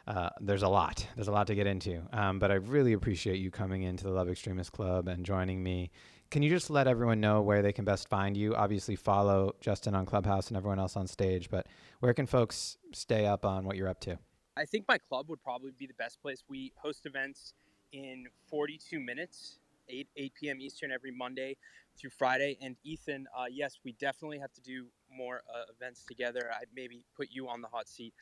uh, 0.06 0.30
there's 0.40 0.62
a 0.62 0.68
lot. 0.68 1.06
There's 1.16 1.28
a 1.28 1.32
lot 1.32 1.46
to 1.48 1.54
get 1.54 1.66
into. 1.66 2.02
Um, 2.12 2.38
but 2.38 2.50
I 2.50 2.54
really 2.54 2.92
appreciate 2.92 3.38
you 3.38 3.50
coming 3.50 3.82
into 3.82 4.04
the 4.04 4.10
Love 4.10 4.28
Extremist 4.28 4.72
Club 4.72 5.08
and 5.08 5.24
joining 5.24 5.62
me. 5.62 5.90
Can 6.34 6.42
you 6.42 6.50
just 6.50 6.68
let 6.68 6.88
everyone 6.88 7.20
know 7.20 7.42
where 7.42 7.62
they 7.62 7.72
can 7.72 7.84
best 7.84 8.08
find 8.08 8.36
you? 8.36 8.56
Obviously, 8.56 8.96
follow 8.96 9.54
Justin 9.60 9.94
on 9.94 10.04
Clubhouse 10.04 10.48
and 10.48 10.56
everyone 10.56 10.80
else 10.80 10.96
on 10.96 11.06
stage, 11.06 11.48
but 11.48 11.68
where 12.00 12.12
can 12.12 12.26
folks 12.26 12.76
stay 12.92 13.24
up 13.24 13.44
on 13.44 13.64
what 13.64 13.76
you're 13.76 13.86
up 13.86 14.00
to? 14.00 14.18
I 14.56 14.64
think 14.64 14.84
my 14.88 14.98
club 14.98 15.30
would 15.30 15.40
probably 15.44 15.70
be 15.78 15.86
the 15.86 15.94
best 15.94 16.20
place. 16.20 16.42
We 16.48 16.72
host 16.74 17.06
events 17.06 17.54
in 17.92 18.24
42 18.50 18.98
minutes, 18.98 19.60
8 19.88 20.08
8 20.16 20.32
p.m. 20.34 20.60
Eastern 20.60 20.90
every 20.90 21.12
Monday 21.12 21.56
through 21.96 22.10
Friday. 22.10 22.58
And 22.60 22.74
Ethan, 22.82 23.28
uh, 23.38 23.44
yes, 23.48 23.78
we 23.84 23.92
definitely 23.92 24.40
have 24.40 24.52
to 24.54 24.60
do 24.60 24.86
more 25.16 25.42
uh, 25.54 25.70
events 25.72 26.02
together. 26.02 26.50
I 26.52 26.64
maybe 26.74 27.04
put 27.16 27.28
you 27.30 27.48
on 27.48 27.62
the 27.62 27.68
hot 27.68 27.88
seat, 27.88 28.12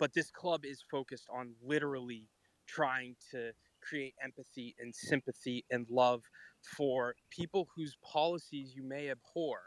but 0.00 0.12
this 0.12 0.32
club 0.32 0.64
is 0.64 0.82
focused 0.90 1.28
on 1.32 1.52
literally 1.64 2.26
trying 2.66 3.14
to 3.30 3.52
create 3.82 4.14
empathy 4.22 4.74
and 4.80 4.94
sympathy 4.94 5.64
and 5.70 5.86
love 5.90 6.22
for 6.64 7.14
people 7.30 7.68
whose 7.74 7.96
policies 8.02 8.74
you 8.74 8.82
may 8.82 9.10
abhor 9.10 9.58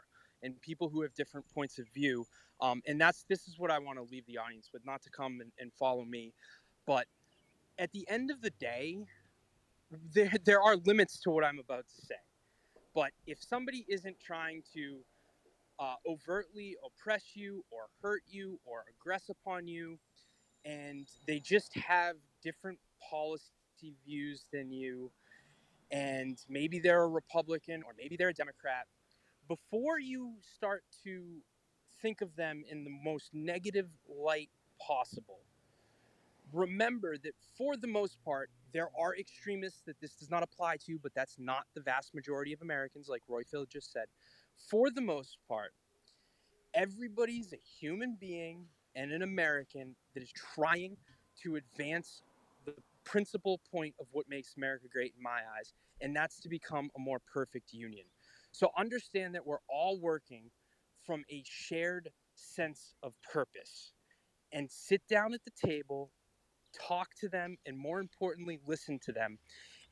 and 0.42 0.60
people 0.60 0.88
who 0.88 1.02
have 1.02 1.14
different 1.14 1.46
points 1.52 1.78
of 1.78 1.86
view 1.94 2.26
um, 2.60 2.82
and 2.86 3.00
that's 3.00 3.24
this 3.28 3.46
is 3.48 3.58
what 3.58 3.70
I 3.70 3.78
want 3.78 3.98
to 3.98 4.04
leave 4.04 4.26
the 4.26 4.38
audience 4.38 4.70
with, 4.72 4.84
not 4.84 5.02
to 5.02 5.10
come 5.10 5.40
and, 5.40 5.52
and 5.58 5.72
follow 5.72 6.04
me, 6.04 6.32
but 6.86 7.06
at 7.78 7.92
the 7.92 8.06
end 8.08 8.30
of 8.30 8.40
the 8.40 8.50
day, 8.50 9.04
there 10.14 10.32
there 10.44 10.62
are 10.62 10.76
limits 10.76 11.20
to 11.20 11.30
what 11.30 11.44
I'm 11.44 11.58
about 11.58 11.84
to 11.86 12.06
say. 12.06 12.14
But 12.94 13.10
if 13.26 13.42
somebody 13.42 13.84
isn't 13.88 14.18
trying 14.20 14.62
to 14.74 15.00
uh, 15.78 15.96
overtly 16.08 16.76
oppress 16.84 17.32
you 17.34 17.62
or 17.70 17.82
hurt 18.02 18.22
you 18.26 18.58
or 18.64 18.84
aggress 18.88 19.28
upon 19.28 19.68
you, 19.68 19.98
and 20.64 21.06
they 21.26 21.38
just 21.38 21.74
have 21.74 22.16
different 22.42 22.78
policy 23.10 23.50
views 24.06 24.46
than 24.50 24.72
you, 24.72 25.10
and 25.90 26.38
maybe 26.48 26.78
they're 26.78 27.02
a 27.02 27.08
Republican 27.08 27.82
or 27.82 27.92
maybe 27.96 28.16
they're 28.16 28.30
a 28.30 28.34
Democrat, 28.34 28.86
before 29.48 29.98
you 30.00 30.34
start 30.56 30.82
to 31.04 31.22
think 32.02 32.20
of 32.20 32.34
them 32.36 32.64
in 32.68 32.84
the 32.84 32.90
most 32.90 33.30
negative 33.32 33.88
light 34.08 34.50
possible. 34.80 35.40
Remember 36.52 37.16
that 37.18 37.34
for 37.56 37.76
the 37.76 37.86
most 37.86 38.22
part, 38.24 38.50
there 38.72 38.90
are 38.98 39.16
extremists 39.16 39.82
that 39.86 40.00
this 40.00 40.12
does 40.14 40.30
not 40.30 40.42
apply 40.42 40.76
to, 40.86 40.98
but 41.02 41.12
that's 41.14 41.36
not 41.38 41.64
the 41.74 41.80
vast 41.80 42.14
majority 42.14 42.52
of 42.52 42.62
Americans, 42.62 43.08
like 43.08 43.22
Roy 43.28 43.42
Royfield 43.42 43.68
just 43.68 43.92
said. 43.92 44.06
For 44.70 44.90
the 44.90 45.00
most 45.00 45.38
part, 45.48 45.72
everybody's 46.74 47.52
a 47.52 47.56
human 47.80 48.16
being 48.20 48.66
and 48.94 49.12
an 49.12 49.22
American 49.22 49.94
that 50.14 50.22
is 50.22 50.32
trying 50.32 50.96
to 51.42 51.56
advance 51.56 52.22
principal 53.06 53.60
point 53.70 53.94
of 53.98 54.06
what 54.12 54.26
makes 54.28 54.54
America 54.56 54.86
great 54.92 55.14
in 55.16 55.22
my 55.22 55.40
eyes, 55.56 55.72
and 56.02 56.14
that's 56.14 56.40
to 56.40 56.48
become 56.48 56.90
a 56.96 57.00
more 57.00 57.20
perfect 57.32 57.72
union. 57.72 58.04
So 58.52 58.70
understand 58.76 59.34
that 59.34 59.46
we're 59.46 59.64
all 59.70 59.98
working 59.98 60.50
from 61.06 61.24
a 61.30 61.42
shared 61.46 62.10
sense 62.34 62.94
of 63.02 63.14
purpose 63.32 63.92
and 64.52 64.70
sit 64.70 65.00
down 65.08 65.32
at 65.32 65.40
the 65.44 65.68
table, 65.68 66.10
talk 66.74 67.08
to 67.20 67.28
them, 67.28 67.56
and 67.64 67.78
more 67.78 68.00
importantly, 68.00 68.58
listen 68.66 68.98
to 69.04 69.12
them. 69.12 69.38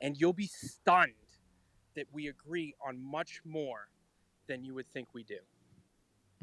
And 0.01 0.17
you'll 0.17 0.33
be 0.33 0.47
stunned 0.47 1.13
that 1.95 2.07
we 2.11 2.27
agree 2.27 2.75
on 2.85 3.01
much 3.01 3.41
more 3.45 3.87
than 4.47 4.63
you 4.63 4.73
would 4.75 4.91
think 4.93 5.07
we 5.13 5.23
do. 5.23 5.37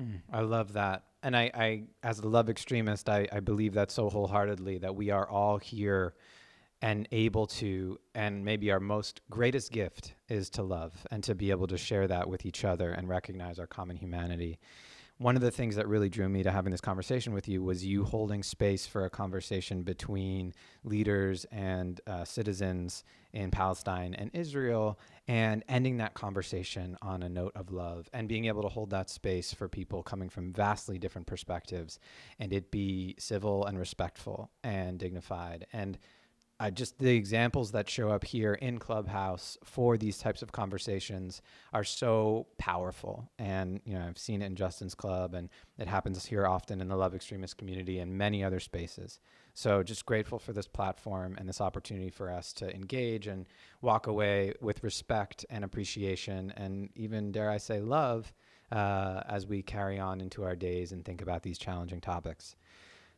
Mm, 0.00 0.20
I 0.32 0.40
love 0.40 0.72
that. 0.72 1.04
And 1.22 1.36
I, 1.36 1.50
I 1.54 1.82
as 2.02 2.18
a 2.20 2.28
love 2.28 2.48
extremist, 2.48 3.08
I, 3.08 3.28
I 3.30 3.40
believe 3.40 3.74
that 3.74 3.90
so 3.90 4.08
wholeheartedly 4.08 4.78
that 4.78 4.96
we 4.96 5.10
are 5.10 5.28
all 5.28 5.58
here 5.58 6.14
and 6.82 7.08
able 7.12 7.46
to, 7.46 7.96
and 8.14 8.44
maybe 8.44 8.70
our 8.72 8.80
most 8.80 9.20
greatest 9.30 9.70
gift 9.70 10.14
is 10.28 10.50
to 10.50 10.62
love 10.64 11.06
and 11.12 11.22
to 11.22 11.34
be 11.34 11.50
able 11.52 11.68
to 11.68 11.78
share 11.78 12.08
that 12.08 12.28
with 12.28 12.44
each 12.44 12.64
other 12.64 12.90
and 12.90 13.08
recognize 13.08 13.58
our 13.60 13.68
common 13.68 13.96
humanity. 13.96 14.58
one 15.18 15.36
of 15.36 15.42
the 15.42 15.50
things 15.52 15.76
that 15.76 15.86
really 15.86 16.08
drew 16.08 16.28
me 16.28 16.42
to 16.42 16.50
having 16.50 16.72
this 16.72 16.80
conversation 16.80 17.32
with 17.32 17.46
you 17.46 17.62
was 17.62 17.84
you 17.84 18.02
holding 18.04 18.42
space 18.42 18.86
for 18.86 19.04
a 19.04 19.10
conversation 19.10 19.84
between 19.84 20.52
leaders 20.82 21.44
and 21.52 22.00
uh, 22.08 22.24
citizens 22.24 23.04
in 23.32 23.50
Palestine 23.50 24.14
and 24.14 24.30
Israel, 24.34 24.98
and 25.28 25.62
ending 25.68 25.98
that 25.98 26.14
conversation 26.14 26.96
on 27.02 27.22
a 27.22 27.28
note 27.28 27.52
of 27.54 27.70
love 27.70 28.10
and 28.12 28.28
being 28.28 28.46
able 28.46 28.62
to 28.62 28.68
hold 28.68 28.90
that 28.90 29.08
space 29.08 29.54
for 29.54 29.68
people 29.68 30.02
coming 30.02 30.28
from 30.28 30.52
vastly 30.52 30.98
different 30.98 31.26
perspectives 31.28 32.00
and 32.40 32.52
it 32.52 32.72
be 32.72 33.14
civil 33.18 33.64
and 33.66 33.78
respectful 33.78 34.50
and 34.64 34.98
dignified. 34.98 35.66
And 35.72 35.98
uh, 36.60 36.70
just 36.70 36.98
the 36.98 37.14
examples 37.14 37.72
that 37.72 37.90
show 37.90 38.10
up 38.10 38.24
here 38.24 38.54
in 38.54 38.78
Clubhouse 38.78 39.58
for 39.64 39.96
these 39.96 40.18
types 40.18 40.42
of 40.42 40.52
conversations 40.52 41.42
are 41.72 41.84
so 41.84 42.46
powerful. 42.58 43.28
And, 43.38 43.80
you 43.84 43.94
know, 43.94 44.06
I've 44.06 44.18
seen 44.18 44.42
it 44.42 44.46
in 44.46 44.54
Justin's 44.54 44.94
Club, 44.94 45.34
and 45.34 45.48
it 45.78 45.88
happens 45.88 46.24
here 46.24 46.46
often 46.46 46.80
in 46.80 46.88
the 46.88 46.96
Love 46.96 47.14
Extremist 47.14 47.58
community 47.58 47.98
and 47.98 48.16
many 48.16 48.44
other 48.44 48.60
spaces. 48.60 49.18
So 49.54 49.82
just 49.82 50.06
grateful 50.06 50.38
for 50.38 50.52
this 50.52 50.68
platform 50.68 51.36
and 51.38 51.48
this 51.48 51.60
opportunity 51.60 52.10
for 52.10 52.30
us 52.30 52.52
to 52.54 52.74
engage 52.74 53.26
and 53.26 53.46
walk 53.80 54.06
away 54.06 54.54
with 54.60 54.84
respect 54.84 55.44
and 55.50 55.64
appreciation 55.64 56.52
and 56.56 56.90
even, 56.94 57.32
dare 57.32 57.50
I 57.50 57.58
say, 57.58 57.80
love 57.80 58.32
uh, 58.70 59.22
as 59.28 59.46
we 59.46 59.62
carry 59.62 59.98
on 59.98 60.20
into 60.20 60.44
our 60.44 60.56
days 60.56 60.92
and 60.92 61.04
think 61.04 61.20
about 61.20 61.42
these 61.42 61.58
challenging 61.58 62.00
topics. 62.00 62.56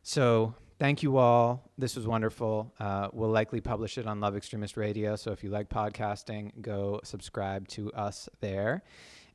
So 0.03 0.55
thank 0.79 1.03
you 1.03 1.17
all. 1.17 1.71
This 1.77 1.95
was 1.95 2.07
wonderful. 2.07 2.73
Uh, 2.79 3.09
we'll 3.13 3.29
likely 3.29 3.61
publish 3.61 3.97
it 3.97 4.07
on 4.07 4.19
Love 4.19 4.35
Extremist 4.35 4.77
Radio. 4.77 5.15
So 5.15 5.31
if 5.31 5.43
you 5.43 5.49
like 5.49 5.69
podcasting, 5.69 6.61
go 6.61 6.99
subscribe 7.03 7.67
to 7.69 7.91
us 7.93 8.29
there. 8.41 8.83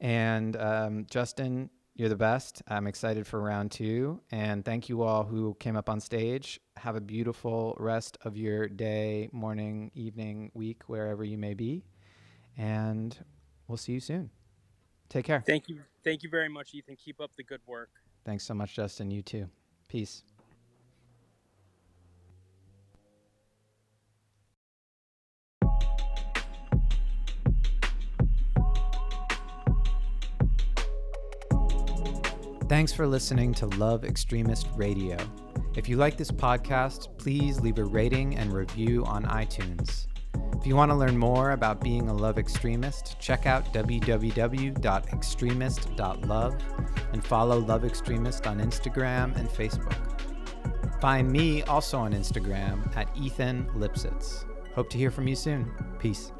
And 0.00 0.56
um, 0.56 1.06
Justin, 1.10 1.70
you're 1.94 2.08
the 2.08 2.16
best. 2.16 2.62
I'm 2.68 2.86
excited 2.86 3.26
for 3.26 3.40
round 3.40 3.70
two. 3.70 4.20
And 4.30 4.64
thank 4.64 4.88
you 4.88 5.02
all 5.02 5.24
who 5.24 5.54
came 5.60 5.76
up 5.76 5.90
on 5.90 6.00
stage. 6.00 6.60
Have 6.76 6.96
a 6.96 7.00
beautiful 7.00 7.76
rest 7.78 8.16
of 8.22 8.36
your 8.36 8.68
day, 8.68 9.28
morning, 9.32 9.90
evening, 9.94 10.50
week, 10.54 10.84
wherever 10.86 11.24
you 11.24 11.36
may 11.36 11.54
be. 11.54 11.84
And 12.56 13.16
we'll 13.68 13.76
see 13.76 13.92
you 13.92 14.00
soon. 14.00 14.30
Take 15.08 15.26
care. 15.26 15.42
Thank 15.46 15.68
you. 15.68 15.80
Thank 16.04 16.22
you 16.22 16.30
very 16.30 16.48
much, 16.48 16.72
Ethan. 16.72 16.96
Keep 16.96 17.20
up 17.20 17.32
the 17.36 17.44
good 17.44 17.60
work. 17.66 17.90
Thanks 18.24 18.44
so 18.44 18.54
much, 18.54 18.74
Justin. 18.74 19.10
You 19.10 19.22
too. 19.22 19.50
Peace. 19.88 20.22
Thanks 32.70 32.92
for 32.92 33.04
listening 33.04 33.52
to 33.54 33.66
Love 33.66 34.04
Extremist 34.04 34.68
Radio. 34.76 35.16
If 35.74 35.88
you 35.88 35.96
like 35.96 36.16
this 36.16 36.30
podcast, 36.30 37.08
please 37.18 37.58
leave 37.58 37.78
a 37.78 37.84
rating 37.84 38.36
and 38.36 38.52
review 38.52 39.04
on 39.06 39.24
iTunes. 39.24 40.06
If 40.56 40.68
you 40.68 40.76
want 40.76 40.92
to 40.92 40.94
learn 40.94 41.18
more 41.18 41.50
about 41.50 41.80
being 41.80 42.08
a 42.08 42.14
love 42.14 42.38
extremist, 42.38 43.18
check 43.18 43.44
out 43.44 43.74
www.extremist.love 43.74 46.54
and 47.12 47.24
follow 47.24 47.58
Love 47.58 47.84
Extremist 47.84 48.46
on 48.46 48.60
Instagram 48.60 49.36
and 49.36 49.48
Facebook. 49.48 51.00
Find 51.00 51.28
me 51.28 51.64
also 51.64 51.98
on 51.98 52.12
Instagram 52.12 52.96
at 52.96 53.08
Ethan 53.16 53.66
Lipsitz. 53.74 54.44
Hope 54.76 54.88
to 54.90 54.96
hear 54.96 55.10
from 55.10 55.26
you 55.26 55.34
soon. 55.34 55.68
Peace. 55.98 56.30